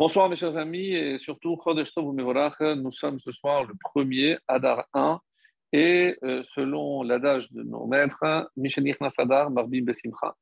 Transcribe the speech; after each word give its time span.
Bonsoir 0.00 0.30
mes 0.30 0.36
chers 0.36 0.56
amis 0.56 0.94
et 0.94 1.18
surtout 1.18 1.58
nous 1.66 2.92
sommes 2.92 3.20
ce 3.20 3.32
soir 3.32 3.64
le 3.64 3.74
premier 3.78 4.38
Adar 4.48 4.86
1 4.94 5.20
et 5.74 6.16
euh, 6.22 6.42
selon 6.54 7.02
l'adage 7.02 7.52
de 7.52 7.62
nos 7.62 7.86
maîtres, 7.86 8.50
Mishenich 8.56 8.98
Nasadar 9.02 9.50
Marbim 9.50 9.84
Besimcha. 9.84 10.34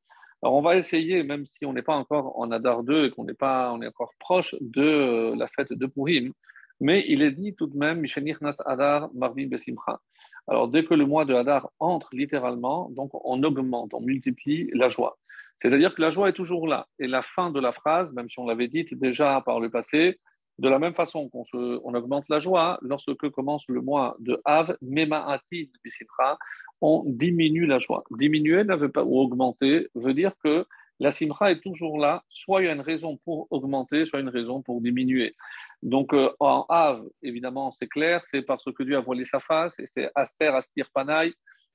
Alors 0.44 0.54
on 0.54 0.62
va 0.62 0.76
essayer, 0.76 1.24
même 1.24 1.44
si 1.44 1.66
on 1.66 1.72
n'est 1.72 1.82
pas 1.82 1.96
encore 1.96 2.38
en 2.38 2.52
Adar 2.52 2.84
2 2.84 3.06
et 3.06 3.10
qu'on 3.10 3.24
n'est 3.24 3.34
pas, 3.34 3.72
on 3.72 3.82
est 3.82 3.88
encore 3.88 4.12
proche 4.20 4.54
de 4.60 4.80
euh, 4.80 5.34
la 5.34 5.48
fête 5.48 5.72
de 5.72 5.86
Purim, 5.86 6.32
mais 6.78 7.04
il 7.08 7.20
est 7.20 7.32
dit 7.32 7.56
tout 7.56 7.66
de 7.66 7.76
même 7.76 7.98
Mishenich 7.98 8.40
Nasadar 8.40 9.10
Marbim 9.12 9.48
Besimcha. 9.48 9.98
Alors 10.46 10.68
dès 10.68 10.84
que 10.84 10.94
le 10.94 11.04
mois 11.04 11.24
de 11.24 11.34
Hadar 11.34 11.68
entre 11.80 12.10
littéralement, 12.12 12.90
donc 12.90 13.10
on 13.12 13.42
augmente, 13.42 13.92
on 13.92 14.02
multiplie 14.02 14.70
la 14.72 14.88
joie. 14.88 15.18
C'est-à-dire 15.60 15.94
que 15.94 16.00
la 16.00 16.10
joie 16.10 16.28
est 16.28 16.34
toujours 16.34 16.66
là. 16.68 16.86
Et 16.98 17.06
la 17.06 17.22
fin 17.22 17.50
de 17.50 17.60
la 17.60 17.72
phrase, 17.72 18.12
même 18.12 18.28
si 18.30 18.38
on 18.38 18.46
l'avait 18.46 18.68
dite 18.68 18.94
déjà 18.94 19.42
par 19.44 19.60
le 19.60 19.70
passé, 19.70 20.18
de 20.58 20.68
la 20.68 20.78
même 20.78 20.94
façon 20.94 21.28
qu'on 21.28 21.44
on 21.52 21.94
augmente 21.94 22.24
la 22.28 22.40
joie, 22.40 22.78
lorsque 22.82 23.28
commence 23.30 23.62
le 23.68 23.80
mois 23.80 24.16
de 24.18 24.40
Av, 24.44 24.76
Mema'atin 24.82 25.66
Bisitra, 25.84 26.38
on 26.80 27.04
diminue 27.06 27.66
la 27.66 27.78
joie. 27.78 28.04
Diminuer 28.10 28.64
ne 28.64 28.74
veut 28.76 28.90
pas, 28.90 29.04
ou 29.04 29.18
augmenter 29.18 29.88
veut 29.94 30.14
dire 30.14 30.32
que 30.42 30.66
la 31.00 31.12
simra 31.12 31.52
est 31.52 31.60
toujours 31.60 31.98
là, 31.98 32.24
soit 32.28 32.62
il 32.62 32.66
y 32.66 32.68
a 32.68 32.72
une 32.72 32.80
raison 32.80 33.18
pour 33.18 33.46
augmenter, 33.50 34.06
soit 34.06 34.18
une 34.18 34.28
raison 34.28 34.62
pour 34.62 34.80
diminuer. 34.80 35.36
Donc 35.82 36.12
euh, 36.12 36.30
en 36.40 36.66
Av, 36.68 37.04
évidemment, 37.22 37.72
c'est 37.72 37.86
clair, 37.86 38.22
c'est 38.30 38.42
parce 38.42 38.64
que 38.64 38.82
Dieu 38.82 38.96
a 38.96 39.00
voilé 39.00 39.24
sa 39.24 39.38
face, 39.38 39.78
et 39.78 39.86
c'est 39.86 40.10
Aster, 40.16 40.48
Astir, 40.48 40.90
Panaï, 40.92 41.32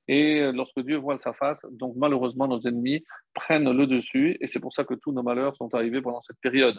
et 0.08 0.40
euh, 0.40 0.52
lorsque 0.52 0.80
Dieu 0.80 0.96
voile 0.96 1.18
sa 1.20 1.32
face, 1.32 1.60
donc 1.70 1.94
malheureusement, 1.96 2.46
nos 2.46 2.60
ennemis 2.60 3.04
prennent 3.32 3.70
le 3.70 3.86
dessus, 3.86 4.36
et 4.40 4.48
c'est 4.48 4.60
pour 4.60 4.72
ça 4.72 4.84
que 4.84 4.94
tous 4.94 5.12
nos 5.12 5.22
malheurs 5.22 5.56
sont 5.56 5.74
arrivés 5.74 6.02
pendant 6.02 6.20
cette 6.22 6.38
période. 6.40 6.78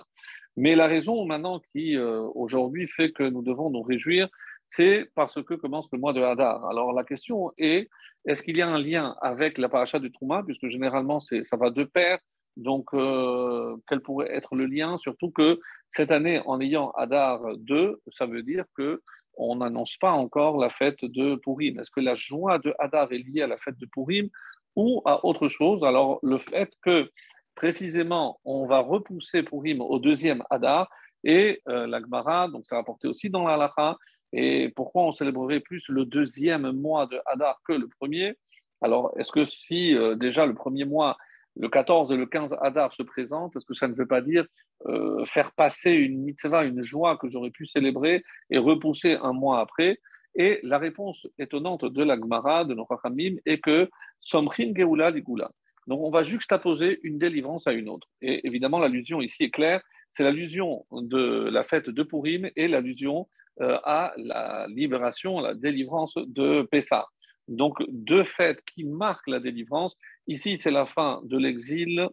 Mais 0.58 0.76
la 0.76 0.88
raison 0.88 1.26
maintenant 1.26 1.60
qui, 1.72 1.98
euh, 1.98 2.22
aujourd'hui, 2.36 2.88
fait 2.88 3.12
que 3.12 3.24
nous 3.24 3.42
devons 3.42 3.70
nous 3.70 3.82
réjouir, 3.82 4.30
c'est 4.70 5.10
parce 5.16 5.42
que 5.44 5.54
commence 5.54 5.88
le 5.92 6.00
mois 6.00 6.14
de 6.14 6.22
Hadar. 6.22 6.66
Alors 6.66 6.94
la 6.94 7.04
question 7.04 7.52
est, 7.58 7.90
est-ce 8.26 8.42
qu'il 8.42 8.58
y 8.58 8.62
a 8.62 8.68
un 8.68 8.80
lien 8.80 9.16
avec 9.22 9.58
la 9.58 9.70
paracha 9.70 10.00
du 10.00 10.12
Trouma, 10.12 10.44
puisque 10.44 10.68
généralement 10.68 11.20
ça 11.20 11.58
va 11.58 11.70
de 11.70 11.84
pair, 11.84 12.20
donc 12.58 12.94
euh, 12.94 13.76
quel 13.88 14.02
pourrait 14.02 14.32
être 14.32 14.56
le 14.56 14.66
lien? 14.66 14.98
Surtout 15.00 15.32
que 15.32 15.60
cette 15.92 16.12
année, 16.12 16.42
en 16.46 16.60
ayant 16.62 16.92
Hadar 16.92 17.42
2, 17.58 18.02
ça 18.14 18.26
veut 18.26 18.44
dire 18.44 18.66
que 18.76 19.02
on 19.38 19.58
n'annonce 19.58 19.98
pas 19.98 20.12
encore 20.12 20.58
la 20.58 20.70
fête 20.70 21.04
de 21.04 21.36
Purim. 21.36 21.80
Est-ce 21.80 21.92
que 21.92 22.00
la 22.00 22.16
joie 22.16 22.60
de 22.60 22.74
Hadar 22.80 23.12
est 23.12 23.20
liée 23.20 23.42
à 23.42 23.48
la 23.48 23.58
fête 23.58 23.78
de 23.78 23.86
Purim 23.86 24.30
ou 24.76 25.02
à 25.06 25.26
autre 25.26 25.48
chose? 25.48 25.84
Alors, 25.84 26.20
le 26.24 26.38
fait 26.38 26.72
que 26.82 27.10
précisément 27.56 28.40
on 28.46 28.66
va 28.66 28.80
repousser 28.80 29.44
Purim 29.44 29.82
au 29.82 30.00
deuxième 30.00 30.44
Hadar 30.50 30.90
et 31.24 31.62
euh, 31.70 31.88
la 31.88 32.00
Gemara, 32.00 32.48
donc 32.48 32.64
c'est 32.66 32.76
rapporté 32.76 33.08
aussi 33.08 33.30
dans 33.30 33.48
la 33.48 33.58
Lacha, 33.58 33.98
et 34.34 34.72
pourquoi 34.76 35.04
on 35.04 35.14
célébrerait 35.14 35.62
plus 35.62 35.84
le 35.88 36.06
deuxième 36.06 36.72
mois 36.72 37.08
de 37.08 37.20
Hadar 37.26 37.60
que 37.68 37.74
le 37.74 37.88
premier? 37.88 38.38
Alors, 38.82 39.14
est-ce 39.18 39.32
que 39.32 39.46
si 39.46 39.96
euh, 39.96 40.16
déjà 40.16 40.46
le 40.46 40.54
premier 40.54 40.86
mois 40.86 41.18
le 41.58 41.70
14 41.70 42.12
et 42.12 42.18
le 42.18 42.26
15 42.26 42.56
Hadar 42.62 42.94
se 42.94 43.04
présentent, 43.04 43.56
est-ce 43.56 43.66
que 43.66 43.74
ça 43.74 43.88
ne 43.88 43.94
veut 43.94 44.08
pas 44.08 44.22
dire 44.22 44.46
euh, 44.88 45.26
faire 45.26 45.52
passer 45.54 45.92
une 45.92 46.24
mitzvah, 46.24 46.66
une 46.66 46.82
joie 46.82 47.18
que 47.18 47.30
j'aurais 47.30 47.52
pu 47.52 47.66
célébrer 47.66 48.24
et 48.50 48.58
repousser 48.58 49.14
un 49.22 49.34
mois 49.34 49.62
après? 49.62 50.00
Et 50.36 50.60
la 50.64 50.78
réponse 50.78 51.26
étonnante 51.40 51.86
de 51.86 52.04
la 52.04 52.16
Gemara, 52.16 52.66
de 52.66 52.74
nos 52.74 52.86
Chachamim, 52.90 53.38
est 53.46 53.60
que 53.60 53.90
Somrin 54.20 54.74
Geoula 54.76 55.12
Ligula. 55.12 55.50
Donc 55.88 56.02
on 56.02 56.10
va 56.10 56.24
juxtaposer 56.24 57.00
une 57.04 57.20
délivrance 57.20 57.68
à 57.68 57.74
une 57.74 57.90
autre. 57.90 58.08
Et 58.22 58.46
évidemment, 58.46 58.80
l'allusion 58.80 59.22
ici 59.22 59.44
est 59.44 59.52
claire, 59.52 59.82
c'est 60.12 60.24
l'allusion 60.24 60.86
de 60.92 61.50
la 61.50 61.64
fête 61.64 61.90
de 61.90 62.04
Purim 62.04 62.50
et 62.56 62.68
l'allusion 62.68 63.28
euh, 63.62 63.78
à 63.84 64.14
la 64.18 64.68
libération, 64.68 65.40
la 65.40 65.54
délivrance 65.54 66.14
de 66.16 66.64
Pessah. 66.64 67.06
Donc 67.48 67.78
deux 67.90 68.24
fêtes 68.24 68.64
qui 68.66 68.86
marquent 68.86 69.28
la 69.28 69.40
délivrance 69.40 69.96
Ici, 70.28 70.58
c'est 70.60 70.72
la 70.72 70.88
fin 70.88 71.22
de 71.24 71.38
l'exil 71.38 72.08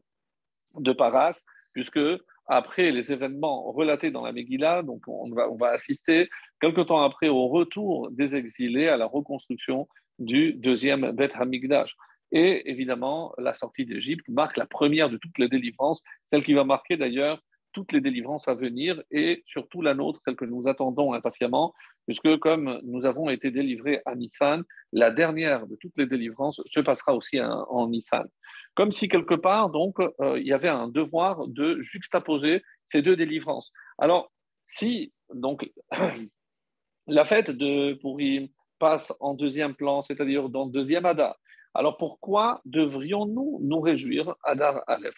de 0.75 0.93
Paras, 0.93 1.34
puisque 1.72 2.00
après 2.47 2.91
les 2.91 3.10
événements 3.10 3.72
relatés 3.72 4.10
dans 4.10 4.25
la 4.25 4.32
Megillah, 4.32 4.82
donc 4.82 5.03
on 5.06 5.31
va, 5.56 5.69
assister 5.69 6.28
quelque 6.60 6.82
temps 6.82 7.03
après 7.03 7.28
au 7.28 7.48
retour 7.48 8.10
des 8.10 8.37
exilés 8.37 8.88
à 8.88 8.97
la 8.97 9.06
reconstruction 9.06 9.88
du 10.19 10.53
deuxième 10.54 11.12
Beth 11.12 11.32
Hamikdash. 11.34 11.94
Et 12.32 12.70
évidemment, 12.70 13.32
la 13.38 13.54
sortie 13.54 13.87
d'Égypte 13.87 14.26
marque 14.28 14.56
la 14.56 14.66
première 14.66 15.09
de 15.09 15.16
toutes 15.16 15.38
les 15.38 15.49
délivrances, 15.49 16.03
celle 16.26 16.44
qui 16.44 16.54
va 16.54 16.64
marquer 16.64 16.97
d'ailleurs 16.97 17.41
toutes 17.72 17.93
les 17.93 18.00
délivrances 18.00 18.49
à 18.49 18.55
venir 18.55 19.03
et 19.10 19.43
surtout 19.47 19.83
la 19.83 19.94
nôtre, 19.94 20.21
celle 20.25 20.37
que 20.37 20.44
nous 20.44 20.69
attendons 20.69 21.12
impatiemment, 21.12 21.75
puisque 22.06 22.38
comme 22.38 22.81
nous 22.84 23.05
avons 23.05 23.31
été 23.31 23.50
délivrés 23.50 24.00
à 24.06 24.15
Nissan, 24.15 24.62
la 24.93 25.10
dernière 25.10 25.66
de 25.66 25.77
toutes 25.77 25.97
les 25.97 26.06
délivrances 26.06 26.61
se 26.71 26.81
passera 26.81 27.15
aussi 27.15 27.41
en 27.41 27.88
Nissan. 27.88 28.28
Comme 28.75 28.93
si 28.93 29.09
quelque 29.09 29.34
part, 29.34 29.71
donc, 29.71 29.99
euh, 30.00 30.38
il 30.38 30.47
y 30.47 30.53
avait 30.53 30.69
un 30.69 30.88
devoir 30.88 31.47
de 31.47 31.81
juxtaposer 31.82 32.62
ces 32.91 33.03
deux 33.03 33.16
délivrances. 33.16 33.71
Alors, 33.99 34.32
si 34.66 35.12
donc 35.34 35.71
la 37.06 37.25
fête 37.27 37.50
de 37.50 37.94
Purim 37.94 38.49
passe 38.78 39.12
en 39.21 39.34
deuxième 39.34 39.75
plan, 39.75 40.03
c'est-à-dire 40.03 40.49
dans 40.49 40.65
le 40.65 40.72
deuxième 40.72 41.05
Adar, 41.05 41.37
alors 41.75 41.97
pourquoi 41.97 42.61
devrions-nous 42.65 43.61
nous 43.62 43.81
réjouir 43.81 44.34
Adar 44.44 44.82
Aleph? 44.87 45.15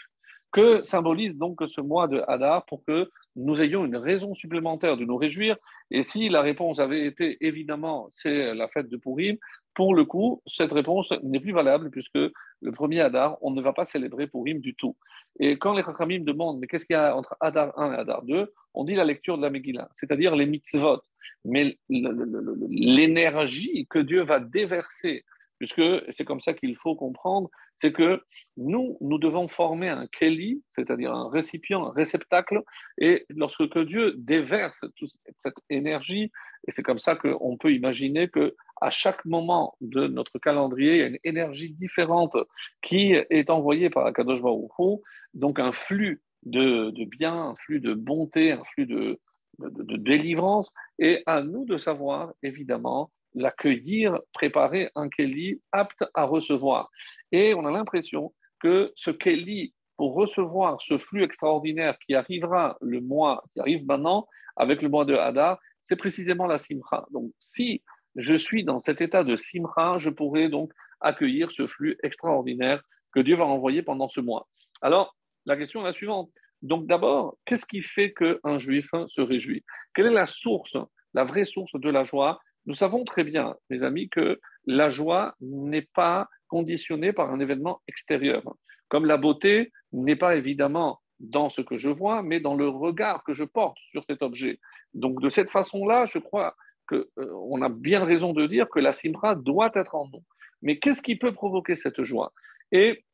Que 0.54 0.84
symbolise 0.84 1.37
donc 1.37 1.60
ce 1.66 1.81
mois 1.81 2.06
de 2.06 2.22
Hadar 2.28 2.65
pour 2.66 2.84
que 2.84 3.10
nous 3.34 3.60
ayons 3.60 3.84
une 3.84 3.97
raison 3.97 4.37
supplémentaire 4.37 4.97
de 4.97 5.04
nous 5.04 5.16
réjouir 5.16 5.56
Et 5.91 6.04
si 6.04 6.28
la 6.28 6.42
réponse 6.42 6.78
avait 6.78 7.06
été 7.06 7.37
évidemment 7.41 8.09
c'est 8.12 8.54
la 8.54 8.69
fête 8.69 8.88
de 8.88 8.97
Purim, 8.97 9.37
pour 9.75 9.97
le 9.97 10.04
coup, 10.04 10.43
cette 10.47 10.70
réponse 10.70 11.12
n'est 11.25 11.41
plus 11.41 11.53
valable 11.53 11.91
puisque 11.91 12.14
le 12.14 12.72
premier 12.72 13.00
Hadar, 13.00 13.37
on 13.43 13.50
ne 13.50 13.60
va 13.60 13.72
pas 13.72 13.84
célébrer 13.87 14.28
Purim 14.28 14.60
du 14.60 14.76
tout. 14.76 14.97
Et 15.41 15.59
quand 15.59 15.75
les 15.75 15.82
Chachamim 15.82 16.20
demandent 16.20 16.60
mais 16.60 16.69
qu'est-ce 16.69 16.87
qu'il 16.87 16.94
y 16.94 17.00
a 17.00 17.16
entre 17.16 17.34
Hadar 17.41 17.76
1 17.76 17.93
et 17.93 17.97
Hadar 17.97 18.22
2, 18.22 18.53
on 18.75 18.84
dit 18.84 18.94
la 18.94 19.04
lecture 19.04 19.37
de 19.37 19.43
la 19.43 19.50
Megillah, 19.50 19.88
c'est-à-dire 19.97 20.37
les 20.37 20.47
mitzvot. 20.47 21.00
Mais 21.44 21.78
l'énergie 21.88 23.88
que 23.91 23.98
Dieu 23.98 24.22
va 24.22 24.38
déverser 24.38 25.25
puisque 25.59 25.82
c'est 26.12 26.25
comme 26.25 26.41
ça 26.41 26.53
qu'il 26.53 26.76
faut 26.76 26.94
comprendre, 26.94 27.50
c'est 27.79 27.93
que 27.93 28.23
nous, 28.57 28.97
nous 29.01 29.19
devons 29.19 29.49
former 29.49 29.89
un 29.89 30.07
keli, 30.07 30.62
c'est-à-dire 30.77 31.12
un 31.12 31.29
récipient, 31.29 31.87
un 31.87 31.91
réceptacle, 31.91 32.62
et 32.99 33.27
lorsque 33.29 33.69
que 33.69 33.81
Dieu 33.81 34.15
déverse 34.17 34.85
toute 34.97 35.11
cette 35.41 35.57
énergie, 35.71 36.31
et 36.67 36.71
c'est 36.71 36.83
comme 36.83 37.01
ça 37.01 37.17
qu'on 37.17 37.57
peut 37.57 37.73
imaginer 37.73 38.29
que 38.29 38.55
à 38.81 38.91
chaque 38.91 39.25
moment 39.25 39.75
de 39.81 40.07
notre 40.07 40.39
calendrier, 40.39 40.95
il 40.95 40.99
y 40.99 41.03
a 41.03 41.07
une 41.07 41.19
énergie 41.25 41.71
différente 41.71 42.37
qui 42.83 43.12
est 43.12 43.51
envoyée 43.51 43.91
par 43.91 44.06
Akadosh 44.06 44.41
Baruch 44.41 45.01
donc 45.35 45.59
un 45.59 45.73
flux 45.73 46.23
de, 46.45 46.91
de 46.91 47.05
bien, 47.05 47.35
un 47.35 47.55
flux 47.56 47.81
de 47.81 47.95
bonté, 47.95 48.53
un 48.53 48.62
flux 48.75 48.87
de, 48.87 49.19
de, 49.59 49.97
délivrance, 49.97 50.73
et 50.99 51.23
à 51.27 51.43
nous 51.43 51.65
de 51.65 51.79
savoir, 51.79 52.33
évidemment, 52.43 53.11
l'accueillir, 53.35 54.21
préparer 54.33 54.91
un 54.95 55.09
Kelly 55.09 55.61
apte 55.73 56.05
à 56.15 56.25
recevoir. 56.25 56.91
Et 57.34 57.53
on 57.53 57.67
a 57.67 57.71
l'impression 57.72 58.33
que 58.61 58.93
ce 58.95 59.11
Kelly, 59.11 59.75
pour 59.97 60.15
recevoir 60.15 60.81
ce 60.83 60.99
flux 60.99 61.25
extraordinaire 61.25 61.99
qui 62.06 62.15
arrivera 62.15 62.78
le 62.81 63.00
mois, 63.00 63.43
qui 63.53 63.59
arrive 63.59 63.84
maintenant 63.87 64.28
avec 64.55 64.83
le 64.83 64.89
mois 64.89 65.05
de 65.05 65.17
Hadar, 65.17 65.59
c'est 65.83 65.97
précisément 65.97 66.47
la 66.47 66.59
Simcha. 66.59 67.05
Donc, 67.11 67.33
si 67.41 67.83
je 68.15 68.34
suis 68.34 68.62
dans 68.62 68.78
cet 68.78 69.00
état 69.00 69.25
de 69.25 69.37
Simcha, 69.37 69.99
je 69.99 70.11
pourrai 70.11 70.49
donc 70.49 70.71
accueillir 71.00 71.50
ce 71.50 71.67
flux 71.67 71.99
extraordinaire 72.05 72.84
que 73.12 73.19
Dieu 73.19 73.34
va 73.34 73.47
envoyer 73.47 73.83
pendant 73.83 74.09
ce 74.09 74.21
mois. 74.21 74.47
Alors, 74.81 75.17
la 75.44 75.56
question 75.56 75.81
est 75.81 75.91
la 75.91 75.93
suivante. 75.93 76.31
Donc, 76.62 76.87
d'abord, 76.87 77.37
qu'est-ce 77.47 77.67
qui 77.67 77.82
fait 77.82 78.12
qu'un 78.12 78.61
juif 78.61 78.88
se 79.08 79.20
réjouit? 79.20 79.64
Quelle 79.93 80.06
est 80.06 80.20
la 80.23 80.26
source, 80.26 80.76
la 81.14 81.25
vraie 81.25 81.47
source 81.47 81.73
de 81.75 81.91
la 81.91 82.05
joie? 82.05 82.38
Nous 82.67 82.76
savons 82.76 83.05
très 83.05 83.25
bien, 83.25 83.56
mes 83.70 83.82
amis, 83.82 84.08
que 84.08 84.38
la 84.67 84.88
joie 84.91 85.35
n'est 85.41 85.88
pas 85.97 86.29
conditionnée 86.55 87.12
par 87.12 87.33
un 87.35 87.41
événement 87.41 87.77
extérieur. 87.89 88.43
Comme 88.91 89.06
la 89.06 89.17
beauté 89.17 89.73
n'est 89.93 90.21
pas 90.25 90.37
évidemment 90.37 91.01
dans 91.19 91.49
ce 91.51 91.62
que 91.69 91.77
je 91.85 91.89
vois, 91.89 92.23
mais 92.23 92.39
dans 92.47 92.55
le 92.62 92.69
regard 92.69 93.25
que 93.25 93.35
je 93.35 93.43
porte 93.59 93.79
sur 93.91 94.03
cet 94.09 94.23
objet. 94.23 94.61
Donc 95.03 95.21
de 95.21 95.31
cette 95.31 95.51
façon-là, 95.51 96.06
je 96.12 96.21
crois 96.29 96.55
qu'on 96.89 97.62
euh, 97.62 97.69
a 97.69 97.69
bien 97.69 98.05
raison 98.05 98.33
de 98.33 98.47
dire 98.47 98.67
que 98.73 98.79
la 98.79 98.93
simra 98.93 99.35
doit 99.35 99.73
être 99.75 99.97
en 99.97 100.06
nous. 100.12 100.23
Mais 100.62 100.79
qu'est-ce 100.79 101.03
qui 101.03 101.17
peut 101.17 101.35
provoquer 101.43 101.75
cette 101.75 102.05
joie? 102.05 102.31
Et 102.71 103.05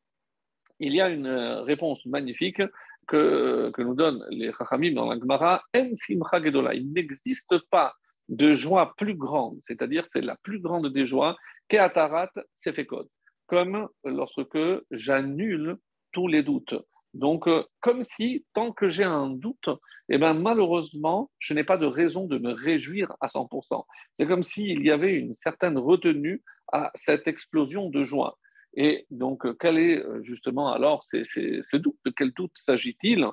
il 0.78 0.92
y 0.94 1.00
a 1.00 1.08
une 1.08 1.26
euh, 1.26 1.62
réponse 1.62 2.04
magnifique 2.04 2.62
que, 3.08 3.70
que 3.74 3.82
nous 3.82 3.94
donnent 3.94 4.24
les 4.28 4.52
Chachamim 4.52 4.92
dans 4.92 5.08
la 5.10 5.18
Gemara, 5.18 5.62
En 5.74 5.88
simra 5.96 6.42
gedola. 6.44 6.74
Il 6.74 6.92
n'existe 6.92 7.56
pas 7.70 7.94
de 8.28 8.54
joie 8.54 8.92
plus 8.98 9.16
grande, 9.26 9.58
c'est-à-dire 9.66 10.04
c'est 10.12 10.26
la 10.32 10.36
plus 10.46 10.60
grande 10.60 10.88
des 10.92 11.06
joies, 11.06 11.36
qu'Atarat 11.70 12.32
Sefekot, 12.56 13.08
comme 13.50 13.88
lorsque 14.04 14.58
j'annule 14.92 15.76
tous 16.12 16.28
les 16.28 16.44
doutes. 16.44 16.74
Donc, 17.14 17.48
euh, 17.48 17.64
comme 17.80 18.04
si, 18.04 18.46
tant 18.54 18.70
que 18.70 18.88
j'ai 18.88 19.02
un 19.02 19.28
doute, 19.28 19.68
eh 20.08 20.18
ben, 20.18 20.34
malheureusement, 20.34 21.30
je 21.40 21.52
n'ai 21.52 21.64
pas 21.64 21.76
de 21.76 21.86
raison 21.86 22.26
de 22.26 22.38
me 22.38 22.52
réjouir 22.52 23.12
à 23.20 23.26
100%. 23.26 23.84
C'est 24.16 24.26
comme 24.26 24.44
s'il 24.44 24.84
y 24.84 24.92
avait 24.92 25.14
une 25.14 25.34
certaine 25.34 25.76
retenue 25.76 26.42
à 26.72 26.92
cette 26.94 27.26
explosion 27.26 27.90
de 27.90 28.04
joie. 28.04 28.38
Et 28.74 29.06
donc, 29.10 29.44
euh, 29.44 29.56
quel 29.58 29.78
est 29.78 29.98
euh, 29.98 30.22
justement 30.22 30.72
alors 30.72 31.02
ce 31.10 31.76
doute? 31.76 31.98
De 32.04 32.12
quel 32.16 32.30
doute 32.30 32.52
s'agit-il? 32.64 33.26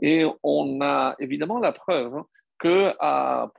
Et 0.00 0.24
on 0.44 0.80
a 0.82 1.16
évidemment 1.18 1.58
la 1.58 1.72
preuve 1.72 2.22
que 2.60 2.92
à 3.00 3.50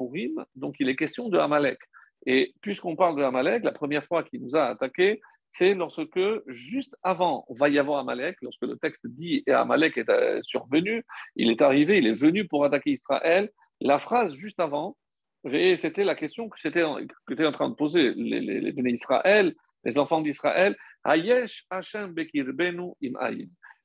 donc 0.55 0.75
il 0.79 0.87
est 0.87 0.95
question 0.95 1.27
de 1.27 1.37
Amalek. 1.37 1.79
Et 2.25 2.53
puisqu'on 2.61 2.95
parle 2.95 3.17
de 3.17 3.23
Amalek, 3.23 3.63
la 3.65 3.73
première 3.73 4.05
fois 4.05 4.23
qu'il 4.23 4.41
nous 4.41 4.55
a 4.55 4.67
attaqué, 4.67 5.19
c'est 5.57 5.73
lorsque, 5.73 6.19
juste 6.47 6.95
avant 7.03 7.45
va 7.49 7.69
y 7.69 7.79
avoir 7.79 7.99
Amalek, 7.99 8.37
lorsque 8.41 8.63
le 8.63 8.77
texte 8.77 9.05
dit 9.07 9.43
et 9.47 9.51
Amalek 9.51 9.97
est 9.97 10.09
euh, 10.09 10.41
survenu, 10.43 11.03
il 11.35 11.49
est 11.49 11.61
arrivé, 11.61 11.97
il 11.97 12.07
est 12.07 12.15
venu 12.15 12.47
pour 12.47 12.65
attaquer 12.65 12.91
Israël. 12.91 13.49
La 13.79 13.99
phrase 13.99 14.33
juste 14.35 14.59
avant, 14.59 14.97
c'était 15.45 16.03
la 16.03 16.15
question 16.15 16.49
que 16.49 16.57
j'étais 16.61 16.83
en, 16.83 17.51
train 17.51 17.69
de 17.69 17.75
poser 17.75 18.13
les, 18.15 18.41
les 18.41 18.91
Israël, 18.91 19.53
les 19.83 19.97
enfants 19.97 20.21
d'Israël, 20.21 20.75
Hayesh 21.05 21.65
Hashem 21.69 22.13
Bekirbenu 22.13 22.93
im 23.03 23.13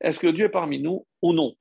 Est-ce 0.01 0.19
que 0.19 0.29
Dieu 0.29 0.47
est 0.47 0.51
parmi 0.51 0.81
nous 0.81 1.07
ou 1.23 1.33
non? 1.33 1.55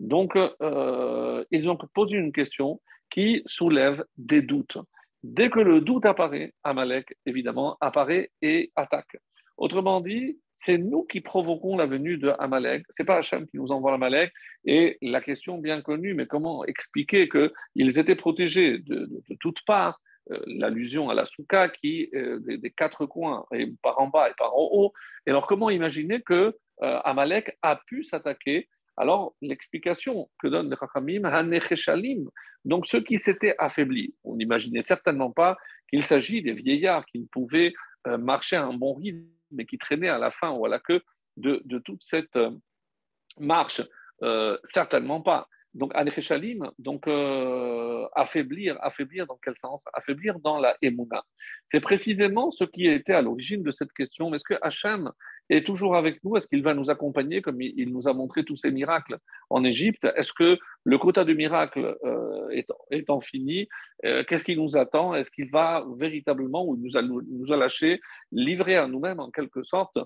Donc, 0.00 0.36
euh, 0.36 1.44
ils 1.50 1.68
ont 1.68 1.78
posé 1.94 2.16
une 2.16 2.32
question 2.32 2.80
qui 3.10 3.42
soulève 3.46 4.04
des 4.16 4.42
doutes. 4.42 4.78
Dès 5.22 5.50
que 5.50 5.60
le 5.60 5.80
doute 5.80 6.06
apparaît, 6.06 6.52
Amalek, 6.64 7.14
évidemment, 7.26 7.76
apparaît 7.80 8.30
et 8.40 8.72
attaque. 8.74 9.16
Autrement 9.62 10.00
dit, 10.00 10.40
c'est 10.64 10.76
nous 10.76 11.04
qui 11.04 11.20
provoquons 11.20 11.76
la 11.76 11.86
venue 11.86 12.18
de 12.18 12.32
Amalek. 12.40 12.84
C'est 12.90 13.04
pas 13.04 13.18
Hachem 13.18 13.46
qui 13.46 13.58
nous 13.58 13.70
envoie 13.70 13.94
Amalek. 13.94 14.32
Et 14.64 14.98
la 15.02 15.20
question 15.20 15.58
bien 15.58 15.82
connue, 15.82 16.14
mais 16.14 16.26
comment 16.26 16.64
expliquer 16.64 17.28
qu'ils 17.28 17.96
étaient 17.96 18.16
protégés 18.16 18.80
de, 18.80 19.08
toutes 19.38 19.64
parts? 19.64 20.00
Euh, 20.32 20.40
L'allusion 20.46 21.10
à 21.10 21.14
la 21.14 21.26
souka 21.26 21.68
qui 21.68 22.08
euh, 22.12 22.40
des, 22.40 22.70
quatre 22.72 23.06
coins, 23.06 23.46
et 23.54 23.72
par 23.84 24.00
en 24.00 24.08
bas 24.08 24.30
et 24.30 24.34
par 24.36 24.52
en 24.52 24.68
haut. 24.72 24.92
Et 25.28 25.30
alors, 25.30 25.46
comment 25.46 25.70
imaginer 25.70 26.20
que 26.22 26.56
euh, 26.82 26.98
Amalek 27.04 27.56
a 27.62 27.80
pu 27.86 28.02
s'attaquer? 28.02 28.68
Alors, 28.96 29.36
l'explication 29.42 30.28
que 30.40 30.48
donne 30.48 30.70
le 30.70 30.76
Chachamim, 30.76 31.24
Hanecheshalim, 31.24 32.28
donc 32.64 32.88
ceux 32.88 33.00
qui 33.00 33.20
s'étaient 33.20 33.54
affaiblis, 33.58 34.12
on 34.24 34.34
n'imaginait 34.34 34.82
certainement 34.82 35.30
pas 35.30 35.56
qu'il 35.88 36.04
s'agit 36.04 36.42
des 36.42 36.52
vieillards 36.52 37.06
qui 37.06 37.20
ne 37.20 37.26
pouvaient 37.26 37.74
marcher 38.18 38.56
à 38.56 38.64
un 38.64 38.72
bon 38.72 38.94
rythme 38.94 39.24
mais 39.52 39.66
qui 39.66 39.78
traînait 39.78 40.08
à 40.08 40.18
la 40.18 40.30
fin 40.30 40.50
ou 40.50 40.64
à 40.66 40.68
la 40.68 40.78
queue 40.78 41.02
de, 41.36 41.62
toute 41.84 42.02
cette 42.04 42.36
euh, 42.36 42.50
marche 43.40 43.82
euh, 44.22 44.58
Certainement 44.64 45.20
pas. 45.20 45.48
Donc, 45.74 45.94
donc 46.78 47.08
euh, 47.08 48.06
affaiblir, 48.14 48.76
affaiblir 48.82 49.26
dans 49.26 49.38
quel 49.42 49.54
sens? 49.62 49.80
Affaiblir 49.94 50.38
dans 50.40 50.58
la 50.58 50.76
Emouna. 50.82 51.24
C'est 51.70 51.80
précisément 51.80 52.50
ce 52.50 52.64
qui 52.64 52.86
était 52.86 53.14
à 53.14 53.22
l'origine 53.22 53.62
de 53.62 53.72
cette 53.72 53.92
question. 53.92 54.34
Est-ce 54.34 54.44
que 54.44 54.58
Hachem 54.60 55.10
est 55.50 55.66
toujours 55.66 55.96
avec 55.96 56.22
nous 56.24 56.36
Est-ce 56.36 56.46
qu'il 56.46 56.62
va 56.62 56.74
nous 56.74 56.90
accompagner 56.90 57.42
comme 57.42 57.60
il 57.60 57.92
nous 57.92 58.08
a 58.08 58.12
montré 58.12 58.44
tous 58.44 58.56
ces 58.56 58.70
miracles 58.70 59.18
en 59.50 59.64
Égypte? 59.64 60.06
Est-ce 60.16 60.32
que 60.32 60.58
le 60.84 60.98
quota 60.98 61.24
de 61.24 61.32
miracles 61.32 61.96
euh, 62.04 62.62
étant, 62.90 63.20
fini, 63.20 63.68
euh, 64.04 64.24
qu'est-ce 64.24 64.44
qui 64.44 64.56
nous 64.56 64.76
attend? 64.76 65.14
Est-ce 65.14 65.30
qu'il 65.30 65.50
va 65.50 65.84
véritablement, 65.96 66.64
ou 66.64 66.76
nous 66.76 66.96
a, 66.96 67.02
nous 67.02 67.52
a 67.52 67.56
lâché, 67.56 68.00
livrer 68.32 68.76
à 68.76 68.86
nous-mêmes 68.86 69.20
en 69.20 69.30
quelque 69.30 69.62
sorte? 69.62 69.98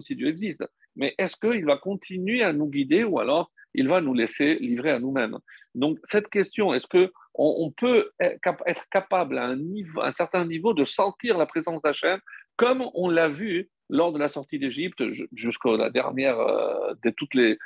Si 0.00 0.16
Dieu 0.16 0.28
existe, 0.28 0.64
mais 0.96 1.14
est-ce 1.18 1.36
qu'il 1.36 1.64
va 1.64 1.76
continuer 1.76 2.42
à 2.42 2.52
nous 2.52 2.68
guider 2.68 3.04
ou 3.04 3.18
alors 3.18 3.50
il 3.72 3.88
va 3.88 4.00
nous 4.00 4.14
laisser 4.14 4.56
livrer 4.56 4.90
à 4.90 4.98
nous-mêmes? 4.98 5.38
Donc, 5.74 5.98
cette 6.04 6.28
question, 6.28 6.74
est-ce 6.74 6.86
qu'on 6.86 7.10
on 7.34 7.70
peut 7.70 8.10
être 8.18 8.84
capable 8.90 9.38
à 9.38 9.44
un, 9.44 9.56
niveau, 9.56 10.02
un 10.02 10.12
certain 10.12 10.44
niveau 10.44 10.74
de 10.74 10.84
sentir 10.84 11.38
la 11.38 11.46
présence 11.46 11.80
d'Hachem 11.82 12.20
comme 12.56 12.84
on 12.94 13.08
l'a 13.08 13.28
vu 13.28 13.68
lors 13.90 14.12
de 14.12 14.18
la 14.18 14.28
sortie 14.28 14.58
d'Égypte 14.58 15.02
jusqu'à 15.32 15.76
la 15.76 15.90
dernière 15.90 16.38
euh, 16.38 16.94
de 17.02 17.10
toutes 17.10 17.34
les, 17.34 17.58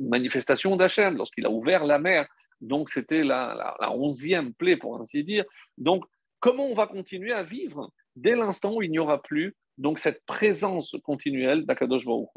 manifestations 0.00 0.76
d'Hachem, 0.76 1.16
lorsqu'il 1.16 1.46
a 1.46 1.50
ouvert 1.50 1.84
la 1.84 1.98
mer. 1.98 2.26
Donc, 2.60 2.90
c'était 2.90 3.24
la, 3.24 3.76
onzième 3.92 4.54
plaie, 4.54 4.76
pour 4.76 5.00
ainsi 5.00 5.24
dire. 5.24 5.44
Donc, 5.78 6.04
comment 6.40 6.66
on 6.66 6.74
va 6.74 6.86
continuer 6.86 7.32
à 7.32 7.42
vivre? 7.42 7.90
Dès 8.16 8.36
l'instant 8.36 8.74
où 8.76 8.82
il 8.82 8.90
n'y 8.90 8.98
aura 8.98 9.20
plus 9.22 9.54
donc 9.76 9.98
cette 9.98 10.24
présence 10.24 10.94
continuelle 11.02 11.66
d'Akadosh 11.66 12.04
Baruch 12.04 12.28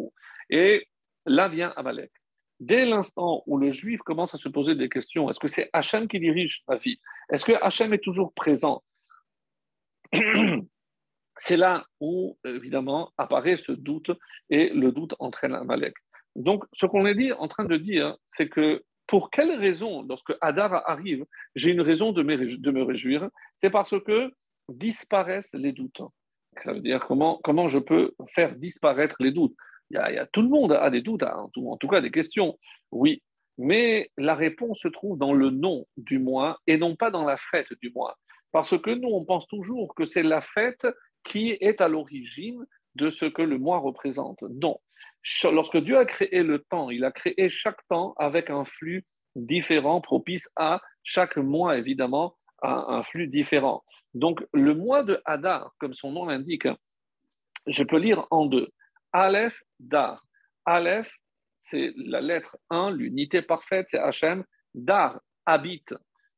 Et 0.49 0.87
là 1.25 1.47
vient 1.47 1.71
Amalek. 1.75 2.11
Dès 2.59 2.85
l'instant 2.85 3.43
où 3.45 3.57
le 3.57 3.71
juif 3.71 3.99
commence 4.01 4.33
à 4.33 4.39
se 4.39 4.49
poser 4.49 4.73
des 4.73 4.89
questions, 4.89 5.29
est-ce 5.29 5.39
que 5.39 5.47
c'est 5.47 5.69
Hachem 5.73 6.07
qui 6.07 6.19
dirige 6.19 6.63
ma 6.67 6.77
vie? 6.77 6.99
Est-ce 7.29 7.45
que 7.45 7.51
Hachem 7.61 7.93
est 7.93 8.03
toujours 8.03 8.33
présent? 8.33 8.83
C'est 11.39 11.57
là 11.57 11.85
où, 11.99 12.37
évidemment, 12.45 13.11
apparaît 13.17 13.57
ce 13.65 13.71
doute 13.71 14.11
et 14.49 14.69
le 14.69 14.91
doute 14.91 15.15
entraîne 15.19 15.53
Amalek. 15.53 15.93
Donc, 16.35 16.63
ce 16.73 16.85
qu'on 16.85 17.05
est 17.05 17.15
dit, 17.15 17.31
en 17.33 17.47
train 17.47 17.65
de 17.65 17.77
dire, 17.77 18.15
c'est 18.35 18.49
que 18.49 18.83
pour 19.07 19.31
quelle 19.31 19.51
raison, 19.57 20.03
lorsque 20.07 20.33
Hadar 20.41 20.87
arrive, 20.89 21.25
j'ai 21.55 21.71
une 21.71 21.81
raison 21.81 22.11
de 22.11 22.23
me 22.23 22.81
réjouir 22.83 23.29
C'est 23.61 23.69
parce 23.69 23.97
que 24.01 24.31
disparaissent 24.69 25.53
les 25.53 25.71
doutes. 25.71 26.01
Ça 26.63 26.73
veut 26.73 26.81
dire 26.81 27.05
comment, 27.07 27.39
comment 27.43 27.67
je 27.67 27.79
peux 27.79 28.13
faire 28.35 28.55
disparaître 28.55 29.15
les 29.19 29.31
doutes 29.31 29.55
il 29.89 29.95
y, 29.95 30.17
a, 30.17 30.25
tout 30.25 30.41
le 30.41 30.49
monde 30.49 30.73
a 30.73 30.89
des 30.89 31.01
doutes, 31.01 31.23
hein, 31.23 31.49
en 31.55 31.77
tout, 31.77 31.87
cas 31.87 32.01
des 32.01 32.11
questions. 32.11 32.59
Oui, 32.91 33.23
mais 33.57 34.11
la 34.17 34.35
réponse 34.35 34.79
se 34.79 34.89
trouve 34.89 35.17
dans 35.17 35.33
le 35.33 35.49
nom 35.49 35.85
du 35.95 36.19
mois 36.19 36.59
et 36.67 36.77
non 36.77 36.97
pas 36.97 37.09
dans 37.09 37.23
la 37.23 37.37
fête 37.51 37.71
du 37.81 37.91
mois. 37.91 38.17
Parce 38.51 38.77
que 38.81 38.89
nous, 38.89 39.07
on 39.09 39.23
pense 39.23 39.47
toujours 39.47 39.95
que 39.95 40.05
c'est 40.05 40.23
la 40.23 40.41
fête 40.41 40.85
qui 41.27 41.57
est 41.59 41.81
à 41.81 41.87
l'origine 41.87 42.65
de 42.95 43.11
ce 43.11 43.25
que 43.25 43.41
le 43.41 43.57
mois 43.57 43.79
représente. 43.79 44.41
Non. 44.41 44.79
Lorsque 45.43 45.77
Dieu 45.77 45.97
a 45.97 46.05
créé 46.05 46.43
le 46.43 46.59
temps, 46.59 46.89
il 46.89 47.03
a 47.03 47.11
créé 47.11 47.49
chaque 47.49 47.85
temps 47.89 48.13
avec 48.17 48.49
un 48.49 48.65
flux 48.65 49.05
différent, 49.35 50.01
propice 50.01 50.49
à 50.55 50.81
chaque 51.03 51.37
mois, 51.37 51.77
évidemment, 51.77 52.35
à 52.61 52.95
un 52.95 53.03
flux 53.03 53.27
différent. 53.27 53.83
Donc, 54.13 54.43
le 54.53 54.73
mois 54.73 55.03
de 55.03 55.21
Hadar, 55.25 55.73
comme 55.79 55.93
son 55.93 56.11
nom 56.11 56.25
l'indique, 56.25 56.67
je 57.67 57.83
peux 57.83 57.99
lire 57.99 58.25
en 58.31 58.45
deux. 58.45 58.69
Aleph, 59.11 59.53
Dar. 59.79 60.23
Aleph, 60.65 61.11
c'est 61.61 61.93
la 61.97 62.21
lettre 62.21 62.57
1, 62.69 62.91
l'unité 62.91 63.41
parfaite, 63.41 63.87
c'est 63.91 63.99
Hachem. 63.99 64.43
Dar, 64.73 65.19
habite. 65.45 65.93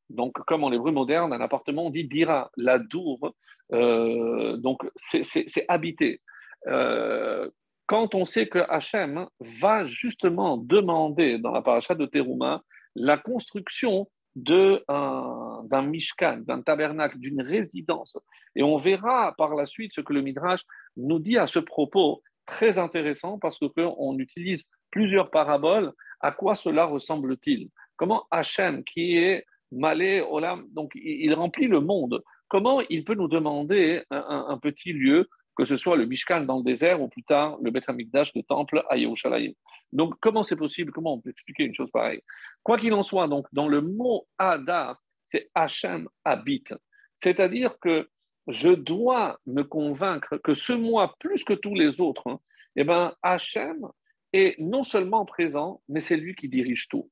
Donc, 0.10 0.34
comme 0.48 0.64
en 0.64 0.72
hébreu 0.72 0.92
moderne, 0.92 1.34
un 1.34 1.42
appartement, 1.42 1.88
on 1.88 1.90
dit 1.90 2.06
dira, 2.06 2.50
la 2.58 2.80
dour. 2.80 3.34
Euh, 3.74 4.58
donc, 4.58 4.82
c'est 5.12 5.66
habité. 5.68 6.22
Euh, 6.68 7.50
quand 7.86 8.14
on 8.16 8.26
sait 8.26 8.48
que 8.48 8.60
Hachem 8.70 9.28
va 9.62 9.86
justement 9.86 10.58
demander 10.58 11.40
dans 11.40 11.52
la 11.52 11.62
paracha 11.62 11.96
de 11.96 12.06
Teruma 12.06 12.62
la 12.96 13.18
construction 13.18 14.08
d'un 14.36 15.82
mishkan, 15.82 16.42
d'un 16.46 16.62
tabernacle, 16.62 17.18
d'une 17.20 17.42
résidence. 17.42 18.18
Et 18.56 18.64
on 18.64 18.78
verra 18.78 19.34
par 19.38 19.56
la 19.56 19.66
suite 19.66 19.92
ce 19.96 20.02
que 20.02 20.14
le 20.14 20.22
Midrash 20.22 20.62
nous 20.98 21.20
dit 21.20 21.38
à 21.38 21.48
ce 21.48 21.60
propos 21.60 22.22
très 22.46 22.78
intéressant 22.78 23.40
parce 23.40 23.58
qu'on 23.60 24.18
utilise 24.18 24.64
plusieurs 24.92 25.30
paraboles. 25.30 25.92
À 26.22 26.32
quoi 26.32 26.56
cela 26.56 26.86
ressemble-t-il? 26.86 27.70
Comment 27.96 28.26
Hachem, 28.32 28.84
qui 28.84 29.18
est 29.18 29.46
Malé 29.72 30.22
Olam, 30.22 30.68
donc 30.72 30.92
il 30.96 31.34
remplit 31.34 31.68
le 31.68 31.80
monde, 31.80 32.24
comment 32.48 32.82
il 32.90 33.04
peut 33.04 33.14
nous 33.14 33.28
demander 33.28 34.04
un, 34.10 34.58
petit 34.58 34.94
lieu, 34.94 35.30
que 35.56 35.66
ce 35.66 35.78
soit 35.78 35.96
le 35.96 36.06
Mishkan 36.06 36.42
dans 36.42 36.58
le 36.58 36.64
désert 36.64 37.02
ou 37.02 37.08
plus 37.08 37.24
tard 37.24 37.58
le 37.62 37.70
Beth 37.70 37.88
Amikdash, 37.88 38.32
le 38.36 38.44
temple 38.44 38.84
à 38.90 38.98
Yerushalayim? 38.98 39.54
Donc 39.94 40.16
comment 40.22 40.44
c'est 40.44 40.56
possible? 40.56 40.92
Comment 40.92 41.14
on 41.14 41.22
peut 41.22 41.30
expliquer 41.30 41.64
une 41.64 41.76
chose 41.76 41.92
pareille? 41.92 42.22
Quoi 42.64 42.78
qu'il 42.78 42.94
en 42.94 43.04
soit, 43.04 43.28
donc 43.28 43.48
dans 43.54 43.68
le 43.68 43.82
mot 43.82 44.28
Adar, 44.38 45.00
c'est 45.30 45.50
Hachem 45.54 46.10
habite. 46.26 46.74
C'est-à-dire 47.22 47.78
que 47.80 48.10
je 48.48 48.70
dois 48.70 49.40
me 49.46 49.64
convaincre 49.64 50.38
que 50.38 50.56
ce 50.56 50.74
mois, 50.74 51.16
plus 51.20 51.44
que 51.44 51.54
tous 51.54 51.76
les 51.76 52.00
autres, 52.00 52.28
hein, 52.28 52.40
eh 52.76 52.84
ben, 52.84 53.14
Hachem 53.22 53.88
est 54.34 54.60
non 54.60 54.84
seulement 54.84 55.26
présent, 55.26 55.82
mais 55.88 56.02
c'est 56.02 56.18
lui 56.18 56.36
qui 56.36 56.50
dirige 56.50 56.88
tout. 56.88 57.10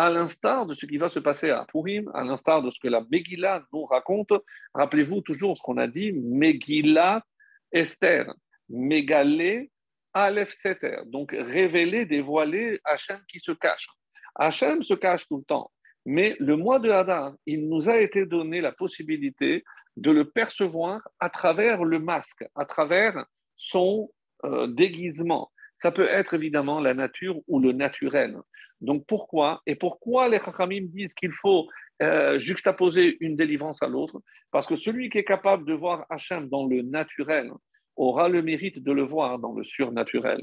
À 0.00 0.10
l'instar 0.10 0.64
de 0.64 0.74
ce 0.74 0.86
qui 0.86 0.96
va 0.96 1.10
se 1.10 1.18
passer 1.18 1.50
à 1.50 1.64
Purim, 1.64 2.08
à 2.14 2.22
l'instar 2.22 2.62
de 2.62 2.70
ce 2.70 2.78
que 2.78 2.86
la 2.86 3.04
Megillah 3.10 3.64
nous 3.72 3.84
raconte, 3.84 4.32
rappelez-vous 4.72 5.22
toujours 5.22 5.58
ce 5.58 5.62
qu'on 5.62 5.76
a 5.76 5.88
dit 5.88 6.12
Megillah 6.12 7.24
Esther, 7.72 8.32
Megalé 8.68 9.72
Aleph 10.14 10.52
Seter, 10.62 10.98
donc 11.06 11.32
révéler, 11.32 12.06
dévoiler 12.06 12.78
Hachem 12.84 13.18
qui 13.26 13.40
se 13.40 13.50
cache. 13.50 13.88
Hachem 14.36 14.84
se 14.84 14.94
cache 14.94 15.26
tout 15.26 15.38
le 15.38 15.44
temps, 15.44 15.72
mais 16.06 16.36
le 16.38 16.54
mois 16.54 16.78
de 16.78 16.90
Hadar, 16.90 17.34
il 17.44 17.68
nous 17.68 17.88
a 17.88 17.98
été 17.98 18.24
donné 18.24 18.60
la 18.60 18.70
possibilité 18.70 19.64
de 19.96 20.12
le 20.12 20.30
percevoir 20.30 21.00
à 21.18 21.28
travers 21.28 21.82
le 21.82 21.98
masque, 21.98 22.44
à 22.54 22.66
travers 22.66 23.26
son 23.56 24.12
euh, 24.44 24.68
déguisement. 24.68 25.50
ça 25.78 25.90
peut 25.90 26.08
être 26.08 26.34
évidemment 26.34 26.78
la 26.78 26.94
nature 26.94 27.40
ou 27.48 27.58
le 27.58 27.72
naturel. 27.72 28.36
Donc 28.80 29.04
pourquoi 29.06 29.62
Et 29.66 29.74
pourquoi 29.74 30.28
les 30.28 30.38
Chachamim 30.38 30.86
disent 30.86 31.14
qu'il 31.14 31.32
faut 31.32 31.68
euh, 32.02 32.38
juxtaposer 32.38 33.16
une 33.20 33.36
délivrance 33.36 33.82
à 33.82 33.88
l'autre? 33.88 34.20
Parce 34.50 34.66
que 34.66 34.76
celui 34.76 35.10
qui 35.10 35.18
est 35.18 35.24
capable 35.24 35.64
de 35.64 35.74
voir 35.74 36.06
Hachem 36.10 36.48
dans 36.48 36.66
le 36.66 36.82
naturel 36.82 37.50
aura 37.96 38.28
le 38.28 38.42
mérite 38.42 38.82
de 38.82 38.92
le 38.92 39.02
voir 39.02 39.38
dans 39.40 39.52
le 39.52 39.64
surnaturel. 39.64 40.40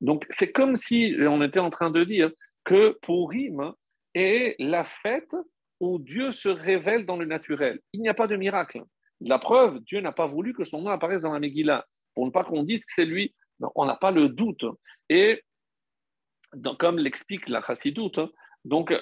Donc 0.00 0.26
c'est 0.30 0.52
comme 0.52 0.76
si 0.76 1.16
on 1.20 1.42
était 1.42 1.58
en 1.58 1.70
train 1.70 1.90
de 1.90 2.04
dire 2.04 2.30
que 2.64 2.98
Purim 3.02 3.72
est 4.14 4.56
la 4.58 4.84
fête 5.02 5.34
où 5.80 5.98
Dieu 5.98 6.32
se 6.32 6.48
révèle 6.48 7.06
dans 7.06 7.16
le 7.16 7.24
naturel. 7.24 7.80
Il 7.92 8.02
n'y 8.02 8.08
a 8.08 8.14
pas 8.14 8.26
de 8.26 8.36
miracle. 8.36 8.82
La 9.20 9.38
preuve, 9.38 9.80
Dieu 9.80 10.00
n'a 10.00 10.12
pas 10.12 10.26
voulu 10.26 10.52
que 10.52 10.64
son 10.64 10.82
nom 10.82 10.90
apparaisse 10.90 11.22
dans 11.22 11.32
la 11.32 11.40
Megillah, 11.40 11.86
pour 12.14 12.26
ne 12.26 12.30
pas 12.30 12.44
qu'on 12.44 12.62
dise 12.62 12.84
que 12.84 12.92
c'est 12.94 13.04
lui. 13.04 13.34
On 13.74 13.86
n'a 13.86 13.96
pas 13.96 14.10
le 14.10 14.28
doute. 14.28 14.64
Et 15.08 15.42
comme 16.78 16.98
l'explique 16.98 17.48
la 17.48 17.62
Chassidoute, 17.62 18.20
donc 18.64 18.92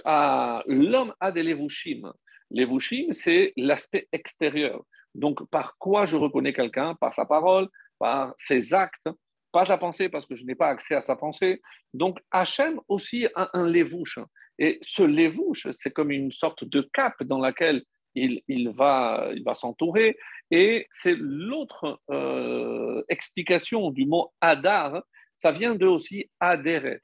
l'homme 0.66 1.14
a 1.20 1.32
des 1.32 1.42
levushim. 1.42 2.12
Levushim, 2.50 3.12
c'est 3.14 3.52
l'aspect 3.56 4.08
extérieur. 4.12 4.82
Donc 5.14 5.48
par 5.50 5.76
quoi 5.78 6.06
je 6.06 6.16
reconnais 6.16 6.52
quelqu'un? 6.52 6.94
Par 6.94 7.14
sa 7.14 7.24
parole, 7.24 7.68
par 7.98 8.34
ses 8.38 8.74
actes, 8.74 9.08
pas 9.52 9.66
sa 9.66 9.78
pensée 9.78 10.08
parce 10.08 10.26
que 10.26 10.36
je 10.36 10.44
n'ai 10.44 10.54
pas 10.54 10.68
accès 10.68 10.94
à 10.94 11.02
sa 11.02 11.16
pensée. 11.16 11.62
Donc 11.94 12.20
Hachem 12.30 12.80
aussi 12.88 13.26
a 13.34 13.50
un 13.54 13.66
levouche. 13.66 14.18
Et 14.58 14.78
ce 14.82 15.02
levouche, 15.02 15.66
c'est 15.80 15.92
comme 15.92 16.10
une 16.10 16.32
sorte 16.32 16.64
de 16.64 16.88
cape 16.92 17.22
dans 17.22 17.38
laquelle 17.38 17.82
il, 18.14 18.70
va, 18.74 19.30
s'entourer. 19.54 20.16
Et 20.50 20.86
c'est 20.90 21.16
l'autre 21.16 22.00
euh, 22.10 23.02
explication 23.08 23.90
du 23.90 24.06
mot 24.06 24.32
Adar, 24.40 25.02
ça 25.42 25.52
vient 25.52 25.74
de 25.74 25.86
aussi 25.86 26.30
Aderet. 26.40 27.00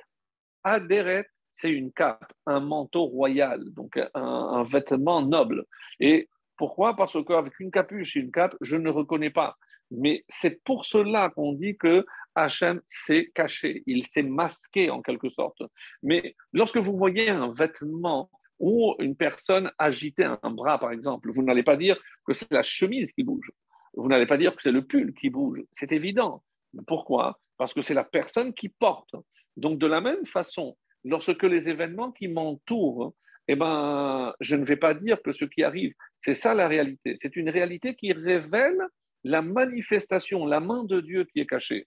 Aderet, 0.64 1.26
c'est 1.54 1.71
une 1.71 1.92
cape, 1.92 2.33
un 2.47 2.61
manteau 2.61 3.04
royal, 3.04 3.62
donc 3.75 3.99
un, 4.14 4.64
vêtement 4.64 5.23
noble. 5.23 5.64
Et 6.00 6.28
pourquoi? 6.57 6.97
Parce 6.97 7.16
qu'avec 7.25 7.59
une 7.61 7.71
capuche 7.71 8.16
et 8.16 8.21
une 8.21 8.33
cape, 8.33 8.57
je 8.61 8.76
ne 8.76 8.90
reconnais 8.90 9.31
pas. 9.31 9.57
Mais 9.90 10.25
c'est 10.28 10.62
pour 10.64 10.87
cela 10.87 11.31
qu'on 11.31 11.52
dit 11.52 11.76
que 11.76 12.07
Hachem 12.35 12.81
s'est 12.88 13.31
caché, 13.35 13.83
il 13.87 14.07
s'est 14.07 14.23
masqué 14.23 14.90
en 14.90 15.02
quelque 15.02 15.28
sorte. 15.28 15.62
Mais 16.02 16.35
lorsque 16.52 16.78
vous 16.78 16.97
voyez 16.97 17.28
un 17.28 17.52
vêtement 17.52 18.31
ou 18.59 18.95
une 19.00 19.16
personne 19.16 19.71
agiter 19.76 20.25
un 20.25 20.50
bras, 20.50 20.78
par 20.78 20.92
exemple, 20.92 21.31
vous 21.33 21.42
n'allez 21.42 21.62
pas 21.62 21.76
dire 21.76 22.00
que 22.25 22.33
c'est 22.33 22.50
la 22.50 22.62
chemise 22.62 23.12
qui 23.12 23.23
bouge. 23.23 23.50
Vous 23.95 24.09
n'allez 24.09 24.26
pas 24.26 24.38
dire 24.38 24.54
que 24.57 24.62
c'est 24.62 24.73
le 24.73 24.87
pull 24.87 25.12
qui 25.14 25.28
bouge. 25.28 25.62
C'est 25.75 25.92
évident. 25.92 26.42
Pourquoi? 26.87 27.38
Parce 27.59 27.75
que 27.75 27.83
c'est 27.83 27.92
la 27.92 28.04
personne 28.04 28.54
qui 28.54 28.71
porte. 28.71 29.14
Donc, 29.56 29.78
de 29.78 29.87
la 29.87 30.00
même 30.00 30.25
façon, 30.26 30.76
lorsque 31.04 31.42
les 31.42 31.68
événements 31.68 32.12
qui 32.12 32.28
m'entourent, 32.28 33.14
eh 33.49 33.56
ben, 33.56 34.32
je 34.40 34.56
ne 34.56 34.64
vais 34.64 34.76
pas 34.76 34.94
dire 34.94 35.21
que 35.23 35.32
ce 35.32 35.44
qui 35.44 35.62
arrive, 35.62 35.94
c'est 36.21 36.35
ça 36.35 36.54
la 36.54 36.68
réalité. 36.68 37.16
C'est 37.21 37.37
une 37.37 37.50
réalité 37.50 37.94
qui 37.94 38.12
révèle 38.12 38.80
la 39.25 39.42
manifestation, 39.42 40.47
la 40.47 40.61
main 40.61 40.85
de 40.85 41.00
Dieu 41.00 41.25
qui 41.25 41.40
est 41.40 41.47
cachée. 41.47 41.87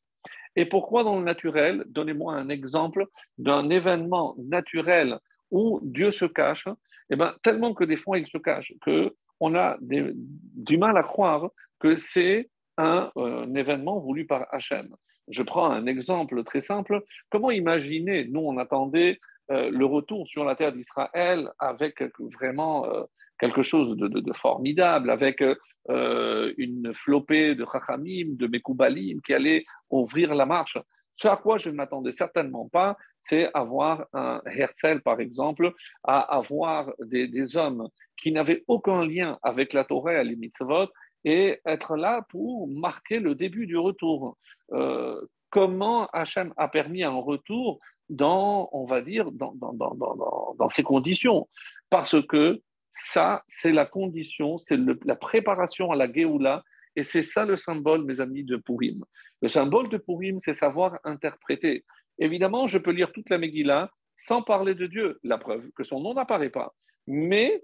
Et 0.56 0.66
pourquoi 0.66 1.04
dans 1.04 1.18
le 1.18 1.26
naturel? 1.26 1.84
Donnez-moi 1.88 2.34
un 2.34 2.50
exemple 2.50 3.08
d'un 3.38 3.70
événement 3.70 4.36
naturel 4.38 5.20
où 5.52 5.80
Dieu 5.84 6.12
se 6.12 6.26
cache. 6.26 6.68
Eh 7.10 7.16
ben, 7.16 7.36
tellement 7.44 7.74
que 7.74 7.84
des 7.84 7.98
fois 7.98 8.18
il 8.18 8.28
se 8.28 8.38
cache 8.38 8.74
qu'on 8.82 9.56
a 9.56 9.78
du 9.82 10.78
mal 10.78 10.98
à 10.98 11.04
croire 11.04 11.50
que 11.80 11.98
c'est 11.98 12.50
un, 12.78 13.12
un, 13.16 13.54
événement 13.54 14.00
voulu 14.00 14.26
par 14.26 14.48
Hachem. 14.52 14.90
Je 15.28 15.44
prends 15.44 15.70
un 15.70 15.86
exemple 15.88 16.44
très 16.44 16.62
simple. 16.62 17.04
Comment 17.30 17.52
imaginer, 17.52 18.26
nous 18.26 18.42
on 18.42 18.58
attendait 18.58 19.20
euh, 19.52 19.70
le 19.70 19.86
retour 19.86 20.28
sur 20.28 20.44
la 20.44 20.56
terre 20.56 20.74
d'Israël 20.74 21.50
avec 21.60 22.04
vraiment 22.40 22.86
euh, 22.86 23.04
quelque 23.40 23.64
chose 23.64 23.96
de, 23.98 24.34
formidable, 24.34 25.10
avec 25.10 25.44
euh, 25.90 26.54
une 26.58 26.94
flopée 26.94 27.54
de 27.56 27.66
Chachamim, 27.72 28.36
de 28.36 28.48
Mekoubalim 28.48 29.22
qui 29.22 29.34
allait 29.34 29.66
ouvrir 29.90 30.34
la 30.34 30.46
marche? 30.46 30.78
Ce 31.18 31.28
à 31.28 31.38
quoi 31.38 31.58
je 31.58 31.70
ne 31.70 31.76
m'attendais 31.76 32.12
certainement 32.12 32.68
pas, 32.68 32.98
c'est 33.22 33.50
avoir 33.54 34.06
un 34.14 34.42
Herzl, 34.46 35.02
par 35.02 35.20
exemple, 35.20 35.74
à 36.04 36.20
avoir 36.20 36.92
des, 37.00 37.28
des 37.28 37.56
hommes 37.56 37.88
qui 38.22 38.32
n'avaient 38.32 38.64
aucun 38.68 39.06
lien 39.06 39.38
avec 39.42 39.74
la 39.74 39.84
Torah 39.86 40.14
et 40.14 40.24
les 40.24 40.36
mitzvot, 40.36 40.90
et 41.26 41.60
être 41.66 41.98
là 41.98 42.22
pour 42.30 42.68
marquer 42.70 43.20
le 43.20 43.36
début 43.36 43.68
du 43.68 43.78
retour. 43.78 44.38
Euh, 44.72 45.20
comment 45.50 46.08
Hachem 46.14 46.54
a 46.56 46.68
permis 46.70 47.04
un 47.04 47.16
retour 47.16 47.80
dans, 48.10 48.70
on 48.72 48.86
va 48.86 49.02
dire, 49.02 49.32
dans, 49.32 49.54
dans, 49.56 49.74
dans, 49.74 50.56
dans 50.58 50.70
ces 50.70 50.84
conditions? 50.84 51.50
Parce 51.90 52.16
que 52.28 52.62
ça, 52.94 53.44
c'est 53.48 53.72
la 53.72 53.86
condition, 53.86 54.58
c'est 54.58 54.80
la 55.04 55.16
préparation 55.16 55.92
à 55.92 55.96
la 55.96 56.12
Géoula, 56.12 56.64
et 56.96 57.04
c'est 57.04 57.24
ça 57.24 57.44
le 57.44 57.58
symbole, 57.58 58.06
mes 58.06 58.22
amis, 58.22 58.44
de 58.44 58.56
Purim. 58.56 59.04
Le 59.42 59.50
symbole 59.50 59.90
de 59.90 59.98
Purim, 59.98 60.40
c'est 60.46 60.54
savoir 60.56 60.98
interpréter. 61.04 61.84
Évidemment, 62.20 62.68
je 62.68 62.78
peux 62.78 62.92
lire 62.92 63.12
toute 63.12 63.30
la 63.30 63.38
Megillah 63.38 63.90
sans 64.18 64.42
parler 64.42 64.76
de 64.76 64.86
Dieu, 64.86 65.20
la 65.24 65.38
preuve 65.38 65.70
que 65.76 65.84
son 65.84 66.00
nom 66.00 66.14
n'apparaît 66.14 66.50
pas. 66.50 66.74
Mais 67.06 67.64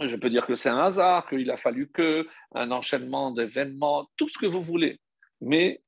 je 0.00 0.16
peux 0.16 0.30
dire 0.30 0.46
que 0.46 0.56
c'est 0.56 0.68
un 0.68 0.78
hasard, 0.78 1.28
qu'il 1.28 1.50
a 1.50 1.56
fallu 1.56 1.88
que 1.88 2.26
un 2.54 2.70
enchaînement 2.70 3.30
d'événements, 3.30 4.08
tout 4.16 4.28
ce 4.28 4.38
que 4.38 4.46
vous 4.46 4.62
voulez. 4.62 5.00
Mais 5.40 5.80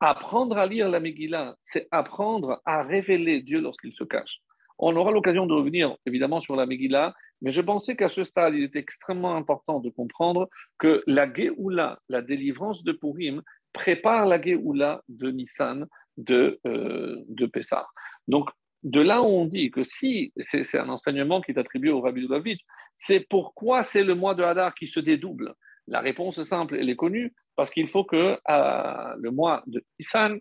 apprendre 0.00 0.58
à 0.58 0.66
lire 0.66 0.88
la 0.88 1.00
Megillah, 1.00 1.56
c'est 1.64 1.88
apprendre 1.90 2.60
à 2.64 2.82
révéler 2.82 3.42
Dieu 3.42 3.60
lorsqu'il 3.60 3.92
se 3.94 4.04
cache. 4.04 4.40
On 4.78 4.94
aura 4.96 5.10
l'occasion 5.10 5.46
de 5.46 5.54
revenir 5.54 5.96
évidemment 6.04 6.40
sur 6.40 6.54
la 6.54 6.66
Megillah, 6.66 7.14
mais 7.40 7.52
je 7.52 7.60
pensais 7.60 7.96
qu'à 7.96 8.08
ce 8.08 8.24
stade, 8.24 8.54
il 8.54 8.64
est 8.64 8.76
extrêmement 8.76 9.36
important 9.36 9.80
de 9.80 9.90
comprendre 9.90 10.48
que 10.78 11.02
la 11.06 11.32
Géoula, 11.32 11.98
la 12.08 12.22
délivrance 12.22 12.82
de 12.84 12.92
Purim, 12.92 13.42
prépare 13.72 14.26
la 14.26 14.40
Géoula 14.40 15.02
de 15.08 15.30
Nissan, 15.30 15.86
de, 16.16 16.60
euh, 16.66 17.22
de 17.28 17.46
Pessah. 17.46 17.86
Donc, 18.28 18.50
de 18.82 19.00
là 19.00 19.22
où 19.22 19.26
on 19.26 19.46
dit 19.46 19.70
que 19.70 19.84
si, 19.84 20.32
c'est 20.40 20.78
un 20.78 20.88
enseignement 20.88 21.40
qui 21.40 21.52
est 21.52 21.58
attribué 21.58 21.90
au 21.90 22.00
Rabbi 22.00 22.28
David, 22.28 22.58
c'est 22.98 23.26
pourquoi 23.28 23.84
c'est 23.84 24.02
le 24.02 24.14
mois 24.14 24.34
de 24.34 24.42
Hadar 24.42 24.74
qui 24.74 24.86
se 24.88 25.00
dédouble. 25.00 25.54
La 25.86 26.00
réponse 26.00 26.42
simple, 26.44 26.76
elle 26.78 26.90
est 26.90 26.96
connue, 26.96 27.34
parce 27.54 27.70
qu'il 27.70 27.88
faut 27.88 28.04
que 28.04 28.38
le 28.48 29.30
mois 29.30 29.62
de 29.66 29.84
Issan, 29.98 30.38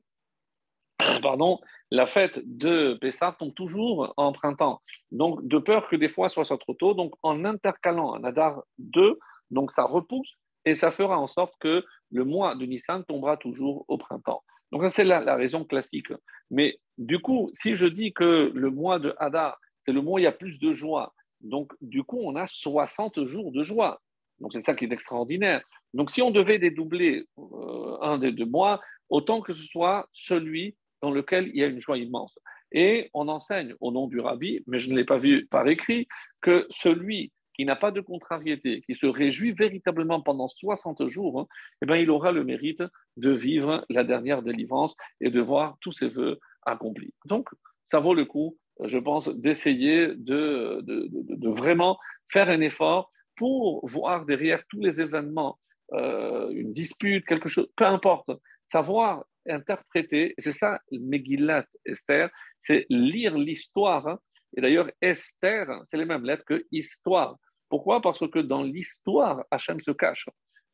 pardon, 1.21 1.59
la 1.91 2.07
fête 2.07 2.39
de 2.43 2.97
Pessah 2.99 3.35
tombe 3.37 3.53
toujours 3.53 4.13
en 4.17 4.31
printemps. 4.31 4.81
Donc, 5.11 5.45
de 5.47 5.59
peur 5.59 5.87
que 5.87 5.95
des 5.95 6.09
fois 6.09 6.29
ce 6.29 6.43
soit 6.43 6.57
trop 6.57 6.73
tôt, 6.73 6.93
donc 6.93 7.13
en 7.21 7.45
intercalant 7.45 8.15
un 8.15 8.23
Hadar 8.23 8.63
2, 8.79 9.19
donc 9.51 9.71
ça 9.71 9.83
repousse 9.83 10.33
et 10.65 10.75
ça 10.75 10.91
fera 10.91 11.19
en 11.19 11.27
sorte 11.27 11.53
que 11.59 11.85
le 12.11 12.25
mois 12.25 12.55
de 12.55 12.65
Nissan 12.65 13.03
tombera 13.05 13.37
toujours 13.37 13.85
au 13.87 13.97
printemps. 13.97 14.43
Donc, 14.71 14.81
ça, 14.81 14.89
c'est 14.89 15.03
la, 15.03 15.35
raison 15.35 15.63
classique. 15.63 16.11
Mais 16.49 16.79
du 16.97 17.19
coup, 17.19 17.51
si 17.53 17.75
je 17.75 17.85
dis 17.85 18.13
que 18.13 18.51
le 18.53 18.69
mois 18.71 18.99
de 18.99 19.13
Hadar, 19.19 19.59
c'est 19.85 19.91
le 19.91 20.01
mois 20.01 20.15
où 20.15 20.19
il 20.19 20.23
y 20.23 20.27
a 20.27 20.31
plus 20.31 20.59
de 20.59 20.73
joie, 20.73 21.13
donc, 21.41 21.73
du 21.81 22.03
coup, 22.03 22.19
on 22.23 22.35
a 22.35 22.47
60 22.47 23.25
jours 23.25 23.51
de 23.51 23.63
joie. 23.63 24.01
Donc, 24.39 24.51
c'est 24.53 24.65
ça 24.65 24.73
qui 24.73 24.85
est 24.85 24.91
extraordinaire. 24.91 25.61
Donc, 25.93 26.11
si 26.11 26.21
on 26.21 26.31
devait 26.31 26.59
dédoubler 26.59 27.25
euh, 27.37 27.97
un 28.01 28.17
des 28.17 28.31
deux 28.31 28.45
mois, 28.45 28.81
autant 29.09 29.41
que 29.41 29.53
ce 29.53 29.63
soit 29.63 30.09
celui 30.13 30.75
dans 31.01 31.11
lequel 31.11 31.49
il 31.49 31.57
y 31.57 31.63
a 31.63 31.67
une 31.67 31.81
joie 31.81 31.97
immense. 31.97 32.37
Et 32.71 33.09
on 33.13 33.27
enseigne 33.27 33.75
au 33.79 33.91
nom 33.91 34.07
du 34.07 34.19
rabbi, 34.19 34.63
mais 34.67 34.79
je 34.79 34.89
ne 34.89 34.95
l'ai 34.95 35.05
pas 35.05 35.17
vu 35.17 35.45
par 35.45 35.67
écrit, 35.67 36.07
que 36.41 36.67
celui 36.71 37.31
qui 37.55 37.63
n'a 37.63 37.75
pas 37.75 37.91
de 37.91 38.01
contrariété, 38.01 38.81
qui 38.81 38.95
se 38.95 39.05
réjouit 39.05 39.53
véritablement 39.53 40.21
pendant 40.21 40.49
60 40.49 41.07
jours, 41.09 41.39
hein, 41.39 41.47
eh 41.81 41.85
bien, 41.85 41.95
il 41.95 42.09
aura 42.09 42.31
le 42.31 42.43
mérite 42.43 42.83
de 43.15 43.31
vivre 43.31 43.85
la 43.89 44.03
dernière 44.03 44.41
délivrance 44.41 44.93
et 45.21 45.29
de 45.29 45.39
voir 45.39 45.77
tous 45.79 45.93
ses 45.93 46.09
voeux 46.09 46.39
accomplis. 46.65 47.13
Donc, 47.25 47.47
ça 47.91 47.99
vaut 47.99 48.13
le 48.13 48.25
coup 48.25 48.57
je 48.83 48.97
pense, 48.97 49.27
d'essayer 49.29 50.07
de, 50.15 51.49
vraiment 51.49 51.97
faire 52.31 52.49
un 52.49 52.61
effort 52.61 53.11
pour 53.35 53.87
voir 53.87 54.25
derrière 54.25 54.63
tous 54.69 54.79
les 54.79 54.99
événements, 54.99 55.59
euh, 55.93 56.49
une 56.49 56.73
dispute, 56.73 57.25
quelque 57.25 57.49
chose, 57.49 57.67
peu 57.75 57.85
importe, 57.85 58.31
savoir 58.71 59.25
interpréter, 59.47 60.33
c'est 60.39 60.53
ça, 60.53 60.79
Megillat 60.91 61.65
Esther, 61.85 62.29
c'est 62.61 62.85
lire 62.89 63.37
l'histoire. 63.37 64.07
Hein. 64.07 64.19
Et 64.57 64.61
d'ailleurs, 64.61 64.89
Esther, 65.01 65.67
c'est 65.89 65.97
les 65.97 66.05
mêmes 66.05 66.25
lettres 66.25 66.45
que 66.45 66.65
histoire. 66.71 67.35
Pourquoi? 67.69 68.01
Parce 68.01 68.19
que 68.19 68.39
dans 68.39 68.63
l'histoire, 68.63 69.43
Hachem 69.51 69.79
se 69.81 69.91
cache. 69.91 70.25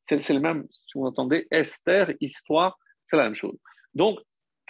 C'est 0.07 0.29
le 0.29 0.39
même, 0.39 0.67
si 0.69 0.97
vous 0.97 1.05
entendez, 1.05 1.47
Esther, 1.51 2.13
histoire, 2.19 2.77
c'est 3.07 3.17
la 3.17 3.23
même 3.23 3.35
chose. 3.35 3.57
Donc, 3.93 4.19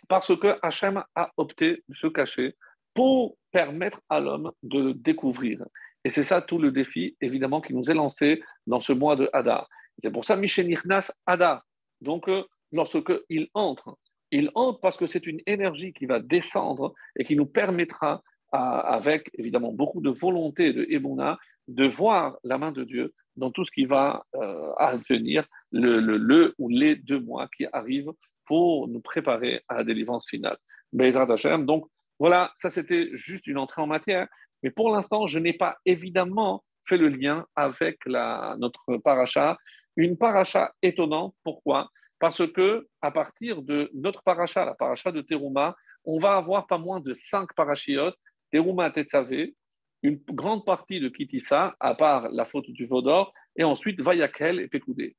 parce 0.07 0.35
que 0.35 0.57
Hachem 0.61 1.03
a 1.15 1.31
opté 1.37 1.83
de 1.87 1.95
se 1.95 2.07
cacher, 2.07 2.55
pour 2.93 3.37
permettre 3.51 4.01
à 4.09 4.19
l'homme 4.19 4.51
de 4.63 4.79
le 4.79 4.93
découvrir. 4.93 5.63
Et 6.03 6.09
c'est 6.09 6.23
ça 6.23 6.41
tout 6.41 6.57
le 6.57 6.71
défi, 6.71 7.15
évidemment, 7.21 7.61
qui 7.61 7.73
nous 7.73 7.89
est 7.89 7.93
lancé 7.93 8.41
dans 8.67 8.81
ce 8.81 8.93
mois 8.93 9.15
de 9.15 9.29
Hadar. 9.33 9.67
C'est 10.01 10.11
pour 10.11 10.25
ça, 10.25 10.35
Michel 10.35 10.67
Nirnas 10.67 11.11
Hadar. 11.25 11.63
Donc, 12.01 12.27
euh, 12.27 12.43
lorsque 12.71 13.13
il 13.29 13.49
entre 13.53 13.97
il 14.31 14.49
entre 14.55 14.79
parce 14.79 14.97
que 14.97 15.07
c'est 15.07 15.27
une 15.27 15.41
énergie 15.45 15.93
qui 15.93 16.05
va 16.05 16.19
descendre 16.19 16.93
et 17.17 17.25
qui 17.25 17.35
nous 17.35 17.45
permettra, 17.45 18.23
avec 18.51 19.29
évidemment 19.37 19.71
beaucoup 19.71 20.01
de 20.01 20.09
volonté 20.09 20.73
de 20.73 20.85
Ebuna, 20.89 21.37
de 21.67 21.85
voir 21.85 22.37
la 22.43 22.57
main 22.57 22.71
de 22.71 22.83
Dieu 22.83 23.13
dans 23.37 23.51
tout 23.51 23.63
ce 23.63 23.71
qui 23.71 23.85
va 23.85 24.25
euh, 24.35 24.73
advenir 24.77 25.47
le, 25.71 26.53
ou 26.57 26.67
les 26.67 26.97
deux 26.97 27.19
mois 27.19 27.47
qui 27.55 27.65
arrivent 27.71 28.11
pour 28.45 28.89
nous 28.89 28.99
préparer 28.99 29.61
à 29.69 29.75
la 29.75 29.83
délivrance 29.85 30.27
finale. 30.29 30.57
Donc 30.91 31.85
voilà, 32.21 32.53
ça 32.59 32.69
c'était 32.69 33.09
juste 33.13 33.47
une 33.47 33.57
entrée 33.57 33.81
en 33.81 33.87
matière. 33.87 34.27
Mais 34.61 34.69
pour 34.69 34.91
l'instant, 34.91 35.25
je 35.25 35.39
n'ai 35.39 35.53
pas 35.53 35.77
évidemment 35.87 36.63
fait 36.87 36.97
le 36.97 37.07
lien 37.07 37.47
avec 37.55 37.97
notre 38.05 38.97
paracha. 39.03 39.57
Une 39.95 40.15
paracha 40.19 40.71
étonnante. 40.83 41.33
Pourquoi? 41.43 41.89
Parce 42.19 42.45
que 42.53 42.87
à 43.01 43.09
partir 43.09 43.63
de 43.63 43.89
notre 43.95 44.21
paracha, 44.21 44.65
la 44.65 44.75
paracha 44.75 45.11
de 45.11 45.21
Teruma, 45.21 45.75
on 46.05 46.19
va 46.19 46.35
avoir 46.37 46.67
pas 46.67 46.77
moins 46.77 46.99
de 46.99 47.15
cinq 47.15 47.55
parachiotes. 47.55 48.19
Teruma 48.51 48.91
Tetzavé, 48.91 49.55
une 50.03 50.19
grande 50.29 50.63
partie 50.63 50.99
de 50.99 51.09
Kitissa, 51.09 51.75
à 51.79 51.95
part 51.95 52.29
la 52.29 52.45
faute 52.45 52.69
du 52.69 52.85
Vaudor, 52.85 53.33
et 53.55 53.63
ensuite 53.63 53.99
Vayakel 53.99 54.59
et 54.59 54.67
Pekoudé. 54.67 55.15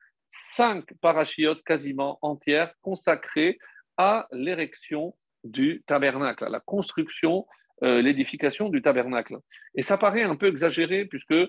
Cinq 0.54 0.84
parachiotes 1.00 1.64
quasiment 1.64 2.20
entières 2.22 2.72
consacrées 2.80 3.58
à 3.96 4.28
l'érection 4.30 5.16
du 5.44 5.82
tabernacle, 5.86 6.46
la 6.50 6.60
construction, 6.60 7.46
euh, 7.82 8.00
l'édification 8.02 8.68
du 8.68 8.82
tabernacle. 8.82 9.38
Et 9.74 9.82
ça 9.82 9.98
paraît 9.98 10.22
un 10.22 10.36
peu 10.36 10.48
exagéré, 10.48 11.04
puisque 11.04 11.32
euh, 11.32 11.48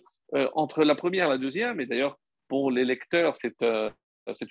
entre 0.53 0.83
la 0.83 0.95
première 0.95 1.27
et 1.27 1.29
la 1.29 1.37
deuxième, 1.37 1.79
et 1.79 1.85
d'ailleurs 1.85 2.17
pour 2.47 2.71
les 2.71 2.85
lecteurs, 2.85 3.37
c'est 3.41 3.61
euh, 3.61 3.89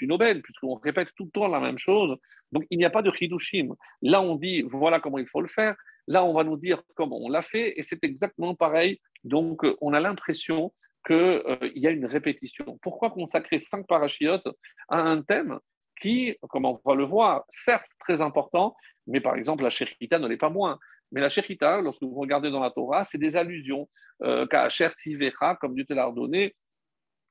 une 0.01 0.13
aubaine, 0.13 0.43
puisqu'on 0.43 0.75
répète 0.75 1.09
tout 1.17 1.25
le 1.25 1.31
temps 1.31 1.49
la 1.49 1.61
même 1.61 1.79
chose. 1.79 2.17
Donc, 2.53 2.65
il 2.71 2.79
n'y 2.79 2.85
a 2.85 2.91
pas 2.91 3.03
de 3.03 3.11
chidushim. 3.11 3.75
Là, 4.03 4.21
on 4.21 4.37
dit, 4.37 4.63
voilà 4.63 5.01
comment 5.01 5.19
il 5.19 5.27
faut 5.27 5.41
le 5.41 5.49
faire. 5.49 5.75
Là, 6.07 6.25
on 6.25 6.35
va 6.35 6.45
nous 6.45 6.57
dire 6.57 6.83
comment 6.95 7.19
on 7.19 7.29
l'a 7.29 7.43
fait, 7.43 7.79
et 7.79 7.83
c'est 7.83 8.03
exactement 8.05 8.55
pareil. 8.55 9.01
Donc, 9.25 9.65
euh, 9.65 9.77
on 9.81 9.93
a 9.93 10.01
l'impression 10.01 10.73
qu'il 11.07 11.17
euh, 11.17 11.71
y 11.75 11.87
a 11.87 11.91
une 11.91 12.07
répétition. 12.07 12.79
Pourquoi 12.83 13.11
consacrer 13.11 13.61
cinq 13.61 13.87
parachiotes 13.87 14.49
à 14.89 14.99
un 14.99 15.23
thème 15.23 15.59
qui, 16.01 16.37
comme 16.51 16.65
on 16.65 16.81
va 16.85 16.95
le 16.95 17.05
voir, 17.05 17.45
certes 17.49 17.91
très 18.03 18.21
important, 18.21 18.75
mais 19.07 19.21
par 19.21 19.37
exemple, 19.37 19.63
la 19.63 19.71
Shechita 19.71 20.19
ne 20.19 20.29
l'est 20.29 20.37
pas 20.37 20.51
moins. 20.51 20.79
Mais 21.11 21.21
la 21.21 21.29
Shechita, 21.29 21.81
lorsque 21.81 22.03
vous 22.03 22.15
regardez 22.15 22.51
dans 22.51 22.61
la 22.61 22.71
Torah, 22.71 23.05
c'est 23.05 23.19
des 23.19 23.37
allusions. 23.37 23.89
Euh, 24.23 24.47
comme 24.47 25.75
Dieu 25.75 25.85
te 25.85 25.93
l'a 25.93 26.07
ordonné, 26.07 26.55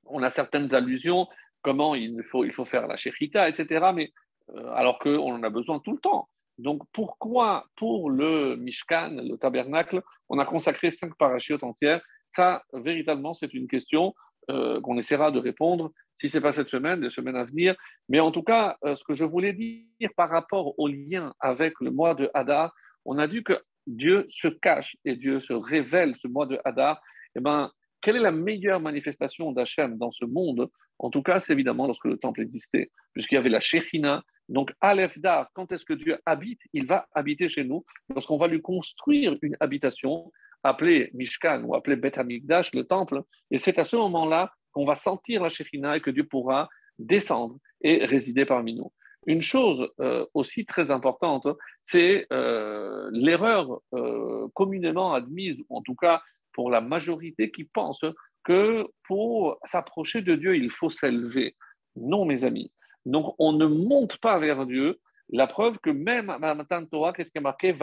on 0.06 0.22
a 0.24 0.30
certaines 0.30 0.74
allusions, 0.74 1.28
comment 1.62 1.96
il 1.96 2.22
faut, 2.32 2.44
il 2.44 2.54
faut 2.54 2.66
faire 2.66 2.88
la 2.88 2.98
Shechita, 2.98 3.50
etc. 3.50 3.92
Mais 3.94 4.12
euh, 4.56 4.74
alors 4.74 5.00
qu'on 5.00 5.34
en 5.34 5.44
a 5.44 5.50
besoin 5.50 5.80
tout 5.80 5.94
le 5.94 6.00
temps. 6.00 6.28
Donc 6.58 6.84
pourquoi 6.94 7.66
pour 7.76 8.12
le 8.12 8.56
Mishkan, 8.56 9.10
le 9.24 9.36
tabernacle, 9.38 10.02
on 10.30 10.38
a 10.38 10.46
consacré 10.46 10.92
cinq 10.92 11.16
parachutes 11.18 11.64
entières? 11.64 12.02
Ça, 12.30 12.64
véritablement, 12.74 13.34
c'est 13.34 13.54
une 13.54 13.68
question 13.68 14.14
euh, 14.52 14.82
qu'on 14.82 14.98
essaiera 14.98 15.32
de 15.32 15.40
répondre, 15.40 15.92
si 16.20 16.30
ce 16.30 16.38
n'est 16.38 16.42
pas 16.42 16.52
cette 16.52 16.70
semaine, 16.70 17.02
les 17.02 17.10
semaines 17.10 17.36
à 17.36 17.46
venir. 17.46 17.76
Mais 18.10 18.20
en 18.20 18.32
tout 18.32 18.44
cas, 18.44 18.78
euh, 18.84 18.96
ce 18.96 19.04
que 19.04 19.16
je 19.16 19.24
voulais 19.24 19.54
dire 19.54 20.10
par 20.16 20.30
rapport 20.30 20.78
au 20.80 20.88
lien 20.88 21.34
avec 21.40 21.74
le 21.80 21.92
mois 21.92 22.16
de 22.16 22.30
Hadar, 22.34 22.74
on 23.06 23.18
a 23.18 23.28
vu 23.28 23.44
que 23.44 23.54
Dieu 23.88 24.28
se 24.30 24.48
cache 24.48 24.96
et 25.06 25.16
Dieu 25.16 25.42
se 25.42 25.54
révèle 25.54 26.16
ce 26.22 26.28
mois 26.28 26.46
de 26.46 26.60
Hadar. 26.66 27.02
Eh 27.36 27.40
ben, 27.40 27.72
quelle 28.02 28.16
est 28.16 28.22
la 28.22 28.32
meilleure 28.32 28.80
manifestation 28.80 29.52
d'Hachem 29.52 29.98
dans 29.98 30.12
ce 30.12 30.26
monde? 30.26 30.70
En 31.00 31.10
tout 31.10 31.24
cas, 31.24 31.40
c'est 31.40 31.54
évidemment 31.54 31.88
lorsque 31.88 32.06
le 32.06 32.18
temple 32.18 32.42
existait, 32.42 32.92
puisqu'il 33.14 33.36
y 33.36 33.38
avait 33.38 33.50
la 33.50 33.60
Shechina. 33.60 34.24
Donc, 34.50 34.72
Aleph 34.82 35.18
Dar, 35.18 35.50
quand 35.54 35.72
est-ce 35.72 35.86
que 35.86 35.94
Dieu 35.94 36.18
habite? 36.26 36.60
Il 36.74 36.86
va 36.86 37.08
habiter 37.14 37.48
chez 37.50 37.64
nous 37.64 37.86
lorsqu'on 38.14 38.38
va 38.38 38.48
lui 38.48 38.62
construire 38.62 39.38
une 39.42 39.56
habitation 39.60 40.32
appelée 40.64 41.10
Mishkan 41.14 41.64
ou 41.64 41.76
appelée 41.76 41.96
Bet 41.96 42.18
Hamikdash, 42.18 42.74
le 42.74 42.86
temple. 42.86 43.24
Et 43.50 43.58
c'est 43.58 43.78
à 43.80 43.84
ce 43.84 43.96
moment-là 43.96 44.52
qu'on 44.72 44.86
va 44.86 44.96
sentir 44.96 45.44
la 45.44 45.50
Shechina 45.50 45.98
et 45.98 46.02
que 46.02 46.12
Dieu 46.12 46.26
pourra 46.26 46.70
descendre 47.00 47.58
et 47.82 48.06
résider 48.06 48.46
parmi 48.46 48.76
nous. 48.76 48.92
Une 49.28 49.42
chose 49.42 49.88
euh, 50.00 50.26
aussi 50.34 50.66
très 50.66 50.90
importante, 50.90 51.48
c'est 51.86 52.26
euh, 52.34 53.10
l'erreur 53.12 53.80
euh, 53.94 54.48
communément 54.56 55.14
admise, 55.14 55.58
en 55.70 55.82
tout 55.82 55.96
cas 55.96 56.22
pour 56.54 56.70
la 56.70 56.82
majorité 56.82 57.52
qui 57.52 57.66
pense 57.66 58.04
que 58.44 58.88
pour 59.08 59.58
s'approcher 59.72 60.22
de 60.22 60.36
Dieu, 60.36 60.56
il 60.56 60.72
faut 60.72 60.90
s'élever. 60.90 61.56
Non, 61.96 62.26
mes 62.26 62.44
amis. 62.44 62.72
Donc, 63.06 63.36
on 63.40 63.54
ne 63.54 63.66
monte 63.66 64.18
pas 64.18 64.40
vers 64.40 64.66
Dieu. 64.66 65.00
La 65.32 65.48
preuve 65.48 65.78
que 65.80 65.90
même 65.90 66.30
à 66.30 66.38
Matan 66.54 66.86
Torah, 66.86 67.14
qu'est-ce 67.14 67.30
qui 67.30 67.38
est 67.38 67.42
marqué? 67.42 67.76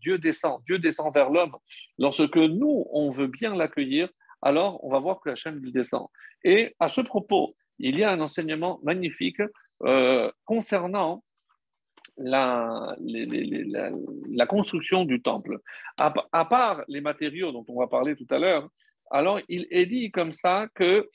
Dieu 0.00 0.18
descend, 0.18 0.62
Dieu 0.66 0.78
descend 0.78 1.12
vers 1.12 1.30
l'homme. 1.30 1.56
Lorsque 1.98 2.36
nous, 2.36 2.86
on 2.90 3.10
veut 3.10 3.26
bien 3.26 3.54
l'accueillir, 3.54 4.08
alors 4.40 4.82
on 4.84 4.90
va 4.90 4.98
voir 4.98 5.20
que 5.20 5.28
la 5.28 5.36
chaîne 5.36 5.60
descend. 5.60 6.08
Et 6.44 6.74
à 6.78 6.88
ce 6.88 7.02
propos, 7.02 7.54
il 7.78 7.98
y 7.98 8.04
a 8.04 8.10
un 8.10 8.20
enseignement 8.20 8.80
magnifique 8.82 9.42
euh, 9.84 10.30
concernant 10.44 11.22
la, 12.16 12.96
la, 12.98 14.46
construction 14.46 15.04
du 15.04 15.22
temple. 15.22 15.58
À, 15.96 16.44
part 16.44 16.82
les 16.88 17.00
matériaux 17.00 17.52
dont 17.52 17.64
on 17.68 17.78
va 17.78 17.86
parler 17.86 18.16
tout 18.16 18.26
à 18.30 18.38
l'heure, 18.38 18.68
alors 19.10 19.40
il 19.48 19.66
est 19.70 19.86
dit 19.86 20.10
comme 20.10 20.32
ça 20.32 20.66
que 20.74 21.08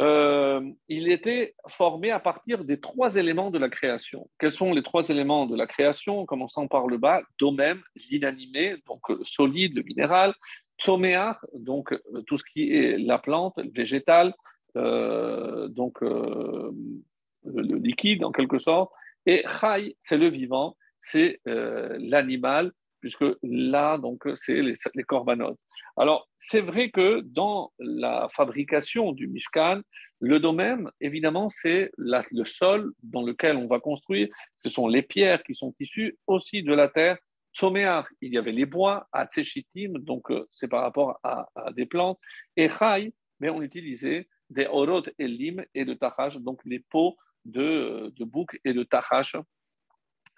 euh, 0.00 0.60
il 0.88 1.10
était 1.10 1.54
formé 1.68 2.10
à 2.10 2.18
partir 2.18 2.64
des 2.64 2.80
trois 2.80 3.14
éléments 3.14 3.50
de 3.50 3.58
la 3.58 3.68
création. 3.68 4.28
Quels 4.38 4.52
sont 4.52 4.72
les 4.72 4.82
trois 4.82 5.08
éléments 5.08 5.46
de 5.46 5.56
la 5.56 5.66
création? 5.66 6.26
Commençant 6.26 6.66
par 6.66 6.86
le 6.86 6.98
bas, 6.98 7.22
domem, 7.38 7.80
l'inanimé, 8.10 8.76
donc 8.86 9.10
euh, 9.10 9.20
solide, 9.24 9.76
le 9.76 9.82
minéral, 9.82 10.34
tsoméar, 10.80 11.44
donc 11.54 11.92
euh, 11.92 12.22
tout 12.26 12.38
ce 12.38 12.44
qui 12.52 12.72
est 12.72 12.98
la 12.98 13.18
plante, 13.18 13.54
le 13.58 13.70
végétal, 13.70 14.34
donc 14.74 16.00
le 16.00 16.72
liquide 17.76 18.24
en 18.24 18.32
quelque 18.32 18.58
sorte, 18.58 18.90
et 19.24 19.44
Chai, 19.60 19.96
c'est 20.00 20.16
le 20.16 20.26
vivant, 20.26 20.76
c'est 21.00 21.38
l'animal, 21.44 22.72
puisque 23.04 23.36
là, 23.42 23.98
donc, 23.98 24.26
c'est 24.34 24.62
les, 24.62 24.76
les 24.94 25.02
corbanotes. 25.02 25.58
Alors, 25.98 26.26
c'est 26.38 26.62
vrai 26.62 26.90
que 26.90 27.20
dans 27.20 27.70
la 27.78 28.30
fabrication 28.34 29.12
du 29.12 29.28
Mishkan, 29.28 29.82
le 30.20 30.40
domaine, 30.40 30.88
évidemment, 31.02 31.50
c'est 31.50 31.90
le 31.98 32.44
sol 32.46 32.94
dans 33.02 33.20
lequel 33.20 33.58
on 33.58 33.66
va 33.66 33.78
construire. 33.78 34.28
Ce 34.56 34.70
sont 34.70 34.88
les 34.88 35.02
pierres 35.02 35.42
qui 35.42 35.54
sont 35.54 35.74
issues 35.78 36.16
aussi 36.26 36.62
de 36.62 36.72
la 36.72 36.88
terre. 36.88 37.18
Tsoméar, 37.54 38.08
il 38.22 38.32
y 38.32 38.38
avait 38.38 38.52
les 38.52 38.64
bois, 38.64 39.06
Atsechitim, 39.12 39.98
donc 39.98 40.30
euh, 40.30 40.46
c'est 40.50 40.68
par 40.68 40.80
rapport 40.80 41.20
à, 41.22 41.46
des 41.72 41.84
plantes. 41.84 42.18
Et 42.56 42.70
Chai, 42.70 43.12
mais 43.38 43.50
on 43.50 43.60
utilisait 43.60 44.28
des 44.48 44.64
orot 44.64 45.02
et 45.18 45.28
lim 45.28 45.62
et 45.74 45.84
de 45.84 45.92
tachaj, 45.92 46.38
donc 46.38 46.62
les 46.64 46.78
peaux 46.78 47.18
de, 47.44 48.14
de 48.16 48.24
bouc 48.24 48.58
et 48.64 48.72
de 48.72 48.82
tachash, 48.82 49.36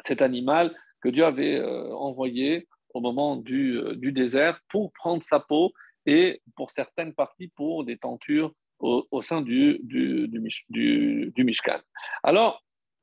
cet 0.04 0.20
animal 0.20 0.74
que 1.06 1.10
Dieu 1.12 1.24
avait 1.24 1.54
euh, 1.54 1.94
envoyé 1.94 2.66
au 2.92 3.00
moment 3.00 3.36
du, 3.36 3.78
euh, 3.78 3.94
du, 3.94 4.10
désert 4.10 4.60
pour 4.70 4.92
prendre 4.92 5.22
sa 5.22 5.38
peau 5.38 5.72
et 6.04 6.42
pour 6.56 6.72
certaines 6.72 7.14
parties 7.14 7.46
pour 7.54 7.84
des 7.84 7.96
tentures 7.96 8.52
au, 8.80 9.22
sein 9.22 9.40
du, 9.40 9.78
du, 9.84 10.28
du, 10.28 11.32
du, 11.34 11.44
Mishkan. 11.44 11.80
Alors, 12.24 12.62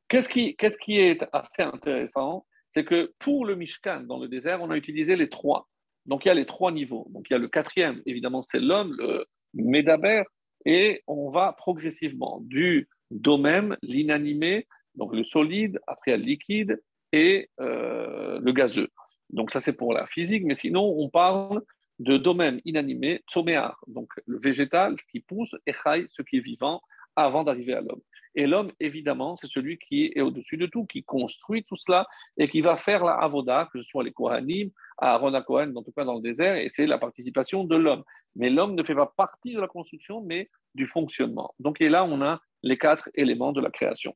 qu'est-ce 0.10 0.30
qui, 0.30 0.56
qu'est-ce 0.58 0.78
qui 0.78 1.00
est 1.00 1.26
assez 1.32 1.64
intéressant 1.64 2.46
C'est 2.74 2.84
que 2.84 3.14
pour 3.20 3.46
le 3.46 3.56
Mishkan 3.56 4.02
dans 4.02 4.20
le 4.20 4.28
désert, 4.28 4.62
on 4.62 4.70
a 4.70 4.78
utilisé 4.78 5.16
les 5.16 5.30
trois. 5.30 5.68
Donc 6.06 6.26
il 6.26 6.28
y 6.28 6.32
a 6.32 6.36
les 6.36 6.46
trois 6.46 6.72
niveaux. 6.72 7.08
Donc 7.10 7.28
il 7.30 7.34
y 7.34 7.36
a 7.36 7.40
le 7.40 7.48
quatrième, 7.48 8.02
évidemment, 8.06 8.44
c'est 8.44 8.60
l'homme, 8.60 8.96
le 9.00 9.26
Médaber, 9.54 10.24
et 10.66 11.02
on 11.08 11.32
va 11.32 11.54
progressivement 11.54 12.42
du 12.42 12.88
Domem, 13.10 13.78
l'inanimé, 13.82 14.68
donc 14.96 15.16
le 15.16 15.24
solide, 15.24 15.80
après 15.88 16.18
le 16.18 16.24
liquide 16.24 16.80
et 17.14 17.50
euh, 17.62 18.40
le 18.42 18.52
gazeux. 18.52 18.90
Donc 19.30 19.52
ça 19.52 19.62
c'est 19.62 19.74
pour 19.74 19.94
la 19.94 20.06
physique, 20.08 20.44
mais 20.44 20.56
sinon 20.56 20.84
on 20.98 21.10
parle 21.10 21.62
de 22.00 22.18
domaine 22.18 22.60
inanimé, 22.66 23.22
tsoméar, 23.30 23.80
donc 23.88 24.10
le 24.26 24.40
végétal, 24.40 24.98
ce 25.00 25.06
qui 25.12 25.22
pousse, 25.22 25.56
et 25.66 25.74
chai, 25.74 26.08
ce 26.10 26.22
qui 26.24 26.38
est 26.38 26.42
vivant, 26.42 26.82
avant 27.16 27.44
d'arriver 27.44 27.74
à 27.74 27.82
l'homme. 27.82 28.02
Et 28.36 28.48
l'homme, 28.48 28.72
évidemment, 28.80 29.38
c'est 29.38 29.48
celui 29.48 29.78
qui 29.78 30.12
est 30.16 30.22
au-dessus 30.22 30.58
de 30.58 30.66
tout, 30.66 30.86
qui 30.88 31.04
construit 31.04 31.64
tout 31.64 31.78
cela 31.78 32.08
et 32.38 32.50
qui 32.50 32.62
va 32.62 32.78
faire 32.78 33.04
la 33.04 33.14
avoda, 33.14 33.70
que 33.72 33.80
ce 33.80 33.88
soit 33.88 34.04
les 34.04 34.12
Kohanim, 34.12 34.72
Aaron 34.98 35.36
à 35.36 35.44
Kohen, 35.44 35.78
en 35.78 35.84
tout 35.84 35.92
cas 35.92 36.04
dans 36.04 36.16
le 36.16 36.22
désert, 36.22 36.56
et 36.56 36.70
c'est 36.74 36.88
la 36.88 36.98
participation 36.98 37.64
de 37.64 37.76
l'homme. 37.76 38.04
Mais 38.36 38.50
l'homme 38.50 38.74
ne 38.74 38.84
fait 38.84 38.96
pas 38.96 39.14
partie 39.16 39.54
de 39.54 39.62
la 39.62 39.68
construction, 39.68 40.22
mais 40.22 40.50
du 40.74 40.88
fonctionnement. 40.88 41.54
Donc, 41.60 41.80
et 41.80 41.90
là, 41.90 42.04
on 42.06 42.22
a 42.24 42.42
les 42.64 42.80
quatre 42.80 43.08
éléments 43.14 43.52
de 43.52 43.62
la 43.62 43.70
création. 43.70 44.16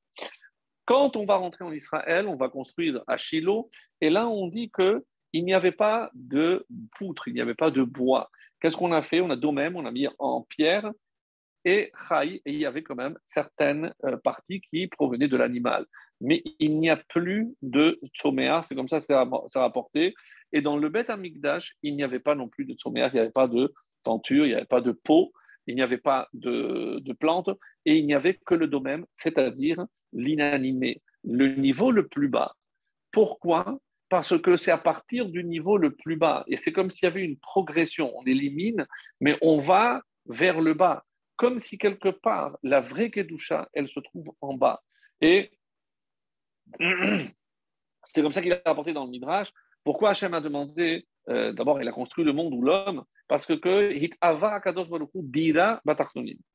Quand 0.88 1.18
on 1.18 1.26
va 1.26 1.36
rentrer 1.36 1.66
en 1.66 1.74
Israël, 1.74 2.28
on 2.28 2.38
va 2.38 2.48
construire 2.48 3.04
à 3.08 3.18
Shiloh, 3.18 3.70
et 4.00 4.10
là 4.10 4.28
on 4.30 4.48
dit 4.48 4.72
que 4.72 5.04
il 5.34 5.44
n'y 5.44 5.54
avait 5.54 5.74
pas 5.74 6.10
de 6.14 6.66
poutre, 6.98 7.28
il 7.28 7.34
n'y 7.34 7.42
avait 7.42 7.56
pas 7.56 7.72
de 7.72 7.84
bois. 7.84 8.30
Qu'est-ce 8.62 8.78
qu'on 8.78 8.94
a 8.94 9.02
fait? 9.02 9.20
On 9.20 9.30
a 9.30 9.36
d'eux-mêmes, 9.36 9.76
on 9.76 9.86
a 9.86 9.92
mis 9.92 10.08
en 10.18 10.44
pierre, 10.44 10.90
et 11.66 11.92
et 12.24 12.42
il 12.46 12.56
y 12.56 12.66
avait 12.66 12.84
quand 12.84 12.96
même 12.96 13.18
certaines 13.26 13.94
euh, 14.06 14.16
parties 14.16 14.62
qui 14.62 14.88
provenaient 14.88 15.28
de 15.28 15.36
l'animal. 15.36 15.86
Mais 16.22 16.42
il 16.60 16.80
n'y 16.80 16.90
a 16.90 16.96
plus 16.96 17.54
de 17.62 18.00
Tsoméa, 18.16 18.64
c'est 18.68 18.76
comme 18.76 18.88
ça 18.88 19.02
que 19.02 19.06
c'est 19.08 19.60
rapporté. 19.60 20.16
Et 20.54 20.62
dans 20.62 20.78
le 20.78 20.88
Beth 20.88 21.10
Amikdash, 21.10 21.76
il 21.84 21.98
n'y 21.98 22.04
avait 22.04 22.22
pas 22.22 22.34
non 22.34 22.48
plus 22.48 22.64
de 22.64 22.74
Tsoméa, 22.76 23.10
il 23.10 23.16
n'y 23.16 23.20
avait 23.20 23.30
pas 23.30 23.50
de 23.50 23.74
tenture, 24.04 24.46
il 24.46 24.50
n'y 24.50 24.56
avait 24.56 24.66
pas 24.66 24.80
de 24.80 24.94
peau, 24.94 25.34
il 25.68 25.76
n'y 25.76 25.82
avait 25.82 25.98
pas 25.98 26.30
de, 26.32 27.00
de 27.02 27.14
plantes, 27.14 27.50
et 27.86 27.98
il 27.98 28.06
n'y 28.06 28.14
avait 28.14 28.40
que 28.46 28.56
le 28.56 28.68
domaine, 28.68 29.06
c'est-à-dire 29.18 29.86
l'inanimé, 30.18 31.02
le 31.24 31.56
niveau 31.56 31.92
le 31.92 32.08
plus 32.08 32.28
bas. 32.28 32.54
Pourquoi? 33.12 33.80
Parce 34.10 34.40
que 34.42 34.58
c'est 34.58 34.72
à 34.72 34.78
partir 34.78 35.30
du 35.30 35.44
niveau 35.44 35.78
le 35.78 35.92
plus 35.92 36.16
bas, 36.16 36.44
et 36.48 36.58
c'est 36.58 36.72
comme 36.72 36.92
s'il 36.92 37.04
y 37.04 37.08
avait 37.08 37.24
une 37.24 37.38
progression, 37.38 38.12
on 38.18 38.24
élimine, 38.24 38.86
mais 39.22 39.38
on 39.42 39.62
va 39.62 40.02
vers 40.28 40.62
le 40.62 40.74
bas 40.74 41.06
comme 41.38 41.60
si 41.60 41.78
quelque 41.78 42.10
part 42.10 42.58
la 42.64 42.82
vraie 42.82 43.10
Kedusha, 43.10 43.70
elle 43.72 43.88
se 43.88 44.00
trouve 44.02 44.34
en 44.42 44.56
bas. 44.56 44.82
Et 45.22 45.52
c'est 46.80 48.22
comme 48.22 48.34
ça 48.34 48.42
qu'il 48.42 48.52
a 48.52 48.62
rapporté 48.66 48.92
dans 48.92 49.06
le 49.06 49.12
Midrash. 49.12 49.54
Pourquoi 49.84 50.10
Hachem 50.10 50.34
a 50.34 50.42
demandé, 50.42 51.08
euh, 51.30 51.54
d'abord, 51.54 51.82
il 51.82 51.88
a 51.88 51.94
construit 51.94 52.26
le 52.26 52.34
monde 52.34 52.54
ou 52.54 52.62
l'homme, 52.62 53.06
parce 53.28 53.46
que 53.46 53.54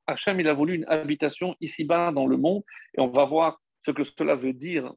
Hachem, 0.07 0.41
il 0.41 0.49
a 0.49 0.55
voulu 0.55 0.75
une 0.75 0.85
habitation 0.87 1.55
ici-bas 1.61 2.13
dans 2.13 2.27
le 2.27 2.37
monde, 2.37 2.63
et 2.97 3.01
on 3.01 3.09
va 3.09 3.25
voir 3.25 3.61
ce 3.85 3.91
que 3.91 4.05
cela 4.05 4.35
veut 4.35 4.53
dire 4.53 4.93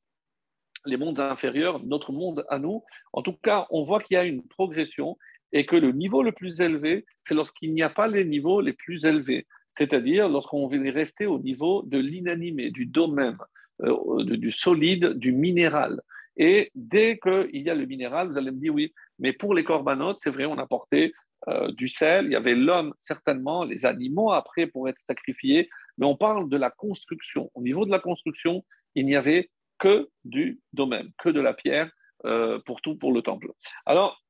les 0.87 0.97
mondes 0.97 1.19
inférieurs, 1.19 1.83
notre 1.83 2.11
monde 2.11 2.45
à 2.47 2.59
nous. 2.59 2.83
En 3.11 3.23
tout 3.23 3.33
cas, 3.33 3.65
on 3.71 3.85
voit 3.85 4.01
qu'il 4.01 4.13
y 4.13 4.19
a 4.19 4.23
une 4.23 4.43
progression 4.43 5.17
et 5.51 5.65
que 5.65 5.75
le 5.75 5.91
niveau 5.91 6.21
le 6.21 6.31
plus 6.31 6.61
élevé, 6.61 7.05
c'est 7.23 7.33
lorsqu'il 7.33 7.73
n'y 7.73 7.81
a 7.81 7.89
pas 7.89 8.07
les 8.07 8.23
niveaux 8.23 8.61
les 8.61 8.73
plus 8.73 9.03
élevés 9.03 9.47
c'est-à-dire 9.77 10.29
lorsqu'on 10.29 10.67
veut 10.67 10.89
rester 10.89 11.25
au 11.25 11.39
niveau 11.39 11.83
de 11.83 11.97
l'inanimé, 11.97 12.71
du 12.71 12.85
domaine, 12.85 13.37
euh, 13.81 14.23
du 14.23 14.51
solide, 14.51 15.13
du 15.13 15.31
minéral. 15.31 16.01
Et 16.37 16.71
dès 16.75 17.17
qu'il 17.17 17.61
y 17.61 17.69
a 17.69 17.75
le 17.75 17.85
minéral, 17.85 18.29
vous 18.29 18.37
allez 18.37 18.51
me 18.51 18.59
dire 18.59 18.73
oui, 18.73 18.93
mais 19.19 19.33
pour 19.33 19.53
les 19.53 19.63
corbanotes, 19.63 20.19
c'est 20.23 20.29
vrai, 20.29 20.45
on 20.45 20.57
a 20.57 20.67
porté 20.67 21.13
euh, 21.47 21.71
du 21.71 21.89
sel, 21.89 22.25
il 22.25 22.31
y 22.31 22.35
avait 22.35 22.55
l'homme 22.55 22.93
certainement, 23.01 23.63
les 23.63 23.85
animaux 23.85 24.31
après 24.31 24.67
pour 24.67 24.89
être 24.89 24.99
sacrifiés, 25.07 25.69
mais 25.97 26.05
on 26.05 26.15
parle 26.15 26.49
de 26.49 26.57
la 26.57 26.71
construction. 26.71 27.51
Au 27.53 27.61
niveau 27.61 27.85
de 27.85 27.91
la 27.91 27.99
construction, 27.99 28.63
il 28.95 29.05
n'y 29.05 29.15
avait 29.15 29.49
que 29.79 30.09
du 30.23 30.59
domaine, 30.73 31.11
que 31.19 31.29
de 31.29 31.41
la 31.41 31.53
pierre 31.53 31.91
euh, 32.25 32.59
pour 32.65 32.81
tout, 32.81 32.95
pour 32.95 33.13
le 33.13 33.21
temple. 33.21 33.51
Alors, 33.85 34.23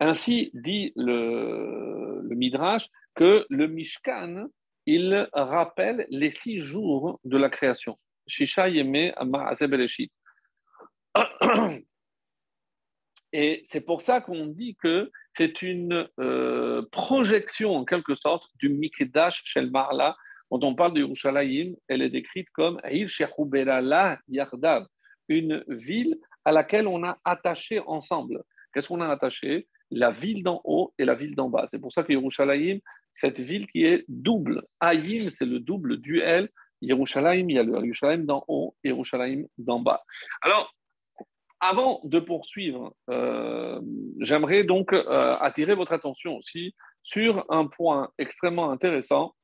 ainsi 0.00 0.50
dit 0.54 0.92
le, 0.96 2.22
Midrash, 2.30 2.86
que 3.14 3.46
le 3.50 3.66
Mishkan, 3.66 4.46
il 4.86 5.28
rappelle 5.32 6.06
les 6.10 6.30
six 6.30 6.60
jours 6.60 7.20
de 7.24 7.36
la 7.36 7.50
création. 7.50 7.98
Shisha 8.26 8.68
Bereshit. 8.70 10.12
Et 13.32 13.62
c'est 13.66 13.80
pour 13.82 14.02
ça 14.02 14.20
qu'on 14.20 14.46
dit 14.46 14.76
que 14.82 15.10
c'est 15.36 15.62
une 15.62 16.08
euh, 16.18 16.82
projection 16.90 17.76
en 17.76 17.84
quelque 17.84 18.14
sorte 18.16 18.48
du 18.58 18.68
Mikdash 18.70 19.42
Shel 19.44 19.70
Marla. 19.70 20.16
Quand 20.50 20.64
on 20.64 20.74
parle 20.74 20.94
de 20.94 21.00
Yerushalayim, 21.00 21.74
elle 21.88 22.02
est 22.02 22.08
décrite 22.08 22.48
comme 22.50 22.80
Yardav, 24.28 24.86
une 25.28 25.62
ville 25.68 26.16
à 26.44 26.52
laquelle 26.52 26.86
on 26.86 27.04
a 27.04 27.18
attaché 27.24 27.80
ensemble. 27.80 28.42
Qu'est-ce 28.72 28.88
qu'on 28.88 29.02
a 29.02 29.08
attaché? 29.08 29.68
La 29.90 30.10
ville 30.10 30.42
d'en 30.42 30.60
haut 30.64 30.94
et 30.98 31.04
la 31.04 31.14
ville 31.14 31.34
d'en 31.34 31.50
bas. 31.50 31.68
C'est 31.70 31.78
pour 31.78 31.92
ça 31.92 32.02
que 32.02 32.12
Yerushalayim, 32.12 32.78
cette 33.14 33.40
ville 33.40 33.66
qui 33.66 33.84
est 33.84 34.04
double. 34.08 34.62
Aïm, 34.80 35.30
c'est 35.36 35.46
le 35.46 35.60
double 35.60 35.98
duel. 35.98 36.48
Yerushalayim, 36.80 37.50
il 37.50 37.56
y 37.56 37.58
a 37.58 37.62
le 37.62 37.72
Yerushalayim 37.72 38.24
d'en 38.24 38.44
haut 38.48 38.74
et 38.84 38.88
Yerushalayim 38.88 39.46
d'en 39.58 39.80
bas. 39.80 40.02
Alors, 40.42 40.74
avant 41.60 42.00
de 42.04 42.20
poursuivre, 42.20 42.94
euh, 43.10 43.80
j'aimerais 44.20 44.64
donc 44.64 44.92
euh, 44.92 45.36
attirer 45.40 45.74
votre 45.74 45.92
attention 45.92 46.36
aussi 46.36 46.74
sur 47.02 47.44
un 47.48 47.66
point 47.66 48.10
extrêmement 48.18 48.70
intéressant 48.70 49.34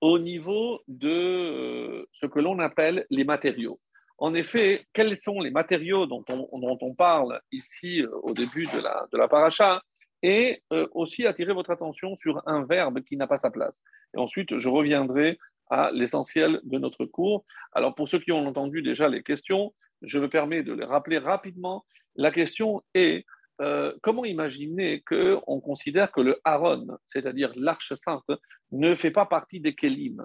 au 0.00 0.18
niveau 0.18 0.80
de 0.88 1.10
euh, 1.10 2.06
ce 2.12 2.26
que 2.26 2.38
l'on 2.38 2.58
appelle 2.58 3.06
les 3.10 3.24
matériaux. 3.24 3.80
En 4.16 4.34
effet, 4.34 4.86
quels 4.94 5.18
sont 5.18 5.40
les 5.40 5.50
matériaux 5.50 6.06
dont 6.06 6.24
on, 6.28 6.58
dont 6.58 6.78
on 6.80 6.94
parle 6.94 7.40
ici 7.52 8.04
au 8.22 8.32
début 8.32 8.64
de 8.64 8.80
la, 8.80 9.06
de 9.12 9.18
la 9.18 9.28
paracha 9.28 9.82
et 10.22 10.60
aussi 10.92 11.24
attirer 11.24 11.52
votre 11.52 11.70
attention 11.70 12.16
sur 12.16 12.42
un 12.46 12.64
verbe 12.64 13.02
qui 13.02 13.16
n'a 13.16 13.28
pas 13.28 13.38
sa 13.38 13.52
place. 13.52 13.74
Et 14.16 14.18
ensuite, 14.18 14.58
je 14.58 14.68
reviendrai 14.68 15.38
à 15.70 15.90
l'essentiel 15.92 16.60
de 16.64 16.78
notre 16.78 17.04
cours. 17.04 17.44
Alors, 17.72 17.94
pour 17.94 18.08
ceux 18.08 18.18
qui 18.18 18.32
ont 18.32 18.44
entendu 18.44 18.82
déjà 18.82 19.08
les 19.08 19.22
questions, 19.22 19.72
je 20.02 20.18
me 20.18 20.28
permets 20.28 20.62
de 20.62 20.72
les 20.72 20.84
rappeler 20.84 21.18
rapidement. 21.18 21.84
La 22.16 22.30
question 22.30 22.82
est 22.94 23.24
euh, 23.60 23.92
comment 24.02 24.24
imaginer 24.24 25.02
qu'on 25.02 25.60
considère 25.60 26.12
que 26.12 26.20
le 26.20 26.38
Aaron, 26.44 26.86
c'est-à-dire 27.08 27.52
l'arche 27.56 27.92
sainte, 28.04 28.30
ne 28.70 28.94
fait 28.94 29.10
pas 29.10 29.26
partie 29.26 29.60
des 29.60 29.74
Kélim 29.74 30.24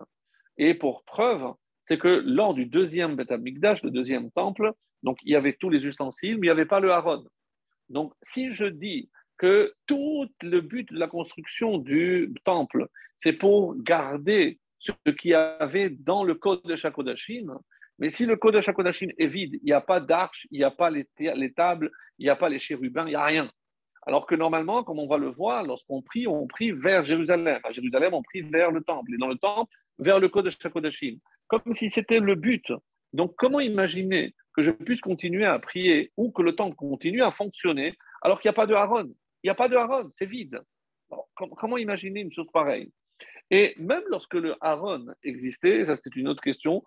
Et 0.58 0.74
pour 0.74 1.04
preuve, 1.04 1.54
c'est 1.88 1.98
que 1.98 2.22
lors 2.26 2.54
du 2.54 2.66
deuxième 2.66 3.16
Beth 3.16 3.32
le 3.32 3.90
deuxième 3.90 4.32
temple, 4.32 4.74
donc 5.02 5.18
il 5.24 5.32
y 5.32 5.36
avait 5.36 5.54
tous 5.54 5.70
les 5.70 5.84
ustensiles, 5.84 6.38
mais 6.38 6.48
il 6.48 6.50
n'y 6.50 6.50
avait 6.50 6.66
pas 6.66 6.80
le 6.80 6.92
Aaron. 6.92 7.26
Donc, 7.90 8.14
si 8.24 8.54
je 8.54 8.66
dis 8.66 9.10
que 9.38 9.74
tout 9.88 10.28
le 10.42 10.62
but 10.62 10.92
de 10.92 11.00
la 11.00 11.08
construction 11.08 11.78
du 11.78 12.34
temple, 12.46 12.88
c'est 13.22 13.34
pour 13.34 13.76
garder 13.76 14.60
ce 14.80 14.92
qu'il 15.12 15.32
y 15.32 15.34
avait 15.34 15.90
dans 15.90 16.24
le 16.24 16.36
code 16.36 16.64
de 16.64 16.76
Shakodashim. 16.76 17.58
Mais 18.00 18.10
si 18.10 18.26
le 18.26 18.36
code 18.36 18.56
de 18.56 18.62
Shakodashim 18.62 19.10
est 19.18 19.28
vide, 19.28 19.56
il 19.62 19.66
n'y 19.66 19.74
a 19.74 19.82
pas 19.82 20.00
d'arche, 20.00 20.48
il 20.52 20.58
n'y 20.58 20.64
a 20.64 20.72
pas 20.72 20.90
les, 20.90 21.06
tables, 21.56 21.92
il 22.18 22.24
n'y 22.24 22.30
a 22.30 22.36
pas 22.36 22.50
les 22.50 22.60
chérubins, 22.60 23.06
il 23.06 23.10
n'y 23.10 23.16
a 23.16 23.24
rien. 23.24 23.50
Alors 24.06 24.26
que 24.26 24.36
normalement, 24.36 24.84
comme 24.84 25.00
on 25.00 25.08
va 25.08 25.18
le 25.18 25.30
voir, 25.30 25.64
lorsqu'on 25.64 26.02
prie, 26.02 26.28
on 26.28 26.48
prie 26.48 26.72
vers 26.72 27.06
Jérusalem. 27.06 27.60
À 27.64 27.72
Jérusalem, 27.72 28.14
on 28.14 28.24
prie 28.24 28.42
vers 28.42 28.72
le 28.72 28.82
temple. 28.82 29.14
Et 29.14 29.18
dans 29.18 29.28
le 29.28 29.38
temple, 29.38 29.72
vers 30.00 30.20
le 30.20 30.28
code 30.28 30.46
de 30.46 30.50
Shakodashim. 30.50 31.18
Comme 31.48 31.74
si 31.74 31.90
c'était 31.90 32.20
le 32.20 32.36
but. 32.36 32.66
Donc, 33.14 33.36
comment 33.38 33.60
imaginer 33.60 34.34
que 34.56 34.64
je 34.64 34.72
puisse 34.72 35.00
continuer 35.00 35.46
à 35.46 35.58
prier 35.60 36.12
ou 36.18 36.32
que 36.32 36.42
le 36.42 36.56
temple 36.56 36.76
continue 36.76 37.24
à 37.24 37.32
fonctionner 37.32 37.94
alors 38.22 38.42
qu'il 38.42 38.50
n'y 38.50 38.54
a 38.54 38.56
pas 38.56 38.68
de 38.68 38.74
Aaron 38.74 39.14
il 39.44 39.48
n'y 39.48 39.52
a 39.52 39.56
pas 39.56 39.68
de 39.68 39.76
Aaron, 39.76 40.10
c'est 40.18 40.26
vide. 40.26 40.62
comment 41.36 41.78
imaginer 41.78 42.22
une 42.22 42.32
chose 42.32 42.48
pareille? 42.54 42.92
Et 43.52 43.76
même 43.78 44.04
lorsque 44.10 44.36
le 44.36 44.56
Aaron 44.62 45.06
existait, 45.22 45.86
ça 45.86 45.98
c'est 45.98 46.16
une 46.16 46.30
autre 46.30 46.42
question 46.42 46.82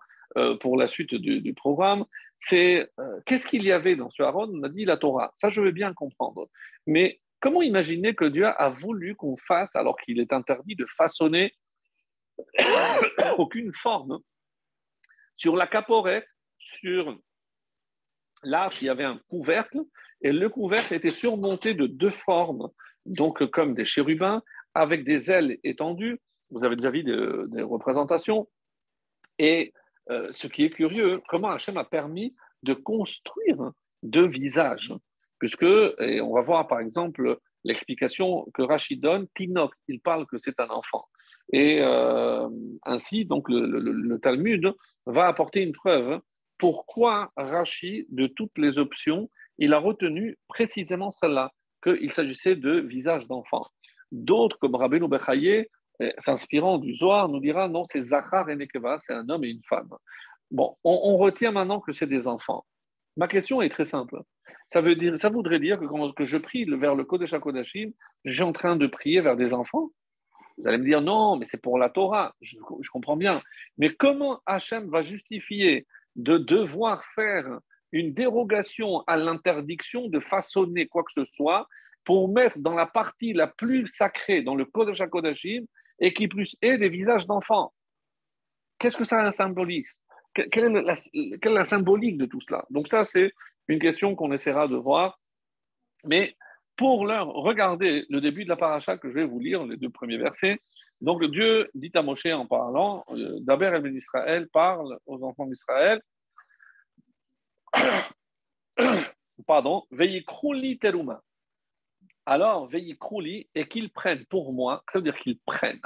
pour 0.59 0.77
la 0.77 0.87
suite 0.87 1.15
du, 1.15 1.53
programme, 1.53 2.05
c'est 2.39 2.89
euh, 2.99 3.19
qu'est-ce 3.25 3.47
qu'il 3.47 3.63
y 3.63 3.71
avait 3.71 3.95
dans 3.95 4.09
ce 4.09 4.21
Aaron 4.23 4.49
On 4.53 4.63
a 4.63 4.69
dit 4.69 4.85
la 4.85 4.97
Torah. 4.97 5.31
Ça, 5.35 5.49
je 5.49 5.61
veux 5.61 5.71
bien 5.71 5.93
comprendre. 5.93 6.47
Mais 6.85 7.19
comment 7.39 7.61
imaginer 7.61 8.15
que 8.15 8.25
Dieu 8.25 8.45
a 8.45 8.69
voulu 8.69 9.15
qu'on 9.15 9.37
fasse, 9.37 9.75
alors 9.75 9.97
qu'il 9.97 10.19
est 10.19 10.33
interdit 10.33 10.75
de 10.75 10.85
façonner 10.97 11.53
aucune 13.37 13.73
forme 13.73 14.19
sur 15.37 15.55
la 15.55 15.67
caporette, 15.67 16.27
sur 16.79 17.17
l'arche, 18.43 18.81
il 18.81 18.85
y 18.85 18.89
avait 18.89 19.03
un 19.03 19.19
couvercle, 19.29 19.81
et 20.21 20.31
le 20.31 20.49
couvercle 20.49 20.93
était 20.93 21.11
surmonté 21.11 21.73
de 21.73 21.87
deux 21.87 22.13
formes, 22.25 22.69
donc 23.05 23.45
comme 23.51 23.75
des 23.75 23.85
chérubins, 23.85 24.41
avec 24.73 25.03
des 25.03 25.31
ailes 25.31 25.59
étendues. 25.63 26.19
Vous 26.49 26.63
avez 26.63 26.75
déjà 26.75 26.89
vu 26.89 27.03
des, 27.03 27.61
représentations. 27.61 28.47
Et 29.37 29.73
euh, 30.09 30.29
ce 30.33 30.47
qui 30.47 30.63
est 30.63 30.69
curieux, 30.69 31.21
comment 31.27 31.49
Hachem 31.49 31.77
a 31.77 31.83
permis 31.83 32.35
de 32.63 32.73
construire 32.73 33.71
deux 34.03 34.27
visages, 34.27 34.93
puisque, 35.39 35.63
et 35.63 36.21
on 36.21 36.33
va 36.33 36.41
voir 36.41 36.67
par 36.67 36.79
exemple 36.79 37.37
l'explication 37.63 38.45
que 38.53 38.61
Rachid 38.61 39.01
donne, 39.01 39.27
Tinok, 39.35 39.73
il 39.87 39.99
parle 39.99 40.25
que 40.25 40.37
c'est 40.37 40.59
un 40.59 40.69
enfant. 40.69 41.05
Et 41.53 41.79
euh, 41.81 42.49
ainsi, 42.83 43.25
donc, 43.25 43.47
le, 43.49 44.17
Talmud 44.19 44.73
va 45.05 45.27
apporter 45.27 45.61
une 45.61 45.73
preuve 45.73 46.19
pourquoi 46.57 47.31
Rachid, 47.37 48.05
de 48.09 48.27
toutes 48.27 48.57
les 48.57 48.77
options, 48.77 49.29
il 49.57 49.73
a 49.73 49.79
retenu 49.79 50.37
précisément 50.47 51.11
celle-là, 51.11 51.51
qu'il 51.83 52.11
s'agissait 52.13 52.55
de 52.55 52.79
visage 52.79 53.27
d'enfant. 53.27 53.67
D'autres, 54.11 54.57
comme 54.57 54.75
Rabbeinu 54.75 55.07
Bechaye, 55.07 55.67
s'inspirant 56.19 56.77
du 56.77 56.95
Zohar, 56.95 57.29
nous 57.29 57.39
dira 57.39 57.67
non, 57.67 57.85
c'est 57.85 58.01
Zachar 58.01 58.49
et 58.49 58.55
Nekeva, 58.55 58.97
c'est 58.99 59.13
un 59.13 59.27
homme 59.29 59.43
et 59.43 59.49
une 59.49 59.63
femme. 59.63 59.89
Bon, 60.51 60.77
on, 60.83 61.17
retient 61.17 61.51
maintenant 61.51 61.79
que 61.79 61.91
c'est 61.91 62.07
des 62.07 62.27
enfants. 62.27 62.65
Ma 63.17 63.27
question 63.27 63.61
est 63.61 63.69
très 63.69 63.85
simple. 63.85 64.21
Ça, 64.69 64.81
veut 64.81 64.95
dire, 64.95 65.19
ça 65.19 65.29
voudrait 65.29 65.59
dire 65.59 65.79
que 65.79 65.85
quand 65.85 66.13
que 66.13 66.23
je 66.23 66.37
prie 66.37 66.65
vers 66.65 66.95
le 66.95 67.03
Kodesh 67.03 67.33
HaKodashim, 67.33 67.91
j'ai 68.23 68.43
en 68.43 68.53
train 68.53 68.75
de 68.75 68.87
prier 68.87 69.21
vers 69.21 69.35
des 69.35 69.53
enfants? 69.53 69.89
Vous 70.57 70.67
allez 70.67 70.77
me 70.77 70.85
dire 70.85 71.01
non, 71.01 71.37
mais 71.37 71.45
c'est 71.49 71.61
pour 71.61 71.77
la 71.77 71.89
Torah. 71.89 72.33
Je, 72.41 72.57
je 72.81 72.89
comprends 72.89 73.17
bien. 73.17 73.41
Mais 73.77 73.93
comment 73.93 74.41
Hachem 74.45 74.89
va 74.89 75.03
justifier 75.03 75.85
de 76.15 76.37
devoir 76.37 77.03
faire 77.13 77.59
une 77.91 78.13
dérogation 78.13 79.03
à 79.07 79.17
l'interdiction 79.17 80.07
de 80.07 80.19
façonner 80.19 80.87
quoi 80.87 81.03
que 81.03 81.11
ce 81.23 81.25
soit 81.35 81.67
pour 82.05 82.29
mettre 82.29 82.57
dans 82.59 82.73
la 82.73 82.85
partie 82.85 83.33
la 83.33 83.47
plus 83.47 83.87
sacrée, 83.87 84.41
dans 84.41 84.55
le 84.55 84.65
Kodesh 84.65 85.01
HaKodashim, 85.01 85.65
et 85.99 86.13
qui 86.13 86.27
plus 86.27 86.55
est 86.61 86.77
des 86.77 86.89
visages 86.89 87.25
d'enfants. 87.25 87.73
Qu'est-ce 88.79 88.97
que 88.97 89.05
ça 89.05 89.31
symbolique 89.31 89.87
quelle 90.51 90.75
est, 90.75 90.81
la, 90.81 90.95
quelle 91.41 91.51
est 91.51 91.55
la 91.55 91.65
symbolique 91.65 92.17
de 92.17 92.25
tout 92.25 92.41
cela? 92.41 92.65
Donc 92.69 92.87
ça, 92.87 93.05
c'est 93.05 93.31
une 93.67 93.79
question 93.79 94.15
qu'on 94.15 94.31
essaiera 94.31 94.67
de 94.67 94.75
voir. 94.75 95.19
Mais 96.03 96.35
pour 96.75 97.05
l'heure, 97.05 97.27
regardez 97.27 98.05
le 98.09 98.21
début 98.21 98.43
de 98.43 98.49
la 98.49 98.55
paracha 98.55 98.97
que 98.97 99.09
je 99.09 99.15
vais 99.15 99.25
vous 99.25 99.39
lire, 99.39 99.65
les 99.65 99.77
deux 99.77 99.89
premiers 99.89 100.17
versets. 100.17 100.59
Donc 101.01 101.23
Dieu 101.25 101.69
dit 101.73 101.91
à 101.93 102.01
Moshe 102.01 102.25
en 102.27 102.45
parlant, 102.45 103.03
euh, 103.09 103.39
d'Aber 103.41 103.71
el 103.75 103.95
Israël 103.95 104.47
parle 104.51 104.97
aux 105.05 105.23
enfants 105.23 105.45
d'Israël, 105.45 106.01
pardon, 109.47 109.83
veillez 109.91 110.25
teruma. 110.79 111.21
Alors, 112.29 112.67
veillez 112.67 112.97
et 113.55 113.67
qu'ils 113.69 113.89
prennent 113.89 114.25
pour 114.25 114.51
moi, 114.51 114.83
ça 114.91 114.99
veut 114.99 115.03
dire 115.03 115.17
qu'ils 115.17 115.39
prennent. 115.45 115.79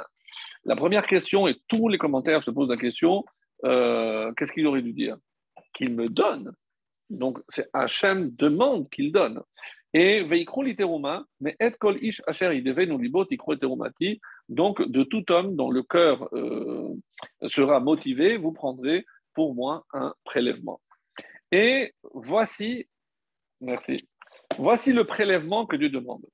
La 0.65 0.75
première 0.75 1.05
question, 1.05 1.47
et 1.47 1.55
tous 1.67 1.87
les 1.87 1.99
commentaires 1.99 2.43
se 2.43 2.49
posent 2.49 2.69
la 2.69 2.77
question, 2.77 3.23
euh, 3.63 4.33
qu'est-ce 4.33 4.51
qu'il 4.51 4.65
aurait 4.65 4.81
dû 4.81 4.91
dire? 4.91 5.17
Qu'il 5.75 5.93
me 5.93 6.09
donne. 6.09 6.51
Donc, 7.11 7.37
c'est 7.49 7.69
Hachem 7.73 8.31
demande 8.35 8.89
qu'il 8.89 9.11
donne. 9.11 9.43
Et 9.93 10.23
veikru 10.23 10.65
literuma, 10.65 11.25
mais 11.41 11.55
et 11.59 11.71
kol 11.71 12.03
ish 12.03 12.23
asher 12.25 12.55
idevenu 12.55 12.99
libot 12.99 13.25
terumati, 13.25 14.19
donc 14.49 14.81
de 14.81 15.03
tout 15.03 15.29
homme 15.31 15.55
dont 15.55 15.69
le 15.69 15.83
cœur 15.83 16.27
euh, 16.33 16.95
sera 17.49 17.79
motivé, 17.79 18.37
vous 18.37 18.53
prendrez 18.53 19.05
pour 19.35 19.53
moi 19.53 19.85
un 19.93 20.15
prélèvement. 20.23 20.81
Et 21.51 21.93
voici, 22.13 22.87
merci, 23.59 24.07
voici 24.57 24.91
le 24.91 25.03
prélèvement 25.03 25.65
que 25.65 25.75
Dieu 25.75 25.89
demande. 25.89 26.25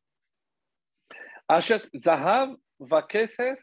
Achet 1.49 1.81
zahav 1.95 2.55
un. 2.79 3.55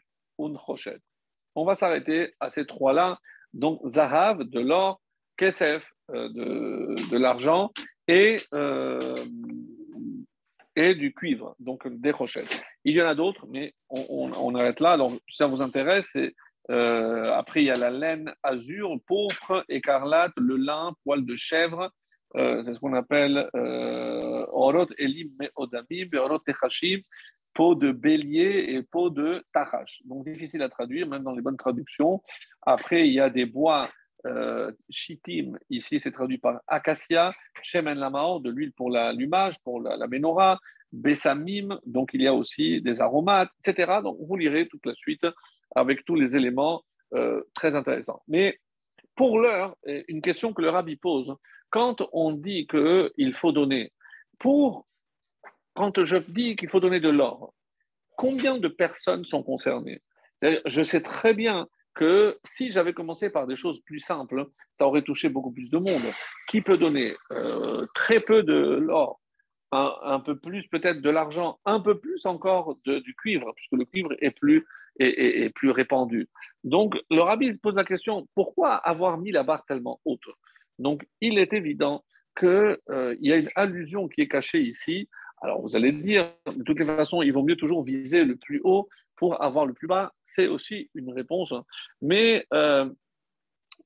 On 1.57 1.65
va 1.65 1.75
s'arrêter 1.75 2.33
à 2.39 2.51
ces 2.51 2.65
trois-là. 2.65 3.19
Donc, 3.53 3.79
zahav, 3.93 4.43
de 4.43 4.59
l'or, 4.59 4.99
kesef, 5.37 5.83
euh, 6.11 6.29
de, 6.29 7.09
de 7.09 7.17
l'argent, 7.17 7.71
et 8.07 8.37
euh, 8.53 9.15
et 10.75 10.93
du 10.93 11.13
cuivre, 11.13 11.55
donc 11.59 11.87
des 11.87 12.11
rochettes. 12.11 12.63
Il 12.83 12.95
y 12.95 13.01
en 13.01 13.07
a 13.07 13.15
d'autres, 13.15 13.47
mais 13.47 13.73
on, 13.89 14.55
arrête 14.55 14.81
là. 14.81 14.91
Alors, 14.91 15.13
si 15.29 15.37
ça 15.37 15.47
vous 15.47 15.61
intéresse, 15.61 16.17
euh, 16.69 17.31
après, 17.33 17.63
il 17.63 17.67
y 17.67 17.71
a 17.71 17.75
la 17.75 17.89
laine 17.89 18.33
azur, 18.43 18.93
pourpre, 19.07 19.63
écarlate, 19.69 20.33
le 20.35 20.57
lin, 20.57 20.93
poil 21.05 21.25
de 21.25 21.35
chèvre. 21.37 21.89
C'est 22.33 22.73
ce 22.73 22.79
qu'on 22.79 22.93
appelle 22.93 23.49
orot 24.51 24.87
elim 24.97 25.29
meodamim, 25.39 26.09
orot 26.19 26.41
peau 27.55 27.73
de 27.73 27.91
bélier 27.91 28.65
et 28.69 28.83
peau 28.83 29.09
de 29.09 29.43
tachash. 29.53 30.01
Donc, 30.05 30.25
difficile 30.25 30.61
à 30.61 30.69
traduire, 30.69 31.07
même 31.07 31.23
dans 31.23 31.33
les 31.33 31.41
bonnes 31.41 31.57
traductions. 31.57 32.21
Après, 32.61 33.07
il 33.07 33.13
y 33.13 33.19
a 33.19 33.31
des 33.31 33.45
bois 33.45 33.89
euh, 34.25 34.71
Chitim, 34.89 35.57
ici 35.69 35.99
c'est 35.99 36.11
traduit 36.11 36.39
par 36.39 36.59
acacia, 36.67 37.33
Shemen 37.61 37.97
Lamao, 37.97 38.39
de 38.39 38.49
l'huile 38.49 38.73
pour 38.73 38.89
l'allumage, 38.89 39.55
pour 39.63 39.81
la, 39.81 39.97
la 39.97 40.07
menorah, 40.07 40.59
Bessamim, 40.91 41.79
donc 41.85 42.11
il 42.13 42.21
y 42.21 42.27
a 42.27 42.33
aussi 42.33 42.81
des 42.81 43.01
aromates, 43.01 43.49
etc. 43.63 43.99
Donc 44.03 44.17
vous 44.19 44.35
lirez 44.35 44.67
toute 44.67 44.85
la 44.85 44.95
suite 44.95 45.25
avec 45.75 46.05
tous 46.05 46.15
les 46.15 46.35
éléments 46.35 46.83
euh, 47.13 47.41
très 47.53 47.75
intéressants. 47.75 48.21
Mais 48.27 48.59
pour 49.15 49.39
l'heure, 49.39 49.75
une 49.85 50.21
question 50.21 50.53
que 50.53 50.61
le 50.61 50.69
rabbi 50.69 50.95
pose, 50.95 51.33
quand 51.69 52.07
on 52.11 52.31
dit 52.31 52.67
qu'il 52.67 53.33
faut 53.33 53.51
donner, 53.51 53.91
pour, 54.39 54.87
quand 55.75 56.03
je 56.03 56.17
dis 56.17 56.55
qu'il 56.55 56.69
faut 56.69 56.79
donner 56.79 56.99
de 56.99 57.09
l'or, 57.09 57.53
combien 58.17 58.57
de 58.57 58.67
personnes 58.67 59.25
sont 59.25 59.43
concernées? 59.43 60.01
Je 60.41 60.83
sais 60.83 61.01
très 61.01 61.33
bien 61.33 61.67
que 61.95 62.37
si 62.55 62.71
j'avais 62.71 62.93
commencé 62.93 63.29
par 63.29 63.47
des 63.47 63.55
choses 63.55 63.81
plus 63.85 63.99
simples, 63.99 64.47
ça 64.77 64.85
aurait 64.85 65.01
touché 65.01 65.29
beaucoup 65.29 65.51
plus 65.51 65.69
de 65.69 65.77
monde. 65.77 66.03
Qui 66.49 66.61
peut 66.61 66.77
donner 66.77 67.15
euh, 67.31 67.85
très 67.95 68.19
peu 68.19 68.43
de 68.43 68.53
l'or, 68.53 69.21
un, 69.71 70.19
peu 70.19 70.37
plus 70.37 70.67
peut-être 70.67 71.01
de 71.01 71.09
l'argent, 71.09 71.59
un 71.65 71.79
peu 71.79 71.97
plus 71.97 72.25
encore 72.25 72.77
du 72.85 73.15
cuivre, 73.15 73.51
puisque 73.55 73.73
le 73.73 73.85
cuivre 73.85 74.13
est 74.19 74.31
plus, 74.31 74.65
est, 74.99 75.53
plus 75.55 75.71
répandu. 75.71 76.27
Donc 76.63 76.95
le 77.09 77.21
rabbi 77.21 77.53
pose 77.53 77.75
la 77.75 77.83
question, 77.83 78.27
pourquoi 78.35 78.75
avoir 78.75 79.17
mis 79.17 79.31
la 79.31 79.43
barre 79.43 79.65
tellement 79.65 79.99
haute? 80.05 80.19
Donc 80.79 81.05
il 81.21 81.39
est 81.39 81.53
évident 81.53 82.03
qu'il 82.37 82.77
euh, 82.89 83.15
y 83.19 83.31
a 83.31 83.37
une 83.37 83.49
allusion 83.55 84.07
qui 84.07 84.21
est 84.21 84.27
cachée 84.27 84.61
ici. 84.61 85.09
Alors 85.41 85.61
vous 85.61 85.75
allez 85.75 85.91
dire, 85.91 86.31
de 86.47 86.63
toutes 86.63 86.79
les 86.79 86.85
façons, 86.85 87.21
il 87.21 87.33
vaut 87.33 87.43
mieux 87.43 87.55
toujours 87.55 87.83
viser 87.83 88.23
le 88.23 88.35
plus 88.35 88.61
haut 88.63 88.87
pour 89.15 89.41
avoir 89.41 89.65
le 89.65 89.73
plus 89.73 89.87
bas, 89.87 90.13
c'est 90.25 90.47
aussi 90.47 90.89
une 90.93 91.11
réponse. 91.11 91.53
Mais 92.01 92.45
euh, 92.53 92.89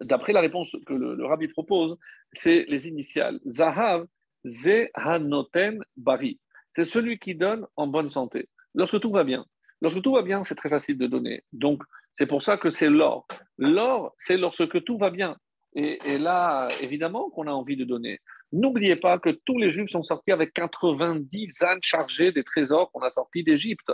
d'après 0.01 0.33
la 0.33 0.41
réponse 0.41 0.75
que 0.85 0.93
le, 0.93 1.25
rabbi 1.25 1.47
propose, 1.47 1.97
c'est 2.33 2.65
les 2.67 2.87
initiales. 2.87 3.39
Zahav, 3.47 4.05
Ze 4.45 4.89
Hanoten 4.93 5.81
Bari. 5.97 6.39
C'est 6.75 6.85
celui 6.85 7.19
qui 7.19 7.35
donne 7.35 7.67
en 7.75 7.87
bonne 7.87 8.09
santé. 8.09 8.47
Lorsque 8.73 8.99
tout 8.99 9.11
va 9.11 9.23
bien. 9.23 9.45
Lorsque 9.81 10.01
tout 10.01 10.13
va 10.13 10.21
bien, 10.21 10.43
c'est 10.43 10.55
très 10.55 10.69
facile 10.69 10.97
de 10.97 11.07
donner. 11.07 11.43
Donc, 11.53 11.83
c'est 12.17 12.27
pour 12.27 12.43
ça 12.43 12.57
que 12.57 12.69
c'est 12.69 12.89
l'or. 12.89 13.27
L'or, 13.57 14.13
c'est 14.25 14.37
lorsque 14.37 14.83
tout 14.83 14.97
va 14.97 15.09
bien. 15.09 15.37
Et, 15.75 16.17
là, 16.17 16.69
évidemment 16.81 17.29
qu'on 17.29 17.47
a 17.47 17.51
envie 17.51 17.75
de 17.77 17.85
donner. 17.85 18.19
N'oubliez 18.51 18.95
pas 18.95 19.19
que 19.19 19.29
tous 19.29 19.57
les 19.59 19.69
Juifs 19.69 19.91
sont 19.91 20.01
sortis 20.01 20.31
avec 20.31 20.53
90 20.53 21.63
ânes 21.63 21.79
chargés 21.83 22.31
des 22.31 22.43
trésors 22.43 22.91
qu'on 22.91 23.01
a 23.01 23.11
sortis 23.11 23.43
d'Égypte. 23.43 23.91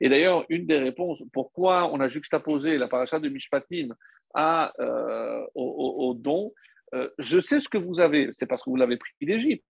Et 0.00 0.08
d'ailleurs, 0.08 0.44
une 0.48 0.66
des 0.66 0.78
réponses, 0.78 1.20
pourquoi 1.32 1.92
on 1.92 2.00
a 2.00 2.08
juxtaposé 2.08 2.78
la 2.78 2.86
paracha 2.86 3.18
de 3.18 3.28
Mishpatim 3.28 3.94
à, 4.34 4.72
euh, 4.78 5.44
au, 5.54 6.14
don, 6.14 6.52
euh, 6.94 7.08
je 7.18 7.40
sais 7.40 7.60
ce 7.60 7.68
que 7.68 7.78
vous 7.78 8.00
avez, 8.00 8.30
c'est 8.32 8.46
parce 8.46 8.62
que 8.62 8.70
vous 8.70 8.76
l'avez 8.76 8.96
pris 8.96 9.12
d'Égypte. 9.20 9.64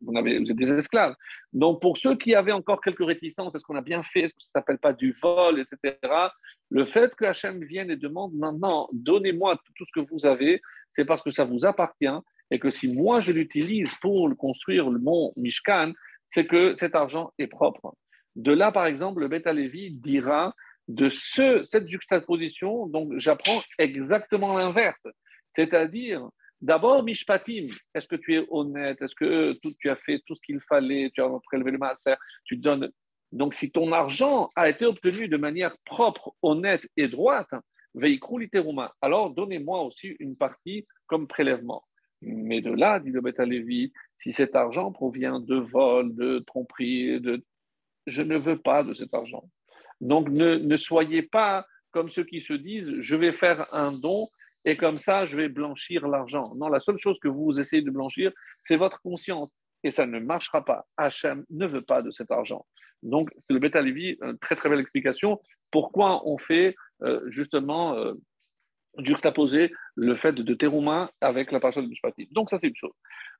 Vous, 0.00 0.16
avez, 0.16 0.36
êtes 0.36 0.52
des 0.52 0.70
esclaves. 0.78 1.14
Donc, 1.52 1.80
pour 1.80 1.98
ceux 1.98 2.16
qui 2.16 2.34
avaient 2.34 2.52
encore 2.52 2.80
quelques 2.80 3.04
réticences, 3.04 3.54
est-ce 3.54 3.64
qu'on 3.64 3.76
a 3.76 3.82
bien 3.82 4.02
fait, 4.02 4.20
est-ce 4.20 4.34
que 4.34 4.42
ça 4.42 4.50
ne 4.54 4.60
s'appelle 4.60 4.78
pas 4.78 4.92
du 4.92 5.16
vol, 5.22 5.60
etc., 5.60 5.96
le 6.70 6.84
fait 6.86 7.14
que 7.14 7.24
Hachem 7.24 7.62
vienne 7.64 7.90
et 7.90 7.96
demande 7.96 8.34
maintenant, 8.34 8.88
donnez-moi 8.92 9.60
tout 9.76 9.84
ce 9.84 10.00
que 10.00 10.06
vous 10.10 10.26
avez, 10.26 10.60
c'est 10.96 11.04
parce 11.04 11.22
que 11.22 11.30
ça 11.30 11.44
vous 11.44 11.64
appartient 11.64 12.06
et 12.50 12.58
que 12.58 12.70
si 12.70 12.88
moi 12.88 13.20
je 13.20 13.32
l'utilise 13.32 13.94
pour 13.96 14.28
construire 14.36 14.90
le 14.90 14.98
mont 14.98 15.32
Mishkan, 15.36 15.92
c'est 16.28 16.46
que 16.46 16.76
cet 16.78 16.94
argent 16.94 17.32
est 17.38 17.46
propre. 17.46 17.94
De 18.36 18.52
là, 18.52 18.72
par 18.72 18.86
exemple, 18.86 19.20
le 19.20 19.28
Beth 19.28 19.46
Alevi 19.46 19.92
dira 19.92 20.54
de 20.88 21.08
ce, 21.10 21.62
cette 21.64 21.88
juxtaposition, 21.88 22.86
donc 22.86 23.12
j'apprends 23.18 23.62
exactement 23.78 24.56
l'inverse. 24.56 25.06
C'est-à-dire, 25.52 26.28
d'abord, 26.64 27.02
Mishpatim, 27.02 27.68
est-ce 27.94 28.08
que 28.08 28.16
tu 28.16 28.34
es 28.34 28.46
honnête? 28.50 29.00
Est-ce 29.00 29.14
que 29.14 29.52
tout, 29.62 29.72
tu 29.78 29.90
as 29.90 29.96
fait 29.96 30.20
tout 30.26 30.34
ce 30.34 30.40
qu'il 30.44 30.60
fallait? 30.68 31.10
Tu 31.14 31.22
as 31.22 31.28
prélevé 31.44 31.70
le 31.70 31.78
masser 31.78 32.14
Tu 32.44 32.56
donnes. 32.56 32.90
Donc, 33.32 33.54
si 33.54 33.70
ton 33.70 33.92
argent 33.92 34.50
a 34.56 34.68
été 34.68 34.86
obtenu 34.86 35.28
de 35.28 35.36
manière 35.36 35.76
propre, 35.84 36.34
honnête 36.42 36.82
et 36.96 37.08
droite, 37.08 37.50
alors 39.02 39.30
donnez-moi 39.30 39.82
aussi 39.82 40.16
une 40.18 40.36
partie 40.36 40.86
comme 41.06 41.28
prélèvement. 41.28 41.84
Mais 42.22 42.60
de 42.60 42.72
là, 42.72 43.00
dit 43.00 43.10
le 43.10 43.20
Beth 43.20 43.38
Alevi, 43.38 43.92
si 44.18 44.32
cet 44.32 44.56
argent 44.56 44.90
provient 44.90 45.40
de 45.40 45.56
vol, 45.56 46.14
de 46.14 46.40
tromperie, 46.40 47.20
de 47.20 47.44
je 48.06 48.22
ne 48.22 48.36
veux 48.36 48.58
pas 48.58 48.82
de 48.82 48.94
cet 48.94 49.14
argent. 49.14 49.44
Donc 50.00 50.28
ne, 50.28 50.76
soyez 50.76 51.22
pas 51.22 51.66
comme 51.90 52.10
ceux 52.10 52.24
qui 52.24 52.40
se 52.42 52.52
disent 52.52 53.00
je 53.00 53.16
vais 53.16 53.32
faire 53.32 53.72
un 53.72 53.92
don 53.92 54.28
et 54.64 54.76
comme 54.76 54.98
ça 54.98 55.26
je 55.26 55.36
vais 55.36 55.48
blanchir 55.48 56.08
l'argent. 56.08 56.54
Non, 56.56 56.68
la 56.68 56.80
seule 56.80 56.98
chose 56.98 57.18
que 57.20 57.28
vous 57.28 57.58
essayez 57.60 57.82
de 57.82 57.90
blanchir, 57.90 58.32
c'est 58.64 58.76
votre 58.76 59.00
conscience. 59.02 59.50
Et 59.82 59.90
ça 59.90 60.06
ne 60.06 60.18
marchera 60.18 60.64
pas. 60.64 60.86
Hachem 60.96 61.44
ne 61.50 61.66
veut 61.66 61.82
pas 61.82 62.00
de 62.00 62.10
cet 62.10 62.30
argent. 62.30 62.64
Donc, 63.02 63.30
c'est 63.42 63.52
le 63.52 63.58
Beta 63.58 63.82
Lévi, 63.82 64.16
une 64.22 64.38
très 64.38 64.56
très 64.56 64.70
belle 64.70 64.80
explication. 64.80 65.40
Pourquoi 65.70 66.26
on 66.26 66.38
fait 66.38 66.74
euh, 67.02 67.20
justement 67.28 67.94
euh, 67.94 68.14
juxtaposer 68.98 69.72
le 69.94 70.16
fait 70.16 70.32
de, 70.32 70.42
de 70.42 71.06
avec 71.20 71.52
la 71.52 71.60
personne 71.60 71.88
du 71.88 71.94
Shpati. 71.94 72.28
Donc, 72.32 72.48
ça, 72.48 72.58
c'est 72.58 72.68
une 72.68 72.76
chose. 72.76 72.92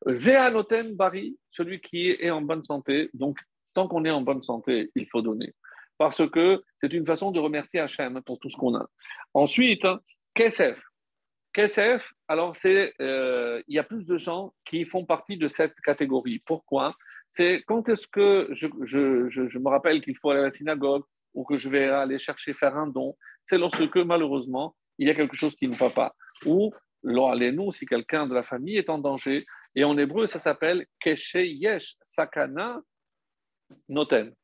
Zéanoten 0.06 0.94
Bari, 0.94 1.38
celui 1.50 1.80
qui 1.80 2.10
est 2.10 2.30
en 2.30 2.42
bonne 2.42 2.64
santé, 2.64 3.08
donc 3.14 3.38
tant 3.72 3.88
qu'on 3.88 4.04
est 4.04 4.10
en 4.10 4.20
bonne 4.20 4.42
santé, 4.42 4.90
il 4.94 5.06
faut 5.08 5.22
donner. 5.22 5.54
Parce 5.96 6.28
que 6.28 6.62
c'est 6.80 6.92
une 6.92 7.06
façon 7.06 7.30
de 7.30 7.40
remercier 7.40 7.80
Hachem 7.80 8.20
pour 8.22 8.38
tout 8.38 8.50
ce 8.50 8.56
qu'on 8.56 8.74
a. 8.74 8.86
Ensuite, 9.32 9.86
Kesef. 10.34 10.78
Kesef, 11.54 12.02
alors 12.26 12.56
euh, 12.66 13.62
il 13.68 13.74
y 13.74 13.78
a 13.78 13.84
plus 13.84 14.04
de 14.04 14.18
gens 14.18 14.52
qui 14.64 14.84
font 14.84 15.06
partie 15.06 15.36
de 15.36 15.46
cette 15.46 15.80
catégorie. 15.80 16.40
Pourquoi? 16.40 16.96
C'est 17.30 17.62
quand 17.66 17.88
est-ce 17.88 18.08
que 18.08 18.48
je, 18.52 19.58
me 19.58 19.68
rappelle 19.68 20.02
qu'il 20.02 20.16
faut 20.16 20.30
aller 20.30 20.40
à 20.40 20.44
la 20.44 20.52
synagogue 20.52 21.04
ou 21.32 21.44
que 21.44 21.56
je 21.56 21.68
vais 21.68 21.86
aller 21.88 22.18
chercher 22.18 22.54
faire 22.54 22.76
un 22.76 22.88
don 22.88 23.16
C'est 23.46 23.58
lorsque 23.58 23.96
malheureusement 23.96 24.74
il 24.98 25.06
y 25.06 25.10
a 25.10 25.14
quelque 25.14 25.36
chose 25.36 25.54
qui 25.54 25.68
ne 25.68 25.76
va 25.76 25.90
pas. 25.90 26.14
Ou 26.44 26.72
nous, 27.04 27.72
si 27.72 27.86
quelqu'un 27.86 28.26
de 28.26 28.34
la 28.34 28.42
famille 28.42 28.76
est 28.76 28.90
en 28.90 28.98
danger, 28.98 29.46
et 29.76 29.84
en 29.84 29.96
hébreu 29.96 30.26
ça 30.26 30.40
s'appelle 30.40 30.86
Keshe 31.00 31.34
Yesh 31.34 31.96
Sakana 32.04 32.80
Noten. 33.88 34.34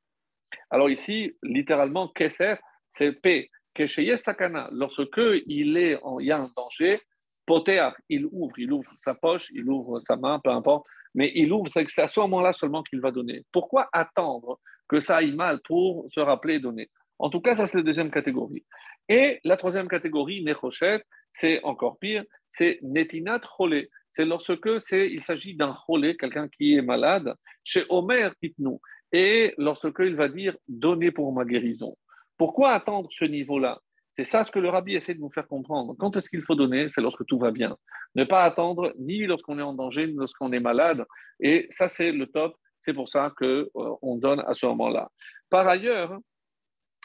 Alors 0.71 0.91
ici, 0.91 1.37
littéralement, 1.43 2.09
Kesef, 2.09 2.61
c'est 2.97 3.13
P. 3.13 3.51
sakana, 3.77 4.69
lorsque 4.73 5.21
il 5.47 5.77
est 5.77 5.99
en, 6.03 6.21
y 6.21 6.31
a 6.31 6.39
un 6.39 6.49
danger, 6.57 7.01
poter, 7.47 7.91
il 8.09 8.27
ouvre, 8.27 8.59
il 8.59 8.73
ouvre 8.73 8.91
sa 8.99 9.15
poche, 9.15 9.49
il 9.53 9.69
ouvre 9.69 10.01
sa 10.01 10.17
main, 10.17 10.41
peu 10.43 10.51
importe, 10.51 10.87
mais 11.15 11.33
il 11.35 11.53
ouvre, 11.53 11.69
c'est 11.75 12.03
à 12.03 12.09
ce 12.09 12.21
moment-là 12.21 12.53
seulement 12.53 12.83
qu'il 12.83 13.01
va 13.01 13.11
donner. 13.11 13.43
Pourquoi 13.53 13.89
attendre 13.93 14.59
que 14.89 15.01
ça 15.01 15.17
aille 15.17 15.35
mal 15.35 15.61
pour 15.65 16.07
se 16.13 16.21
rappeler 16.21 16.55
et 16.55 16.61
donner? 16.61 16.89
En 17.19 17.29
tout 17.29 17.41
cas, 17.41 17.55
ça 17.55 17.67
c'est 17.67 17.79
la 17.79 17.85
deuxième 17.85 18.11
catégorie. 18.11 18.65
Et 19.09 19.41
la 19.45 19.57
troisième 19.57 19.89
catégorie, 19.89 20.43
nechochet, 20.45 21.03
c'est 21.33 21.63
encore 21.65 21.99
pire, 21.99 22.25
c'est 22.49 22.79
netinat 22.83 23.41
cholé. 23.41 23.91
C'est 24.13 24.25
lorsque 24.25 24.69
il 24.93 25.23
s'agit 25.25 25.55
d'un 25.55 25.75
cholé, 25.87 26.17
quelqu'un 26.17 26.49
qui 26.49 26.75
est 26.75 26.83
malade, 26.83 27.35
chez 27.63 27.85
Omer, 27.89 28.33
dites-nous, 28.43 28.81
et 29.13 29.55
lorsque 29.59 30.01
il 30.01 30.15
va 30.15 30.29
dire 30.29 30.57
donnez 30.69 31.11
pour 31.11 31.33
ma 31.33 31.45
guérison. 31.45 31.97
Pourquoi 32.41 32.71
attendre 32.71 33.11
ce 33.13 33.27
niveau-là? 33.27 33.83
C'est 34.17 34.25
ça 34.25 34.47
ce 34.47 34.51
que 34.51 34.59
le 34.59 34.71
rabbi 34.71 34.95
essaie 34.95 35.13
de 35.13 35.21
nous 35.21 35.31
faire 35.31 35.47
comprendre. 35.47 35.95
Quand 35.99 36.17
est-ce 36.17 36.31
qu'il 36.31 36.41
faut 36.41 36.55
donner? 36.55 36.89
C'est 36.89 37.03
lorsque 37.03 37.27
tout 37.27 37.39
va 37.39 37.51
bien. 37.51 37.77
Ne 38.15 38.25
pas 38.25 38.45
attendre 38.45 38.95
ni 38.99 39.27
lorsqu'on 39.27 39.59
est 39.59 39.63
en 39.63 39.75
danger, 39.75 40.07
ni 40.07 40.15
lorsqu'on 40.15 40.51
est 40.53 40.59
malade. 40.59 41.05
Et 41.41 41.69
ça, 41.73 41.89
c'est 41.89 42.13
le 42.13 42.27
top. 42.27 42.57
C'est 42.83 42.95
pour 42.95 43.11
ça 43.11 43.31
qu'on 43.37 43.45
euh, 43.77 44.21
donne 44.25 44.41
à 44.41 44.55
ce 44.55 44.65
moment-là. 44.65 45.11
Par 45.51 45.69
ailleurs, 45.69 46.19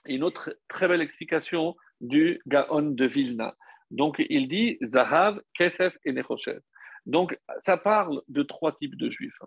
une 0.05 0.23
autre 0.23 0.57
très 0.69 0.87
belle 0.87 1.01
explication 1.01 1.75
du 1.99 2.39
Gaon 2.47 2.91
de 2.91 3.05
Vilna. 3.05 3.55
Donc, 3.91 4.23
il 4.29 4.47
dit 4.47 4.77
Zahav, 4.83 5.41
Kesef 5.53 5.97
et 6.05 6.13
Nechoshev. 6.13 6.61
Donc, 7.05 7.37
ça 7.59 7.75
parle 7.75 8.21
de 8.29 8.41
trois 8.41 8.71
types 8.71 8.95
de 8.95 9.09
juifs. 9.09 9.41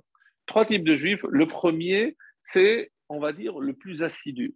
Trois 0.44 0.66
types 0.66 0.84
de 0.84 0.96
juifs. 0.96 1.24
Le 1.30 1.48
premier, 1.48 2.14
c'est, 2.44 2.92
on 3.08 3.20
va 3.20 3.32
dire, 3.32 3.58
le 3.58 3.72
plus 3.72 4.02
assidu. 4.02 4.54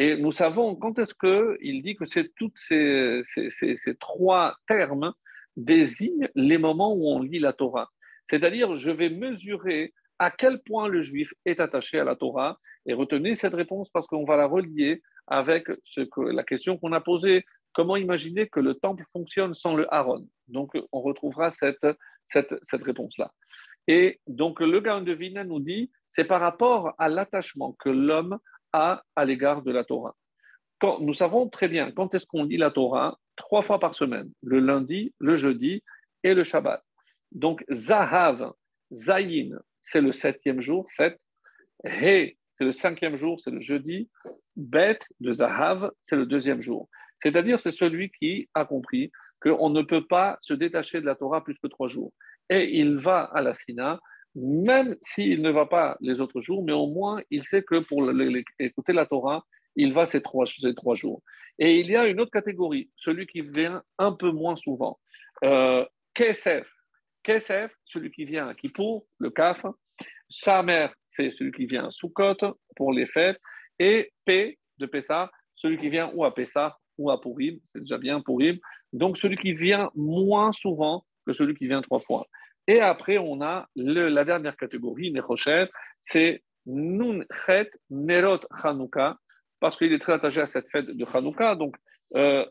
Et 0.00 0.16
nous 0.16 0.32
savons, 0.32 0.76
quand 0.76 0.98
est-ce 0.98 1.12
qu'il 1.12 1.82
dit 1.82 1.94
que 1.94 2.06
ces, 2.06 2.32
trois 4.00 4.56
termes 4.66 5.12
désignent 5.58 6.30
les 6.34 6.56
moments 6.56 6.94
où 6.94 7.06
on 7.06 7.20
lit 7.20 7.38
la 7.38 7.52
Torah. 7.52 7.90
C'est-à-dire, 8.30 8.78
je 8.78 8.90
vais 8.90 9.10
mesurer 9.10 9.92
à 10.18 10.30
quel 10.30 10.62
point 10.62 10.88
le 10.88 11.02
juif 11.02 11.30
est 11.44 11.60
attaché 11.60 11.98
à 11.98 12.04
la 12.04 12.16
Torah 12.16 12.58
et 12.86 12.94
retenez 12.94 13.34
cette 13.34 13.52
réponse 13.52 13.90
parce 13.90 14.06
qu'on 14.06 14.24
va 14.24 14.38
la 14.38 14.46
relier 14.46 15.02
avec 15.26 15.68
la 16.16 16.44
question 16.44 16.78
qu'on 16.78 16.92
a 16.92 17.00
posée. 17.02 17.44
Comment 17.74 17.96
imaginer 17.96 18.48
que 18.48 18.60
le 18.60 18.76
temple 18.76 19.04
fonctionne 19.12 19.52
sans 19.52 19.76
le 19.76 19.86
Aaron 19.92 20.26
Donc, 20.48 20.72
on 20.92 21.02
retrouvera 21.02 21.50
cette 21.50 21.84
réponse-là. 22.72 23.32
Et 23.86 24.18
donc, 24.26 24.60
le 24.60 24.80
Gaon 24.80 25.02
de 25.02 25.12
Vina 25.12 25.44
nous 25.44 25.60
dit 25.60 25.90
c'est 26.12 26.24
par 26.24 26.40
rapport 26.40 26.94
à 26.96 27.10
l'attachement 27.10 27.76
que 27.78 27.90
l'homme 27.90 28.38
à 28.72 29.02
l'égard 29.24 29.62
de 29.62 29.72
la 29.72 29.84
Torah. 29.84 30.14
Quand, 30.80 31.00
nous 31.00 31.14
savons 31.14 31.48
très 31.48 31.68
bien 31.68 31.92
quand 31.92 32.14
est-ce 32.14 32.26
qu'on 32.26 32.44
lit 32.44 32.56
la 32.56 32.70
Torah 32.70 33.18
Trois 33.36 33.62
fois 33.62 33.78
par 33.78 33.94
semaine, 33.94 34.30
le 34.42 34.60
lundi, 34.60 35.14
le 35.18 35.36
jeudi 35.36 35.82
et 36.22 36.34
le 36.34 36.44
Shabbat. 36.44 36.82
Donc, 37.32 37.64
Zahav, 37.72 38.52
Zayin, 38.92 39.58
c'est 39.82 40.00
le 40.00 40.12
septième 40.12 40.60
jour, 40.60 40.86
sept. 40.96 41.18
He, 41.84 42.36
c'est 42.58 42.64
le 42.64 42.72
cinquième 42.72 43.16
jour, 43.16 43.40
c'est 43.40 43.50
le 43.50 43.60
jeudi. 43.60 44.10
Bet 44.56 44.98
de 45.20 45.32
Zahav, 45.32 45.90
c'est 46.04 46.16
le 46.16 46.26
deuxième 46.26 46.60
jour. 46.60 46.88
C'est-à-dire, 47.22 47.60
c'est 47.60 47.72
celui 47.72 48.10
qui 48.10 48.48
a 48.54 48.64
compris 48.64 49.10
qu'on 49.40 49.70
ne 49.70 49.82
peut 49.82 50.06
pas 50.06 50.38
se 50.42 50.52
détacher 50.52 51.00
de 51.00 51.06
la 51.06 51.14
Torah 51.14 51.42
plus 51.42 51.58
que 51.58 51.66
trois 51.66 51.88
jours. 51.88 52.12
Et 52.50 52.78
il 52.78 52.98
va 52.98 53.22
à 53.22 53.40
la 53.40 53.54
Sina 53.56 53.98
même 54.34 54.96
s'il 55.02 55.42
ne 55.42 55.50
va 55.50 55.66
pas 55.66 55.96
les 56.00 56.20
autres 56.20 56.40
jours, 56.40 56.64
mais 56.64 56.72
au 56.72 56.86
moins 56.86 57.20
il 57.30 57.44
sait 57.44 57.62
que 57.62 57.80
pour 57.80 58.08
écouter 58.58 58.92
la 58.92 59.06
Torah, 59.06 59.44
il 59.76 59.92
va 59.92 60.06
ces 60.06 60.20
trois, 60.20 60.46
ces 60.46 60.74
trois 60.74 60.96
jours. 60.96 61.22
Et 61.58 61.80
il 61.80 61.90
y 61.90 61.96
a 61.96 62.06
une 62.06 62.20
autre 62.20 62.30
catégorie, 62.30 62.90
celui 62.96 63.26
qui 63.26 63.42
vient 63.42 63.82
un 63.98 64.12
peu 64.12 64.30
moins 64.30 64.56
souvent. 64.56 64.98
Euh, 65.44 65.84
Kesef, 66.14 66.66
celui 67.84 68.10
qui 68.10 68.24
vient 68.24 68.48
à 68.48 68.54
Kippour, 68.54 69.06
le 69.18 69.30
Kaf. 69.30 69.64
Samer, 70.28 70.88
c'est 71.10 71.30
celui 71.32 71.52
qui 71.52 71.66
vient 71.66 71.86
à 71.86 71.90
Sukkot 71.90 72.56
pour 72.76 72.92
les 72.92 73.06
fêtes. 73.06 73.40
Et 73.78 74.12
P 74.24 74.58
de 74.78 74.86
Pessah, 74.86 75.30
celui 75.56 75.78
qui 75.78 75.88
vient 75.90 76.10
ou 76.14 76.24
à 76.24 76.34
Pessah 76.34 76.78
ou 76.98 77.10
à 77.10 77.20
Purim, 77.20 77.58
c'est 77.72 77.80
déjà 77.80 77.98
bien 77.98 78.20
Purim. 78.20 78.58
Donc 78.92 79.18
celui 79.18 79.36
qui 79.36 79.52
vient 79.52 79.90
moins 79.94 80.52
souvent 80.52 81.04
que 81.26 81.32
celui 81.32 81.54
qui 81.54 81.66
vient 81.66 81.82
trois 81.82 82.00
fois. 82.00 82.26
Et 82.66 82.80
après, 82.80 83.18
on 83.18 83.40
a 83.40 83.66
la 83.74 84.24
dernière 84.24 84.56
catégorie, 84.56 85.12
Nechoshet, 85.12 85.70
c'est 86.04 86.42
Nun 86.66 87.24
Chet 87.46 87.70
Nerot 87.90 88.40
Chanukah, 88.62 89.16
parce 89.60 89.76
qu'il 89.76 89.92
est 89.92 89.98
très 89.98 90.14
attaché 90.14 90.40
à 90.40 90.46
cette 90.46 90.70
fête 90.70 90.86
de 90.86 91.06
Chanukah. 91.06 91.56
Donc, 91.56 91.76
euh, 92.16 92.44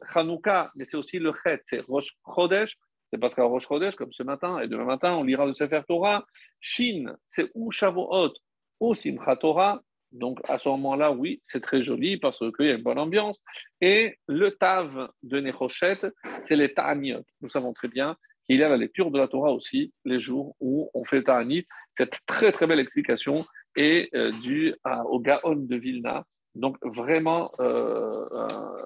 mais 0.76 0.86
c'est 0.86 0.98
aussi 0.98 1.20
le 1.20 1.34
Chet, 1.44 1.62
c'est 1.66 1.82
Rosh 1.82 2.10
Chodesh, 2.26 2.78
c'est 3.12 3.20
parce 3.20 3.34
qu'à 3.34 3.44
Rosh 3.44 3.68
Chodesh, 3.68 3.96
comme 3.96 4.12
ce 4.12 4.24
matin 4.24 4.60
et 4.60 4.68
demain 4.68 4.86
matin, 4.86 5.14
on 5.14 5.24
lira 5.24 5.46
le 5.46 5.54
Sefer 5.54 5.82
Torah. 5.88 6.26
Shin, 6.60 7.16
c'est 7.28 7.50
ou 7.56 7.72
Shavuot, 7.72 8.34
ou 8.80 8.94
Simchat 8.94 9.38
Torah. 9.38 9.82
Donc, 10.12 10.40
à 10.48 10.58
ce 10.58 10.68
moment-là, 10.70 11.12
oui, 11.12 11.42
c'est 11.46 11.62
très 11.62 11.84
joli 11.84 12.18
parce 12.18 12.40
qu'il 12.40 12.66
y 12.66 12.72
a 12.72 12.74
une 12.74 12.84
bonne 12.84 12.98
ambiance. 12.98 13.40
Et 13.80 14.18
le 14.28 14.52
Tav 14.52 15.10
de 15.24 15.40
Nechoshet, 15.40 16.00
c'est 16.46 16.56
les 16.56 16.74
Ta'aniot. 16.74 17.24
Nous 17.42 17.50
savons 17.50 17.74
très 17.74 17.88
bien 17.88 18.16
il 18.50 18.60
y 18.60 18.64
a 18.64 18.70
la 18.70 18.78
lecture 18.78 19.12
de 19.12 19.20
la 19.20 19.28
Torah 19.28 19.54
aussi, 19.54 19.94
les 20.06 20.20
jours 20.20 20.56
où 20.60 20.90
on 20.94 21.06
fait 21.06 21.24
Ta'anit. 21.24 21.66
Cette 21.98 22.18
très 22.26 22.52
très 22.52 22.66
belle 22.68 22.80
explication 22.80 23.46
est 23.76 24.14
euh, 24.16 24.32
due 24.42 24.76
au 25.06 25.20
Gaon 25.20 25.56
de 25.56 25.76
Vilna. 25.76 26.26
Donc 26.56 26.78
vraiment 26.84 27.52
euh, 27.60 28.26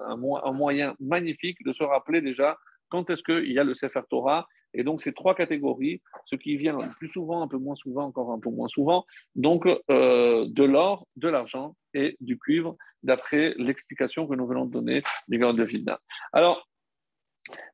un, 0.06 0.52
moyen 0.52 0.94
magnifique 1.00 1.56
de 1.64 1.72
se 1.72 1.82
rappeler 1.82 2.20
déjà 2.20 2.58
quand 2.90 3.08
est-ce 3.08 3.22
qu'il 3.22 3.50
y 3.50 3.58
a 3.58 3.64
le 3.64 3.74
Sefer 3.74 4.02
Torah. 4.10 4.46
Et 4.74 4.82
donc 4.82 5.02
ces 5.02 5.12
trois 5.12 5.34
catégories, 5.34 6.02
ce 6.26 6.36
qui 6.36 6.56
vient 6.56 6.76
le 6.78 6.90
plus 6.98 7.08
souvent, 7.08 7.42
un 7.42 7.48
peu 7.48 7.56
moins 7.56 7.76
souvent, 7.76 8.04
encore 8.04 8.32
un 8.32 8.40
peu 8.40 8.50
moins 8.50 8.68
souvent, 8.68 9.06
donc 9.36 9.66
euh, 9.66 10.46
de 10.48 10.64
l'or, 10.64 11.06
de 11.16 11.28
l'argent 11.28 11.76
et 11.94 12.16
du 12.20 12.38
cuivre, 12.38 12.76
d'après 13.02 13.54
l'explication 13.56 14.26
que 14.26 14.34
nous 14.34 14.46
venons 14.46 14.66
de 14.66 14.72
donner 14.72 15.02
du 15.28 15.38
Gaon 15.38 15.54
de 15.54 15.62
Vilna. 15.62 16.00
Alors, 16.32 16.66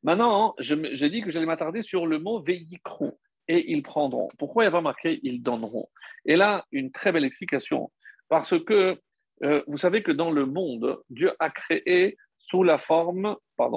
Maintenant, 0.02 0.54
j'ai 0.58 1.10
dit 1.10 1.22
que 1.22 1.30
j'allais 1.30 1.46
m'attarder 1.46 1.82
sur 1.82 2.06
le 2.06 2.18
mot 2.18 2.40
veillikrou 2.42 3.18
et 3.48 3.70
ils 3.72 3.82
prendront. 3.82 4.28
Pourquoi 4.38 4.64
il 4.64 4.66
n'y 4.66 4.68
a 4.68 4.72
pas 4.72 4.80
marqué 4.80 5.20
ils 5.22 5.42
donneront 5.42 5.88
Et 6.24 6.36
là, 6.36 6.66
une 6.72 6.92
très 6.92 7.12
belle 7.12 7.24
explication. 7.24 7.90
Parce 8.28 8.58
que 8.64 9.00
euh, 9.42 9.62
vous 9.66 9.78
savez 9.78 10.02
que 10.02 10.12
dans 10.12 10.30
le 10.30 10.46
monde, 10.46 11.02
Dieu 11.08 11.32
a 11.38 11.50
créé 11.50 12.16
sous 12.38 12.62
la 12.62 12.78
forme. 12.78 13.36
Bah, 13.56 13.70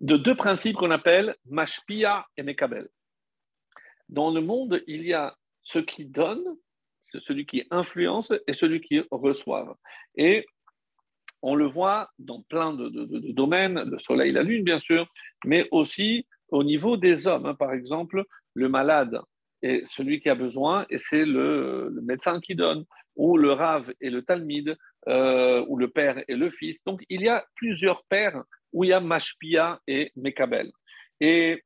de 0.00 0.16
deux 0.16 0.36
principes 0.36 0.76
qu'on 0.76 0.90
appelle 0.90 1.36
mashpia 1.46 2.26
et 2.36 2.42
mekabel. 2.42 2.88
Dans 4.08 4.30
le 4.30 4.40
monde, 4.40 4.82
il 4.86 5.04
y 5.04 5.14
a 5.14 5.36
ce 5.62 5.78
qui 5.78 6.04
donne 6.04 6.44
celui 7.20 7.46
qui 7.46 7.64
influence 7.70 8.32
et 8.46 8.54
celui 8.54 8.80
qui 8.80 9.02
reçoit. 9.10 9.78
Et 10.16 10.46
on 11.42 11.54
le 11.54 11.66
voit 11.66 12.10
dans 12.18 12.42
plein 12.42 12.72
de, 12.72 12.88
domaines, 13.32 13.82
le 13.82 13.98
soleil, 13.98 14.32
la 14.32 14.42
lune, 14.42 14.64
bien 14.64 14.80
sûr, 14.80 15.06
mais 15.44 15.68
aussi 15.70 16.26
au 16.48 16.64
niveau 16.64 16.96
des 16.96 17.26
hommes. 17.26 17.46
Hein. 17.46 17.54
Par 17.54 17.72
exemple, 17.72 18.24
le 18.54 18.68
malade 18.68 19.20
est 19.62 19.84
celui 19.86 20.20
qui 20.20 20.28
a 20.28 20.34
besoin 20.34 20.86
et 20.90 20.98
c'est 20.98 21.24
le, 21.24 21.90
médecin 22.02 22.40
qui 22.40 22.54
donne, 22.54 22.84
ou 23.16 23.36
le 23.36 23.52
rave 23.52 23.92
et 24.00 24.10
le 24.10 24.22
talmide, 24.22 24.76
euh, 25.08 25.64
ou 25.68 25.76
le 25.76 25.88
père 25.88 26.22
et 26.26 26.34
le 26.34 26.50
fils. 26.50 26.78
Donc, 26.84 27.02
il 27.08 27.22
y 27.22 27.28
a 27.28 27.44
plusieurs 27.54 28.04
pères 28.04 28.42
où 28.72 28.84
il 28.84 28.88
y 28.88 28.92
a 28.92 29.00
Mashpia 29.00 29.80
et 29.86 30.10
Mekabel. 30.16 30.70
Et 31.20 31.62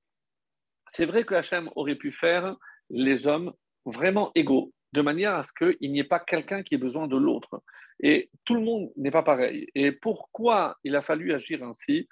c'est 0.91 1.07
vrai 1.07 1.25
que 1.25 1.35
Hachem 1.35 1.71
aurait 1.75 1.95
pu 1.97 2.13
faire 2.13 2.57
les 2.91 3.27
hommes 3.27 3.53
vraiment 3.85 4.31
égaux, 4.35 4.73
de 4.93 5.03
manière 5.03 5.35
à 5.35 5.45
ce 5.45 5.53
qu'il 5.53 5.93
n'y 5.93 6.01
ait 6.01 6.05
pas 6.05 6.21
quelqu'un 6.21 6.63
qui 6.63 6.75
ait 6.75 6.79
besoin 6.79 7.07
de 7.07 7.17
l'autre. 7.17 7.63
Et 8.03 8.31
tout 8.45 8.55
le 8.55 8.63
monde 8.63 8.91
n'est 8.97 9.11
pas 9.11 9.23
pareil. 9.23 9.69
Et 9.75 9.93
pourquoi 9.93 10.77
il 10.85 10.97
a 10.97 11.03
fallu 11.03 11.33
agir 11.33 11.63
ainsi? 11.63 12.09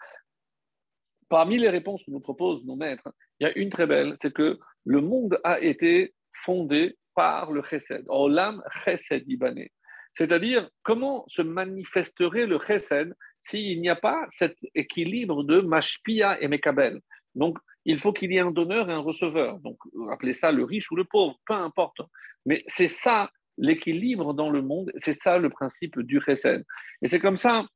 Parmi 1.29 1.59
les 1.59 1.71
réponses 1.71 2.03
que 2.05 2.11
nous 2.11 2.21
proposent 2.21 2.65
nos 2.65 2.77
maîtres, 2.77 3.11
il 3.41 3.45
y 3.45 3.51
a 3.51 3.57
une 3.57 3.71
très 3.71 3.87
belle, 3.87 4.17
c'est 4.23 4.33
que 4.33 4.59
le 4.85 5.01
monde 5.01 5.39
a 5.45 5.61
été 5.61 6.15
fondé 6.45 6.97
par 7.15 7.53
le 7.53 7.63
chesed, 7.63 8.05
olam 8.09 8.63
chesed 8.85 9.25
ibané. 9.27 9.73
C'est-à-dire, 10.15 10.69
comment 10.83 11.25
se 11.29 11.43
manifesterait 11.43 12.47
le 12.47 12.59
chesed 12.67 13.15
s'il 13.45 13.81
n'y 13.81 13.89
a 13.89 13.97
pas 13.97 14.27
cet 14.31 14.57
équilibre 14.75 15.43
de 15.45 15.61
mashpia 15.61 16.41
et 16.41 16.49
mekabel? 16.49 17.01
Donc, 17.35 17.59
il 17.89 17.99
faut 17.99 18.13
qu'il 18.13 18.31
y 18.31 18.37
ait 18.37 18.41
un 18.41 18.51
donneur 18.51 18.91
et 18.91 18.93
un 18.93 18.99
receveur. 18.99 19.59
Donc, 19.61 19.79
appelez 20.13 20.35
ça 20.35 20.53
le 20.53 20.63
riche 20.63 20.91
ou 20.93 20.97
le 20.97 21.05
pauvre, 21.05 21.41
peu 21.47 21.55
importe. 21.55 22.03
Mais 22.45 22.63
c'est 22.69 22.89
ça 22.89 23.31
l'équilibre 23.57 24.35
dans 24.35 24.51
le 24.51 24.61
monde, 24.61 24.93
c'est 24.99 25.15
ça 25.15 25.39
le 25.39 25.49
principe 25.49 25.99
du 26.01 26.21
chesed. 26.21 26.65
Et 27.01 27.09
c'est 27.09 27.19
comme 27.19 27.39
ça, 27.39 27.67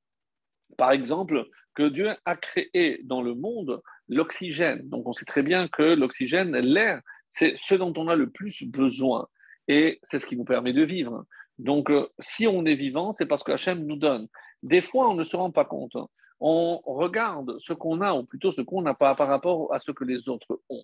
par 0.76 0.92
exemple, 0.92 1.46
que 1.74 1.88
Dieu 1.88 2.10
a 2.26 2.36
créé 2.36 3.00
dans 3.04 3.22
le 3.22 3.34
monde 3.34 3.80
l'oxygène. 4.06 4.86
Donc, 4.86 5.08
on 5.08 5.14
sait 5.14 5.24
très 5.24 5.42
bien 5.42 5.66
que 5.68 5.82
l'oxygène, 5.82 6.54
l'air, 6.58 7.00
c'est 7.30 7.54
ce 7.64 7.74
dont 7.74 7.94
on 7.96 8.08
a 8.08 8.14
le 8.14 8.28
plus 8.28 8.64
besoin. 8.64 9.26
et 9.66 9.98
c'est 10.04 10.18
ce 10.18 10.26
qui 10.26 10.36
nous 10.36 10.44
permet 10.44 10.74
de 10.74 10.82
vivre. 10.82 11.24
Donc, 11.58 11.88
euh, 11.88 12.06
si 12.18 12.46
on 12.46 12.66
est 12.66 12.74
vivant, 12.74 13.14
c'est 13.14 13.26
parce 13.26 13.42
que 13.42 13.52
Hachem 13.52 13.86
nous 13.86 13.96
donne. 13.96 14.28
Des 14.62 14.82
fois, 14.82 15.08
on 15.08 15.14
ne 15.14 15.24
se 15.24 15.36
rend 15.36 15.50
pas 15.50 15.64
compte. 15.64 15.96
On 16.44 16.80
regarde 16.84 17.56
ce 17.60 17.72
qu'on 17.72 18.00
a, 18.00 18.14
ou 18.14 18.24
plutôt 18.24 18.50
ce 18.50 18.62
qu'on 18.62 18.82
n'a 18.82 18.94
pas 18.94 19.14
par 19.14 19.28
rapport 19.28 19.72
à 19.72 19.78
ce 19.78 19.92
que 19.92 20.02
les 20.02 20.28
autres 20.28 20.60
ont. 20.68 20.82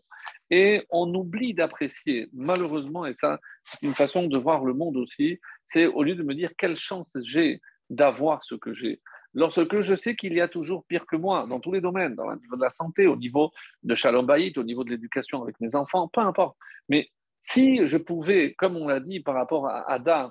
Et 0.51 0.87
on 0.89 1.13
oublie 1.13 1.53
d'apprécier, 1.53 2.29
malheureusement, 2.33 3.07
et 3.07 3.15
ça, 3.15 3.41
c'est 3.65 3.83
une 3.83 3.97
façon 3.97 4.29
de 4.29 4.39
voir 4.39 4.65
le 4.65 4.73
monde 4.73 4.97
aussi, 4.97 5.41
c'est 5.73 5.87
au 5.87 6.05
lieu 6.05 6.15
de 6.15 6.23
me 6.23 6.35
dire 6.35 6.53
quelle 6.57 6.77
chance 6.77 7.11
j'ai 7.25 7.61
d'avoir 7.91 8.45
ce 8.45 8.55
que 8.55 8.73
j'ai. 8.73 9.01
Lorsque 9.35 9.81
je 9.83 9.97
sais 9.97 10.15
qu'il 10.15 10.33
y 10.33 10.41
a 10.41 10.47
toujours 10.47 10.85
pire 10.87 11.07
que 11.07 11.17
moi 11.17 11.45
dans 11.49 11.59
tous 11.59 11.73
les 11.73 11.81
domaines, 11.81 12.15
dans 12.15 12.29
le 12.29 12.37
niveau 12.37 12.55
de 12.55 12.63
la 12.63 12.71
santé, 12.71 13.09
au 13.09 13.17
niveau 13.17 13.51
de 13.83 13.97
Shalom 13.97 14.27
Bayit, 14.27 14.57
au 14.59 14.65
niveau 14.65 14.85
de 14.85 14.91
l'éducation 14.91 15.43
avec 15.43 15.59
mes 15.61 15.75
enfants, 15.75 16.07
peu 16.07 16.21
importe. 16.21 16.57
Mais 16.89 17.11
si 17.51 17.87
je 17.87 17.97
pouvais, 17.97 18.55
comme 18.55 18.77
on 18.77 18.87
l'a 18.87 19.01
dit 19.01 19.21
par 19.21 19.35
rapport 19.35 19.67
à 19.67 19.91
Ada, 19.91 20.31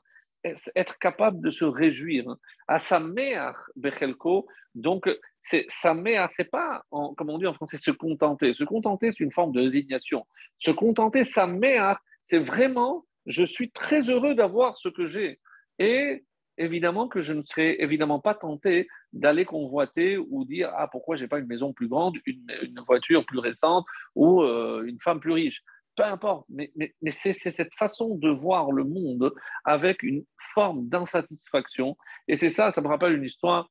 être 0.75 0.97
capable 0.99 1.41
de 1.41 1.51
se 1.51 1.65
réjouir 1.65 2.35
à 2.67 2.79
sa 2.79 2.99
mère, 2.99 3.55
Bechelko, 3.75 4.47
donc 4.75 5.09
c'est 5.43 5.65
sa 5.69 5.93
mère, 5.93 6.29
c'est 6.35 6.49
pas, 6.49 6.83
comme 6.91 7.29
on 7.29 7.37
dit 7.37 7.47
en 7.47 7.53
français, 7.53 7.77
se 7.77 7.91
contenter. 7.91 8.53
Se 8.53 8.63
contenter, 8.63 9.11
c'est 9.11 9.23
une 9.23 9.31
forme 9.31 9.53
de 9.53 9.61
résignation. 9.61 10.25
Se 10.57 10.71
contenter, 10.71 11.23
sa 11.23 11.47
mère, 11.47 11.99
c'est 12.23 12.39
vraiment, 12.39 13.05
je 13.25 13.45
suis 13.45 13.71
très 13.71 14.01
heureux 14.01 14.35
d'avoir 14.35 14.77
ce 14.77 14.89
que 14.89 15.07
j'ai. 15.07 15.39
Et 15.79 16.25
évidemment 16.57 17.07
que 17.07 17.21
je 17.21 17.33
ne 17.33 17.43
serais 17.43 17.77
évidemment 17.79 18.19
pas 18.19 18.33
tenté 18.33 18.87
d'aller 19.13 19.45
convoiter 19.45 20.17
ou 20.17 20.43
dire 20.43 20.71
ah 20.75 20.87
pourquoi 20.87 21.15
j'ai 21.15 21.27
pas 21.27 21.39
une 21.39 21.47
maison 21.47 21.71
plus 21.71 21.87
grande, 21.87 22.17
une, 22.25 22.79
voiture 22.85 23.25
plus 23.25 23.39
récente 23.39 23.85
ou 24.15 24.41
euh, 24.41 24.83
une 24.85 24.99
femme 24.99 25.19
plus 25.19 25.31
riche. 25.31 25.63
Peu 25.97 26.03
importe, 26.03 26.45
mais, 26.49 26.71
c'est 27.11 27.33
cette 27.33 27.73
façon 27.73 28.15
de 28.15 28.29
voir 28.29 28.71
le 28.71 28.83
monde 28.83 29.33
avec 29.65 30.03
une 30.03 30.23
forme 30.53 30.87
d'insatisfaction. 30.87 31.97
Et 32.27 32.37
c'est 32.37 32.51
ça, 32.51 32.71
ça 32.71 32.81
me 32.81 32.87
rappelle 32.87 33.13
une 33.13 33.23
histoire, 33.23 33.69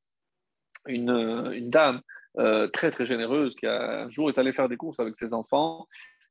une, 0.87 1.11
une 1.55 1.71
dame 1.71 2.03
euh, 2.39 2.69
très 2.69 2.91
très 2.91 3.07
généreuse 3.07 3.55
qui 3.55 3.67
un 3.67 4.11
jour 4.11 4.29
est 4.29 4.39
allée 4.39 4.53
faire 4.53 4.69
des 4.69 4.77
courses 4.77 5.01
avec 5.01 5.15
ses 5.17 5.33
enfants 5.33 5.87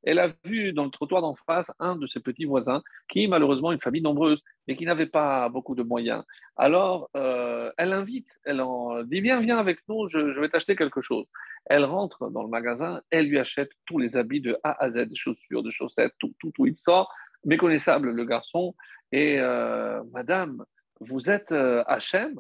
elle 0.06 0.20
a 0.20 0.32
vu 0.46 0.72
dans 0.72 0.86
le 0.86 0.92
trottoir 0.92 1.22
d'en 1.22 1.36
face 1.36 1.70
un 1.80 1.96
de 1.96 2.08
ses 2.08 2.20
petits 2.20 2.46
voisins 2.46 2.82
qui, 3.10 3.28
malheureusement, 3.28 3.72
une 3.72 3.82
famille 3.82 4.02
nombreuse, 4.02 4.42
mais 4.68 4.76
qui 4.76 4.86
n'avait 4.86 5.08
pas 5.08 5.50
beaucoup 5.50 5.76
de 5.76 5.84
moyens. 5.84 6.24
Alors, 6.56 7.10
euh, 7.18 7.72
elle 7.78 7.92
invite, 7.92 8.28
elle 8.46 8.62
en 8.62 9.04
dit 9.04 9.22
Viens, 9.22 9.42
viens 9.42 9.58
avec 9.58 9.80
nous, 9.90 10.08
je, 10.10 10.40
vais 10.40 10.50
t'acheter 10.50 10.76
quelque 10.76 11.02
chose. 11.02 11.26
Elle 11.66 11.84
rentre 11.84 12.30
dans 12.30 12.44
le 12.44 12.50
magasin, 12.50 13.02
elle 13.10 13.28
lui 13.28 13.40
achète 13.40 13.72
tous 13.86 13.98
les 13.98 14.16
habits 14.16 14.42
de 14.42 14.58
A 14.64 14.84
à 14.84 14.92
Z, 14.92 15.08
des 15.08 15.16
chaussures, 15.16 15.64
des 15.64 15.72
chaussettes, 15.72 16.14
tout, 16.20 16.34
tout, 16.40 16.52
tout. 16.52 16.68
Il 16.68 16.78
sort, 16.78 17.12
méconnaissable 17.44 18.12
le 18.12 18.26
garçon, 18.26 18.76
et 19.12 19.40
euh, 19.40 20.02
Madame, 20.14 20.64
vous 21.00 21.30
êtes 21.30 21.52
Hachem? 21.52 22.40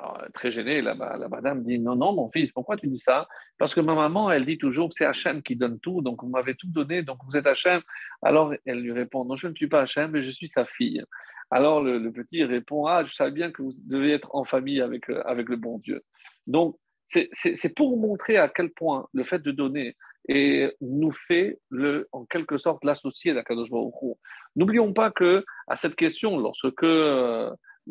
Alors, 0.00 0.24
très 0.32 0.50
gênée, 0.50 0.80
la, 0.80 0.94
la, 0.94 1.28
madame 1.28 1.62
dit 1.62 1.78
Non, 1.78 1.94
non, 1.94 2.14
mon 2.14 2.30
fils, 2.30 2.50
pourquoi 2.52 2.76
tu 2.76 2.86
dis 2.88 3.00
ça? 3.00 3.28
Parce 3.58 3.74
que 3.74 3.80
ma 3.80 3.94
maman, 3.94 4.30
elle 4.30 4.46
dit 4.46 4.56
toujours 4.56 4.88
que 4.88 4.94
c'est 4.96 5.04
Hachem 5.04 5.42
qui 5.42 5.56
donne 5.56 5.78
tout, 5.80 6.00
donc 6.00 6.22
vous 6.22 6.30
m'avez 6.30 6.54
tout 6.54 6.68
donné, 6.68 7.02
donc 7.02 7.18
vous 7.26 7.36
êtes 7.36 7.46
Hachem. 7.46 7.82
Alors 8.22 8.54
elle 8.64 8.80
lui 8.80 8.92
répond 8.92 9.24
Non, 9.24 9.36
je 9.36 9.48
ne 9.48 9.54
suis 9.54 9.68
pas 9.68 9.82
Hachem, 9.82 10.10
mais 10.12 10.22
je 10.24 10.30
suis 10.30 10.48
sa 10.48 10.64
fille. 10.64 11.02
Alors 11.50 11.82
le, 11.82 12.10
petit 12.12 12.44
répond 12.44 12.86
Ah, 12.86 13.04
je 13.04 13.12
savais 13.14 13.30
bien 13.30 13.50
que 13.50 13.60
vous 13.60 13.74
devez 13.84 14.12
être 14.12 14.34
en 14.34 14.44
famille 14.44 14.80
avec, 14.80 15.10
euh, 15.10 15.22
avec 15.26 15.48
le 15.48 15.56
bon 15.56 15.78
Dieu. 15.78 16.02
Donc, 16.46 16.76
c'est 17.34 17.74
pour 17.74 17.98
montrer 17.98 18.36
à 18.36 18.48
quel 18.48 18.70
point 18.70 19.06
le 19.12 19.24
fait 19.24 19.40
de 19.40 19.50
donner 19.50 19.96
et 20.28 20.72
nous 20.80 21.12
fait 21.26 21.58
le, 21.68 22.08
en 22.12 22.24
quelque 22.24 22.56
sorte 22.56 22.84
l'associer 22.84 23.34
d'Akadosh 23.34 23.68
Baruch 23.68 24.16
N'oublions 24.54 24.92
pas 24.92 25.10
que 25.10 25.44
à 25.66 25.76
cette 25.76 25.96
question, 25.96 26.38
lorsque 26.38 26.84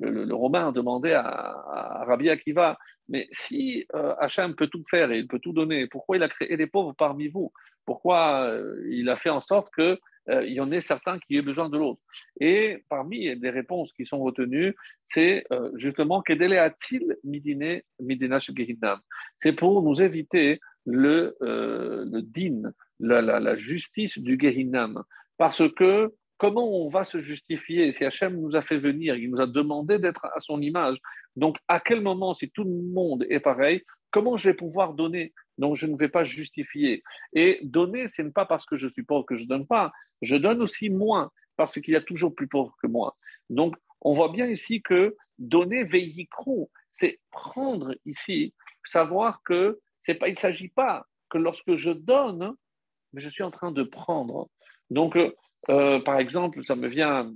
euh, 0.04 0.26
le, 0.26 0.36
Romain 0.36 0.72
demandait 0.72 1.14
à, 1.14 1.26
à, 1.26 2.06
Rabbi 2.06 2.30
Akiva, 2.30 2.78
mais 3.10 3.28
si 3.32 3.86
euh, 3.96 4.14
Hachem 4.20 4.56
peut 4.56 4.68
tout 4.68 4.84
faire 4.90 5.12
et 5.12 5.20
il 5.20 5.28
peut 5.28 5.40
tout 5.40 5.52
donner, 5.52 5.88
pourquoi 5.88 6.18
il 6.18 6.24
a 6.24 6.30
créé 6.30 6.56
des 6.56 6.68
pauvres 6.68 6.94
parmi 6.98 7.28
vous? 7.28 7.52
Pourquoi 7.86 8.44
euh, 8.44 8.80
il 8.88 9.10
a 9.10 9.18
fait 9.18 9.32
en 9.32 9.42
sorte 9.42 9.74
qu'il 9.74 9.98
euh, 10.30 10.46
y 10.46 10.60
en 10.60 10.72
ait 10.72 10.82
certains 10.82 11.18
qui 11.18 11.36
aient 11.36 11.42
besoin 11.42 11.70
de 11.70 11.78
l'autre? 11.78 12.02
Et 12.40 12.84
parmi 12.88 13.36
les 13.36 13.50
réponses 13.50 13.92
qui 13.94 14.06
sont 14.06 14.20
retenues, 14.20 14.76
c'est 15.08 15.44
justement 15.76 16.22
Kedele 16.22 16.58
Atil 16.58 17.18
Midine 17.24 17.82
Midina 18.00 18.40
C'est 19.38 19.54
pour 19.54 19.82
nous 19.82 20.02
éviter 20.02 20.60
le, 20.86 21.36
le 21.42 22.22
din, 22.22 22.72
la, 23.00 23.22
la, 23.22 23.56
justice 23.58 24.18
du 24.20 24.38
Gehinam. 24.40 25.04
Parce 25.38 25.64
que 25.76 26.14
comment 26.40 26.86
on 26.86 26.90
va 26.90 27.04
se 27.04 27.22
justifier 27.22 27.94
si 27.94 28.06
Hachem 28.06 28.40
nous 28.40 28.56
a 28.56 28.64
fait 28.64 28.80
venir, 28.80 29.16
il 29.16 29.30
nous 29.30 29.42
a 29.42 29.46
demandé 29.46 30.00
d'être 30.00 30.26
à 30.26 30.40
son 30.40 30.62
image 30.62 30.98
Donc, 31.36 31.58
à 31.68 31.80
quel 31.80 32.02
moment, 32.02 32.34
si 32.34 32.50
tout 32.50 32.64
le 32.64 32.82
monde 32.82 33.26
est 33.30 33.42
pareil, 33.42 33.84
comment 34.10 34.38
je 34.38 34.46
vais 34.46 34.56
pouvoir 34.56 34.94
donner? 34.94 35.34
Donc, 35.58 35.76
je 35.76 35.86
ne 35.86 35.98
vais 35.98 36.08
pas 36.08 36.24
justifier. 36.24 37.04
Et 37.34 37.60
donner, 37.62 38.08
ce 38.08 38.22
n'est 38.22 38.32
pas 38.32 38.46
parce 38.46 38.66
que 38.66 38.78
je 38.78 38.88
suis 38.88 39.04
pauvre 39.04 39.26
que 39.26 39.36
je 39.36 39.44
ne 39.44 39.50
donne 39.50 39.68
pas. 39.68 39.92
Je 40.22 40.38
donne 40.38 40.62
aussi 40.62 40.90
moins 40.90 41.30
parce 41.58 41.80
qu'il 41.80 41.94
y 41.94 41.98
a 41.98 42.02
toujours 42.02 42.34
plus 42.34 42.48
pauvre 42.48 42.74
que 42.82 42.88
moi. 42.88 43.18
Donc, 43.50 43.76
on 44.02 44.16
voit 44.16 44.32
bien 44.32 44.48
ici 44.48 44.82
que 44.82 45.18
donner 45.38 45.84
veillicrou, 45.84 46.72
c'est 47.00 47.20
prendre 47.32 47.94
ici, 48.06 48.54
savoir 48.90 49.42
que 49.44 49.80
c'est 50.06 50.16
pas, 50.16 50.30
il 50.30 50.36
ne 50.36 50.40
s'agit 50.40 50.70
pas 50.70 51.06
que 51.30 51.38
lorsque 51.38 51.76
je 51.76 51.92
donne, 51.92 52.54
mais 53.12 53.22
je 53.22 53.30
suis 53.30 53.44
en 53.44 53.52
train 53.52 53.72
de 53.72 53.84
prendre. 53.84 54.50
Donc, 54.90 55.18
euh, 55.70 56.00
par 56.00 56.20
exemple, 56.20 56.64
ça 56.66 56.76
me 56.76 56.88
vient 56.88 57.32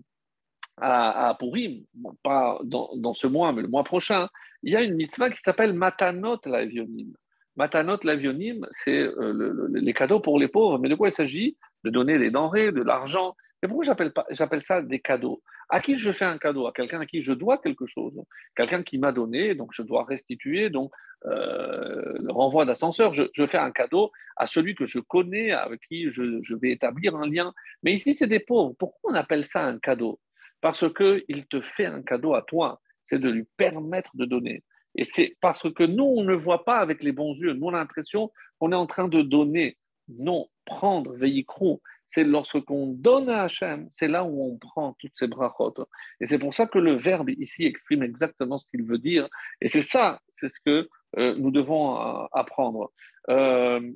à, 0.78 1.30
à 1.30 1.36
Purim, 1.36 1.84
pas 2.24 2.60
dans, 2.64 3.14
ce 3.14 3.28
mois, 3.28 3.52
mais 3.52 3.62
le 3.62 3.68
mois 3.68 3.84
prochain, 3.84 4.30
il 4.64 4.72
y 4.72 4.76
a 4.76 4.82
une 4.82 4.96
mitzvah 4.96 5.30
qui 5.30 5.42
s'appelle 5.44 5.74
Matanot 5.74 6.40
Lavionim. 6.46 7.14
Matanot 7.56 8.00
Lavionim, 8.04 8.66
c'est 8.72 9.02
euh, 9.02 9.68
les 9.74 9.94
cadeaux 9.94 10.20
pour 10.20 10.40
les 10.40 10.48
pauvres. 10.48 10.80
Mais 10.80 10.90
de 10.90 10.96
quoi 10.96 11.10
il 11.10 11.14
s'agit? 11.14 11.58
De 11.84 11.90
donner 11.90 12.18
des 12.18 12.32
denrées, 12.32 12.72
de 12.72 12.82
l'argent. 12.82 13.36
Et 13.62 13.68
pourquoi 13.68 13.96
j'appelle 14.30 14.64
ça 14.64 14.82
des 14.82 15.00
cadeaux? 15.00 15.42
À 15.70 15.80
qui 15.80 15.98
je 15.98 16.12
fais 16.12 16.26
un 16.26 16.38
cadeau 16.38 16.68
À 16.68 16.72
quelqu'un 16.72 17.02
à 17.02 17.06
qui 17.06 17.24
je 17.24 17.34
dois 17.34 17.58
quelque 17.58 17.86
chose. 17.88 18.14
Quelqu'un 18.56 18.84
qui 18.84 18.98
m'a 18.98 19.12
donné, 19.12 19.56
donc 19.56 19.72
je 19.74 19.82
dois 19.82 20.06
restituer. 20.06 20.70
Donc, 20.70 20.92
euh, 21.26 22.14
le 22.20 22.32
renvoi 22.32 22.66
d'ascenseur, 22.66 23.14
je, 23.14 23.46
fais 23.48 23.58
un 23.58 23.72
cadeau 23.72 24.12
à 24.36 24.48
celui 24.48 24.76
que 24.76 24.86
je 24.86 25.00
connais, 25.00 25.52
avec 25.52 25.82
qui 25.88 26.12
je, 26.12 26.56
vais 26.56 26.72
établir 26.72 27.16
un 27.16 27.28
lien. 27.28 27.54
Mais 27.82 27.94
ici, 27.94 28.16
c'est 28.16 28.28
des 28.28 28.40
pauvres. 28.40 28.76
Pourquoi 28.78 29.12
on 29.12 29.16
appelle 29.16 29.46
ça 29.46 29.66
un 29.66 29.80
cadeau? 29.80 30.20
Parce 30.62 30.86
qu'il 30.94 31.46
te 31.48 31.62
fait 31.62 31.86
un 31.86 32.02
cadeau 32.02 32.34
à 32.34 32.42
toi. 32.42 32.80
C'est 33.06 33.20
de 33.20 33.30
lui 33.30 33.46
permettre 33.58 34.12
de 34.16 34.26
donner. 34.26 34.64
Et 34.96 35.04
c'est 35.04 35.36
parce 35.42 35.72
que 35.74 35.84
nous, 35.84 36.04
on 36.04 36.24
ne 36.24 36.36
voit 36.36 36.64
pas 36.64 36.78
avec 36.78 37.04
les 37.04 37.12
bons 37.12 37.36
yeux. 37.36 37.54
Nous, 37.54 37.66
on 37.66 37.74
a 37.74 37.80
l'impression 37.80 38.32
qu'on 38.60 38.72
est 38.72 38.76
en 38.76 38.86
train 38.86 39.08
de 39.08 39.22
donner. 39.22 39.78
Non, 40.08 40.48
prendre, 40.66 41.14
veillicrou, 41.16 41.82
c'est 42.14 42.24
lorsqu'on 42.24 42.88
donne 42.88 43.30
à 43.30 43.44
Hachem, 43.44 43.90
c'est 43.94 44.08
là 44.08 44.24
où 44.24 44.52
on 44.52 44.58
prend 44.58 44.94
toutes 45.00 45.16
ces 45.16 45.28
brachot. 45.28 45.74
Et 46.22 46.28
c'est 46.28 46.38
pour 46.38 46.54
ça 46.54 46.68
que 46.68 46.78
le 46.78 46.94
verbe 46.96 47.30
ici 47.32 47.66
exprime 47.66 48.04
exactement 48.04 48.60
ce 48.60 48.68
qu'il 48.68 48.84
veut 48.84 49.00
dire. 49.00 49.28
Et 49.62 49.70
c'est 49.70 49.82
ça, 49.82 50.22
c'est 50.38 50.50
ce 50.50 50.60
que 50.66 50.90
euh, 51.18 51.36
nous 51.38 51.50
devons 51.50 52.00
euh, 52.00 52.26
apprendre. 52.32 52.92
Euh, 53.30 53.92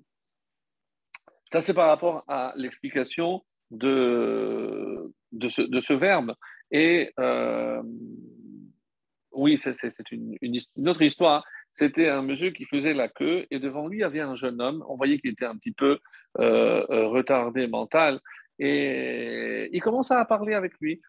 ça, 1.52 1.62
c'est 1.62 1.74
par 1.74 1.88
rapport 1.88 2.24
à 2.28 2.54
l'explication 2.56 3.44
de, 3.70 5.12
de, 5.32 5.50
ce, 5.50 5.94
verbe. 5.94 6.34
Et 6.72 7.12
oui, 9.32 9.60
c'est 9.64 10.12
une, 10.12 10.36
une, 10.42 10.90
autre 10.90 11.04
histoire. 11.04 11.46
C'était 11.78 12.10
un 12.10 12.24
monsieur 12.24 12.50
qui 12.50 12.66
faisait 12.66 12.94
la 12.94 13.08
queue 13.08 13.46
et 13.52 13.60
devant 13.60 13.88
lui 13.88 14.00
il 14.00 14.02
y 14.02 14.04
avait 14.04 14.20
un 14.20 14.36
jeune 14.36 14.60
homme. 14.62 14.84
On 14.90 14.96
voyait 14.96 15.20
qu'il 15.20 15.32
était 15.32 15.46
un 15.46 15.56
petit 15.56 15.74
peu 15.74 16.00
retardé 16.36 17.68
mental. 17.68 18.20
Et 18.60 19.70
il 19.72 19.82
commence 19.82 20.10
à 20.10 20.26
parler 20.26 20.56
avec 20.56 20.74
lui. 20.82 21.02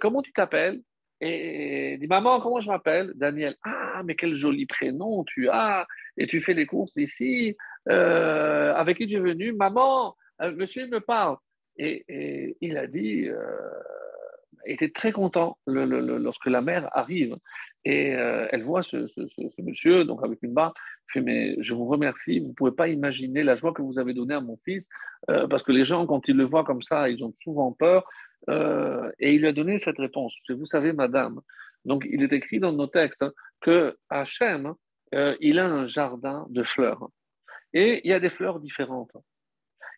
Comment 0.00 0.22
tu 0.22 0.32
t'appelles? 0.32 0.80
Et 1.20 1.94
il 1.94 1.98
dit 1.98 2.06
Maman, 2.06 2.40
comment 2.40 2.60
je 2.60 2.68
m'appelle? 2.68 3.12
Daniel. 3.14 3.56
Ah, 3.64 4.02
mais 4.04 4.14
quel 4.14 4.36
joli 4.36 4.66
prénom 4.66 5.24
tu 5.24 5.48
as 5.48 5.86
Et 6.16 6.26
tu 6.26 6.42
fais 6.42 6.54
les 6.54 6.66
courses 6.66 6.96
ici. 6.96 7.56
Euh, 7.88 8.74
avec 8.74 8.98
qui 8.98 9.06
tu 9.06 9.14
es 9.14 9.20
venu? 9.20 9.52
Maman, 9.52 10.14
euh, 10.42 10.52
monsieur 10.52 10.86
me 10.86 11.00
parle. 11.00 11.36
Et, 11.78 12.56
il 12.60 12.76
a 12.78 12.86
dit 12.86 13.28
euh, 13.28 13.70
était 14.64 14.90
très 14.90 15.12
content 15.12 15.58
lorsque 15.66 16.46
la 16.46 16.60
mère 16.60 16.88
arrive 16.96 17.36
et 17.88 18.08
elle 18.08 18.64
voit 18.64 18.82
ce, 18.82 19.06
monsieur, 19.62 20.04
donc 20.04 20.24
avec 20.24 20.42
une 20.42 20.52
barbe. 20.52 20.74
fait 21.12 21.20
Mais 21.20 21.56
je 21.62 21.72
vous 21.72 21.86
remercie, 21.86 22.40
vous 22.40 22.48
ne 22.48 22.52
pouvez 22.52 22.72
pas 22.72 22.88
imaginer 22.88 23.44
la 23.44 23.56
joie 23.56 23.72
que 23.72 23.82
vous 23.82 23.98
avez 23.98 24.12
donnée 24.12 24.34
à 24.34 24.40
mon 24.40 24.58
fils, 24.64 24.84
parce 25.26 25.62
que 25.62 25.72
les 25.72 25.84
gens, 25.84 26.06
quand 26.06 26.26
ils 26.28 26.36
le 26.36 26.44
voient 26.44 26.64
comme 26.64 26.82
ça, 26.82 27.08
ils 27.08 27.22
ont 27.22 27.32
souvent 27.42 27.72
peur. 27.72 28.04
Euh, 28.48 29.10
et 29.18 29.34
il 29.34 29.40
lui 29.40 29.48
a 29.48 29.52
donné 29.52 29.78
cette 29.78 29.98
réponse. 29.98 30.34
Vous 30.48 30.66
savez, 30.66 30.92
madame, 30.92 31.40
donc 31.84 32.06
il 32.08 32.22
est 32.22 32.32
écrit 32.32 32.60
dans 32.60 32.72
nos 32.72 32.86
textes 32.86 33.22
hein, 33.22 33.32
que 33.60 33.96
Hachem, 34.08 34.74
euh, 35.14 35.36
il 35.40 35.58
a 35.58 35.66
un 35.66 35.86
jardin 35.86 36.46
de 36.50 36.62
fleurs. 36.62 37.08
Et 37.72 38.00
il 38.04 38.10
y 38.10 38.14
a 38.14 38.20
des 38.20 38.30
fleurs 38.30 38.60
différentes. 38.60 39.12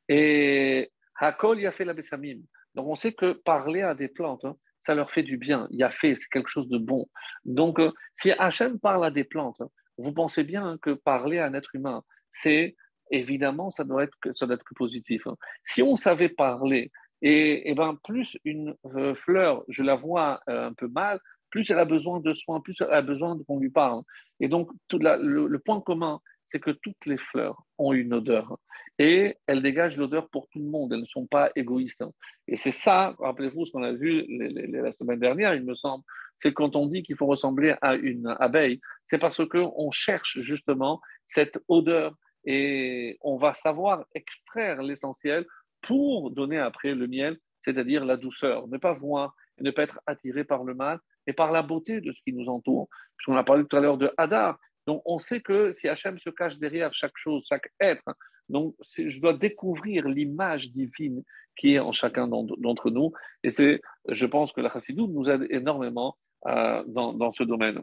Et 0.09 0.91
Hakol, 1.17 1.61
il 1.61 1.67
a 1.67 1.73
fait 1.73 1.85
la 1.85 1.95
Bessamim. 1.95 2.41
Donc 2.75 2.87
on 2.89 2.97
sait 2.97 3.13
que 3.13 3.33
parler 3.33 3.83
à 3.83 3.95
des 3.95 4.09
plantes, 4.09 4.45
hein, 4.45 4.57
ça 4.83 4.95
leur 4.95 5.11
fait 5.11 5.23
du 5.23 5.37
bien. 5.37 5.69
Il 5.71 5.79
y 5.79 5.83
a 5.83 5.91
fait, 5.91 6.15
c'est 6.15 6.29
quelque 6.31 6.51
chose 6.51 6.69
de 6.69 6.79
bon. 6.79 7.09
Donc 7.45 7.79
euh, 7.79 7.93
si 8.15 8.33
Hachem 8.33 8.79
parle 8.79 9.05
à 9.05 9.11
des 9.11 9.25
plantes, 9.25 9.63
vous 9.99 10.13
pensez 10.13 10.45
bien 10.45 10.79
que 10.81 10.91
parler 10.91 11.39
à 11.39 11.47
un 11.47 11.55
être 11.55 11.75
humain, 11.75 12.03
c'est 12.33 12.77
évidemment, 13.11 13.71
ça 13.71 13.85
doit 13.85 14.05
être 14.05 14.17
que, 14.21 14.33
ça 14.35 14.47
doit 14.47 14.55
être 14.55 14.65
que 14.65 14.75
positif. 14.75 15.27
Hein. 15.27 15.37
Si 15.63 15.83
on 15.83 15.97
savait 15.97 16.29
parler, 16.29 16.91
et, 17.21 17.75
ben 17.77 17.99
plus 18.05 18.37
une 18.45 18.77
euh, 18.95 19.15
fleur, 19.15 19.65
je 19.69 19.83
la 19.83 19.97
vois 19.97 20.41
euh, 20.49 20.69
un 20.69 20.73
peu 20.73 20.87
mal, 20.89 21.19
plus 21.51 21.69
elle 21.71 21.79
a 21.79 21.85
besoin 21.85 22.21
de 22.21 22.33
soins, 22.33 22.61
plus 22.61 22.77
elle 22.81 22.93
a 22.93 23.03
besoin 23.03 23.37
qu'on 23.47 23.59
lui 23.59 23.71
parle. 23.71 24.03
Et 24.41 24.49
donc, 24.49 24.71
tout 24.89 24.99
le, 24.99 25.59
point 25.59 25.81
commun, 25.81 26.21
c'est 26.51 26.61
que 26.61 26.71
toutes 26.71 27.07
les 27.07 27.19
fleurs 27.19 27.63
ont 27.79 27.93
une 27.93 28.15
odeur 28.15 28.59
et 28.99 29.37
elles 29.47 29.63
dégagent 29.63 29.97
l'odeur 29.97 30.29
pour 30.29 30.49
tout 30.49 30.59
le 30.59 30.65
monde. 30.65 30.93
Elles 30.93 31.01
ne 31.01 31.07
sont 31.07 31.27
pas 31.27 31.51
égoïstes. 31.55 32.05
Et 32.49 32.57
c'est 32.57 32.73
ça, 32.73 33.15
rappelez-vous 33.19 33.67
ce 33.67 33.73
qu'on 33.73 33.83
a 33.83 33.93
vu 33.93 34.25
la 34.29 34.93
semaine 34.93 35.21
dernière, 35.21 35.55
il 35.55 35.65
me 35.65 35.75
semble, 35.75 36.05
c'est 36.39 36.53
quand 36.53 36.75
on 36.77 36.87
dit 36.87 37.03
qu'il 37.03 37.17
faut 37.17 37.27
ressembler 37.27 37.75
à 37.81 37.95
une 37.95 38.35
abeille, 38.41 38.81
c'est 39.07 39.19
parce 39.19 39.41
qu'on 39.47 39.91
cherche 39.91 40.41
justement 40.41 41.01
cette 41.27 41.59
odeur 41.69 42.15
et 42.45 43.19
on 43.21 43.37
va 43.37 43.55
savoir 43.55 44.05
extraire 44.15 44.83
l'essentiel 44.83 45.47
pour 45.83 46.31
donner 46.31 46.59
après 46.59 46.95
le 46.95 47.07
miel, 47.07 47.39
c'est-à-dire 47.65 48.05
la 48.05 48.17
douceur, 48.17 48.69
ne 48.69 48.79
pas 48.79 48.95
voir 48.95 49.35
ne 49.61 49.71
pas 49.71 49.83
être 49.83 50.01
attiré 50.07 50.45
par 50.45 50.65
le 50.65 50.75
mal 50.75 50.99
et 51.27 51.33
par 51.33 51.53
la 51.53 51.63
beauté 51.63 52.01
de 52.01 52.13
ce 52.13 52.21
qui 52.23 52.33
nous 52.33 52.49
entoure. 52.49 52.89
Puisqu'on 53.17 53.37
a 53.37 53.45
parlé 53.45 53.65
tout 53.65 53.77
à 53.77 53.81
l'heure 53.81 53.99
de 53.99 54.13
Hadar, 54.17 54.59
donc 54.89 55.03
on 55.05 55.19
sait 55.19 55.43
que 55.43 55.75
si 55.75 55.87
Hachem 55.87 56.19
se 56.19 56.31
cache 56.31 56.57
derrière 56.57 56.95
chaque 56.95 57.17
chose, 57.17 57.45
chaque 57.47 57.71
être, 57.79 58.09
donc 58.49 58.75
je 58.97 59.21
dois 59.21 59.35
découvrir 59.35 60.09
l'image 60.09 60.71
divine 60.71 61.23
qui 61.59 61.75
est 61.75 61.79
en 61.79 61.93
chacun 61.93 62.27
d'entre 62.27 62.89
nous. 62.89 63.13
Et 63.45 63.51
c'est, 63.51 63.83
je 64.09 64.25
pense 64.25 64.51
que 64.53 64.63
la 64.63 64.73
Chassidou 64.73 65.07
nous 65.07 65.29
aide 65.29 65.47
énormément 65.51 66.17
euh, 66.47 66.83
dans, 66.87 67.33
ce 67.33 67.43
domaine. 67.43 67.83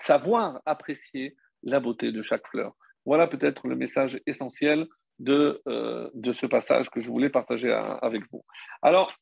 Savoir 0.00 0.62
apprécier 0.64 1.36
la 1.62 1.80
beauté 1.80 2.12
de 2.12 2.22
chaque 2.22 2.46
fleur. 2.48 2.74
Voilà 3.04 3.26
peut-être 3.26 3.68
le 3.68 3.76
message 3.76 4.18
essentiel 4.24 4.86
de, 5.18 5.60
euh, 5.68 6.08
de 6.14 6.32
ce 6.32 6.46
passage 6.46 6.88
que 6.88 7.02
je 7.02 7.08
voulais 7.08 7.28
partager 7.28 7.70
avec 8.00 8.22
vous. 8.32 8.42
Alors, 8.80 9.12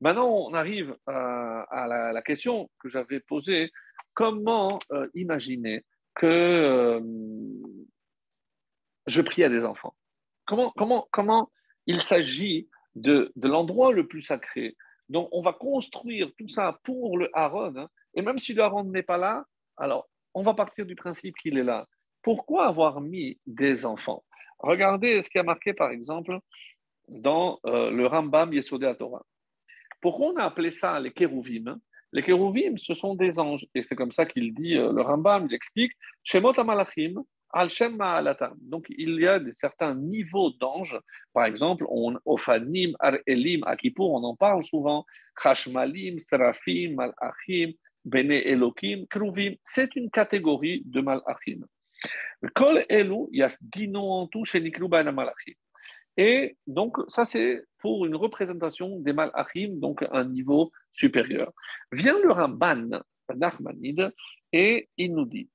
maintenant, 0.00 0.28
on 0.28 0.54
arrive 0.54 0.94
à, 1.08 2.12
la, 2.12 2.22
question 2.22 2.70
que 2.78 2.88
j'avais 2.90 3.18
posée. 3.18 3.72
Comment 4.14 4.78
euh, 4.92 5.08
imaginer 5.14 5.82
que 6.14 6.26
euh, 6.26 7.00
je 9.06 9.20
prie 9.20 9.44
à 9.44 9.48
des 9.48 9.64
enfants 9.64 9.94
comment, 10.44 10.72
comment, 10.76 11.08
comment 11.10 11.50
il 11.86 12.00
s'agit 12.00 12.68
de, 12.94 13.32
de 13.36 13.48
l'endroit 13.48 13.92
le 13.92 14.06
plus 14.06 14.22
sacré 14.22 14.76
Donc, 15.08 15.28
on 15.32 15.42
va 15.42 15.52
construire 15.52 16.30
tout 16.38 16.48
ça 16.48 16.78
pour 16.84 17.18
le 17.18 17.30
Aaron. 17.36 17.76
Hein. 17.76 17.88
et 18.14 18.22
même 18.22 18.38
si 18.38 18.54
le 18.54 18.62
Aaron 18.62 18.84
n'est 18.84 19.02
pas 19.02 19.18
là, 19.18 19.44
alors 19.76 20.08
on 20.34 20.42
va 20.42 20.54
partir 20.54 20.86
du 20.86 20.94
principe 20.94 21.36
qu'il 21.36 21.58
est 21.58 21.64
là. 21.64 21.86
Pourquoi 22.22 22.66
avoir 22.66 23.00
mis 23.00 23.38
des 23.46 23.84
enfants? 23.84 24.24
Regardez 24.58 25.22
ce 25.22 25.28
qui 25.28 25.38
a 25.38 25.42
marqué, 25.42 25.74
par 25.74 25.90
exemple, 25.90 26.38
dans 27.08 27.60
euh, 27.66 27.90
le 27.90 28.06
Rambam 28.06 28.52
Yesodé 28.52 28.92
Torah. 28.98 29.24
Pourquoi 30.00 30.28
on 30.28 30.36
a 30.36 30.44
appelé 30.44 30.70
ça 30.70 30.98
les 31.00 31.12
kérouvim 31.12 31.78
Les 32.14 32.22
kérouvim, 32.22 32.78
ce 32.78 32.94
sont 32.94 33.16
des 33.16 33.40
anges. 33.40 33.66
Et 33.74 33.82
c'est 33.82 33.96
comme 33.96 34.12
ça 34.12 34.24
qu'il 34.24 34.54
dit, 34.54 34.76
euh, 34.76 34.92
le 34.92 35.02
Rambam, 35.02 35.48
il 35.50 35.54
explique 35.54 35.90
Shemot 36.22 36.58
Amalachim, 36.58 37.14
al 37.52 37.70
Shem 37.70 37.98
Donc, 38.62 38.86
il 38.88 39.20
y 39.20 39.26
a 39.26 39.40
des, 39.40 39.52
certains 39.52 39.96
niveaux 39.96 40.50
d'anges. 40.50 40.96
Par 41.32 41.44
exemple, 41.44 41.84
on, 41.88 42.16
Ofanim, 42.24 42.94
Ar 43.00 43.14
Elim, 43.26 43.64
Akipour, 43.64 44.12
on 44.12 44.22
en 44.22 44.36
parle 44.36 44.64
souvent. 44.64 45.04
Chashmalim, 45.42 46.20
Serafim, 46.20 46.94
Malachim, 46.94 47.72
Bene 48.04 48.30
Elokim, 48.30 49.06
Kruvim. 49.08 49.56
C'est 49.64 49.96
une 49.96 50.08
catégorie 50.08 50.82
de 50.86 51.00
Malachim. 51.00 51.64
Kol 52.54 52.84
Elu, 52.88 53.26
il 53.32 53.38
y 53.40 53.42
a 53.42 53.48
dix 53.60 53.88
noms 53.88 54.12
en 54.12 54.26
tout 54.28 54.44
chez 54.44 54.60
Malachim. 54.60 55.54
Et 56.16 56.56
donc, 56.66 56.98
ça, 57.08 57.24
c'est 57.24 57.64
pour 57.78 58.06
une 58.06 58.14
représentation 58.14 59.00
des 59.00 59.12
Malachim, 59.12 59.80
donc 59.80 60.04
un 60.10 60.24
niveau 60.24 60.70
supérieur. 60.92 61.52
Vient 61.92 62.18
le 62.18 62.30
Ramban, 62.30 63.00
Nachmanide, 63.34 64.12
et 64.52 64.88
il 64.96 65.14
nous 65.14 65.26
dit. 65.26 65.48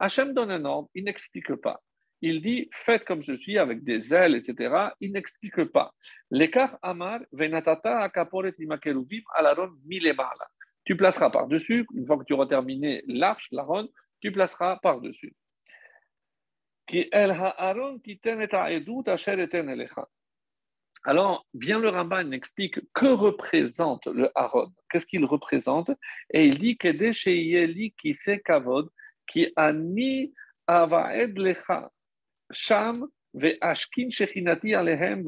Hachem 0.00 0.34
donne 0.34 0.50
un 0.50 0.64
ordre, 0.64 0.88
il 0.94 1.04
n'explique 1.04 1.54
pas 1.56 1.80
il 2.24 2.40
dit 2.40 2.70
faites 2.86 3.04
comme 3.04 3.22
ceci 3.22 3.58
avec 3.58 3.84
des 3.84 4.14
ailes, 4.14 4.34
etc. 4.36 4.74
Il 5.00 5.12
n'explique 5.12 5.64
pas. 5.64 5.92
L'écart 6.30 6.78
Amar, 6.80 7.20
Venatata 7.32 8.00
Akaporet 8.00 8.54
Imakeruvim 8.58 9.22
Alaron 9.34 9.72
Milemala. 9.84 10.46
Tu 10.84 10.96
placeras 10.96 11.30
par-dessus, 11.30 11.86
une 11.94 12.06
fois 12.06 12.18
que 12.18 12.24
tu 12.24 12.34
auras 12.34 12.46
terminé 12.46 13.02
l'arche, 13.06 13.48
l'aron, 13.52 13.88
tu 14.20 14.32
placeras 14.32 14.78
par-dessus. 14.82 15.34
Alors, 21.06 21.46
bien 21.54 21.78
le 21.78 21.88
Ramban 21.88 22.30
explique 22.32 22.80
que 22.92 23.06
représente 23.06 24.06
le 24.06 24.30
Aaron, 24.34 24.72
qu'est-ce 24.90 25.06
qu'il 25.06 25.24
représente, 25.24 25.90
et 26.30 26.44
il 26.44 26.58
dit 26.58 26.76
qui 26.76 28.16
Kavod, 28.44 28.90
qui 29.26 29.50
ani 29.56 30.34
avaed 30.66 31.38
lecha, 31.38 31.90
Sham 32.50 33.06
alehem 33.34 35.24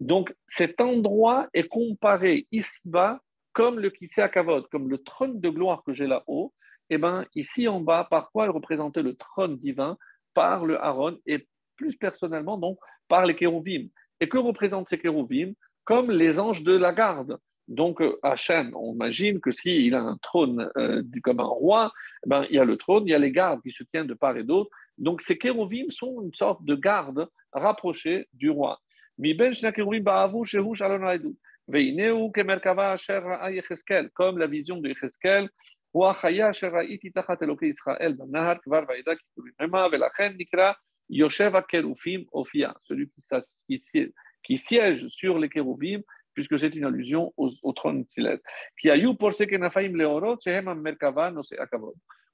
Donc 0.00 0.34
cet 0.46 0.80
endroit 0.80 1.48
est 1.54 1.68
comparé 1.68 2.46
ici-bas 2.52 3.20
comme 3.52 3.80
le 3.80 3.90
Kisei 3.90 4.22
Akavod, 4.22 4.68
comme 4.68 4.88
le 4.88 4.98
trône 4.98 5.40
de 5.40 5.48
gloire 5.48 5.82
que 5.84 5.92
j'ai 5.92 6.06
là-haut. 6.06 6.52
Et 6.90 6.94
eh 6.94 6.98
bien 6.98 7.26
ici 7.34 7.68
en 7.68 7.80
bas, 7.80 8.06
par 8.08 8.30
quoi 8.30 8.46
il 8.46 8.50
représentait 8.50 9.02
le 9.02 9.14
trône 9.14 9.58
divin? 9.58 9.98
Par 10.32 10.64
le 10.64 10.80
Aaron 10.82 11.18
et 11.26 11.46
plus 11.76 11.96
personnellement 11.96 12.58
donc 12.58 12.78
par 13.08 13.26
les 13.26 13.34
kérouvim. 13.34 13.88
Et 14.20 14.28
que 14.28 14.38
représentent 14.38 14.88
ces 14.88 14.98
kérouvim 14.98 15.54
Comme 15.84 16.10
les 16.10 16.38
anges 16.38 16.62
de 16.62 16.76
la 16.76 16.92
garde. 16.92 17.38
Donc, 17.68 18.00
euh, 18.00 18.18
Hachem, 18.22 18.74
on 18.74 18.94
imagine 18.94 19.40
que 19.40 19.52
s'il 19.52 19.94
a 19.94 20.00
un 20.00 20.16
trône 20.22 20.70
euh, 20.78 21.02
comme 21.22 21.40
un 21.40 21.44
roi, 21.44 21.92
eh 22.24 22.28
ben, 22.28 22.46
il 22.48 22.56
y 22.56 22.58
a 22.58 22.64
le 22.64 22.78
trône, 22.78 23.06
il 23.06 23.10
y 23.10 23.14
a 23.14 23.18
les 23.18 23.30
gardes 23.30 23.60
qui 23.60 23.70
se 23.70 23.84
tiennent 23.84 24.06
de 24.06 24.14
part 24.14 24.36
et 24.38 24.42
d'autre. 24.42 24.70
Donc, 24.96 25.20
ces 25.20 25.36
kérouvim 25.36 25.90
sont 25.90 26.22
une 26.22 26.32
sorte 26.32 26.64
de 26.64 26.74
garde 26.74 27.28
rapprochée 27.52 28.26
du 28.32 28.48
roi. 28.48 28.80
Comme 34.14 34.38
la 34.38 34.46
vision 34.46 34.76
de 34.78 34.88
Yecheskel, 34.88 35.48
celui 42.84 43.10
qui 44.44 44.58
siège 44.58 45.08
sur 45.08 45.38
les 45.38 45.48
kérouvim 45.48 46.02
puisque 46.34 46.60
c'est 46.60 46.74
une 46.76 46.84
allusion 46.84 47.32
au, 47.36 47.72
trône 47.72 48.04
céleste. 48.06 48.44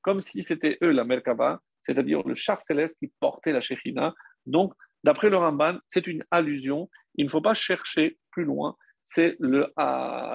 Comme 0.03 0.20
si 0.20 0.43
c'était 0.43 0.76
eux 0.82 0.91
la 0.91 1.05
Merkava, 1.05 1.62
c'est-à-dire 1.80 2.22
le 2.26 2.35
char 2.35 2.61
céleste 2.66 2.95
qui 2.99 3.11
portait 3.18 3.53
la 3.53 3.62
Shekhinah. 3.62 4.14
Donc, 4.45 4.74
d'après 5.05 5.31
le 5.31 5.37
Ramban, 5.37 5.79
c'est 5.91 6.07
une 6.07 6.25
allusion. 6.31 6.91
Il 7.15 7.27
ne 7.27 7.31
faut 7.31 7.41
pas 7.41 7.55
chercher 7.55 8.19
plus 8.33 8.45
loin. 8.45 8.77
C'est 9.07 9.37
le, 9.39 9.61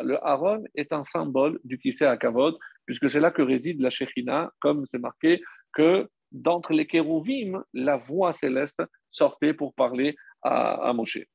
le 0.10 0.18
Aaron 0.26 0.64
est 0.76 0.94
un 0.94 1.04
symbole 1.04 1.60
du 1.64 1.78
Kisei 1.80 2.06
Akavod, 2.06 2.56
puisque 2.86 3.10
c'est 3.10 3.20
là 3.20 3.32
que 3.32 3.42
réside 3.42 3.82
la 3.82 3.90
Shekhinah, 3.90 4.52
comme 4.60 4.86
c'est 4.86 5.00
marqué 5.00 5.42
que 5.74 6.08
d'entre 6.32 6.74
les 6.74 6.86
kérouvim, 6.86 7.64
la 7.74 7.98
voix 7.98 8.32
céleste 8.34 8.82
sortait 9.12 9.54
pour 9.54 9.74
parler 9.74 10.16
à, 10.44 10.90
à 10.90 10.94
Moshe. 10.94 11.26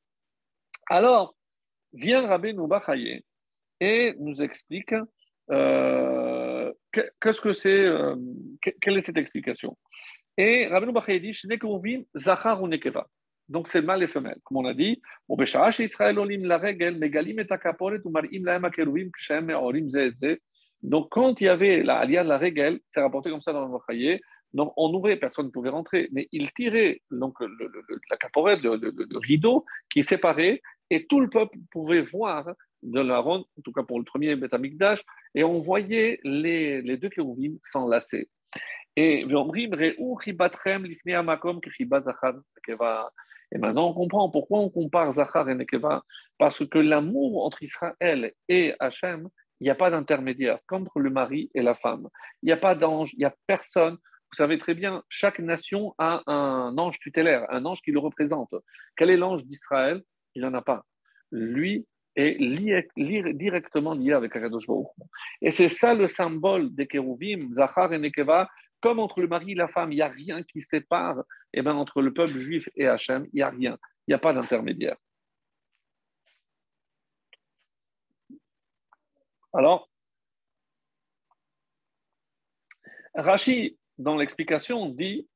Alors, 0.89 1.35
vient 1.93 2.26
Rabbi 2.26 2.55
Noubachaye 2.55 3.24
et 3.80 4.14
nous 4.18 4.41
explique 4.41 4.95
euh, 5.51 6.72
euh, 6.97 8.16
quelle 8.80 8.97
est 8.99 9.03
cette 9.03 9.16
explication? 9.16 9.76
Et 10.37 10.68
Rabbi 10.68 10.87
Noubachaye 10.87 11.20
dit 11.20 11.37
Zachar 12.16 12.62
ou 12.62 12.68
Nekeva. 12.68 13.07
Donc 13.49 13.68
c'est 13.68 13.82
mâle 13.82 14.03
et 14.03 14.09
femelle, 14.09 14.38
comme 14.45 14.59
on 14.59 14.64
a 14.64 14.74
dit. 14.74 15.01
Donc 20.82 21.09
quand 21.11 21.40
il 21.40 21.45
y 21.45 21.49
avait 21.49 21.82
la 21.82 22.07
de 22.07 22.28
la 22.28 22.38
règle, 22.38 22.80
c'est 22.90 23.01
rapporté 23.01 23.30
comme 23.30 23.40
ça 23.40 23.53
dans 23.53 23.62
le 23.62 23.68
Noubachaye, 23.68 24.20
donc 24.55 24.72
on 24.76 24.95
ouvrait, 24.95 25.16
personne 25.16 25.47
ne 25.47 25.51
pouvait 25.51 25.70
rentrer, 25.70 26.09
mais 26.12 26.28
il 26.30 26.53
tirait 26.53 27.03
donc 27.11 27.34
la 28.11 28.16
caporette, 28.16 28.62
le, 28.62 29.18
rideau 29.18 29.64
qui 29.90 30.05
séparait 30.05 30.62
et 30.90 31.07
tout 31.07 31.20
le 31.20 31.28
peuple 31.28 31.59
pouvait 31.72 32.03
voir 32.03 32.47
de 32.82 33.01
la 33.01 33.18
ronde, 33.18 33.45
en 33.59 33.62
tout 33.62 33.72
cas 33.72 33.82
pour 33.82 33.99
le 33.99 34.05
premier 34.05 34.36
Betamikdash, 34.36 35.03
et 35.34 35.42
on 35.42 35.61
voyait 35.61 36.20
les, 36.22 36.82
les 36.82 36.97
deux 36.97 37.09
kérouvim 37.09 37.57
s'enlacer. 37.64 38.28
Et 38.96 39.24
maintenant, 43.59 43.88
on 43.88 43.94
comprend 43.94 44.30
pourquoi 44.30 44.59
on 44.61 44.70
compare 44.70 45.12
Zachar 45.12 45.48
et 45.48 45.55
Nekeva. 45.55 46.02
Parce 46.38 46.66
que 46.66 46.78
l'amour 46.78 47.44
entre 47.44 47.62
Israël 47.62 48.32
et 48.48 48.74
Hachem, 48.80 49.28
il 49.61 49.64
n'y 49.64 49.70
a 49.70 49.74
pas 49.74 49.90
d'intermédiaire, 49.90 50.59
comme 50.66 50.82
entre 50.82 51.00
le 51.00 51.11
mari 51.11 51.50
et 51.55 51.62
la 51.62 51.74
femme. 51.74 52.09
Il 52.42 52.46
n'y 52.46 52.52
a 52.52 52.57
pas 52.57 52.74
d'ange, 52.74 53.11
il 53.14 53.20
n'y 53.20 53.24
a 53.24 53.34
personne. 53.46 53.94
Vous 53.94 54.36
savez 54.36 54.59
très 54.59 54.74
bien, 54.74 55.02
chaque 55.09 55.38
nation 55.38 55.94
a 55.98 56.22
un 56.26 56.76
ange 56.76 56.98
tutélaire, 56.98 57.46
un 57.50 57.64
ange 57.64 57.80
qui 57.82 57.92
le 57.92 58.00
représente. 58.00 58.55
Quel 58.96 59.11
est 59.11 59.16
l'ange 59.16 59.44
d'Israël? 59.44 60.02
Il 60.34 60.42
n'en 60.42 60.55
a 60.55 60.62
pas. 60.62 60.84
Lui, 61.30 61.86
est 62.16 62.38
directement 62.96 63.94
lié 63.94 64.12
avec 64.12 64.34
Akadosh 64.36 64.66
Et 65.42 65.50
c'est 65.50 65.68
ça 65.68 65.94
le 65.94 66.08
symbole 66.08 66.74
des 66.74 66.86
Kérouvim, 66.86 67.52
Zachar 67.54 67.92
et 67.92 67.98
Nekeva, 67.98 68.48
comme 68.80 68.98
entre 68.98 69.20
le 69.20 69.28
mari 69.28 69.52
et 69.52 69.54
la 69.54 69.68
femme, 69.68 69.92
il 69.92 69.96
n'y 69.96 70.02
a 70.02 70.08
rien 70.08 70.42
qui 70.42 70.60
sépare, 70.62 71.20
et 71.52 71.60
eh 71.60 71.62
bien 71.62 71.74
entre 71.74 72.02
le 72.02 72.12
peuple 72.12 72.38
juif 72.38 72.68
et 72.76 72.86
Hachem, 72.86 73.26
il 73.32 73.36
n'y 73.36 73.42
a 73.42 73.48
rien, 73.48 73.78
il 74.06 74.10
n'y 74.10 74.14
a 74.14 74.18
pas 74.18 74.32
d'intermédiaire. 74.34 74.96
Alors, 79.54 79.88
Rashi, 83.14 83.78
dans 83.96 84.16
l'explication, 84.16 84.88
dit 84.88 85.28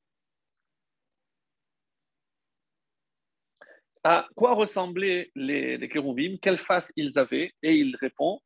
à 4.09 4.27
quoi 4.35 4.55
ressemblaient 4.55 5.31
les, 5.35 5.77
les 5.77 6.39
quelle 6.41 6.59
face 6.61 6.91
ils 6.97 7.19
avaient, 7.19 7.53
et 7.63 7.75
il 7.75 7.95
répond, 7.97 8.41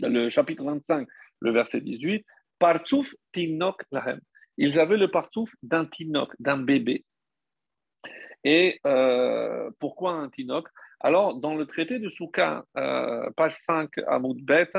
le 0.00 0.28
chapitre 0.28 0.62
25, 0.62 1.08
le 1.40 1.50
verset 1.50 1.80
18, 1.80 2.26
Partsouf 2.58 3.06
tinok 3.32 3.82
lahem. 3.90 4.20
Ils 4.58 4.78
avaient 4.78 4.98
le 4.98 5.10
partsouf 5.10 5.50
d'un 5.62 5.86
tinok, 5.86 6.34
d'un 6.38 6.58
bébé. 6.58 7.06
Et 8.44 8.80
euh, 8.86 9.70
pourquoi 9.80 10.12
un 10.12 10.28
tinok? 10.28 10.68
Alors, 11.00 11.36
dans 11.36 11.54
le 11.54 11.64
traité 11.64 11.98
de 11.98 12.10
Souka, 12.10 12.66
euh, 12.76 13.30
page 13.38 13.56
5, 13.64 13.96
à 14.06 14.20
Bet, 14.42 14.72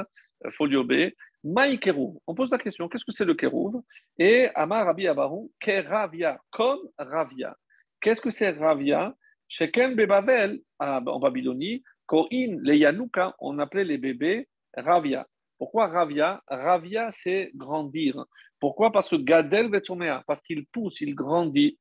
folio 0.51 0.83
B, 0.83 1.09
Maï 1.43 1.79
On 2.27 2.35
pose 2.35 2.51
la 2.51 2.59
question 2.59 2.87
qu'est-ce 2.87 3.03
que 3.03 3.11
c'est 3.11 3.25
le 3.25 3.33
Kérouv 3.33 3.81
Et 4.19 4.47
Amar 4.53 4.85
Rabbi 4.85 5.07
Abaru, 5.07 5.49
Keravia, 5.59 6.39
comme 6.51 6.81
Ravia. 6.99 7.57
Qu'est-ce 7.99 8.21
que 8.21 8.29
c'est 8.29 8.51
Ravia? 8.51 9.15
Sheken 9.47 9.95
Bebavel, 9.95 10.61
en 10.79 11.19
Babylonie, 11.19 11.83
Koin, 12.05 12.59
les 12.61 12.77
Yanouka, 12.77 13.35
on 13.39 13.59
appelait 13.59 13.83
les 13.83 13.97
bébés 13.97 14.47
Ravia. 14.75 15.27
Pourquoi 15.57 15.87
Ravia? 15.87 16.43
Ravia, 16.47 17.11
c'est 17.11 17.51
grandir. 17.55 18.25
Pourquoi? 18.59 18.91
Parce 18.91 19.09
que 19.09 19.15
Gadel 19.15 19.69
Vetsomea, 19.69 20.23
parce 20.27 20.41
qu'il 20.41 20.65
pousse, 20.67 20.99
il 21.01 21.15
grandit. 21.15 21.77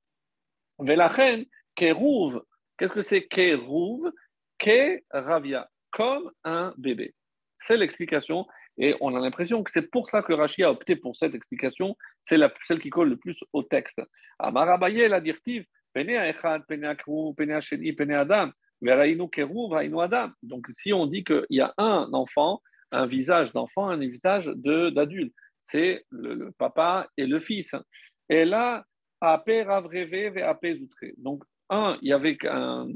Velachen, 0.78 1.44
Kerouv. 1.74 2.42
Qu'est-ce 2.78 2.92
que 2.92 3.02
c'est 3.02 3.26
Kerouv 3.26 4.10
Ke 4.58 5.02
Ravia, 5.10 5.68
comme 5.90 6.30
un 6.44 6.74
bébé. 6.78 7.14
C'est 7.58 7.76
l'explication. 7.76 8.46
Et 8.76 8.96
on 9.00 9.14
a 9.14 9.20
l'impression 9.20 9.62
que 9.62 9.70
c'est 9.72 9.88
pour 9.90 10.08
ça 10.10 10.22
que 10.22 10.32
Rashi 10.32 10.64
a 10.64 10.70
opté 10.70 10.96
pour 10.96 11.16
cette 11.16 11.34
explication. 11.34 11.96
C'est 12.26 12.38
celle 12.66 12.80
qui 12.80 12.90
colle 12.90 13.10
le 13.10 13.16
plus 13.16 13.38
au 13.52 13.62
texte. 13.62 14.00
Amarabaye, 14.38 15.08
la 15.08 15.20
directive, 15.20 15.64
Donc, 20.42 20.66
si 20.78 20.92
on 20.92 21.06
dit 21.06 21.24
qu'il 21.24 21.46
y 21.50 21.60
a 21.60 21.74
un 21.78 22.08
enfant, 22.12 22.60
un 22.90 23.06
visage 23.06 23.52
d'enfant, 23.52 23.88
un 23.88 23.98
visage 23.98 24.46
d'adulte. 24.46 25.34
C'est 25.70 26.04
le, 26.10 26.50
papa 26.58 27.08
et 27.16 27.26
le 27.26 27.40
fils. 27.40 27.74
Et 28.28 28.44
là. 28.44 28.84
Donc, 31.18 31.44
un, 31.70 31.98
il 32.02 32.08
y 32.08 32.12
avait 32.12 32.36
un, 32.46 32.86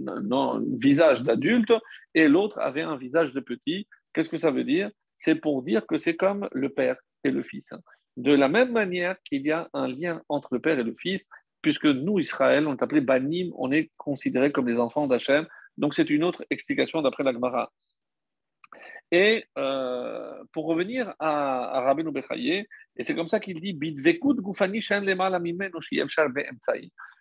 visage 0.78 1.22
d'adulte 1.22 1.72
et 2.14 2.28
l'autre 2.28 2.58
avait 2.60 2.82
un 2.82 2.96
visage 2.96 3.32
de 3.32 3.40
petit. 3.40 3.88
Qu'est-ce 4.12 4.28
que 4.28 4.38
ça 4.38 4.50
veut 4.50 4.64
dire? 4.64 4.90
C'est 5.16 5.36
pour 5.36 5.62
dire 5.62 5.86
que 5.86 5.96
c'est 5.96 6.16
comme 6.16 6.46
le 6.52 6.68
père 6.68 6.96
et 7.24 7.30
le 7.30 7.42
fils. 7.42 7.66
De 8.18 8.34
la 8.34 8.48
même 8.48 8.72
manière 8.72 9.16
qu'il 9.22 9.42
y 9.46 9.52
a 9.52 9.68
un 9.72 9.88
lien 9.88 10.20
entre 10.28 10.52
le 10.52 10.60
père 10.60 10.78
et 10.78 10.84
le 10.84 10.94
fils, 10.98 11.24
puisque 11.62 11.86
nous, 11.86 12.18
Israël, 12.18 12.66
on 12.66 12.74
est 12.74 12.82
appelé 12.82 13.00
Banim, 13.00 13.50
on 13.56 13.72
est 13.72 13.90
considérés 13.96 14.52
comme 14.52 14.68
les 14.68 14.78
enfants 14.78 15.06
d'Hachem. 15.06 15.46
Donc, 15.76 15.94
c'est 15.94 16.10
une 16.10 16.24
autre 16.24 16.44
explication 16.50 17.02
d'après 17.02 17.24
la 17.24 17.32
Gemara. 17.32 17.72
Et 19.10 19.44
euh, 19.56 20.44
pour 20.52 20.66
revenir 20.66 21.14
à, 21.18 21.78
à 21.78 21.80
Rabbeinu 21.80 22.10
et 22.96 23.04
c'est 23.04 23.14
comme 23.14 23.28
ça 23.28 23.40
qu'il 23.40 23.60
dit 23.60 23.78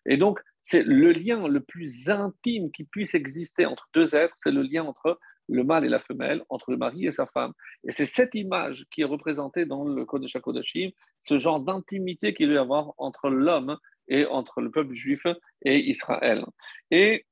Et 0.06 0.18
donc, 0.18 0.40
c'est 0.64 0.84
le 0.84 1.12
lien 1.14 1.48
le 1.48 1.60
plus 1.62 2.10
intime 2.10 2.72
qui 2.72 2.84
puisse 2.84 3.16
exister 3.16 3.66
entre 3.66 3.88
deux 3.94 4.14
êtres, 4.14 4.36
c'est 4.44 4.52
le 4.52 4.64
lien 4.64 4.84
entre 4.84 5.18
le 5.50 5.64
mâle 5.64 5.86
et 5.86 5.90
la 5.90 6.00
femelle, 6.00 6.44
entre 6.50 6.72
le 6.72 6.78
mari 6.78 7.06
et 7.06 7.14
sa 7.14 7.26
femme. 7.28 7.54
Et 7.88 7.94
c'est 7.94 8.06
cette 8.06 8.36
image 8.36 8.84
qui 8.92 9.02
est 9.02 9.06
représentée 9.06 9.66
dans 9.66 9.86
le 9.86 10.06
Code 10.06 10.24
de 10.24 10.62
ce 11.24 11.40
genre 11.40 11.62
d'intimité 11.62 12.34
qu'il 12.34 12.48
doit 12.48 12.56
y 12.56 12.60
avoir 12.60 12.94
entre 12.98 13.30
l'homme 13.30 13.78
et 14.08 14.26
entre 14.26 14.62
le 14.62 14.72
peuple 14.72 14.94
juif 14.94 15.22
et 15.64 15.80
Israël. 15.90 16.46
Et 16.92 17.26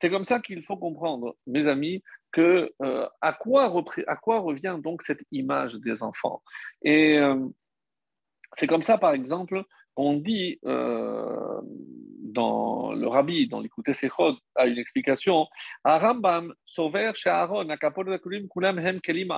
c'est 0.00 0.10
comme 0.10 0.24
ça 0.24 0.40
qu'il 0.40 0.62
faut 0.64 0.76
comprendre, 0.76 1.36
mes 1.46 1.66
amis, 1.68 2.02
que 2.32 2.72
euh, 2.82 3.06
à, 3.20 3.32
quoi 3.32 3.72
à, 4.06 4.16
quoi 4.16 4.40
revient 4.40 4.78
donc 4.82 5.02
cette 5.04 5.22
image 5.30 5.74
des 5.74 6.02
enfants? 6.02 6.42
Et 6.82 7.18
euh, 7.18 7.46
c'est 8.56 8.66
comme 8.66 8.82
ça, 8.82 8.98
par 8.98 9.12
exemple, 9.12 9.62
on 9.96 10.16
dit 10.16 10.58
euh, 10.64 11.60
dans 12.22 12.92
le 12.92 13.06
rabbi, 13.06 13.46
dans 13.46 13.60
l'écouté 13.60 13.94
Sechod, 13.94 14.36
a 14.54 14.66
une 14.66 14.78
explication 14.78 15.46
Arambam 15.84 16.54
sauver 16.64 17.12
chez 17.14 17.28
Aaron, 17.28 17.68
kulam 18.52 18.78
hem 18.78 19.00
kelim 19.00 19.32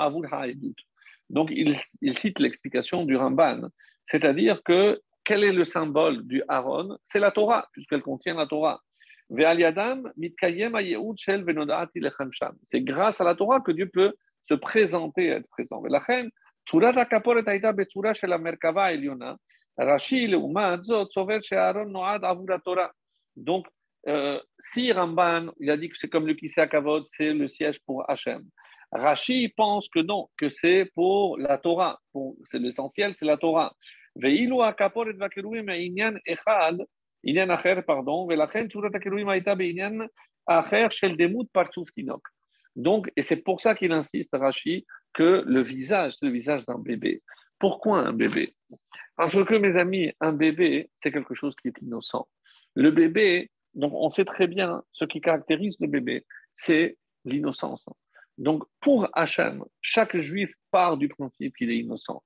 Donc 1.31 1.51
il, 1.51 1.79
il 2.01 2.19
cite 2.19 2.39
l'explication 2.39 3.05
du 3.05 3.17
Ramban, 3.17 3.69
c'est-à-dire 4.07 4.63
que 4.63 5.01
quel 5.25 5.45
est 5.45 5.53
le 5.53 5.65
symbole 5.65 6.27
du 6.27 6.43
Aaron 6.49 6.99
C'est 7.11 7.19
la 7.19 7.31
Torah, 7.31 7.69
puisqu'elle 7.73 8.03
contient 8.03 8.35
la 8.35 8.47
Torah. 8.47 8.81
C'est 12.71 12.81
grâce 12.83 13.21
à 13.21 13.25
la 13.25 13.35
Torah 13.35 13.61
que 13.61 13.73
Dieu 13.73 13.91
peut 13.93 14.13
se 14.43 14.55
présenter 14.55 15.25
et 15.25 15.29
être 15.29 15.49
présent. 15.49 15.83
Donc, 23.37 23.67
euh, 24.07 24.41
si 24.73 24.93
Ramban, 24.93 25.47
il 25.59 25.71
a 25.71 25.77
dit 25.77 25.89
que 25.89 25.97
c'est 25.97 26.09
comme 26.09 26.27
le 26.27 26.35
Kisei 26.35 26.69
Kavod, 26.69 27.07
c'est 27.17 27.33
le 27.33 27.49
siège 27.49 27.81
pour 27.87 28.09
Hachem. 28.09 28.45
Rashi 28.93 29.49
pense 29.57 29.89
que 29.89 30.01
non, 30.01 30.29
que 30.37 30.49
c'est 30.49 30.91
pour 30.95 31.39
la 31.39 31.59
Torah. 31.59 31.99
C'est 32.51 32.59
l'essentiel, 32.59 33.15
c'est 33.17 33.25
la 33.25 33.39
Torah. 33.39 33.75
Donc, 42.77 43.11
et 43.17 43.23
c'est 43.23 43.37
pour 43.37 43.61
ça 43.61 43.75
qu'il 43.75 43.93
insiste, 43.93 44.31
Rachi, 44.33 44.87
que 45.13 45.43
le 45.47 45.63
visage, 45.63 46.15
c'est 46.19 46.27
le 46.27 46.33
visage 46.33 46.65
d'un 46.67 46.79
bébé. 46.79 47.23
Pourquoi 47.59 48.01
un 48.01 48.13
bébé? 48.13 48.55
Parce 49.17 49.33
que, 49.33 49.55
mes 49.55 49.77
amis, 49.79 50.13
un 50.21 50.33
bébé, 50.33 50.91
c'est 51.03 51.13
quelque 51.13 51.35
chose 51.35 51.55
qui 51.63 51.69
est 51.69 51.79
innocent. 51.81 52.27
Le 52.75 52.91
bébé, 52.91 53.51
donc 53.75 53.93
on 53.95 54.11
sait 54.11 54.25
très 54.25 54.47
bien 54.49 54.83
ce 54.93 55.05
qui 55.05 55.21
caractérise 55.21 55.77
le 55.81 55.87
bébé, 55.87 56.25
c'est 56.57 56.99
l'innocence. 57.25 57.87
Donc, 58.39 58.65
pour 58.81 59.09
Hachem, 59.13 59.65
chaque 59.81 60.17
juif 60.17 60.53
part 60.73 60.97
du 60.97 61.09
principe 61.09 61.57
qu'il 61.57 61.71
est 61.71 61.79
innocent. 61.79 62.23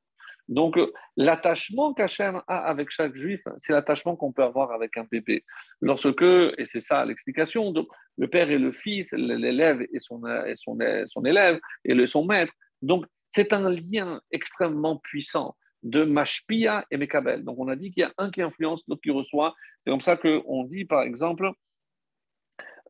Donc, 0.49 0.78
euh, 0.78 0.90
l'attachement 1.16 1.92
qu'Hachem 1.92 2.42
a 2.49 2.59
avec 2.59 2.90
chaque 2.90 3.14
juif, 3.14 3.40
c'est 3.59 3.72
l'attachement 3.72 4.16
qu'on 4.16 4.32
peut 4.32 4.42
avoir 4.42 4.72
avec 4.72 4.96
un 4.96 5.07
bébé. 5.11 5.44
Lorsque, 5.80 6.22
et 6.22 6.66
c'est 6.66 6.80
ça 6.80 7.05
l'explication, 7.05 7.72
le 8.16 8.28
père 8.28 8.51
et 8.51 8.59
le 8.59 8.72
fils, 8.72 9.12
l'élève 9.12 9.82
et 9.82 9.99
son, 9.99 10.22
son, 10.57 10.78
son 11.07 11.24
élève 11.24 11.61
et 11.84 11.94
le, 11.94 12.07
son 12.07 12.24
maître. 12.24 12.53
Donc, 12.80 13.05
c'est 13.34 13.53
un 13.53 13.68
lien 13.70 14.20
extrêmement 14.30 14.96
puissant 14.96 15.55
de 15.82 16.05
Mashpia 16.05 16.86
et 16.90 16.96
Mekabel. 16.96 17.44
Donc, 17.44 17.59
on 17.59 17.68
a 17.68 17.76
dit 17.76 17.90
qu'il 17.90 18.01
y 18.01 18.05
a 18.05 18.12
un 18.18 18.30
qui 18.30 18.42
influence, 18.42 18.82
l'autre 18.88 19.03
qui 19.03 19.11
reçoit. 19.11 19.55
C'est 19.84 19.90
comme 19.90 20.01
ça 20.01 20.16
qu'on 20.16 20.64
dit, 20.64 20.84
par 20.84 21.03
exemple, 21.03 21.53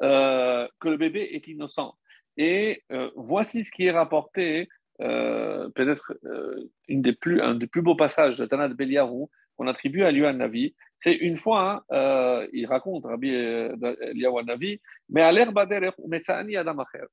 euh, 0.02 0.68
que 0.80 0.88
le 0.88 0.96
bébé 0.96 1.28
est 1.32 1.48
innocent. 1.48 1.94
Et 2.36 2.84
euh, 2.92 3.11
voici 3.16 3.64
ce 3.64 3.70
qui 3.70 3.86
est 3.86 3.90
rapporté 3.90 4.68
euh, 5.01 5.68
peut-être 5.70 6.12
euh, 6.24 6.70
une 6.88 7.03
des 7.03 7.12
plus, 7.12 7.40
un 7.40 7.55
des 7.55 7.68
plus 7.68 7.82
beaux 7.82 7.94
passages 7.94 8.36
de 8.36 8.46
Tanat 8.46 8.68
Beliarou 8.68 9.30
qu'on 9.57 9.68
attribue 9.68 10.03
à 10.03 10.11
Liu 10.11 10.22
Navi. 10.32 10.74
C'est 10.99 11.14
une 11.14 11.38
fois, 11.38 11.70
hein, 11.70 11.82
euh, 11.92 12.49
il 12.53 12.66
raconte 12.66 13.05
Rabbi 13.05 13.30
Eliyahu 13.30 14.44
Navi, 14.44 14.80
mais 15.09 15.22
à 15.22 15.30
l'herbe 15.32 15.59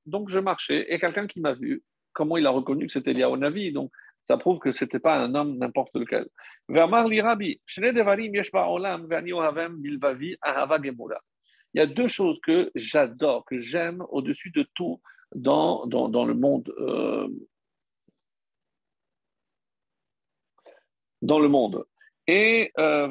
Donc 0.06 0.30
je 0.30 0.40
marchais 0.40 0.86
et 0.90 1.00
quelqu'un 1.00 1.28
qui 1.28 1.40
m'a 1.40 1.54
vu, 1.54 1.84
comment 2.14 2.38
il 2.38 2.48
a 2.48 2.50
reconnu 2.50 2.88
que 2.88 2.94
c'était 2.94 3.12
Eliyahu 3.12 3.38
Navi 3.38 3.72
Donc 3.72 3.92
ça 4.28 4.38
prouve 4.38 4.58
que 4.60 4.72
ce 4.72 4.84
n'était 4.84 5.00
pas 5.00 5.16
un 5.16 5.36
homme 5.36 5.58
n'importe 5.58 5.96
lequel. 5.96 6.28
Il 6.68 6.76
y 11.78 11.82
a 11.82 11.86
deux 11.86 12.08
choses 12.08 12.40
que 12.42 12.72
j'adore, 12.74 13.46
que 13.46 13.60
j'aime 13.60 14.04
au-dessus 14.10 14.50
de 14.50 14.66
tout 14.74 15.00
dans, 15.36 15.86
dans, 15.86 16.26
le 16.26 16.34
monde. 16.34 16.74
Dans 21.26 21.40
le 21.40 21.48
monde. 21.48 21.86
Et 22.28 22.72
euh, 22.80 23.08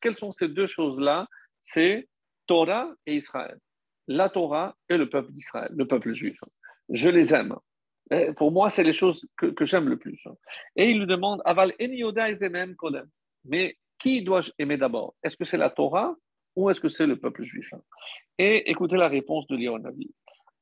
quelles 0.00 0.16
sont 0.16 0.32
ces 0.32 0.48
deux 0.48 0.66
choses-là? 0.66 1.26
C'est 1.62 2.08
Torah 2.46 2.88
et 3.06 3.16
Israël. 3.16 3.58
La 4.06 4.28
Torah 4.28 4.76
et 4.88 4.96
le 4.96 5.08
peuple 5.08 5.32
d'Israël, 5.32 5.70
le 5.74 5.86
peuple 5.86 6.12
juif 6.12 6.38
je 6.88 7.08
les 7.08 7.34
aime. 7.34 7.56
pour 8.36 8.52
moi, 8.52 8.70
c'est 8.70 8.82
les 8.82 8.92
choses 8.92 9.26
que, 9.36 9.64
j'aime 9.64 9.88
le 9.88 9.96
plus. 9.98 10.22
Et 10.76 10.90
il 10.90 10.98
lui 10.98 11.06
demande, 11.06 11.40
Aval 11.44 11.72
Mais 13.44 13.76
qui 13.98 14.22
dois-je 14.22 14.50
aimer 14.58 14.76
d'abord? 14.76 15.14
Est-ce 15.22 15.36
que 15.36 15.44
c'est 15.44 15.56
la 15.56 15.70
Torah 15.70 16.14
ou 16.56 16.70
est-ce 16.70 16.80
que 16.80 16.88
c'est 16.88 17.06
le 17.06 17.16
peuple 17.18 17.44
juif? 17.44 17.70
Et 18.38 18.70
écoutez 18.70 18.96
la 18.96 19.08
réponse 19.08 19.46
de 19.48 19.56
Léon 19.56 19.78
Navi. 19.78 20.10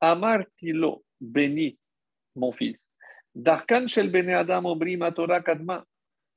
Amar 0.00 0.40
Tilo, 0.58 1.04
béni, 1.20 1.78
mon 2.36 2.52
fils. 2.52 2.84
Darkan 3.34 3.88
shel 3.88 4.10
bene 4.10 4.34
Adam 4.34 4.78
Torah 5.14 5.40
kadma. 5.40 5.84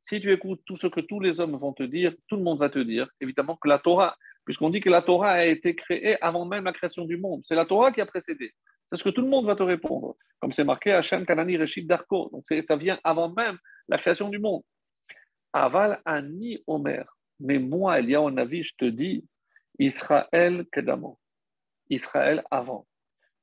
Si 0.04 0.22
tu 0.22 0.32
écoutes 0.32 0.62
tout 0.66 0.78
ce 0.78 0.88
que 0.88 1.02
tous 1.02 1.20
les 1.20 1.40
hommes 1.40 1.58
vont 1.58 1.74
te 1.74 1.84
dire, 1.84 2.14
tout 2.28 2.36
le 2.36 2.44
monde 2.44 2.60
va 2.60 2.70
te 2.70 2.80
dire, 2.80 3.10
évidemment, 3.20 3.56
que 3.56 3.68
la 3.68 3.80
Torah, 3.80 4.16
puisqu'on 4.46 4.70
dit 4.70 4.80
que 4.80 4.90
la 4.90 5.02
Torah 5.02 5.32
a 5.32 5.46
été 5.46 5.76
créée 5.76 6.22
avant 6.24 6.46
même 6.46 6.66
la 6.66 6.74
création 6.74 7.06
du 7.06 7.18
monde. 7.18 7.42
C'est 7.48 7.56
la 7.56 7.66
Torah 7.66 7.92
qui 7.92 8.02
a 8.02 8.06
précédé. 8.06 8.54
C'est 8.92 9.00
ce 9.00 9.04
que 9.04 9.10
tout 9.10 9.22
le 9.22 9.28
monde 9.28 9.48
va 9.48 9.56
te 9.56 9.64
répondre. 9.64 10.16
Comme 10.40 10.52
c'est 10.52 10.64
marqué 10.64 10.92
Hachem 10.92 11.26
Kanani 11.26 11.58
Reshit 11.58 11.88
Darko. 11.88 12.30
Donc 12.32 12.46
ça 12.68 12.76
vient 12.76 13.00
avant 13.04 13.30
même 13.30 13.58
la 13.88 13.98
création 13.98 14.30
du 14.30 14.38
monde. 14.38 14.62
Aval 15.54 16.00
Ani 16.06 16.60
Omer. 16.68 17.06
Mais 17.40 17.58
moi, 17.58 18.00
il 18.00 18.12
y 18.12 18.16
a 18.16 18.22
un 18.22 18.38
avis, 18.38 18.64
je 18.64 18.74
te 18.78 18.86
dis, 18.86 19.26
Israël 19.80 20.66
Kedamo. 20.72 21.18
Israël 21.90 22.44
avant. 22.52 22.86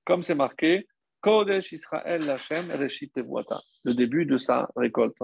Comme 0.04 0.22
c'est 0.22 0.34
marqué, 0.34 0.86
Kodesh 1.22 1.72
Israël 1.72 2.28
Hachem 2.28 2.70
Reshit 2.72 3.12
Le 3.16 3.94
début 3.94 4.26
de 4.26 4.36
sa 4.36 4.68
récolte. 4.76 5.16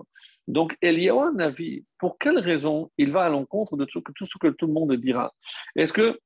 Donc, 0.47 0.77
y 0.81 1.09
a 1.09 1.15
un 1.15 1.39
avis. 1.39 1.85
Pour 1.99 2.19
quelle 2.19 2.39
raison 2.39 2.91
il 2.97 3.13
va 3.13 3.25
à 3.25 3.29
l'encontre 3.29 3.77
de 3.77 3.85
tout, 3.85 4.01
tout 4.01 4.27
ce 4.27 4.39
que 4.39 4.49
tout 4.49 4.67
le 4.67 4.73
monde 4.73 4.93
dira? 4.95 5.35
Est-ce 5.77 5.93
que 5.93 6.19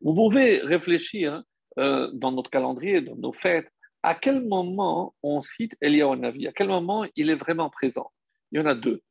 vous 0.00 0.14
pouvez 0.14 0.60
réfléchir 0.60 1.34
hein, 1.34 1.44
euh, 1.78 2.10
dans 2.12 2.32
notre 2.32 2.50
calendrier, 2.50 3.02
dans 3.02 3.16
nos 3.16 3.32
fêtes, 3.32 3.70
à 4.02 4.14
quel 4.14 4.42
moment 4.46 5.14
on 5.22 5.42
cite 5.42 5.76
Eliyahu 5.80 6.16
Navi 6.16 6.46
À 6.46 6.52
quel 6.52 6.68
moment 6.68 7.06
il 7.16 7.30
est 7.30 7.36
vraiment 7.36 7.70
présent? 7.70 8.10
Il 8.50 8.58
y 8.58 8.62
en 8.62 8.66
a 8.66 8.74
deux. 8.74 9.02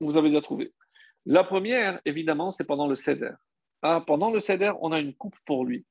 Vous 0.00 0.16
avez 0.16 0.28
déjà 0.28 0.40
trouvé. 0.40 0.72
La 1.26 1.44
première, 1.44 2.00
évidemment, 2.04 2.52
c'est 2.52 2.64
pendant 2.64 2.86
le 2.86 2.94
Seder. 2.94 3.32
Ah, 3.82 4.02
pendant 4.06 4.30
le 4.30 4.40
Seder, 4.40 4.72
on 4.80 4.92
a 4.92 5.00
une 5.00 5.14
coupe 5.14 5.36
pour 5.46 5.64
lui. 5.64 5.84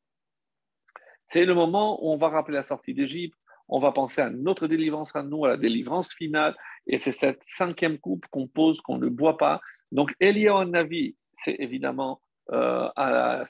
C'est 1.29 1.45
le 1.45 1.53
moment 1.53 2.03
où 2.03 2.11
on 2.11 2.17
va 2.17 2.29
rappeler 2.29 2.55
la 2.55 2.65
sortie 2.65 2.93
d'Égypte, 2.93 3.37
on 3.69 3.79
va 3.79 3.91
penser 3.91 4.21
à 4.21 4.29
notre 4.29 4.67
délivrance 4.67 5.15
à 5.15 5.23
nous, 5.23 5.45
à 5.45 5.49
la 5.49 5.57
délivrance 5.57 6.13
finale, 6.13 6.55
et 6.87 6.99
c'est 6.99 7.11
cette 7.11 7.41
cinquième 7.45 7.97
coupe 7.97 8.25
qu'on 8.31 8.47
pose, 8.47 8.79
qu'on 8.81 8.97
ne 8.97 9.09
boit 9.09 9.37
pas. 9.37 9.59
Donc, 9.91 10.13
Eliyahu 10.19 10.65
Navi, 10.67 11.15
c'est 11.33 11.55
évidemment 11.59 12.21
euh, 12.51 12.89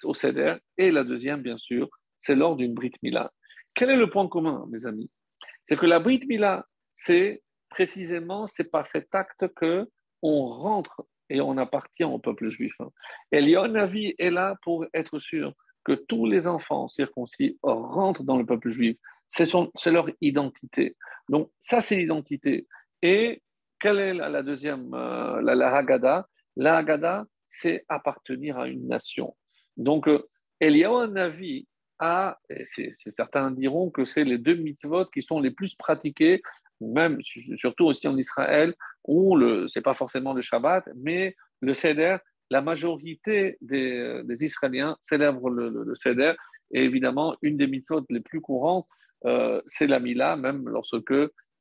au 0.04 0.16
Seder. 0.16 0.56
Et 0.78 0.92
la 0.92 1.04
deuxième, 1.04 1.42
bien 1.42 1.58
sûr, 1.58 1.88
c'est 2.22 2.36
lors 2.36 2.56
d'une 2.56 2.74
Brit 2.74 2.94
Mila. 3.04 3.32
Quel 3.76 3.92
est 3.92 3.96
le 3.96 4.10
point 4.10 4.28
commun, 4.28 4.66
mes 4.70 4.86
amis? 4.88 5.12
C'est 5.68 5.78
que 5.78 5.86
la 5.86 6.00
Brit 6.00 6.22
Mila, 6.28 6.66
c'est 6.96 7.44
précisément, 7.70 8.48
c'est 8.48 8.72
par 8.72 8.88
cet 8.88 9.14
acte 9.14 9.48
que 9.56 9.88
on 10.24 10.48
rentre 10.48 11.06
et 11.30 11.42
on 11.42 11.58
appartient 11.58 12.04
au 12.04 12.18
peuple 12.18 12.50
juif. 12.50 12.74
Et 13.32 13.42
Navi 13.42 14.16
est 14.18 14.32
là 14.32 14.56
pour 14.64 14.86
être 14.94 15.20
sûr 15.20 15.54
que 15.88 15.94
tous 15.94 16.26
les 16.26 16.46
enfants 16.48 16.90
circoncis 16.90 17.58
rentrent 17.64 18.24
dans 18.24 18.38
le 18.38 18.46
peuple 18.46 18.70
juif. 18.70 18.98
C'est 19.30 19.92
leur 19.92 20.10
identité. 20.20 20.98
Donc, 21.30 21.50
ça, 21.62 21.80
c'est 21.80 21.96
l'identité. 21.96 22.68
Et 23.02 23.42
quelle 23.80 24.00
est 24.00 24.14
la, 24.14 24.44
deuxième, 24.44 24.94
euh, 24.94 25.42
la, 25.42 25.74
Haggadah? 25.74 26.28
La 26.58 26.78
Haggadah, 26.78 27.26
c'est 27.50 27.86
appartenir 27.88 28.60
à 28.60 28.68
une 28.68 28.86
nation. 28.86 29.38
Donc, 29.78 30.10
euh, 30.10 30.28
Eliyahu 30.60 31.08
Navi 31.08 31.68
a, 32.00 32.38
certains 33.16 33.52
diront 33.52 33.90
que 33.90 34.04
c'est 34.04 34.26
les 34.26 34.38
deux 34.38 34.56
mitzvot 34.56 35.06
qui 35.06 35.22
sont 35.22 35.40
les 35.40 35.52
plus 35.52 35.74
pratiqués, 35.76 36.42
même 36.82 37.22
surtout 37.56 37.86
aussi 37.86 38.10
en 38.10 38.18
Israël, 38.18 38.76
où 39.06 39.40
ce 39.40 39.80
n'est 39.80 39.84
pas 39.84 39.96
forcément 39.96 40.34
le 40.34 40.42
Shabbat, 40.42 40.84
mais 40.96 41.36
le 41.62 41.74
Seder, 41.74 42.18
la 42.50 42.62
majorité 42.62 43.58
des, 43.62 44.24
Israéliens 44.42 44.98
célèbrent 45.02 45.50
le, 45.50 45.70
le, 45.70 45.96
Seder. 45.96 46.34
Et 46.72 46.84
évidemment, 46.84 47.36
une 47.42 47.58
des 47.58 47.68
mitzvot 47.68 48.06
les 48.10 48.20
plus 48.20 48.42
courantes, 48.42 48.88
euh, 49.26 49.62
c'est 49.68 49.88
la 49.88 50.00
Mila, 50.00 50.36
même 50.36 50.68
lorsque 50.70 51.14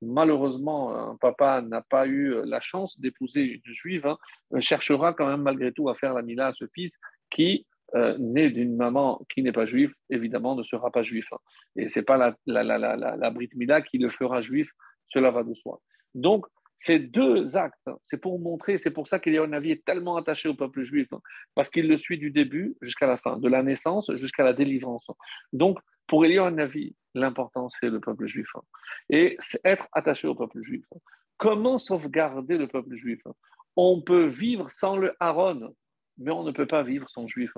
malheureusement, 0.03 1.11
un 1.11 1.17
papa 1.17 1.63
n'a 1.63 1.81
pas 1.81 2.07
eu 2.07 2.35
la 2.45 2.61
chance 2.61 2.99
d'épouser 3.01 3.41
une 3.43 3.75
juive, 3.75 4.07
hein, 4.07 4.19
cherchera 4.61 5.15
quand 5.15 5.27
même 5.27 5.43
malgré 5.43 5.73
tout 5.73 5.89
à 5.89 5.95
faire 5.95 6.15
la 6.15 6.23
mila 6.23 6.49
à 6.49 6.53
ce 6.53 6.67
fils 6.75 6.99
qui, 7.31 7.67
euh, 7.95 8.17
né 8.19 8.51
d'une 8.51 8.77
maman 8.77 9.25
qui 9.33 9.43
n'est 9.43 9.53
pas 9.53 9.67
juive, 9.67 9.93
évidemment 10.11 10.55
ne 10.55 10.63
sera 10.63 10.91
pas 10.91 11.03
juif. 11.03 11.27
Et 11.77 11.89
ce 11.89 12.01
n'est 12.01 12.05
pas 12.05 12.17
la, 12.17 12.37
la, 12.47 12.63
la, 12.63 12.97
la, 12.97 13.31
Brit 13.31 13.51
Mila 13.55 13.81
qui 13.81 13.99
le 13.99 14.11
fera 14.11 14.41
juif, 14.43 14.69
cela 15.09 15.31
va 15.31 15.45
de 15.45 15.55
soi. 15.55 15.81
Donc, 16.15 16.47
ces 16.79 16.99
deux 16.99 17.57
actes, 17.57 17.87
hein, 17.87 17.97
c'est 18.07 18.19
pour 18.19 18.39
montrer, 18.39 18.79
c'est 18.79 18.91
pour 18.91 19.09
ça 19.09 19.19
qu'Eliyahu 19.19 19.49
Navi 19.49 19.73
est 19.73 19.85
tellement 19.85 20.17
attaché 20.17 20.49
au 20.49 20.55
peuple 20.55 20.83
juif, 20.83 21.09
parce 21.55 21.71
qu'il 21.71 21.89
le 21.89 21.99
suit 21.99 22.19
du 22.19 22.31
début 22.31 22.77
jusqu'à 22.83 23.07
la 23.07 23.17
fin, 23.17 23.39
de 23.39 23.49
la 23.49 23.63
naissance 23.63 24.11
jusqu'à 24.15 24.45
la 24.45 24.53
délivrance. 24.53 25.07
Donc, 25.53 25.79
pour 26.07 26.25
Eliyahu 26.25 26.53
Navi, 26.53 26.95
l'important, 27.15 27.69
c'est 27.69 27.89
le 27.89 28.01
peuple 28.01 28.27
juif. 28.27 28.49
Hein. 28.55 28.63
Et 29.11 29.37
être 29.65 29.89
attaché 29.93 30.29
au 30.29 30.35
peuple 30.35 30.63
juif. 30.63 30.85
Hein. 30.95 30.99
Comment 31.39 31.79
sauvegarder 31.79 32.57
le 32.57 32.69
peuple 32.69 32.95
juif 32.97 33.21
hein? 33.27 33.33
On 33.77 34.01
peut 34.01 34.27
vivre 34.27 34.71
sans 34.71 34.97
le 34.97 35.15
Aaron, 35.21 35.75
mais 36.19 36.31
on 36.31 36.45
ne 36.45 36.51
peut 36.51 36.67
pas 36.67 36.83
vivre 36.83 37.09
sans 37.11 37.27
juif. 37.27 37.53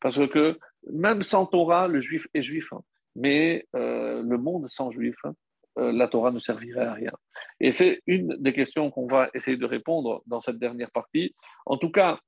Parce 0.00 0.16
que 0.28 0.56
même 0.92 1.22
sans 1.22 1.46
Torah, 1.46 1.88
le 1.88 2.00
juif 2.00 2.26
est 2.32 2.42
juif. 2.42 2.68
Mais 3.16 3.66
euh, 3.74 4.22
le 4.22 4.38
monde 4.38 4.68
sans 4.68 4.90
juif, 4.92 5.16
euh, 5.78 5.92
la 5.92 6.08
Torah 6.08 6.30
ne 6.30 6.38
servirait 6.38 6.84
à 6.84 6.92
rien. 6.92 7.12
Et 7.60 7.72
c'est 7.72 8.00
une 8.06 8.36
des 8.38 8.52
questions 8.52 8.90
qu'on 8.90 9.06
va 9.06 9.30
essayer 9.34 9.56
de 9.56 9.66
répondre 9.66 10.22
dans 10.26 10.40
cette 10.40 10.58
dernière 10.58 10.90
partie. 10.90 11.34
En 11.66 11.76
tout 11.76 11.90
cas, 11.90 12.18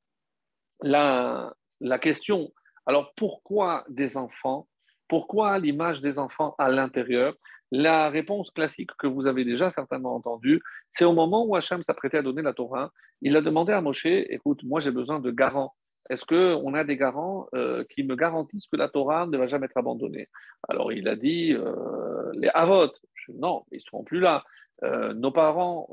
la, 0.82 1.55
la 1.80 1.99
question, 1.99 2.53
alors 2.86 3.12
pourquoi 3.14 3.84
des 3.88 4.16
enfants 4.16 4.66
pourquoi 5.09 5.59
l'image 5.59 6.01
des 6.01 6.18
enfants 6.18 6.55
à 6.59 6.68
l'intérieur? 6.68 7.34
La 7.72 8.11
réponse 8.11 8.51
classique 8.51 8.90
que 8.99 9.07
vous 9.07 9.26
avez 9.26 9.44
déjà 9.44 9.70
certainement 9.70 10.14
entendue, 10.14 10.62
c'est 10.90 11.05
au 11.05 11.12
moment 11.12 11.44
où 11.44 11.57
Hachem 11.57 11.82
s'apprêtait 11.82 12.18
à 12.18 12.22
donner 12.22 12.42
la 12.42 12.53
Torah, 12.53 12.92
il 13.22 13.36
a 13.36 13.40
demandé 13.40 13.72
à 13.72 13.80
Moshe, 13.80 14.07
écoute, 14.07 14.62
moi 14.62 14.80
j'ai 14.80 14.92
besoin 14.92 15.20
de 15.20 15.30
garants. 15.30 15.74
Est-ce 16.11 16.24
qu'on 16.24 16.74
a 16.74 16.84
des 16.84 16.96
garants 16.96 17.46
euh, 17.54 17.84
qui 17.90 18.04
me 18.04 18.14
garantissent 18.14 18.66
que 18.66 18.76
la 18.76 18.88
Torah 18.88 19.26
ne 19.26 19.36
va 19.36 19.48
jamais 19.48 19.66
être 19.66 19.76
abandonnée? 19.76 20.28
Alors 20.68 20.92
il 20.92 21.09
a 21.09 21.16
dit, 21.16 21.52
euh, 21.52 22.30
les 22.34 22.48
Avot, 22.48 22.92
non, 23.34 23.64
ils 23.72 23.76
ne 23.76 23.82
seront 23.82 24.04
plus 24.04 24.20
là. 24.20 24.44
Euh, 24.84 25.14
nos 25.14 25.32
parents, 25.32 25.88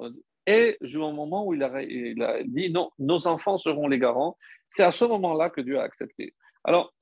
et 0.46 0.78
au 0.96 1.12
moment 1.12 1.48
où 1.48 1.54
il 1.54 1.64
a, 1.64 2.44
dit, 2.44 2.70
non, 2.70 2.92
nos 3.00 3.28
enfants 3.28 3.58
seront 3.58 3.88
les 3.88 4.00
garants, 4.00 4.38
c'est 4.76 4.84
à 4.84 4.92
ce 4.92 5.06
moment-là 5.06 5.50
que 5.50 5.62
Dieu 5.62 5.80
a 5.80 5.84
accepté. 5.84 6.34
Alors, 6.64 6.94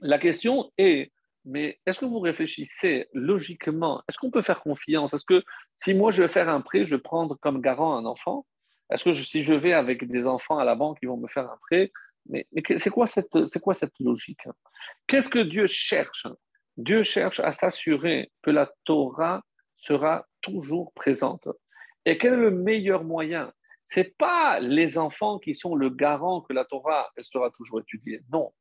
la 0.00 0.18
question 0.18 0.70
est, 0.78 1.12
mais 1.44 1.78
est-ce 1.86 1.98
que 1.98 2.06
vous 2.06 2.20
réfléchissez 2.20 3.08
logiquement 3.12 4.02
Est-ce 4.08 4.18
qu'on 4.18 4.30
peut 4.30 4.42
faire 4.42 4.60
confiance? 4.60 5.14
Est-ce 5.14 5.24
que 5.24 5.42
si 5.76 5.94
moi 5.94 6.10
je 6.10 6.22
vais 6.22 6.28
faire 6.28 6.48
un 6.48 6.60
prêt, 6.60 6.84
je 6.84 6.96
vais 6.96 7.00
prendre 7.00 7.36
comme 7.40 7.60
garant 7.60 7.96
un 7.96 8.04
enfant? 8.04 8.46
Est-ce 8.90 9.04
que 9.04 9.14
si 9.14 9.44
je 9.44 9.52
vais 9.52 9.72
avec 9.72 10.06
des 10.08 10.26
enfants 10.26 10.58
à 10.58 10.64
la 10.64 10.74
banque, 10.74 10.98
ils 11.02 11.08
vont 11.08 11.16
me 11.16 11.28
faire 11.28 11.44
un 11.44 11.58
prêt? 11.68 11.92
Mais, 12.26 12.46
c'est 12.78 12.90
quoi 12.90 13.06
cette, 13.06 13.28
quoi 13.62 13.74
cette 13.74 13.98
logique 13.98 14.46
Qu'est-ce 15.06 15.28
que 15.28 15.40
Dieu 15.40 15.66
cherche 15.66 16.26
Dieu 16.76 17.02
cherche 17.02 17.40
à 17.40 17.52
s'assurer 17.52 18.30
que 18.42 18.50
la 18.50 18.70
Torah 18.84 19.42
sera 19.76 20.26
toujours 20.40 20.92
présente. 20.94 21.48
Et 22.04 22.18
quel 22.18 22.34
est 22.34 22.36
le 22.36 22.50
meilleur 22.50 23.04
moyen? 23.04 23.52
C'est 23.88 24.16
pas 24.16 24.60
les 24.60 24.98
enfants 24.98 25.38
qui 25.38 25.54
sont 25.54 25.74
le 25.74 25.90
garant 25.90 26.40
que 26.40 26.52
la 26.52 26.64
Torah 26.64 27.10
sera 27.22 27.50
toujours 27.50 27.80
étudiée. 27.80 28.20
Non, 28.32 28.52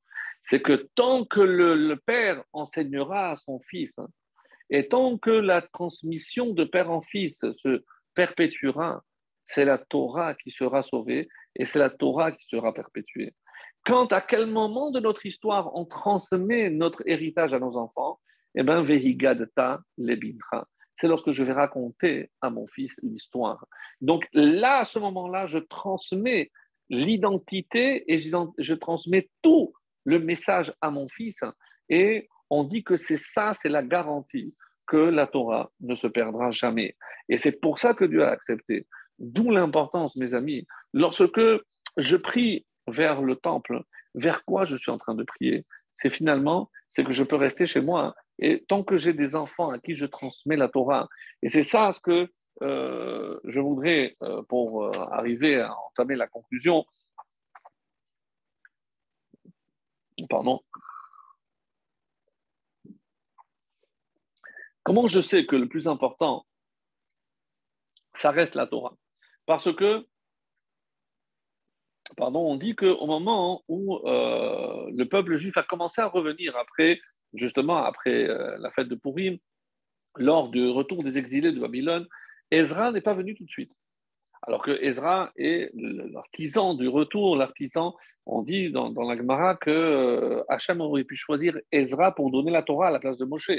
c'est 0.43 0.61
que 0.61 0.89
tant 0.95 1.25
que 1.25 1.39
le, 1.39 1.95
père 1.95 2.43
enseignera 2.51 3.31
à 3.31 3.35
son 3.35 3.59
fils, 3.69 3.97
hein, 3.99 4.07
et 4.69 4.87
tant 4.87 5.17
que 5.17 5.29
la 5.29 5.61
transmission 5.61 6.53
de 6.53 6.63
père 6.63 6.91
en 6.91 7.01
fils 7.01 7.39
se 7.39 7.83
perpétuera, 8.15 9.03
c'est 9.47 9.65
la 9.65 9.77
Torah 9.77 10.35
qui 10.35 10.51
sera 10.51 10.83
sauvée 10.83 11.27
et 11.55 11.65
c'est 11.65 11.79
la 11.79 11.89
Torah 11.89 12.31
qui 12.31 12.45
sera 12.47 12.73
perpétuée. 12.73 13.33
Quant 13.85 14.05
à 14.07 14.21
quel 14.21 14.45
moment 14.45 14.91
de 14.91 14.99
notre 14.99 15.25
histoire 15.25 15.75
on 15.75 15.85
transmet 15.85 16.69
notre 16.69 17.01
héritage 17.05 17.53
à 17.53 17.59
nos 17.59 17.77
enfants, 17.77 18.19
Eh 18.55 18.63
bien, 18.63 18.81
vehigadta 18.81 19.79
lebincha. 19.97 20.65
C'est 20.99 21.07
lorsque 21.07 21.31
je 21.31 21.43
vais 21.43 21.53
raconter 21.53 22.29
à 22.41 22.49
mon 22.49 22.67
fils 22.67 22.93
l'histoire. 23.01 23.65
Donc 24.01 24.27
là, 24.33 24.79
à 24.79 24.85
ce 24.85 24.99
moment-là, 24.99 25.45
je 25.47 25.59
transmets 25.59 26.51
l'identité 26.89 28.11
et 28.11 28.19
je 28.19 28.73
transmets 28.73 29.29
tout 29.41 29.73
le 30.05 30.19
message 30.19 30.73
à 30.81 30.89
mon 30.89 31.07
fils. 31.07 31.39
Et 31.87 32.27
on 32.49 32.63
dit 32.63 32.83
que 32.83 32.97
c'est 32.97 33.19
ça, 33.19 33.53
c'est 33.53 33.69
la 33.69 33.83
garantie 33.83 34.53
que 34.87 34.97
la 34.97 35.27
Torah 35.27 35.71
ne 35.81 35.95
se 35.95 36.07
perdra 36.07 36.51
jamais. 36.51 36.95
Et 37.29 37.37
c'est 37.37 37.61
pour 37.61 37.79
ça 37.79 37.93
que 37.93 38.05
Dieu 38.05 38.23
a 38.23 38.31
accepté. 38.31 38.87
D'où 39.19 39.51
l'importance, 39.51 40.15
mes 40.15 40.33
amis, 40.33 40.65
lorsque 40.93 41.41
je 41.97 42.17
prie 42.17 42.65
vers 42.89 43.21
le 43.21 43.35
temple, 43.35 43.83
vers 44.15 44.43
quoi 44.45 44.65
je 44.65 44.75
suis 44.75 44.91
en 44.91 44.97
train 44.97 45.15
de 45.15 45.23
prier? 45.23 45.65
C'est 45.95 46.09
finalement, 46.09 46.69
c'est 46.91 47.03
que 47.03 47.13
je 47.13 47.23
peux 47.23 47.35
rester 47.35 47.67
chez 47.67 47.81
moi. 47.81 48.15
Et 48.39 48.63
tant 48.67 48.83
que 48.83 48.97
j'ai 48.97 49.13
des 49.13 49.35
enfants 49.35 49.69
à 49.69 49.79
qui 49.79 49.95
je 49.95 50.05
transmets 50.05 50.55
la 50.55 50.69
Torah, 50.69 51.09
et 51.41 51.49
c'est 51.49 51.63
ça 51.63 51.93
ce 51.93 51.99
que 52.01 52.31
euh, 52.61 53.39
je 53.45 53.59
voudrais, 53.59 54.15
euh, 54.23 54.41
pour 54.43 54.85
euh, 54.85 54.91
arriver 55.11 55.61
à 55.61 55.73
entamer 55.87 56.15
la 56.15 56.27
conclusion, 56.27 56.85
pardon, 60.29 60.61
Comment 64.89 65.07
je 65.07 65.21
sais 65.21 65.45
que 65.45 65.55
le 65.55 65.67
plus 65.67 65.87
important, 65.87 66.47
ça 68.15 68.31
reste 68.31 68.55
la 68.55 68.65
Torah? 68.65 68.95
Parce 69.45 69.71
que, 69.75 70.07
pardon, 72.17 72.39
on 72.39 72.55
dit 72.55 72.75
qu'au 72.75 73.05
moment 73.05 73.63
où 73.67 73.97
euh, 73.97 74.89
le 74.95 75.05
peuple 75.05 75.35
juif 75.37 75.57
a 75.57 75.63
commencé 75.63 76.01
à 76.01 76.07
revenir 76.07 76.55
après, 76.57 76.99
justement, 77.33 77.77
après 77.77 78.29
euh, 78.29 78.57
la 78.59 78.71
fête 78.71 78.87
de 78.87 78.95
Purim, 78.95 79.37
lors 80.17 80.49
du 80.49 80.67
retour 80.69 81.03
des 81.03 81.17
exilés 81.17 81.51
de 81.51 81.59
Babylone, 81.59 82.07
Ezra 82.51 82.91
n'est 82.91 83.01
pas 83.01 83.13
venu 83.13 83.35
tout 83.35 83.45
de 83.45 83.49
suite. 83.49 83.71
Alors 84.41 84.63
que 84.63 84.71
Ezra 84.83 85.31
est 85.35 85.71
l'artisan 85.73 86.73
du 86.73 86.87
retour, 86.87 87.35
l'artisan, 87.35 87.95
on 88.25 88.41
dit 88.41 88.71
dans, 88.71 88.91
la 88.91 89.17
Gemara 89.17 89.55
que 89.55 89.69
euh, 89.69 90.43
Hachem 90.49 90.81
aurait 90.81 91.03
pu 91.03 91.15
choisir 91.15 91.57
Ezra 91.71 92.13
pour 92.13 92.31
donner 92.31 92.51
la 92.51 92.63
Torah 92.63 92.87
à 92.87 92.91
la 92.91 92.99
place 92.99 93.17
de 93.17 93.25
Moshe. 93.25 93.51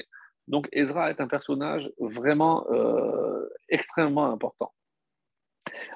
Donc 0.48 0.68
Ezra 0.72 1.11
est 1.11 1.20
un 1.20 1.28
personnage 1.28 1.90
vraiment 1.98 2.66
euh, 2.70 3.48
extrêmement 3.68 4.26
important. 4.32 4.72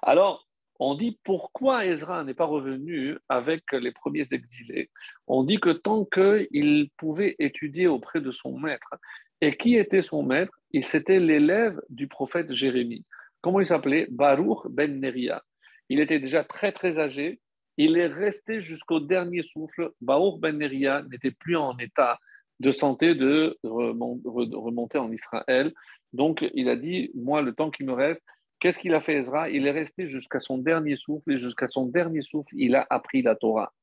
Alors, 0.03 0.47
on 0.81 0.95
dit 0.95 1.19
pourquoi 1.25 1.87
Ezra 1.87 2.25
n'est 2.25 2.35
pas 2.35 2.45
revenu 2.45 3.17
avec 3.29 3.63
les 3.73 3.93
premiers 3.93 4.27
exilés? 4.31 4.91
On 5.27 5.45
dit 5.45 5.61
que 5.61 5.71
tant 5.71 6.05
qu'il 6.05 6.91
pouvait 6.97 7.37
étudier 7.39 7.87
auprès 7.87 8.21
de 8.21 8.33
son 8.33 8.59
maître, 8.59 8.95
et 9.41 9.57
qui 9.57 9.77
était 9.77 10.03
son 10.03 10.23
maître? 10.23 10.53
Il 10.73 10.87
C'était 10.87 11.21
l'élève 11.21 11.81
du 11.89 12.09
prophète 12.09 12.53
Jérémie. 12.53 13.05
Comment 13.43 13.61
il 13.61 13.67
s'appelait? 13.67 14.07
Baruch 14.11 14.67
ben 14.71 15.01
Neria. 15.01 15.43
Il 15.89 16.01
était 16.01 16.19
déjà 16.19 16.45
très 16.45 16.73
très 16.73 16.99
âgé. 16.99 17.41
Il 17.77 17.97
est 17.97 18.07
resté 18.07 18.63
jusqu'au 18.63 19.01
dernier 19.01 19.43
souffle. 19.53 19.91
Baruch 20.01 20.41
ben 20.41 20.59
Neria 20.59 21.03
n'était 21.11 21.31
plus 21.31 21.57
en 21.57 21.77
état 21.79 22.19
de 22.61 22.73
santé 22.73 23.15
de 23.15 23.59
remonter 23.65 24.99
en 24.99 25.13
Israël. 25.13 25.73
Donc, 26.13 26.45
il 26.55 26.69
a 26.69 26.77
dit, 26.77 27.11
moi, 27.15 27.43
le 27.43 27.53
temps 27.53 27.71
qui 27.71 27.85
me 27.85 27.93
reste, 27.93 28.23
qu'est-ce 28.65 28.79
qu'il 28.79 28.95
a 28.95 29.03
fait 29.03 29.17
Ezra? 29.17 29.51
Il 29.51 29.67
est 29.67 29.73
resté 29.73 30.09
jusqu'à 30.09 30.41
son 30.41 30.57
dernier 30.57 30.97
souffle, 30.97 31.33
et 31.33 31.39
jusqu'à 31.39 31.69
son 31.69 31.85
dernier 31.85 32.23
souffle, 32.23 32.55
il 32.57 32.75
a 32.77 32.87
appris 32.89 33.21
la 33.21 33.35
Torah. 33.35 33.75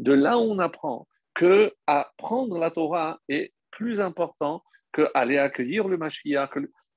De 0.00 0.12
là, 0.12 0.36
on 0.38 0.58
apprend 0.58 1.06
que 1.34 1.72
apprendre 1.86 2.58
la 2.58 2.72
Torah 2.72 3.20
est 3.28 3.52
plus 3.70 4.00
important 4.00 4.64
qu'aller 4.92 5.38
accueillir 5.38 5.86
le 5.86 5.98
Mashiach. 5.98 6.50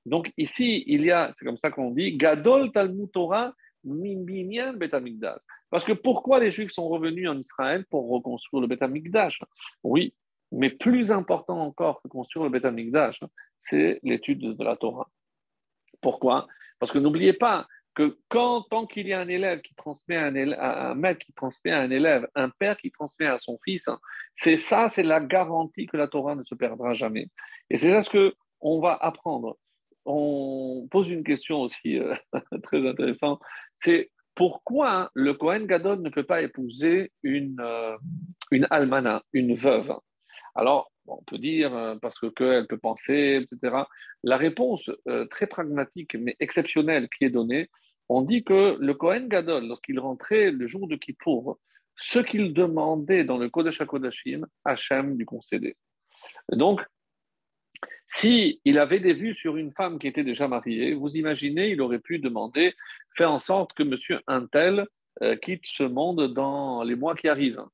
Donc, 0.04 0.32
ici, 0.36 0.82
il 0.88 1.04
y 1.04 1.12
a, 1.12 1.32
c'est 1.36 1.44
comme 1.44 1.58
ça 1.58 1.70
qu'on 1.70 1.92
dit, 1.92 2.16
Gadol 2.16 2.72
Talmud 2.72 3.12
Torah 3.12 3.54
Mimbinyan 3.84 4.72
Betamikdash. 4.72 5.38
Parce 5.70 5.84
que 5.84 5.92
pourquoi 5.92 6.40
les 6.40 6.50
Juifs 6.50 6.72
sont 6.72 6.88
revenus 6.88 7.28
en 7.28 7.38
Israël 7.38 7.84
pour 7.88 8.08
reconstruire 8.10 8.62
le 8.62 8.66
Betamikdash 8.66 9.44
Oui, 9.84 10.12
mais 10.50 10.70
plus 10.70 11.12
important 11.12 11.60
encore 11.60 12.02
que 12.02 12.08
construire 12.08 12.46
le 12.46 12.50
Beth 12.50 12.64
Amikdash, 12.64 13.20
c'est 13.70 14.00
l'étude 14.02 14.56
de 14.56 14.64
la 14.64 14.74
Torah. 14.74 15.08
Pourquoi? 16.00 16.48
Parce 16.78 16.92
que 16.92 16.98
n'oubliez 16.98 17.32
pas 17.32 17.66
que 17.94 18.16
quand, 18.28 18.62
tant 18.70 18.86
qu'il 18.86 19.08
y 19.08 19.12
a 19.12 19.20
un 19.20 19.28
élève 19.28 19.60
qui 19.60 19.74
transmet 19.74 20.16
un, 20.16 20.34
un 20.34 20.94
maître 20.94 21.18
qui 21.18 21.32
transmet 21.32 21.72
à 21.72 21.80
un 21.80 21.90
élève, 21.90 22.28
un 22.34 22.48
père 22.48 22.76
qui 22.76 22.92
transmet 22.92 23.26
à 23.26 23.38
son 23.38 23.58
fils, 23.64 23.88
c'est 24.36 24.58
ça, 24.58 24.88
c'est 24.92 25.02
la 25.02 25.20
garantie 25.20 25.86
que 25.86 25.96
la 25.96 26.06
Torah 26.06 26.36
ne 26.36 26.44
se 26.44 26.54
perdra 26.54 26.94
jamais. 26.94 27.26
Et 27.70 27.78
c'est 27.78 27.90
ça 27.90 28.02
ce 28.02 28.10
que 28.10 28.34
on 28.60 28.80
va 28.80 28.94
apprendre. 28.94 29.56
On 30.04 30.86
pose 30.90 31.08
une 31.08 31.24
question 31.24 31.60
aussi 31.62 31.98
euh, 31.98 32.14
très 32.62 32.86
intéressante, 32.88 33.40
c'est 33.82 34.10
pourquoi 34.34 35.10
le 35.14 35.34
Kohen 35.34 35.66
Gadol 35.66 36.00
ne 36.00 36.10
peut 36.10 36.22
pas 36.22 36.42
épouser 36.42 37.10
une, 37.24 37.60
euh, 37.60 37.96
une 38.52 38.68
almana, 38.70 39.24
une 39.32 39.56
veuve? 39.56 39.92
Alors, 40.54 40.92
on 41.08 41.22
peut 41.24 41.38
dire 41.38 41.74
euh, 41.74 41.96
parce 41.96 42.18
qu'elle 42.18 42.66
peut 42.66 42.78
penser, 42.78 43.40
etc. 43.42 43.76
La 44.22 44.36
réponse 44.36 44.90
euh, 45.08 45.26
très 45.26 45.46
pragmatique 45.46 46.14
mais 46.14 46.36
exceptionnelle 46.40 47.08
qui 47.16 47.24
est 47.24 47.30
donnée, 47.30 47.68
on 48.08 48.22
dit 48.22 48.44
que 48.44 48.76
le 48.78 48.94
Kohen 48.94 49.28
Gadol, 49.28 49.66
lorsqu'il 49.66 50.00
rentrait 50.00 50.50
le 50.50 50.66
jour 50.66 50.88
de 50.88 50.96
Kippour, 50.96 51.58
ce 51.96 52.20
qu'il 52.20 52.54
demandait 52.54 53.24
dans 53.24 53.38
le 53.38 53.50
Kodesh 53.50 53.80
HaKodashim, 53.80 54.46
Hachem 54.64 55.18
lui 55.18 55.24
concédait. 55.24 55.76
Donc, 56.52 56.80
si 58.06 58.60
il 58.64 58.78
avait 58.78 59.00
des 59.00 59.12
vues 59.12 59.34
sur 59.34 59.56
une 59.56 59.72
femme 59.72 59.98
qui 59.98 60.06
était 60.06 60.24
déjà 60.24 60.48
mariée, 60.48 60.94
vous 60.94 61.14
imaginez, 61.16 61.70
il 61.70 61.80
aurait 61.82 61.98
pu 61.98 62.18
demander, 62.18 62.74
faire 63.16 63.30
en 63.30 63.38
sorte 63.38 63.74
que 63.74 63.82
monsieur 63.82 64.20
Intel 64.26 64.86
euh, 65.22 65.36
quitte 65.36 65.66
ce 65.66 65.82
monde 65.82 66.32
dans 66.32 66.82
les 66.82 66.94
mois 66.94 67.14
qui 67.14 67.28
arrivent. 67.28 67.64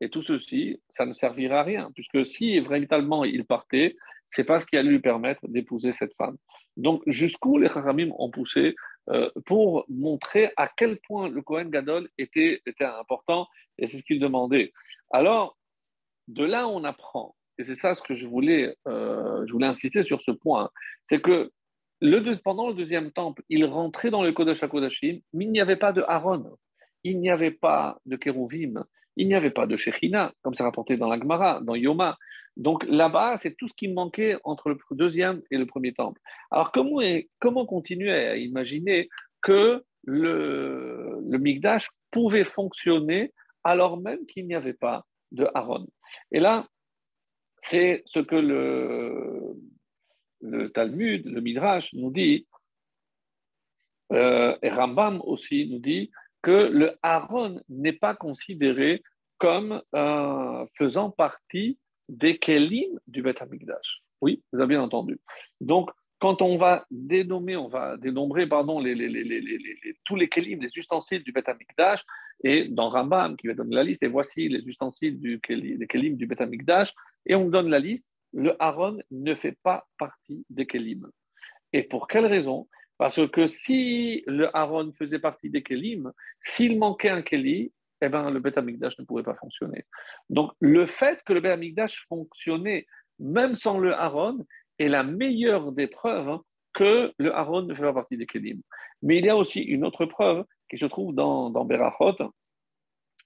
Et 0.00 0.10
tout 0.10 0.22
ceci, 0.22 0.80
ça 0.96 1.06
ne 1.06 1.14
servira 1.14 1.60
à 1.60 1.62
rien, 1.62 1.90
puisque 1.94 2.26
si 2.26 2.60
véritablement 2.60 3.24
il 3.24 3.44
partait, 3.44 3.96
c'est 4.28 4.44
pas 4.44 4.60
ce 4.60 4.66
qui 4.66 4.76
allait 4.76 4.90
lui 4.90 5.00
permettre 5.00 5.46
d'épouser 5.48 5.92
cette 5.92 6.14
femme. 6.14 6.36
Donc, 6.76 7.02
jusqu'où 7.06 7.58
les 7.58 7.66
Haramim 7.66 8.12
ont 8.18 8.30
poussé 8.30 8.76
euh, 9.10 9.30
pour 9.46 9.84
montrer 9.88 10.52
à 10.56 10.68
quel 10.68 10.98
point 10.98 11.28
le 11.28 11.42
Kohen 11.42 11.70
Gadol 11.70 12.08
était, 12.18 12.62
important, 12.80 13.48
et 13.78 13.86
c'est 13.86 13.98
ce 13.98 14.04
qu'il 14.04 14.20
demandait. 14.20 14.72
Alors, 15.10 15.56
de 16.28 16.44
là, 16.44 16.68
on 16.68 16.84
apprend, 16.84 17.34
et 17.58 17.64
c'est 17.64 17.74
ça 17.74 17.94
ce 17.94 18.02
que 18.02 18.14
je 18.14 18.26
voulais, 18.26 18.76
euh, 18.86 19.44
je 19.46 19.52
voulais 19.52 19.66
insister 19.66 20.04
sur 20.04 20.20
ce 20.22 20.30
point, 20.30 20.70
c'est 21.06 21.20
que 21.20 21.50
le, 22.00 22.36
pendant 22.42 22.68
le 22.68 22.74
deuxième 22.74 23.10
temple, 23.10 23.42
il 23.48 23.64
rentrait 23.64 24.10
dans 24.10 24.22
le 24.22 24.32
Kodesh 24.32 24.62
HaKodashim, 24.62 25.20
mais 25.32 25.46
il 25.46 25.50
n'y 25.50 25.60
avait 25.60 25.76
pas 25.76 25.92
de 25.92 26.02
Aaron, 26.06 26.56
il 27.02 27.18
n'y 27.18 27.30
avait 27.30 27.50
pas 27.50 27.98
de 28.06 28.16
Kérouvim, 28.16 28.84
il 29.18 29.28
n'y 29.28 29.34
avait 29.34 29.50
pas 29.50 29.66
de 29.66 29.76
Shechina, 29.76 30.32
comme 30.42 30.54
c'est 30.54 30.62
rapporté 30.62 30.96
dans 30.96 31.08
la 31.08 31.18
Gemara, 31.18 31.60
dans 31.60 31.74
Yoma. 31.74 32.16
Donc 32.56 32.84
là-bas, 32.84 33.38
c'est 33.42 33.56
tout 33.56 33.68
ce 33.68 33.74
qui 33.74 33.88
manquait 33.88 34.36
entre 34.44 34.70
le 34.70 34.78
deuxième 34.92 35.42
et 35.50 35.58
le 35.58 35.66
premier 35.66 35.92
temple. 35.92 36.20
Alors 36.50 36.72
comment, 36.72 37.00
comment 37.40 37.66
continuer 37.66 38.12
à 38.12 38.36
imaginer 38.36 39.08
que 39.42 39.84
le, 40.04 41.18
le 41.28 41.38
Migdash 41.38 41.88
pouvait 42.10 42.44
fonctionner 42.44 43.34
alors 43.64 44.00
même 44.00 44.24
qu'il 44.26 44.46
n'y 44.46 44.54
avait 44.54 44.72
pas 44.72 45.04
de 45.32 45.46
Aaron? 45.54 45.86
Et 46.32 46.40
là, 46.40 46.66
c'est 47.62 48.02
ce 48.06 48.20
que 48.20 48.36
le, 48.36 49.54
le 50.40 50.70
Talmud, 50.70 51.26
le 51.26 51.40
Midrash 51.40 51.92
nous 51.92 52.10
dit, 52.10 52.46
euh, 54.12 54.56
et 54.62 54.70
Rambam 54.70 55.20
aussi 55.24 55.68
nous 55.68 55.80
dit 55.80 56.10
que 56.42 56.68
le 56.72 56.96
Aaron 57.02 57.60
n'est 57.68 57.92
pas 57.92 58.14
considéré 58.14 59.02
comme 59.38 59.82
euh, 59.94 60.66
faisant 60.76 61.10
partie 61.10 61.78
des 62.08 62.38
Kélim 62.38 62.98
du 63.06 63.22
Beth 63.22 63.42
Amikdash. 63.42 64.02
Oui, 64.20 64.42
vous 64.52 64.60
avez 64.60 64.68
bien 64.68 64.82
entendu. 64.82 65.18
Donc, 65.60 65.90
quand 66.20 66.42
on 66.42 66.56
va 66.56 66.84
dénommer, 66.90 67.56
on 67.56 67.68
va 67.68 67.96
dénombrer 67.96 68.48
pardon, 68.48 68.80
les, 68.80 68.94
tous 70.04 70.16
les 70.16 70.28
Kélim, 70.28 70.60
les 70.60 70.76
ustensiles 70.76 71.22
du 71.22 71.30
Beth 71.30 71.48
Amikdash, 71.48 72.04
et 72.42 72.68
dans 72.68 72.90
Rambam 72.90 73.36
qui 73.36 73.46
va 73.46 73.54
donner 73.54 73.76
la 73.76 73.84
liste, 73.84 74.02
et 74.02 74.08
voici 74.08 74.48
les 74.48 74.60
ustensiles 74.66 75.20
du, 75.20 75.40
des 75.48 75.86
Kélim 75.86 76.16
du 76.16 76.26
Beth 76.26 76.40
Amikdash, 76.40 76.92
et 77.26 77.34
on 77.36 77.48
donne 77.48 77.68
la 77.68 77.78
liste, 77.78 78.06
le 78.32 78.60
Aaron 78.60 78.98
ne 79.10 79.34
fait 79.34 79.56
pas 79.62 79.86
partie 79.96 80.44
des 80.50 80.66
Kélim. 80.66 81.08
Et 81.72 81.82
pour 81.82 82.08
quelle 82.08 82.26
raison? 82.26 82.68
Parce 82.98 83.26
que 83.30 83.46
si 83.46 84.24
le 84.26 84.54
Aaron 84.56 84.92
faisait 84.98 85.20
partie 85.20 85.50
des 85.50 85.62
Kélim, 85.62 86.12
s'il 86.42 86.78
manquait 86.78 87.10
un 87.10 87.22
Kéli, 87.22 87.72
eh 88.00 88.08
ben, 88.08 88.30
le 88.30 88.40
Beth 88.40 88.56
ne 88.56 89.04
pourrait 89.04 89.22
pas 89.22 89.34
fonctionner. 89.34 89.86
Donc, 90.30 90.52
le 90.60 90.86
fait 90.86 91.22
que 91.24 91.32
le 91.32 91.40
Beth 91.40 91.92
fonctionnait 92.08 92.86
même 93.18 93.54
sans 93.54 93.78
le 93.78 93.94
Aaron 93.94 94.44
est 94.78 94.88
la 94.88 95.02
meilleure 95.02 95.72
des 95.72 95.86
preuves 95.86 96.38
que 96.74 97.12
le 97.18 97.34
Aaron 97.34 97.62
ne 97.62 97.74
fait 97.74 97.82
pas 97.82 97.94
partie 97.94 98.16
des 98.16 98.26
Kélim. 98.26 98.60
Mais 99.02 99.18
il 99.18 99.24
y 99.24 99.30
a 99.30 99.36
aussi 99.36 99.60
une 99.60 99.84
autre 99.84 100.06
preuve 100.06 100.44
qui 100.70 100.78
se 100.78 100.86
trouve 100.86 101.14
dans, 101.14 101.50
Berachot, 101.64 102.16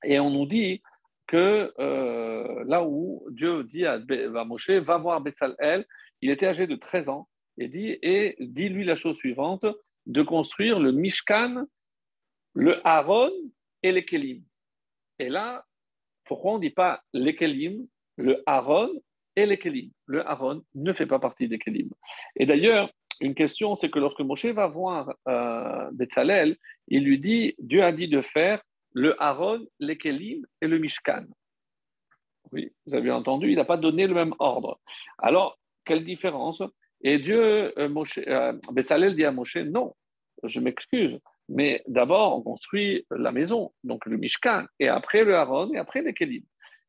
et 0.05 0.19
on 0.21 0.31
nous 0.31 0.47
dit 0.47 0.83
que 1.27 1.73
là 2.67 2.85
où 2.85 3.27
Dieu 3.31 3.65
dit 3.65 3.87
à, 3.87 3.99
Moshe, 4.45 4.71
va 4.71 4.99
voir 4.99 5.21
Betsalel, 5.21 5.87
il 6.21 6.31
était 6.31 6.47
âgé 6.47 6.67
de 6.67 6.77
13 6.77 7.09
ans, 7.09 7.29
et 7.59 7.69
dit, 7.69 7.99
et 8.03 8.37
dit 8.41 8.69
lui 8.69 8.85
la 8.85 8.97
chose 8.97 9.17
suivante, 9.17 9.67
de 10.07 10.23
construire 10.23 10.81
le 10.81 10.93
Mishkan, 10.93 11.67
le 12.55 12.87
Aaron 12.87 13.33
et 13.83 13.93
les 13.93 14.05
Kelim. 14.05 14.43
Et 15.19 15.29
là, 15.29 15.65
pourquoi 16.25 16.53
on 16.53 16.57
ne 16.57 16.63
dit 16.63 16.71
pas 16.71 17.03
les 17.13 17.37
Kelim, 17.37 17.87
le 18.17 18.43
Aaron 18.47 18.91
et 19.37 19.47
les 19.47 19.59
Kelim 19.59 19.91
Le 20.07 20.27
Aaron 20.27 20.63
ne 20.75 20.93
fait 20.93 21.07
pas 21.07 21.19
partie 21.19 21.49
des 21.49 21.59
Kelim. 21.59 21.91
Et 22.37 22.47
d'ailleurs, 22.47 22.91
une 23.21 23.35
question, 23.35 23.77
c'est 23.77 23.91
que 23.91 23.99
lorsque 23.99 24.21
Moshe 24.21 24.47
va 24.47 24.67
voir 24.67 25.15
euh, 25.29 25.91
Betzalel, 25.93 26.57
il 26.89 27.05
lui 27.05 27.19
dit, 27.19 27.55
Dieu 27.59 27.83
a 27.85 27.93
dit 27.93 28.09
de 28.09 28.23
faire 28.23 28.63
le 28.93 29.21
Aaron, 29.23 29.65
les 29.79 29.97
Kelim 29.97 30.45
et 30.61 30.67
le 30.67 30.79
Mishkan. 30.79 31.25
Oui, 32.51 32.71
vous 32.87 32.95
avez 32.95 33.11
entendu, 33.11 33.51
il 33.51 33.57
n'a 33.57 33.65
pas 33.65 33.77
donné 33.77 34.07
le 34.07 34.15
même 34.15 34.35
ordre. 34.39 34.81
Alors, 35.19 35.59
quelle 35.85 36.05
différence? 36.05 36.63
Et 37.03 37.19
Dieu, 37.19 37.73
euh, 37.79 38.05
euh, 38.29 39.11
dit 39.11 39.25
à 39.25 39.33
Moshe, 39.33 39.57
non, 39.57 39.95
je 40.45 40.61
m'excuse, 40.61 41.19
mais 41.49 41.83
d'abord, 41.89 42.39
on 42.39 42.43
construit 42.43 43.07
la 43.11 43.33
maison, 43.33 43.73
donc 43.85 44.07
le 44.07 44.17
Mishkan, 44.17 44.65
et 44.79 44.89
après 44.89 45.25
le 45.25 45.35
Aaron, 45.35 45.73
et 45.75 45.79
après 45.79 46.03
les 46.03 46.15
Kelim. 46.15 46.43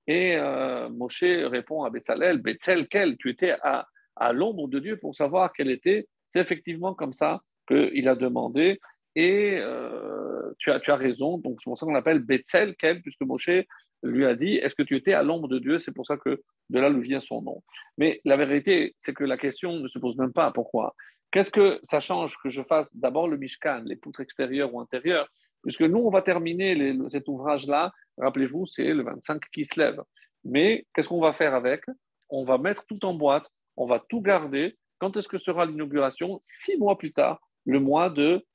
Et 0.07 0.35
euh, 0.37 0.89
Moshe 0.89 1.23
répond 1.23 1.83
à 1.83 1.89
Betsalel, 1.89 2.39
Betzel, 2.39 2.87
quel 2.87 3.17
Tu 3.17 3.29
étais 3.29 3.55
à, 3.61 3.87
l'ombre 4.33 4.67
de 4.67 4.79
Dieu 4.79 4.97
pour 4.97 5.15
savoir 5.15 5.51
quel 5.53 5.71
était. 5.71 6.07
C'est 6.33 6.41
effectivement 6.41 6.93
comme 6.93 7.13
ça 7.13 7.41
qu'il 7.67 8.07
a 8.07 8.15
demandé. 8.15 8.79
Et 9.15 9.57
euh, 9.57 10.51
tu, 10.59 10.71
as, 10.71 10.79
tu 10.79 10.91
as 10.91 10.95
raison, 10.95 11.37
donc 11.37 11.59
c'est 11.59 11.69
pour 11.69 11.77
ça 11.77 11.85
qu'on 11.85 11.93
l'appelle 11.93 12.19
Betzel, 12.19 12.75
puisque 13.01 13.21
Moshe 13.21 13.49
lui 14.03 14.25
a 14.25 14.35
dit 14.35 14.55
Est-ce 14.55 14.75
que 14.75 14.83
tu 14.83 14.95
étais 14.95 15.13
à 15.13 15.23
l'ombre 15.23 15.47
de 15.47 15.59
Dieu? 15.59 15.79
C'est 15.79 15.91
pour 15.91 16.05
ça 16.05 16.17
que 16.17 16.41
de 16.69 16.79
là 16.79 16.89
lui 16.89 17.01
vient 17.01 17.21
son 17.21 17.41
nom. 17.41 17.63
Mais 17.97 18.21
la 18.25 18.37
vérité, 18.37 18.95
c'est 18.99 19.13
que 19.13 19.23
la 19.23 19.37
question 19.37 19.77
ne 19.79 19.87
se 19.87 19.99
pose 19.99 20.17
même 20.17 20.33
pas 20.33 20.51
pourquoi? 20.51 20.95
Qu'est-ce 21.31 21.51
que 21.51 21.79
ça 21.89 21.99
change 21.99 22.37
que 22.43 22.49
je 22.49 22.61
fasse 22.61 22.87
d'abord 22.93 23.27
le 23.27 23.37
Mishkan, 23.37 23.81
les 23.85 23.95
poutres 23.95 24.21
extérieures 24.21 24.73
ou 24.73 24.79
intérieures? 24.79 25.27
Puisque 25.63 25.81
nous, 25.81 25.99
on 25.99 26.09
va 26.09 26.21
terminer 26.21 26.95
cet 27.09 27.27
ouvrage-là, 27.27 27.91
rappelez-vous, 28.17 28.67
c'est 28.67 28.93
le 28.93 29.03
25 29.03 29.41
qui 29.51 29.65
se 29.65 29.79
lève. 29.79 30.01
Mais 30.43 30.85
qu'est-ce 30.93 31.07
qu'on 31.07 31.21
va 31.21 31.33
faire 31.33 31.55
avec? 31.55 31.85
On 32.29 32.43
va 32.43 32.57
mettre 32.57 32.85
tout 32.85 33.03
en 33.05 33.13
boîte, 33.13 33.47
on 33.77 33.87
va 33.87 34.03
tout 34.09 34.21
garder. 34.21 34.77
Quand 34.99 35.15
est-ce 35.17 35.27
que 35.27 35.39
sera 35.39 35.65
l'inauguration? 35.65 36.39
Six 36.43 36.77
mois 36.77 36.97
plus 36.97 37.13
tard, 37.13 37.39
le 37.65 37.79
mois 37.79 38.09
de, 38.09 38.45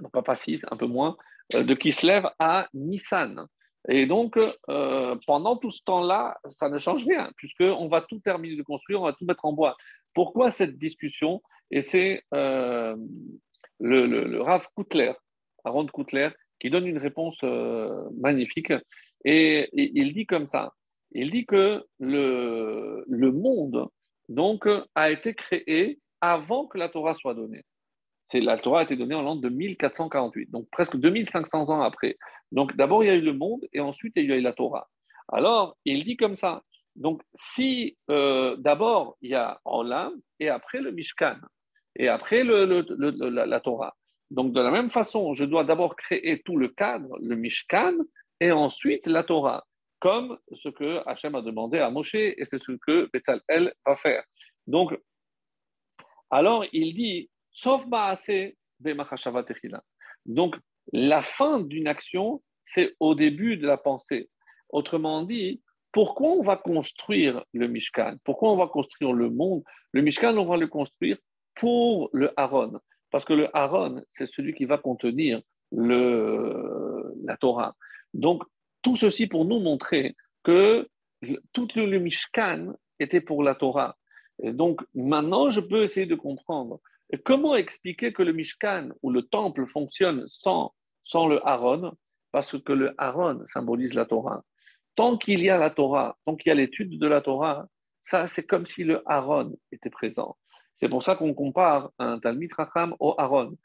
non 0.00 0.10
pas, 0.10 0.22
pas 0.22 0.36
six, 0.36 0.60
un 0.70 0.76
peu 0.76 0.86
moins, 0.86 1.16
euh, 1.54 1.62
de 1.62 1.74
qui 1.74 1.92
se 1.92 2.04
lève 2.04 2.28
à 2.38 2.68
Nissan. 2.74 3.46
Et 3.88 4.06
donc, 4.06 4.38
euh, 4.68 5.16
pendant 5.26 5.56
tout 5.56 5.70
ce 5.70 5.82
temps-là, 5.84 6.38
ça 6.58 6.68
ne 6.68 6.78
change 6.78 7.04
rien, 7.04 7.30
puisqu'on 7.36 7.88
va 7.88 8.00
tout 8.00 8.18
terminer 8.18 8.56
de 8.56 8.62
construire, 8.62 9.00
on 9.00 9.04
va 9.04 9.12
tout 9.12 9.24
mettre 9.24 9.44
en 9.44 9.52
boîte. 9.52 9.76
Pourquoi 10.14 10.50
cette 10.50 10.78
discussion? 10.78 11.42
Et 11.70 11.82
c'est 11.82 12.22
euh, 12.34 12.96
le, 13.78 14.06
le, 14.06 14.42
Rav 14.42 14.66
Koutler, 14.74 15.12
Aaron 15.64 15.86
Koutler, 15.86 16.30
qui 16.58 16.70
donne 16.70 16.86
une 16.86 16.98
réponse 16.98 17.38
euh, 17.44 18.08
magnifique. 18.18 18.72
Et, 19.24 19.68
il 19.72 20.14
dit 20.14 20.26
comme 20.26 20.46
ça 20.46 20.72
il 21.12 21.30
dit 21.30 21.46
que 21.46 21.84
le, 21.98 23.04
le 23.06 23.32
monde 23.32 23.88
donc, 24.28 24.68
a 24.94 25.10
été 25.10 25.34
créé 25.34 25.98
avant 26.20 26.66
que 26.66 26.78
la 26.78 26.88
Torah 26.88 27.14
soit 27.14 27.34
donnée. 27.34 27.62
C'est, 28.30 28.40
la 28.40 28.58
Torah 28.58 28.80
a 28.80 28.82
été 28.82 28.96
donnée 28.96 29.14
en 29.14 29.22
l'an 29.22 29.36
de 29.36 29.48
1448, 29.48 30.50
donc 30.50 30.68
presque 30.70 30.96
2500 30.96 31.70
ans 31.70 31.82
après. 31.82 32.16
Donc 32.52 32.76
d'abord 32.76 33.04
il 33.04 33.06
y 33.06 33.10
a 33.10 33.14
eu 33.14 33.20
le 33.20 33.32
monde 33.32 33.64
et 33.72 33.80
ensuite 33.80 34.14
il 34.16 34.26
y 34.26 34.32
a 34.32 34.36
eu 34.36 34.40
la 34.40 34.52
Torah. 34.52 34.88
Alors 35.28 35.76
il 35.84 36.04
dit 36.04 36.16
comme 36.16 36.36
ça. 36.36 36.62
Donc 36.96 37.22
si 37.36 37.96
euh, 38.10 38.56
d'abord 38.56 39.16
il 39.20 39.30
y 39.30 39.34
a 39.34 39.60
Olam 39.64 40.14
et 40.40 40.48
après 40.48 40.80
le 40.80 40.90
Mishkan, 40.90 41.36
et 41.98 42.08
après 42.08 42.44
la, 42.44 43.60
Torah. 43.60 43.96
Donc, 44.30 44.52
de 44.52 44.60
la 44.60 44.70
même 44.70 44.90
façon, 44.90 45.34
je 45.34 45.44
dois 45.44 45.64
d'abord 45.64 45.96
créer 45.96 46.42
tout 46.44 46.56
le 46.56 46.68
cadre, 46.68 47.16
le 47.20 47.36
Mishkan, 47.36 47.94
et 48.40 48.52
ensuite 48.52 49.06
la 49.06 49.24
Torah, 49.24 49.64
comme 49.98 50.38
ce 50.62 50.68
que 50.68 51.00
Hachem 51.06 51.34
a 51.34 51.42
demandé 51.42 51.78
à 51.78 51.90
Moshe, 51.90 52.14
et 52.14 52.44
c'est 52.50 52.62
ce 52.62 52.72
que 52.72 53.08
Betzalel 53.12 53.72
va 53.84 53.96
faire. 53.96 54.24
Donc, 54.66 54.96
alors 56.30 56.64
il 56.72 56.94
dit, 56.94 57.30
sauf 57.56 57.82
Donc, 60.26 60.56
la 60.92 61.22
fin 61.22 61.60
d'une 61.60 61.88
action, 61.88 62.42
c'est 62.64 62.94
au 63.00 63.14
début 63.14 63.56
de 63.56 63.66
la 63.66 63.78
pensée. 63.78 64.28
Autrement 64.68 65.22
dit, 65.22 65.62
pourquoi 65.90 66.28
on 66.32 66.42
va 66.42 66.56
construire 66.56 67.42
le 67.54 67.66
Mishkan? 67.66 68.16
Pourquoi 68.24 68.52
on 68.52 68.56
va 68.56 68.66
construire 68.66 69.12
le 69.12 69.30
monde? 69.30 69.62
Le 69.92 70.02
Mishkan, 70.02 70.36
on 70.36 70.44
va 70.44 70.58
le 70.58 70.66
construire 70.66 71.16
pour 71.54 72.10
le 72.12 72.30
Aaron. 72.38 72.78
Parce 73.10 73.24
que 73.24 73.32
le 73.32 73.48
Aaron, 73.56 74.02
c'est 74.14 74.26
celui 74.26 74.52
qui 74.52 74.66
va 74.66 74.76
contenir 74.76 75.40
le, 75.72 77.14
la 77.24 77.38
Torah. 77.38 77.74
Donc, 78.12 78.42
tout 78.82 78.96
ceci 78.96 79.26
pour 79.26 79.46
nous 79.46 79.60
montrer 79.60 80.14
que 80.44 80.86
tout 81.54 81.68
le, 81.74 81.98
Mishkan 81.98 82.74
était 83.00 83.22
pour 83.22 83.42
la 83.42 83.54
Torah. 83.54 83.96
Donc, 84.42 84.82
maintenant, 84.94 85.48
je 85.48 85.60
peux 85.60 85.84
essayer 85.84 86.06
de 86.06 86.14
comprendre 86.14 86.80
comment 87.24 87.56
expliquer 87.56 88.12
que 88.12 88.22
le 88.22 88.32
Mishkan 88.32 88.90
ou 89.02 89.10
le 89.10 89.22
temple 89.22 89.66
fonctionne 89.66 90.24
sans, 90.28 90.74
sans 91.04 91.26
le 91.26 91.46
Aaron, 91.46 91.92
parce 92.32 92.60
que 92.60 92.72
le 92.72 92.94
Aaron 92.98 93.44
symbolise 93.46 93.94
la 93.94 94.06
Torah. 94.06 94.42
Tant 94.96 95.16
qu'il 95.16 95.40
y 95.40 95.50
a 95.50 95.58
la 95.58 95.70
Torah, 95.70 96.16
tant 96.24 96.36
qu'il 96.36 96.50
y 96.50 96.52
a 96.52 96.54
l'étude 96.54 96.98
de 96.98 97.06
la 97.06 97.20
Torah, 97.20 97.66
ça, 98.04 98.28
c'est 98.28 98.44
comme 98.44 98.66
si 98.66 98.84
le 98.84 99.02
Aaron 99.06 99.56
était 99.72 99.90
présent. 99.90 100.36
C'est 100.80 100.88
pour 100.88 101.02
ça 101.02 101.16
qu'on 101.16 101.34
compare 101.34 101.90
un 101.98 102.18
Talmid 102.18 102.52
Racham 102.52 102.94
au 103.00 103.14
Aaron. 103.18 103.56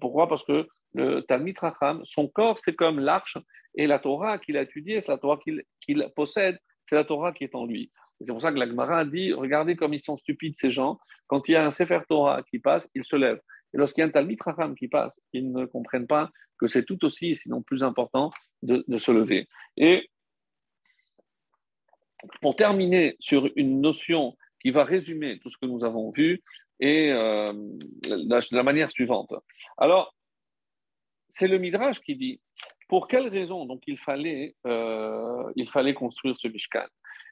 pourquoi? 0.00 0.28
Parce 0.28 0.44
que 0.44 0.68
le 0.94 1.20
Talmid 1.22 1.58
Racham, 1.58 2.02
son 2.04 2.28
corps, 2.28 2.58
c'est 2.64 2.74
comme 2.74 2.98
l'arche, 2.98 3.38
et 3.74 3.86
la 3.86 3.98
Torah 3.98 4.38
qu'il 4.38 4.56
a 4.56 4.62
étudiée, 4.62 5.00
c'est 5.00 5.12
la 5.12 5.18
Torah 5.18 5.38
qu'il 5.38 6.10
possède, 6.14 6.58
c'est 6.86 6.94
la 6.94 7.04
Torah 7.04 7.32
qui 7.32 7.44
est 7.44 7.54
en 7.54 7.66
lui. 7.66 7.90
C'est 8.24 8.32
pour 8.32 8.42
ça 8.42 8.52
que 8.52 8.58
l'Agmara 8.58 9.04
dit 9.04 9.32
Regardez 9.32 9.76
comme 9.76 9.94
ils 9.94 10.00
sont 10.00 10.16
stupides 10.16 10.54
ces 10.58 10.72
gens. 10.72 10.98
Quand 11.26 11.48
il 11.48 11.52
y 11.52 11.56
a 11.56 11.66
un 11.66 11.72
Sefer 11.72 12.00
Torah 12.08 12.42
qui 12.42 12.58
passe, 12.58 12.86
ils 12.94 13.04
se 13.04 13.16
lèvent. 13.16 13.40
Et 13.74 13.78
lorsqu'il 13.78 14.02
y 14.02 14.04
a 14.04 14.08
un 14.08 14.10
Talmid 14.10 14.40
Racham 14.40 14.74
qui 14.74 14.88
passe, 14.88 15.18
ils 15.32 15.50
ne 15.50 15.64
comprennent 15.64 16.06
pas 16.06 16.30
que 16.58 16.68
c'est 16.68 16.84
tout 16.84 17.04
aussi, 17.04 17.36
sinon 17.36 17.62
plus 17.62 17.82
important, 17.82 18.30
de, 18.62 18.98
se 18.98 19.10
lever. 19.10 19.48
Et 19.76 20.08
pour 22.40 22.54
terminer 22.54 23.16
sur 23.18 23.50
une 23.56 23.80
notion 23.80 24.36
qui 24.60 24.70
va 24.70 24.84
résumer 24.84 25.40
tout 25.40 25.50
ce 25.50 25.56
que 25.58 25.66
nous 25.66 25.84
avons 25.84 26.12
vu 26.12 26.42
et 26.78 27.10
euh, 27.12 27.52
de 27.52 28.56
la 28.56 28.62
manière 28.62 28.90
suivante. 28.92 29.34
Alors, 29.76 30.14
c'est 31.28 31.48
le 31.48 31.58
Midrash 31.58 32.00
qui 32.00 32.14
dit 32.14 32.40
pour 32.92 33.08
quelle 33.08 33.28
raison 33.28 33.64
donc 33.64 33.80
il 33.86 33.96
fallait, 33.96 34.54
euh, 34.66 35.50
il 35.56 35.66
fallait 35.70 35.94
construire 35.94 36.36
ce 36.36 36.46
Mishkan? 36.46 36.84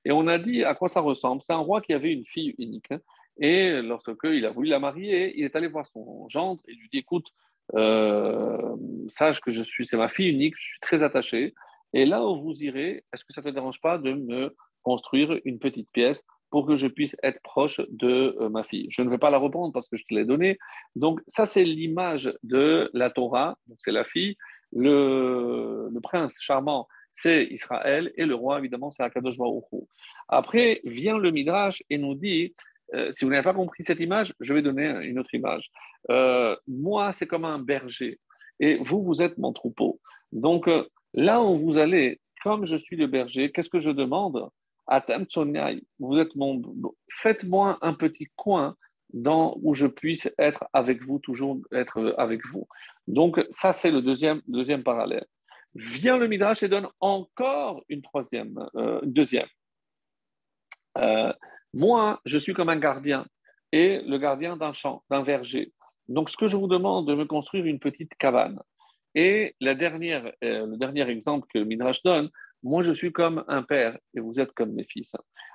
Et 0.06 0.10
on 0.10 0.26
a 0.26 0.38
dit 0.38 0.64
à 0.64 0.74
quoi 0.74 0.88
ça 0.88 1.00
ressemble. 1.00 1.42
C'est 1.46 1.52
un 1.52 1.58
roi 1.58 1.82
qui 1.82 1.92
avait 1.92 2.14
une 2.14 2.24
fille 2.24 2.54
unique. 2.56 2.90
Hein. 2.90 3.00
et 3.38 3.82
lorsqu'il 3.82 4.46
a 4.46 4.52
voulu 4.52 4.70
la 4.70 4.78
marier, 4.78 5.38
il 5.38 5.44
est 5.44 5.54
allé 5.54 5.66
voir 5.66 5.86
son 5.88 6.26
gendre 6.30 6.62
et 6.66 6.72
lui 6.72 6.88
dit 6.90 7.00
Écoute, 7.00 7.26
euh, 7.74 8.74
sache 9.10 9.38
que 9.42 9.52
je 9.52 9.60
suis, 9.60 9.86
c'est 9.86 9.98
ma 9.98 10.08
fille 10.08 10.30
unique, 10.30 10.54
je 10.56 10.64
suis 10.64 10.80
très 10.80 11.02
attaché. 11.02 11.52
Et 11.92 12.06
là 12.06 12.24
où 12.24 12.40
vous 12.40 12.54
irez, 12.62 13.04
est-ce 13.12 13.22
que 13.26 13.34
ça 13.34 13.42
ne 13.42 13.50
te 13.50 13.52
dérange 13.52 13.82
pas 13.82 13.98
de 13.98 14.14
me 14.14 14.56
construire 14.82 15.38
une 15.44 15.58
petite 15.58 15.90
pièce 15.92 16.22
pour 16.48 16.66
que 16.66 16.78
je 16.78 16.86
puisse 16.86 17.14
être 17.22 17.42
proche 17.42 17.82
de 17.90 18.34
euh, 18.40 18.48
ma 18.48 18.64
fille? 18.64 18.86
Je 18.88 19.02
ne 19.02 19.10
vais 19.10 19.18
pas 19.18 19.28
la 19.28 19.36
reprendre 19.36 19.74
parce 19.74 19.88
que 19.88 19.98
je 19.98 20.04
te 20.08 20.14
l'ai 20.14 20.24
donnée. 20.24 20.56
Donc 20.96 21.20
ça, 21.28 21.44
c'est 21.44 21.64
l'image 21.64 22.32
de 22.44 22.90
la 22.94 23.10
Torah, 23.10 23.58
c'est 23.84 23.92
la 23.92 24.04
fille. 24.04 24.38
Le, 24.72 25.90
prince 26.02 26.32
charmant, 26.40 26.86
c'est 27.16 27.44
Israël, 27.44 28.12
et 28.16 28.24
le 28.24 28.34
roi, 28.34 28.58
évidemment, 28.58 28.90
c'est 28.90 29.02
Akadosh 29.02 29.36
Baruch 29.36 29.64
Après, 30.28 30.80
vient 30.84 31.18
le 31.18 31.30
Midrash 31.30 31.82
et 31.90 31.98
nous 31.98 32.14
dit, 32.14 32.54
euh, 32.94 33.12
si 33.12 33.24
vous 33.24 33.30
n'avez 33.30 33.42
pas 33.42 33.54
compris 33.54 33.84
cette 33.84 34.00
image, 34.00 34.32
je 34.40 34.54
vais 34.54 34.62
donner 34.62 34.88
une 35.02 35.18
autre 35.18 35.34
image. 35.34 35.70
Euh, 36.10 36.56
moi, 36.66 37.12
c'est 37.12 37.26
comme 37.26 37.44
un 37.44 37.58
berger, 37.58 38.18
et 38.58 38.76
vous, 38.76 39.02
vous 39.02 39.22
êtes 39.22 39.38
mon 39.38 39.52
troupeau. 39.52 40.00
Donc 40.32 40.68
là 41.14 41.42
où 41.42 41.58
vous 41.58 41.76
allez, 41.76 42.20
comme 42.42 42.66
je 42.66 42.76
suis 42.76 42.96
le 42.96 43.06
berger, 43.06 43.52
qu'est-ce 43.52 43.68
que 43.68 43.80
je 43.80 43.90
demande? 43.90 44.48
Vous 45.98 46.18
êtes 46.18 46.34
mon, 46.34 46.62
faites-moi 47.22 47.78
un 47.80 47.94
petit 47.94 48.28
coin 48.36 48.76
dans, 49.12 49.56
où 49.62 49.74
je 49.74 49.86
puisse 49.86 50.28
être 50.38 50.64
avec 50.72 51.02
vous, 51.02 51.18
toujours 51.18 51.58
être 51.72 52.14
avec 52.18 52.40
vous. 52.52 52.68
Donc, 53.06 53.44
ça, 53.50 53.72
c'est 53.72 53.90
le 53.90 54.02
deuxième, 54.02 54.40
deuxième 54.46 54.82
parallèle. 54.82 55.26
Vient 55.74 56.16
le 56.16 56.26
Midrash 56.26 56.62
et 56.62 56.68
donne 56.68 56.88
encore 57.00 57.82
une 57.88 58.02
troisième, 58.02 58.58
euh, 58.74 59.00
deuxième. 59.02 59.46
Euh, 60.98 61.32
moi, 61.72 62.20
je 62.24 62.38
suis 62.38 62.54
comme 62.54 62.68
un 62.68 62.78
gardien 62.78 63.26
et 63.72 64.00
le 64.02 64.18
gardien 64.18 64.56
d'un 64.56 64.72
champ, 64.72 65.04
d'un 65.10 65.22
verger. 65.22 65.72
Donc, 66.08 66.30
ce 66.30 66.36
que 66.36 66.48
je 66.48 66.56
vous 66.56 66.66
demande, 66.66 67.06
de 67.06 67.14
me 67.14 67.24
construire 67.24 67.66
une 67.66 67.78
petite 67.78 68.14
cabane. 68.16 68.60
Et 69.14 69.54
la 69.60 69.74
dernière, 69.74 70.32
euh, 70.44 70.66
le 70.66 70.76
dernier 70.76 71.08
exemple 71.08 71.46
que 71.52 71.58
le 71.58 71.64
Midrash 71.64 72.02
donne, 72.02 72.30
moi 72.62 72.82
je 72.82 72.92
suis 72.92 73.12
comme 73.12 73.44
un 73.48 73.62
père 73.62 73.98
et 74.14 74.20
vous 74.20 74.40
êtes 74.40 74.52
comme 74.52 74.72
mes 74.72 74.84
fils. 74.84 75.12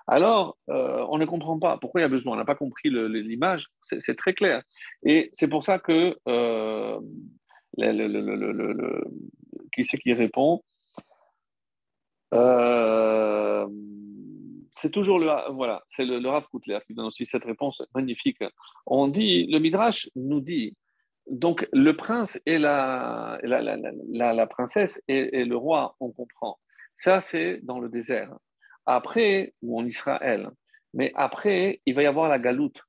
Alors, 0.07 0.57
euh, 0.69 1.05
on 1.09 1.17
ne 1.17 1.25
comprend 1.25 1.59
pas 1.59 1.77
pourquoi 1.77 2.01
il 2.01 2.03
y 2.03 2.05
a 2.05 2.09
besoin. 2.09 2.33
On 2.33 2.37
n'a 2.37 2.45
pas 2.45 2.55
compris 2.55 2.89
l'image, 2.89 3.67
c'est 3.83 4.17
très 4.17 4.33
clair. 4.33 4.63
Et 5.03 5.31
c'est 5.33 5.47
pour 5.47 5.63
ça 5.63 5.79
que 5.79 6.17
euh, 6.27 6.99
qui 9.73 9.83
c'est 9.83 9.97
qui 9.97 10.13
répond 10.13 10.61
euh, 12.33 13.67
c'est 14.81 14.91
toujours 14.91 15.19
le 15.19 15.27
voilà, 15.53 15.83
c'est 15.95 16.05
le, 16.05 16.27
Rav 16.27 16.45
Koutler 16.51 16.79
qui 16.85 16.93
donne 16.93 17.05
aussi 17.05 17.25
cette 17.25 17.45
réponse 17.45 17.81
magnifique. 17.93 18.43
On 18.85 19.07
dit, 19.07 19.47
le 19.47 19.59
Midrash 19.59 20.09
nous 20.15 20.41
dit, 20.41 20.75
donc 21.29 21.67
le 21.73 21.95
prince 21.95 22.37
et 22.45 22.59
la, 22.59 23.39
la, 23.43 24.33
la, 24.33 24.47
princesse 24.47 25.01
et, 25.07 25.45
le 25.45 25.55
roi, 25.55 25.95
on 25.99 26.11
comprend. 26.11 26.59
Ça, 26.97 27.21
c'est 27.21 27.59
dans 27.63 27.79
le 27.79 27.89
désert. 27.89 28.33
Après, 28.85 29.53
ou 29.61 29.79
en 29.79 29.85
Israël. 29.85 30.49
Mais 30.93 31.11
après, 31.15 31.81
il 31.85 31.93
va 31.93 32.03
y 32.03 32.05
avoir 32.05 32.29
la 32.29 32.39
galoute. 32.39 32.79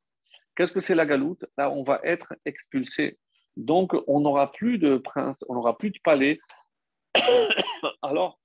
Qu'est-ce 0.54 0.72
que 0.72 0.80
c'est 0.80 0.94
la 0.94 1.07
galoute? 1.07 1.44
Là, 1.59 1.70
on 1.70 1.82
va 1.82 2.00
être 2.04 2.34
expulsé. 2.44 3.18
Donc, 3.57 3.94
on 4.07 4.20
n'aura 4.20 4.52
plus 4.52 4.78
de 4.78 4.96
prince, 4.96 5.42
on 5.48 5.54
n'aura 5.54 5.76
plus 5.76 5.90
de 5.90 5.98
palais. 6.02 6.38
Alors, 8.02 8.38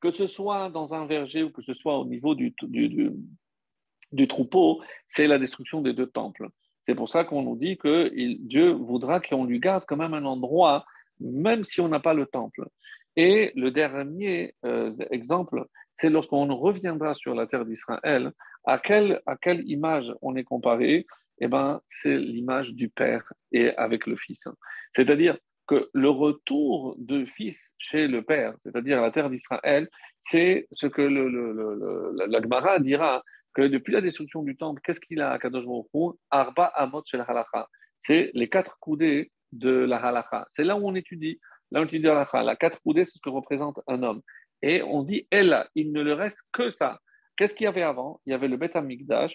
que 0.00 0.12
ce 0.12 0.26
soit 0.28 0.70
dans 0.70 0.94
un 0.94 1.06
verger 1.06 1.42
ou 1.42 1.50
que 1.50 1.62
ce 1.62 1.74
soit 1.74 1.98
au 1.98 2.04
niveau 2.04 2.34
du, 2.34 2.54
du, 2.62 4.28
troupeau, 4.28 4.82
c'est 5.08 5.26
la 5.26 5.38
destruction 5.38 5.80
des 5.80 5.92
deux 5.92 6.06
temples. 6.06 6.48
C'est 6.86 6.94
pour 6.94 7.10
ça 7.10 7.24
qu'on 7.24 7.42
nous 7.42 7.56
dit 7.56 7.76
que 7.76 8.10
Dieu 8.38 8.70
voudra 8.70 9.20
qu'on 9.20 9.44
lui 9.44 9.58
garde 9.58 9.84
quand 9.86 9.96
même 9.96 10.14
un 10.14 10.24
endroit, 10.24 10.86
même 11.20 11.64
si 11.64 11.80
on 11.80 11.88
n'a 11.88 12.00
pas 12.00 12.14
le 12.14 12.26
temple. 12.26 12.68
Et 13.18 13.50
le 13.56 13.72
dernier 13.72 14.54
euh, 14.64 14.92
exemple, 15.10 15.66
c'est 15.96 16.08
lorsqu'on 16.08 16.46
reviendra 16.54 17.14
sur 17.16 17.34
la 17.34 17.48
terre 17.48 17.64
d'Israël, 17.64 18.30
à 18.64 18.78
quelle, 18.78 19.20
image 19.66 20.06
on 20.22 20.36
est 20.36 20.44
comparé? 20.44 21.04
Eh 21.40 21.48
ben, 21.48 21.80
c'est 21.88 22.16
l'image 22.16 22.70
du 22.70 22.88
Père 22.88 23.32
et 23.50 23.74
avec 23.76 24.06
le 24.06 24.16
Fils. 24.16 24.44
C'est-à-dire, 24.94 25.36
que 25.66 25.90
le 25.92 26.08
retour 26.08 26.96
de 26.98 27.26
fils 27.36 27.70
chez 27.76 28.08
le 28.08 28.22
père, 28.22 28.54
c'est-à-dire 28.64 29.02
la 29.02 29.10
terre 29.10 29.28
d'Israël, 29.28 29.86
c'est 30.22 30.66
ce 30.72 30.86
que 30.86 31.02
la 31.02 32.40
Gemara 32.40 32.78
dira 32.78 33.22
que 33.54 33.62
depuis 33.62 33.92
la 33.92 34.00
destruction 34.00 34.42
du 34.42 34.56
temple, 34.56 34.80
qu'est-ce 34.82 35.00
qu'il 35.00 35.20
a 35.20 35.32
à 35.32 35.38
Kadosh 35.38 35.66
Baruch 35.66 36.16
Arba 36.30 36.64
Amot 36.64 37.02
Shel 37.04 37.22
Halacha. 37.26 37.68
C'est 38.00 38.30
les 38.32 38.48
quatre 38.48 38.78
coudées 38.80 39.30
de 39.52 39.70
la 39.70 39.98
Halacha. 39.98 40.48
C'est 40.54 40.64
là 40.64 40.74
où 40.76 40.88
on 40.88 40.94
étudie. 40.94 41.38
Là 41.70 41.82
on 41.82 41.86
Halacha. 41.86 42.42
La 42.42 42.56
quatre 42.56 42.80
coudées, 42.80 43.04
c'est 43.04 43.18
ce 43.18 43.20
que 43.22 43.30
représente 43.30 43.80
un 43.86 44.02
homme. 44.02 44.22
Et 44.62 44.82
on 44.82 45.02
dit, 45.02 45.26
elle, 45.30 45.68
il 45.74 45.92
ne 45.92 46.02
le 46.02 46.14
reste 46.14 46.38
que 46.52 46.70
ça. 46.70 46.98
Qu'est-ce 47.36 47.54
qu'il 47.54 47.64
y 47.64 47.68
avait 47.68 47.82
avant? 47.82 48.20
Il 48.26 48.30
y 48.30 48.34
avait 48.34 48.48
le 48.48 48.56
Beth 48.56 48.74
Amikdash 48.74 49.34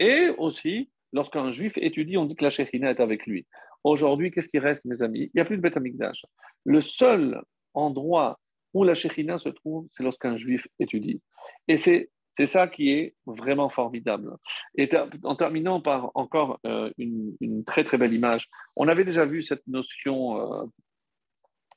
et 0.00 0.30
aussi 0.38 0.90
Lorsqu'un 1.14 1.52
juif 1.52 1.72
étudie, 1.76 2.16
on 2.16 2.26
dit 2.26 2.34
que 2.34 2.42
la 2.42 2.50
Shekhinah 2.50 2.90
est 2.90 3.00
avec 3.00 3.24
lui. 3.24 3.46
Aujourd'hui, 3.84 4.32
qu'est-ce 4.32 4.48
qui 4.48 4.58
reste, 4.58 4.84
mes 4.84 5.00
amis? 5.00 5.30
Il 5.32 5.36
n'y 5.36 5.40
a 5.40 5.44
plus 5.44 5.56
de 5.56 5.62
Beth 5.62 5.76
Amikdash. 5.76 6.26
Le 6.64 6.82
seul 6.82 7.40
endroit 7.72 8.40
où 8.74 8.82
la 8.82 8.94
Shekhinah 8.94 9.38
se 9.38 9.48
trouve, 9.48 9.86
c'est 9.92 10.02
lorsqu'un 10.02 10.36
juif 10.36 10.66
étudie. 10.80 11.22
Et 11.68 11.78
c'est 11.78 12.10
c'est 12.36 12.46
ça 12.46 12.66
qui 12.66 12.90
est 12.90 13.14
vraiment 13.26 13.68
formidable. 13.68 14.36
Et 14.76 14.90
en 15.22 15.36
terminant 15.36 15.80
par 15.80 16.10
encore 16.16 16.58
euh, 16.66 16.90
une, 16.98 17.64
très 17.64 17.84
très 17.84 17.96
belle 17.96 18.12
image, 18.12 18.48
on 18.74 18.88
avait 18.88 19.04
déjà 19.04 19.24
vu 19.24 19.44
cette 19.44 19.64
notion 19.68 20.40
euh, 20.40 20.64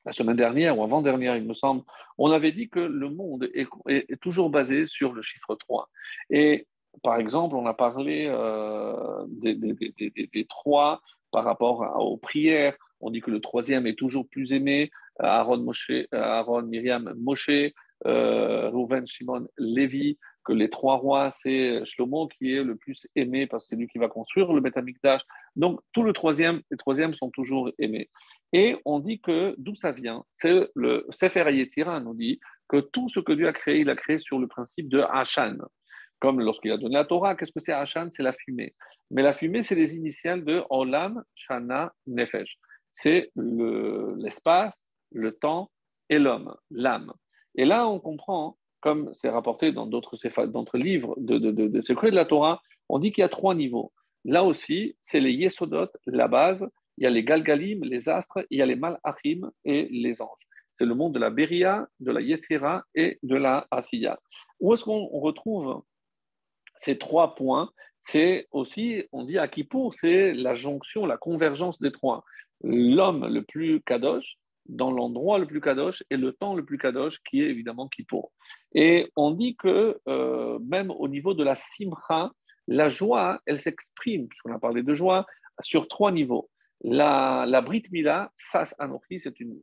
la 0.08 0.14
semaine 0.14 0.38
dernière 0.38 0.80
ou 0.80 0.84
avant-dernière, 0.84 1.36
il 1.36 1.43
me 1.43 1.53
semble. 1.53 1.84
On 2.18 2.32
avait 2.32 2.53
dit 2.53 2.70
que 2.70 2.80
le 2.80 3.10
monde 3.10 3.49
est, 3.53 3.68
toujours 4.22 4.49
basé 4.49 4.88
sur 4.88 5.12
le 5.12 5.22
chiffre 5.22 5.53
3. 5.55 5.89
Et 6.30 6.66
par 7.03 7.18
exemple, 7.18 7.58
on 7.58 7.66
a 7.66 7.74
parlé 7.74 8.26
euh, 8.30 9.26
des, 9.28 10.45
trois 10.47 11.01
par 11.32 11.43
rapport 11.43 11.82
aux 11.99 12.16
prières. 12.16 12.76
On 13.01 13.12
dit 13.12 13.20
que 13.20 13.32
le 13.32 13.41
troisième 13.41 13.86
est 13.86 13.99
toujours 13.99 14.28
plus 14.30 14.53
aimé. 14.53 14.91
Aaron, 15.20 15.58
Moshe, 15.58 15.91
Aaron 16.14 16.64
Myriam, 16.64 17.14
Moshe, 17.18 17.74
euh, 18.05 18.70
Rouven, 18.70 19.05
Shimon, 19.08 19.45
Lévi, 19.58 20.18
que 20.47 20.53
les 20.53 20.69
trois 20.69 20.95
rois, 20.95 21.31
c'est 21.41 21.83
Shlomo 21.85 22.29
qui 22.29 22.53
est 22.53 22.63
le 22.63 22.77
plus 22.77 23.05
aimé 23.15 23.47
parce 23.47 23.65
que 23.65 23.69
c'est 23.69 23.75
lui 23.75 23.87
qui 23.87 23.97
va 23.97 24.07
construire 24.07 24.53
le 24.53 24.61
Betamikdash. 24.61 25.21
Donc, 25.57 25.81
tout 25.91 26.03
le 26.03 26.13
troisième, 26.13 26.61
les 26.71 26.77
troisièmes 26.77 27.13
sont 27.13 27.29
toujours 27.31 27.69
aimés. 27.79 28.09
Et 28.53 28.77
on 28.85 28.99
dit 28.99 29.19
que 29.19 29.55
d'où 29.57 29.75
ça 29.75 29.91
vient? 29.91 30.23
C'est 30.35 30.69
le 30.73 31.05
Sefer 31.11 31.53
Yetzira 31.53 31.99
nous 31.99 32.13
dit 32.13 32.39
que 32.69 32.77
tout 32.79 33.09
ce 33.09 33.19
que 33.19 33.33
Dieu 33.33 33.47
a 33.47 33.53
créé, 33.53 33.81
il 33.81 33.89
a 33.89 33.95
créé 33.95 34.19
sur 34.19 34.39
le 34.39 34.47
principe 34.47 34.87
de 34.87 35.01
Hashan. 35.01 35.57
Comme 36.19 36.39
lorsqu'il 36.39 36.71
a 36.71 36.77
donné 36.77 36.95
la 36.95 37.05
Torah, 37.05 37.35
qu'est-ce 37.35 37.51
que 37.51 37.59
c'est 37.59 37.73
Hashan? 37.73 38.09
C'est 38.15 38.23
la 38.23 38.33
fumée. 38.33 38.73
Mais 39.11 39.21
la 39.21 39.33
fumée, 39.33 39.63
c'est 39.63 39.75
les 39.75 39.93
initiales 39.95 40.45
de 40.45 40.63
Olam, 40.69 41.23
Shana, 41.35 41.93
Nefesh. 42.07 42.57
C'est 42.93 43.31
l'espace, 43.35 44.73
le, 45.11 45.33
temps 45.33 45.69
et 46.09 46.19
l'homme, 46.19 46.55
l'âme. 46.71 47.13
Et 47.55 47.65
là, 47.65 47.87
on 47.87 47.99
comprend, 47.99 48.57
comme 48.88 49.11
c'est 49.15 49.29
rapporté 49.29 49.73
dans 49.73 49.85
d'autres 49.85 50.77
livres 50.77 51.13
de, 51.17 51.39
de, 51.39 51.81
secrets 51.81 52.09
de 52.09 52.15
la 52.15 52.23
Torah, 52.23 52.61
on 52.88 52.99
dit 52.99 53.11
qu'il 53.11 53.21
y 53.21 53.25
a 53.25 53.27
trois 53.27 53.53
niveaux. 53.53 53.91
Là 54.23 54.45
aussi, 54.45 54.95
c'est 55.01 55.19
les 55.19 55.33
Yesodot, 55.33 55.89
la 56.05 56.29
base, 56.29 56.65
il 56.97 57.03
y 57.03 57.05
a 57.05 57.09
les 57.09 57.25
Galgalim, 57.25 57.83
les 57.83 58.07
astres, 58.07 58.45
il 58.49 58.59
y 58.59 58.61
a 58.61 58.65
les 58.65 58.77
Malachim 58.77 59.51
et 59.65 59.89
les 59.91 60.21
anges. 60.21 60.47
C'est 60.77 60.85
le 60.85 60.95
monde 60.95 61.13
de 61.15 61.19
la 61.19 61.29
Beria, 61.29 61.85
de 61.99 62.11
la 62.13 62.21
Yetzira 62.21 62.85
et 62.95 63.19
de 63.23 63.35
la 63.35 63.67
Asiya. 63.71 64.17
Où 64.61 64.73
est-ce 64.73 64.85
qu'on 64.85 65.05
retrouve 65.07 65.83
ces 66.79 66.97
trois 66.97 67.35
points, 67.35 67.69
c'est 68.03 68.47
aussi, 68.51 69.03
on 69.11 69.25
dit 69.25 69.38
à 69.38 69.49
Kippour, 69.49 69.95
c'est 69.99 70.33
la 70.33 70.55
jonction, 70.55 71.05
la 71.05 71.17
convergence 71.17 71.81
des 71.81 71.91
trois. 71.91 72.23
L'homme 72.63 73.27
le 73.27 73.41
plus 73.41 73.81
kadosh, 73.81 74.38
dans 74.68 74.91
l'endroit 74.91 75.39
le 75.39 75.45
plus 75.45 75.61
kadosh, 75.61 76.03
et 76.09 76.18
le 76.18 76.34
temps 76.34 76.55
le 76.55 76.65
plus 76.65 76.78
kadosh, 76.78 77.22
qui 77.24 77.41
est 77.41 77.49
évidemment 77.49 77.88
Kippour. 77.88 78.32
Et 78.74 79.11
on 79.15 79.32
dit 79.32 79.55
que 79.55 79.99
euh, 80.07 80.59
même 80.59 80.91
au 80.91 81.07
niveau 81.07 81.34
de 81.34 81.43
la 81.43 81.55
simcha, 81.55 82.32
la 82.68 82.89
joie, 82.89 83.39
elle 83.45 83.61
s'exprime, 83.61 84.28
puisqu'on 84.28 84.53
a 84.53 84.59
parlé 84.59 84.84
de 84.84 84.93
joie, 84.93 85.26
sur 85.63 85.88
trois 85.88 86.11
niveaux. 86.11 86.49
La, 86.84 87.45
la 87.47 87.61
Brit 87.61 87.84
Mila, 87.91 88.32
Sas 88.38 88.76
Anochi, 88.78 89.20
c'est 89.22 89.39
une, 89.39 89.57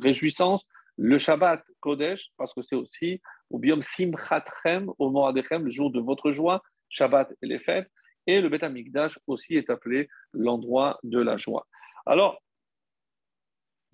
réjouissance. 0.00 0.64
Le 0.98 1.18
Shabbat 1.18 1.62
Kodesh, 1.80 2.30
parce 2.38 2.54
que 2.54 2.62
c'est 2.62 2.76
aussi 2.76 3.20
ou 3.50 3.58
bien 3.58 3.80
Simchatchem, 3.82 4.90
au 4.98 5.10
Moradechem, 5.10 5.64
le 5.64 5.70
jour 5.70 5.90
de 5.90 6.00
votre 6.00 6.32
joie, 6.32 6.62
Shabbat 6.88 7.32
et 7.42 7.46
les 7.46 7.58
fêtes. 7.58 7.90
Et 8.26 8.40
le 8.40 8.48
Beth 8.48 8.62
Amikdash 8.62 9.18
aussi 9.26 9.56
est 9.56 9.70
appelé 9.70 10.08
l'endroit 10.32 10.98
de 11.02 11.20
la 11.20 11.36
joie. 11.36 11.66
Alors, 12.06 12.40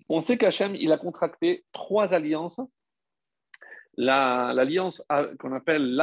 on 0.09 0.21
sait 0.21 0.37
qu'Hachem, 0.37 0.75
il 0.75 0.91
a 0.91 0.97
contracté 0.97 1.63
trois 1.71 2.13
alliances. 2.13 2.59
L'alliance 3.95 5.01
qu'on 5.39 5.53
appelle 5.53 5.99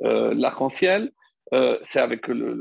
euh, 0.00 0.34
l'arc-en-ciel, 0.34 1.12
euh, 1.52 1.78
c'est 1.84 2.00
avec 2.00 2.26
le, 2.26 2.52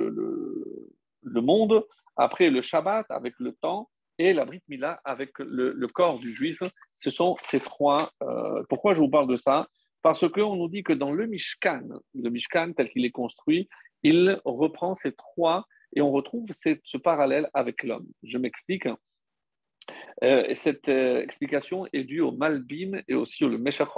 le, 1.23 1.41
monde. 1.41 1.83
Après, 2.15 2.49
le 2.49 2.61
Shabbat 2.61 3.05
avec 3.09 3.33
le 3.39 3.53
temps 3.53 3.89
et 4.19 4.33
la 4.33 4.45
Brit 4.45 4.61
Mila 4.67 5.01
avec 5.03 5.39
le, 5.39 5.87
corps 5.87 6.19
du 6.19 6.33
juif. 6.35 6.59
Ce 6.97 7.09
sont 7.09 7.35
ces 7.45 7.59
trois. 7.59 8.11
Euh, 8.21 8.63
pourquoi 8.69 8.93
je 8.93 8.99
vous 8.99 9.09
parle 9.09 9.27
de 9.27 9.37
ça? 9.37 9.67
Parce 10.03 10.29
qu'on 10.29 10.55
nous 10.55 10.69
dit 10.69 10.83
que 10.83 10.93
dans 10.93 11.11
le 11.11 11.25
Mishkan, 11.25 11.87
le 12.13 12.29
Mishkan 12.29 12.73
tel 12.73 12.89
qu'il 12.89 13.05
est 13.05 13.11
construit, 13.11 13.69
il 14.03 14.39
reprend 14.45 14.95
ces 14.95 15.13
trois 15.13 15.65
et 15.95 16.01
on 16.01 16.11
retrouve 16.11 16.47
ce 16.53 16.97
parallèle 16.97 17.49
avec 17.53 17.83
l'homme. 17.83 18.07
Je 18.23 18.37
m'explique. 18.37 18.87
Euh, 20.23 20.55
cette 20.61 20.87
euh, 20.87 21.21
explication 21.21 21.85
est 21.91 22.05
due 22.05 22.21
au 22.21 22.31
Malbim 22.31 23.01
et 23.07 23.15
aussi 23.15 23.43
au 23.43 23.49
Meshach 23.57 23.89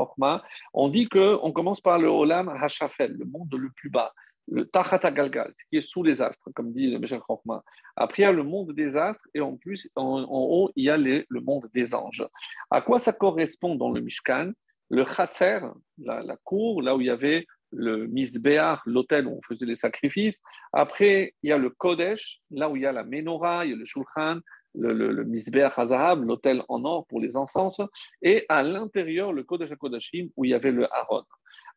On 0.73 0.89
dit 0.89 1.07
qu'on 1.07 1.51
commence 1.51 1.81
par 1.81 1.99
le 1.99 2.07
Olam 2.07 2.49
Hashafel, 2.49 3.13
le 3.13 3.25
monde 3.25 3.53
le 3.53 3.69
plus 3.69 3.89
bas 3.89 4.11
le 4.47 4.65
Tachata 4.65 5.11
Galgal, 5.11 5.53
ce 5.57 5.65
qui 5.69 5.77
est 5.77 5.87
sous 5.87 6.03
les 6.03 6.21
astres, 6.21 6.49
comme 6.55 6.71
dit 6.71 6.87
le 6.91 6.99
Meshach. 6.99 7.21
Après, 7.95 8.23
il 8.23 8.25
y 8.25 8.27
a 8.27 8.31
le 8.31 8.43
monde 8.43 8.73
des 8.73 8.95
astres 8.95 9.27
et 9.33 9.41
en 9.41 9.57
plus, 9.57 9.89
en, 9.95 10.23
haut, 10.29 10.71
il 10.75 10.85
y 10.85 10.89
a 10.89 10.97
le 10.97 11.25
monde 11.41 11.69
des 11.73 11.95
anges. 11.95 12.25
À 12.69 12.81
quoi 12.81 12.99
ça 12.99 13.13
correspond 13.13 13.75
dans 13.75 13.91
le 13.91 14.01
Mishkan? 14.01 14.51
Le 14.89 15.03
Chatzer, 15.03 15.61
la, 15.97 16.37
cour, 16.43 16.83
là 16.83 16.95
où 16.95 17.01
il 17.01 17.07
y 17.07 17.09
avait 17.09 17.47
le 17.75 18.07
Misbéach, 18.07 18.79
l'hôtel 18.85 19.27
où 19.27 19.37
on 19.37 19.41
faisait 19.47 19.65
les 19.65 19.75
sacrifices. 19.75 20.41
Après, 20.73 21.33
il 21.43 21.49
y 21.49 21.53
a 21.53 21.57
le 21.57 21.69
Kodesh, 21.69 22.39
là 22.51 22.69
où 22.69 22.75
il 22.75 22.83
y 22.83 22.85
a 22.85 22.91
la 22.91 23.03
Menorah, 23.03 23.65
il 23.65 23.71
y 23.71 23.73
a 23.73 23.77
le 23.77 23.85
Shulchan, 23.85 24.39
le, 24.73 24.93
le, 24.93 25.11
le 25.11 25.23
Misbéach 25.23 25.77
Hazahab, 25.77 26.23
l'hôtel 26.23 26.63
en 26.67 26.83
or 26.85 27.05
pour 27.07 27.19
les 27.19 27.35
encens. 27.35 27.79
Et 28.21 28.45
à 28.49 28.63
l'intérieur, 28.63 29.33
le 29.33 29.43
Kodesh 29.43 29.71
HaKodashim, 29.71 30.29
où 30.35 30.45
il 30.45 30.51
y 30.51 30.53
avait 30.53 30.71
le 30.71 30.85
Aaron. 30.93 31.23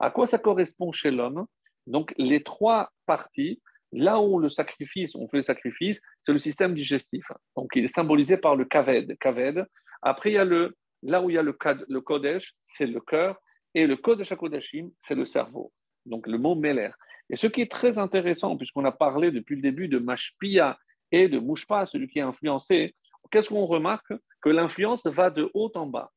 À 0.01 0.11
quoi 0.11 0.27
ça 0.27 0.39
correspond 0.39 0.93
chez 0.93 1.11
l'homme? 1.11 1.47
Donc, 1.87 2.15
les 2.17 2.43
trois 2.43 2.91
parties, 3.07 3.61
là 3.93 4.21
où 4.21 4.39
le 4.39 4.51
sacrifice, 4.51 5.15
on 5.15 5.29
fait 5.29 5.39
le 5.39 5.43
sacrifice, 5.43 6.01
c'est 6.23 6.33
le 6.33 6.39
système 6.39 6.75
digestif. 6.75 7.25
Donc, 7.57 7.71
il 7.75 7.85
est 7.85 7.95
symbolisé 7.95 8.37
par 8.37 8.57
le 8.57 8.65
kaved. 8.65 9.17
kaved. 9.19 9.67
Après, 10.03 10.31
il 10.31 10.35
y 10.35 10.39
a 10.39 10.45
le 10.45 10.77
là 11.03 11.23
où 11.23 11.31
il 11.31 11.35
y 11.35 11.39
a 11.39 11.43
le 11.43 12.01
Kodesh, 12.01 12.55
c'est 12.67 12.87
le 12.87 13.01
cœur, 13.01 13.41
et 13.75 13.87
le 13.87 13.97
Kodesh 13.97 14.33
HaKodashim, 14.33 14.91
c'est 15.01 15.15
le 15.15 15.25
cerveau. 15.25 15.73
Donc 16.09 16.27
le 16.27 16.39
mot 16.39 16.55
Meler. 16.55 16.91
Et 17.31 17.37
ce 17.37 17.47
qui 17.47 17.61
est 17.61 17.71
très 17.71 17.99
intéressant, 17.99 18.57
puisqu'on 18.57 18.85
a 18.85 18.93
parlé 18.93 19.31
depuis 19.31 19.57
le 19.57 19.63
début 19.63 19.89
de 19.89 19.99
Mashpia 19.99 20.79
et 21.13 21.29
de 21.29 21.39
Mouchpa, 21.39 21.87
celui 21.87 22.09
qui 22.09 22.21
a 22.21 22.27
influencé, 22.27 22.95
qu'est-ce 23.31 23.49
qu'on 23.51 23.67
remarque? 23.67 24.13
Que 24.41 24.49
l'influence 24.49 25.07
va 25.07 25.31
de 25.31 25.51
haut 25.55 25.71
en 25.75 25.87
bas. 25.87 26.11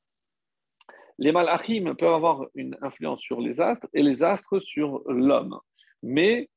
Les 1.18 1.32
malachim 1.32 1.94
peuvent 1.96 2.14
avoir 2.14 2.46
une 2.56 2.78
influence 2.82 3.20
sur 3.22 3.42
les 3.42 3.60
astres 3.60 3.88
et 3.94 4.02
les 4.02 4.24
astres 4.24 4.60
sur 4.60 5.02
l'homme, 5.08 5.60
mais, 6.02 6.50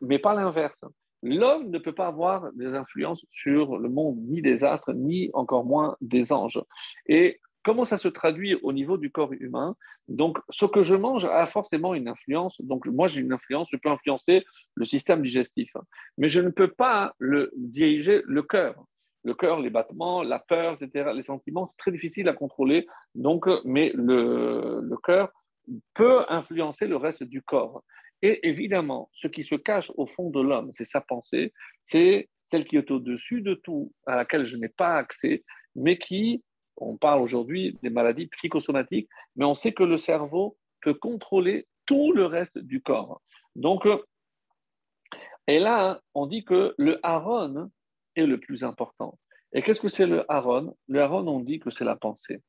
mais 0.00 0.18
pas 0.18 0.34
l'inverse. 0.34 0.84
L'homme 1.22 1.70
ne 1.70 1.78
peut 1.78 1.94
pas 1.94 2.06
avoir 2.06 2.52
des 2.52 2.66
influences 2.66 3.24
sur 3.32 3.76
le 3.78 3.88
monde, 3.88 4.18
ni 4.18 4.40
des 4.40 4.62
astres, 4.62 4.92
ni 4.92 5.30
encore 5.32 5.64
moins 5.64 5.96
des 6.00 6.32
anges. 6.32 6.62
Et 7.06 7.40
comment 7.68 7.84
ça 7.84 7.98
se 7.98 8.08
traduit 8.08 8.54
au 8.62 8.72
niveau 8.72 8.96
du 8.96 9.10
corps 9.10 9.34
humain? 9.34 9.76
Donc, 10.08 10.38
ce 10.48 10.64
que 10.64 10.82
je 10.82 10.94
mange 10.94 11.26
a 11.26 11.46
forcément 11.48 11.92
une 11.92 12.08
influence. 12.08 12.58
Donc, 12.62 12.86
moi, 12.86 13.08
j'ai 13.08 13.20
une 13.20 13.34
influence, 13.34 13.68
je 13.70 13.76
peux 13.76 13.90
influencer 13.90 14.46
le 14.74 14.86
système 14.86 15.20
digestif, 15.20 15.70
mais 16.16 16.30
je 16.30 16.40
ne 16.40 16.48
peux 16.48 16.68
pas 16.68 17.12
le, 17.18 17.52
diriger 17.58 18.22
le 18.24 18.42
cœur. 18.42 18.74
Le 19.22 19.34
cœur, 19.34 19.60
les 19.60 19.68
battements, 19.68 20.22
la 20.22 20.38
peur, 20.38 20.78
etc., 20.80 21.10
les 21.14 21.24
sentiments, 21.24 21.66
c'est 21.66 21.76
très 21.76 21.92
difficile 21.92 22.26
à 22.30 22.32
contrôler. 22.32 22.86
Donc, 23.14 23.44
mais 23.66 23.92
le, 23.94 24.80
le 24.82 24.96
cœur 24.96 25.30
peut 25.92 26.24
influencer 26.30 26.86
le 26.86 26.96
reste 26.96 27.22
du 27.22 27.42
corps. 27.42 27.82
Et 28.22 28.48
évidemment, 28.48 29.10
ce 29.12 29.28
qui 29.28 29.44
se 29.44 29.56
cache 29.56 29.92
au 29.98 30.06
fond 30.06 30.30
de 30.30 30.40
l'homme, 30.40 30.70
c'est 30.72 30.86
sa 30.86 31.02
pensée, 31.02 31.52
c'est 31.84 32.30
celle 32.50 32.64
qui 32.64 32.78
est 32.78 32.90
au-dessus 32.90 33.42
de 33.42 33.52
tout, 33.52 33.92
à 34.06 34.16
laquelle 34.16 34.46
je 34.46 34.56
n'ai 34.56 34.70
pas 34.70 34.96
accès, 34.96 35.44
mais 35.76 35.98
qui, 35.98 36.42
on 36.80 36.96
parle 36.96 37.20
aujourd'hui 37.20 37.78
des 37.82 37.90
maladies 37.90 38.26
psychosomatiques, 38.26 39.08
mais 39.36 39.44
on 39.44 39.54
sait 39.54 39.72
que 39.72 39.82
le 39.82 39.98
cerveau 39.98 40.56
peut 40.80 40.94
contrôler 40.94 41.66
tout 41.86 42.12
le 42.12 42.26
reste 42.26 42.58
du 42.58 42.80
corps. 42.82 43.22
Donc, 43.56 43.86
et 45.46 45.58
là, 45.58 46.00
on 46.14 46.26
dit 46.26 46.44
que 46.44 46.74
le 46.76 47.00
haron 47.02 47.70
est 48.16 48.26
le 48.26 48.38
plus 48.38 48.64
important. 48.64 49.18
Et 49.52 49.62
qu'est-ce 49.62 49.80
que 49.80 49.88
c'est 49.88 50.06
le 50.06 50.30
haron 50.30 50.76
Le 50.88 51.00
haron, 51.00 51.26
on 51.26 51.40
dit 51.40 51.58
que 51.58 51.70
c'est 51.70 51.84
la 51.84 51.96
pensée. 51.96 52.42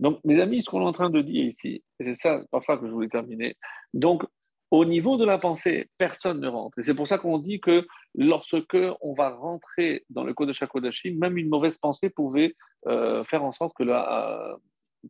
Donc, 0.00 0.20
mes 0.24 0.40
amis, 0.40 0.62
ce 0.62 0.70
qu'on 0.70 0.80
est 0.80 0.86
en 0.86 0.92
train 0.92 1.10
de 1.10 1.20
dire 1.20 1.44
ici, 1.44 1.82
c'est 2.00 2.14
ça 2.14 2.42
par 2.50 2.64
ça 2.64 2.76
que 2.76 2.86
je 2.86 2.92
voulais 2.92 3.08
terminer. 3.08 3.56
Donc, 3.92 4.24
au 4.70 4.84
niveau 4.84 5.16
de 5.16 5.24
la 5.24 5.38
pensée, 5.38 5.88
personne 5.96 6.40
ne 6.40 6.48
rentre. 6.48 6.78
Et 6.78 6.82
c'est 6.82 6.94
pour 6.94 7.08
ça 7.08 7.18
qu'on 7.18 7.38
dit 7.38 7.60
que 7.60 7.86
lorsque 8.14 8.76
on 9.00 9.14
va 9.14 9.30
rentrer 9.30 10.04
dans 10.10 10.24
le 10.24 10.34
code 10.34 10.48
de 10.48 10.52
Shakodashim, 10.52 11.16
même 11.18 11.38
une 11.38 11.48
mauvaise 11.48 11.78
pensée 11.78 12.10
pouvait 12.10 12.54
euh, 12.86 13.24
faire 13.24 13.44
en 13.44 13.52
sorte 13.52 13.74
que, 13.74 13.82
la, 13.82 14.56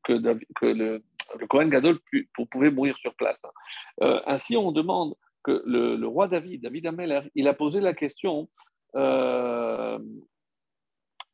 que, 0.05 0.13
le, 0.13 1.03
le 1.39 1.47
Kohen 1.49 1.71
Gadol 1.71 1.99
pouvait 2.51 2.71
mourir 2.71 2.97
sur 2.99 3.15
place. 3.15 3.43
Euh, 4.03 4.21
ainsi, 4.27 4.57
on 4.57 4.71
demande 4.71 5.15
que 5.43 5.63
le, 5.67 6.07
roi 6.07 6.29
David, 6.29 6.63
David 6.63 6.87
Ameller, 6.87 7.23
il 7.35 7.49
a 7.49 7.55
posé 7.55 7.81
la 7.81 7.95
question 7.95 8.49
euh, 8.95 9.99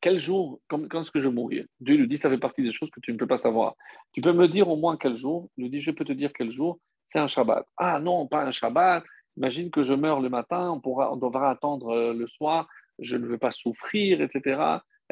quel 0.01 0.19
jour, 0.19 0.59
quand, 0.67 1.01
est-ce 1.01 1.11
que 1.11 1.21
je 1.21 1.27
mourrai? 1.27 1.65
Dieu 1.79 1.95
lui 1.95 2.07
dit 2.07 2.17
ça 2.17 2.29
fait 2.29 2.37
partie 2.37 2.61
des 2.61 2.71
choses 2.71 2.91
que 2.91 2.99
tu 2.99 3.11
ne 3.11 3.17
peux 3.17 3.27
pas 3.27 3.39
savoir. 3.39 3.75
Tu 4.13 4.21
peux 4.21 4.33
me 4.33 4.47
dire 4.47 4.69
au 4.69 4.75
moins 4.75 4.97
quel 4.97 5.17
jour? 5.17 5.49
Il 5.57 5.63
lui 5.63 5.69
dit 5.69 5.81
je 5.81 5.91
peux 5.91 6.05
te 6.05 6.13
dire 6.13 6.31
quel 6.33 6.51
jour 6.51 6.79
c'est 7.11 7.19
un 7.19 7.27
Shabbat. 7.27 7.65
Ah 7.77 7.99
non, 7.99 8.27
pas 8.27 8.43
un 8.43 8.51
Shabbat. 8.51 9.03
Imagine 9.37 9.69
que 9.69 9.83
je 9.83 9.93
meurs 9.93 10.21
le 10.21 10.29
matin, 10.29 10.79
on, 10.83 11.17
devra 11.17 11.49
attendre 11.49 11.89
euh, 11.89 12.13
le 12.13 12.27
soir, 12.27 12.67
je 12.99 13.17
ne 13.17 13.25
veux 13.25 13.37
pas 13.37 13.51
souffrir, 13.51 14.21
etc. 14.21 14.61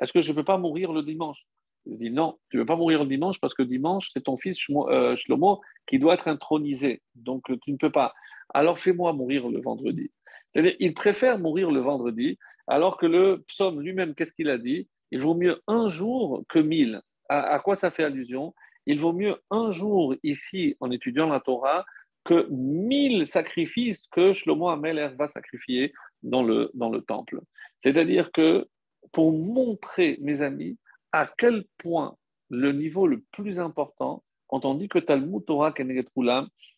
Est-ce 0.02 0.14
que 0.14 0.22
je 0.22 0.32
ne 0.32 0.38
peux 0.38 0.45
pas 0.45 0.57
mourir 0.57 0.94
le 0.94 1.03
dimanche? 1.03 1.40
Il 1.86 1.98
dit 1.98 2.11
non, 2.11 2.38
tu 2.49 2.56
ne 2.56 2.61
veux 2.61 2.65
pas 2.65 2.78
mourir 2.78 3.03
le 3.03 3.10
dimanche 3.10 3.40
parce 3.41 3.53
que 3.53 3.64
dimanche, 3.64 4.10
c'est 4.14 4.24
ton 4.24 4.38
fils 4.38 4.57
euh, 4.70 5.18
Shlomo 5.18 5.61
qui 5.88 5.99
doit 5.99 6.14
être 6.14 6.30
intronisé. 6.30 7.02
Donc 7.15 7.44
tu 7.64 7.72
ne 7.74 7.78
peux 7.78 7.91
pas. 7.91 8.14
Alors 8.53 8.80
fais-moi 8.80 9.11
mourir 9.11 9.49
le 9.49 9.61
vendredi. 9.61 10.11
C'est-à-dire, 10.53 10.76
il 10.80 10.94
préfère 10.94 11.38
mourir 11.40 11.72
le 11.72 11.82
vendredi, 11.82 12.38
alors 12.68 12.98
que 12.98 13.06
le 13.06 13.44
psaume 13.49 13.82
lui-même, 13.82 14.15
qu'est-ce 14.15 14.32
qu'il 14.32 14.49
a 14.49 14.57
dit? 14.57 14.88
Il 15.11 15.22
vaut 15.22 15.36
mieux 15.36 15.61
un 15.68 15.90
jour 15.90 16.44
que 16.48 16.60
mille. 16.60 17.02
à 17.28 17.60
quoi 17.60 17.76
ça 17.76 17.91
fait 17.91 18.03
allusion? 18.03 18.53
Il 18.85 18.99
vaut 18.99 19.14
mieux 19.14 19.35
un 19.49 19.72
jour 19.72 20.15
ici 20.23 20.76
en 20.80 20.91
étudiant 20.91 21.27
la 21.27 21.39
Torah 21.39 21.85
que 22.26 22.47
mille 22.49 23.27
sacrifices 23.27 24.03
que 24.11 24.34
Shlomo 24.34 24.69
Ameler 24.69 25.10
va 25.18 25.27
sacrifier 25.30 25.93
dans 26.22 26.43
le, 26.43 26.72
temple. 27.07 27.41
C'est-à-dire 27.84 28.31
que 28.31 28.68
pour 29.11 29.31
montrer, 29.34 30.18
mes 30.22 30.41
amis, 30.41 30.77
à 31.11 31.30
quel 31.38 31.65
point 31.77 32.15
le 32.49 32.72
niveau 32.72 33.07
le 33.07 33.23
plus 33.31 33.60
important, 33.60 34.23
quand 34.47 34.65
on 34.65 34.76
dit 34.76 34.88
que 34.88 34.99
Talmud 34.99 35.45
Torah 35.45 35.73
Keneget 35.73 36.07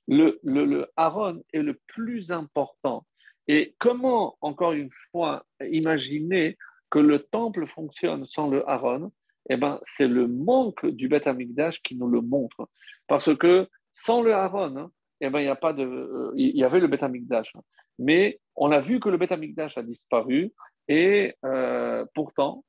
le, 0.08 0.40
le, 0.44 0.66
le 0.66 0.88
Aaron 0.96 1.42
est 1.54 1.62
le 1.62 1.80
plus 1.88 2.32
important. 2.32 3.06
Et 3.48 3.76
comment, 3.80 4.38
encore 4.42 4.74
une 4.74 4.90
fois, 5.12 5.46
imaginer 5.70 6.58
que 6.90 7.00
le 7.00 7.20
temple 7.20 7.68
fonctionne 7.68 8.26
sans 8.26 8.50
le 8.50 8.68
Aaron? 8.68 9.12
Eh 9.50 9.58
ben, 9.58 9.80
c'est 9.84 10.08
le 10.08 10.28
manque 10.28 10.86
du 10.86 11.08
Beth 11.08 11.28
Amikdash 11.28 11.82
qui 11.84 11.96
nous 11.96 12.08
le 12.08 12.22
montre. 12.22 12.70
Parce 13.08 13.36
que 13.38 13.68
sans 13.94 14.22
le 14.22 14.34
Aaron, 14.34 14.78
hein, 14.78 14.92
eh 15.22 15.30
ben, 15.30 15.40
il 15.40 15.50
y 15.50 15.56
pas 15.56 15.74
de, 15.74 15.84
euh, 15.84 16.32
y 16.36 16.64
avait 16.64 16.80
le 16.80 16.88
Beth 16.88 17.04
Amikdash. 17.04 17.54
Mais 18.00 18.40
on 18.56 18.72
a 18.72 18.82
vu 18.82 19.00
que 19.00 19.10
le 19.10 19.18
Beth 19.18 19.32
Amikdash 19.32 19.78
a 19.78 19.84
disparu 19.84 20.52
et 20.88 21.36
euh, 21.46 22.06
pourtant, 22.14 22.64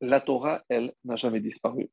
la 0.00 0.20
Torah, 0.20 0.62
elle, 0.68 0.92
n'a 1.04 1.16
jamais 1.16 1.40
disparu. 1.40 1.90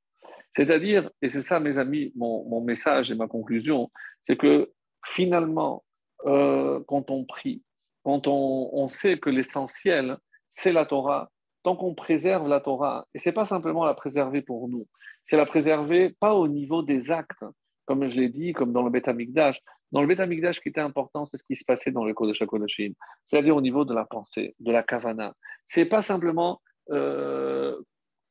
C'est-à-dire, 0.56 1.10
et 1.22 1.30
c'est 1.30 1.42
ça, 1.42 1.60
mes 1.60 1.78
amis, 1.78 2.14
mon, 2.16 2.62
message 2.62 3.12
et 3.12 3.16
ma 3.16 3.28
conclusion, 3.28 3.92
c'est 4.22 4.38
que 4.38 4.72
finalement, 5.16 5.84
euh, 6.26 6.82
quand 6.88 7.10
on 7.10 7.26
prie, 7.26 7.64
quand 8.04 8.28
on, 8.28 8.70
on 8.72 8.88
sait 8.88 9.18
que 9.18 9.30
l'essentiel, 9.30 10.18
c'est 10.50 10.72
la 10.72 10.86
Torah, 10.86 11.32
tant 11.66 11.76
qu'on 11.76 11.96
préserve 11.96 12.48
la 12.48 12.60
Torah, 12.60 13.08
et 13.16 13.20
ce 13.20 13.28
n'est 13.28 13.34
pas 13.34 13.48
simplement 13.48 13.86
la 13.86 13.96
préserver 13.96 14.44
pour 14.44 14.70
nous, 14.70 14.88
c'est 15.26 15.36
la 15.36 15.48
préserver 15.48 16.16
pas 16.20 16.36
au 16.36 16.48
niveau 16.48 16.84
des 16.84 17.10
actes, 17.10 17.44
comme 17.86 18.08
je 18.08 18.16
l'ai 18.16 18.30
dit, 18.30 18.54
comme 18.54 18.72
dans 18.72 18.84
le 18.84 18.92
Beth 18.92 19.08
Amikdash. 19.08 19.60
Dans 19.92 20.02
le 20.02 20.08
Beth 20.08 20.20
Amikdash, 20.20 20.58
ce 20.58 20.62
qui 20.62 20.70
était 20.70 20.82
important, 20.82 21.26
c'est 21.26 21.38
ce 21.38 21.44
qui 21.44 21.56
se 21.56 21.66
passait 21.66 21.92
dans 21.92 22.06
le 22.06 22.14
Kodesh 22.14 22.40
HaKodashim, 22.40 22.94
c'est-à-dire 23.26 23.56
au 23.56 23.62
niveau 23.62 23.84
de 23.84 23.96
la 23.96 24.06
pensée, 24.06 24.56
de 24.60 24.72
la 24.72 24.84
kavana. 24.84 25.34
C'est 25.66 25.86
pas 25.86 26.04
simplement 26.04 26.62
euh, 26.92 27.76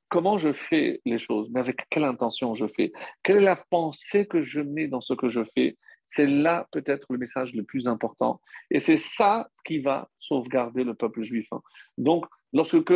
comment 0.08 0.38
je 0.38 0.52
fais 0.52 1.00
les 1.04 1.18
choses, 1.18 1.48
mais 1.52 1.58
avec 1.58 1.78
quelle 1.90 2.04
intention 2.04 2.54
je 2.54 2.66
fais. 2.68 2.92
Quelle 3.24 3.38
est 3.38 3.50
la 3.54 3.56
pensée 3.56 4.26
que 4.26 4.44
je 4.44 4.60
mets 4.60 4.86
dans 4.86 5.00
ce 5.00 5.12
que 5.12 5.28
je 5.28 5.40
fais 5.56 5.76
C'est 6.06 6.28
là 6.28 6.68
peut-être 6.70 7.06
le 7.10 7.18
message 7.18 7.52
le 7.52 7.64
plus 7.64 7.88
important. 7.88 8.40
Et 8.70 8.78
c'est 8.78 8.96
ça 8.96 9.48
qui 9.64 9.80
va 9.80 10.08
sauvegarder 10.20 10.84
le 10.84 10.94
peuple 10.94 11.22
juif. 11.22 11.48
Hein. 11.50 11.60
Donc, 11.98 12.26
lorsque 12.54 12.94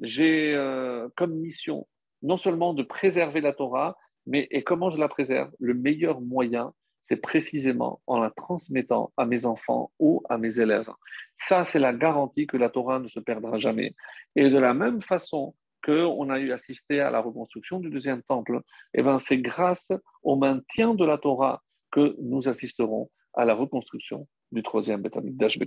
j'ai 0.00 0.54
euh, 0.54 1.08
comme 1.16 1.34
mission 1.34 1.88
non 2.22 2.38
seulement 2.38 2.74
de 2.74 2.82
préserver 2.82 3.40
la 3.40 3.52
Torah, 3.52 3.96
mais 4.26 4.46
et 4.50 4.62
comment 4.62 4.90
je 4.90 4.98
la 4.98 5.08
préserve? 5.08 5.50
Le 5.58 5.74
meilleur 5.74 6.20
moyen, 6.20 6.72
c'est 7.08 7.16
précisément 7.16 8.00
en 8.06 8.20
la 8.20 8.30
transmettant 8.30 9.12
à 9.16 9.24
mes 9.24 9.46
enfants 9.46 9.90
ou 9.98 10.22
à 10.28 10.36
mes 10.36 10.58
élèves. 10.60 10.90
Ça, 11.36 11.64
c'est 11.64 11.78
la 11.78 11.92
garantie 11.92 12.46
que 12.46 12.56
la 12.56 12.68
Torah 12.68 12.98
ne 12.98 13.08
se 13.08 13.20
perdra 13.20 13.58
jamais. 13.58 13.94
Et 14.36 14.50
de 14.50 14.58
la 14.58 14.74
même 14.74 15.00
façon 15.00 15.54
qu'on 15.84 16.28
a 16.28 16.38
eu 16.38 16.52
assisté 16.52 17.00
à 17.00 17.10
la 17.10 17.20
reconstruction 17.20 17.78
du 17.78 17.88
deuxième 17.88 18.22
temple, 18.22 18.60
eh 18.94 19.02
ben, 19.02 19.18
c'est 19.20 19.38
grâce 19.38 19.88
au 20.22 20.36
maintien 20.36 20.94
de 20.94 21.04
la 21.04 21.16
Torah 21.16 21.62
que 21.90 22.16
nous 22.20 22.48
assisterons 22.48 23.10
à 23.32 23.44
la 23.44 23.54
reconstruction 23.54 24.26
du 24.52 24.62
troisième 24.62 25.00
Beth 25.00 25.16
Amikdash. 25.16 25.58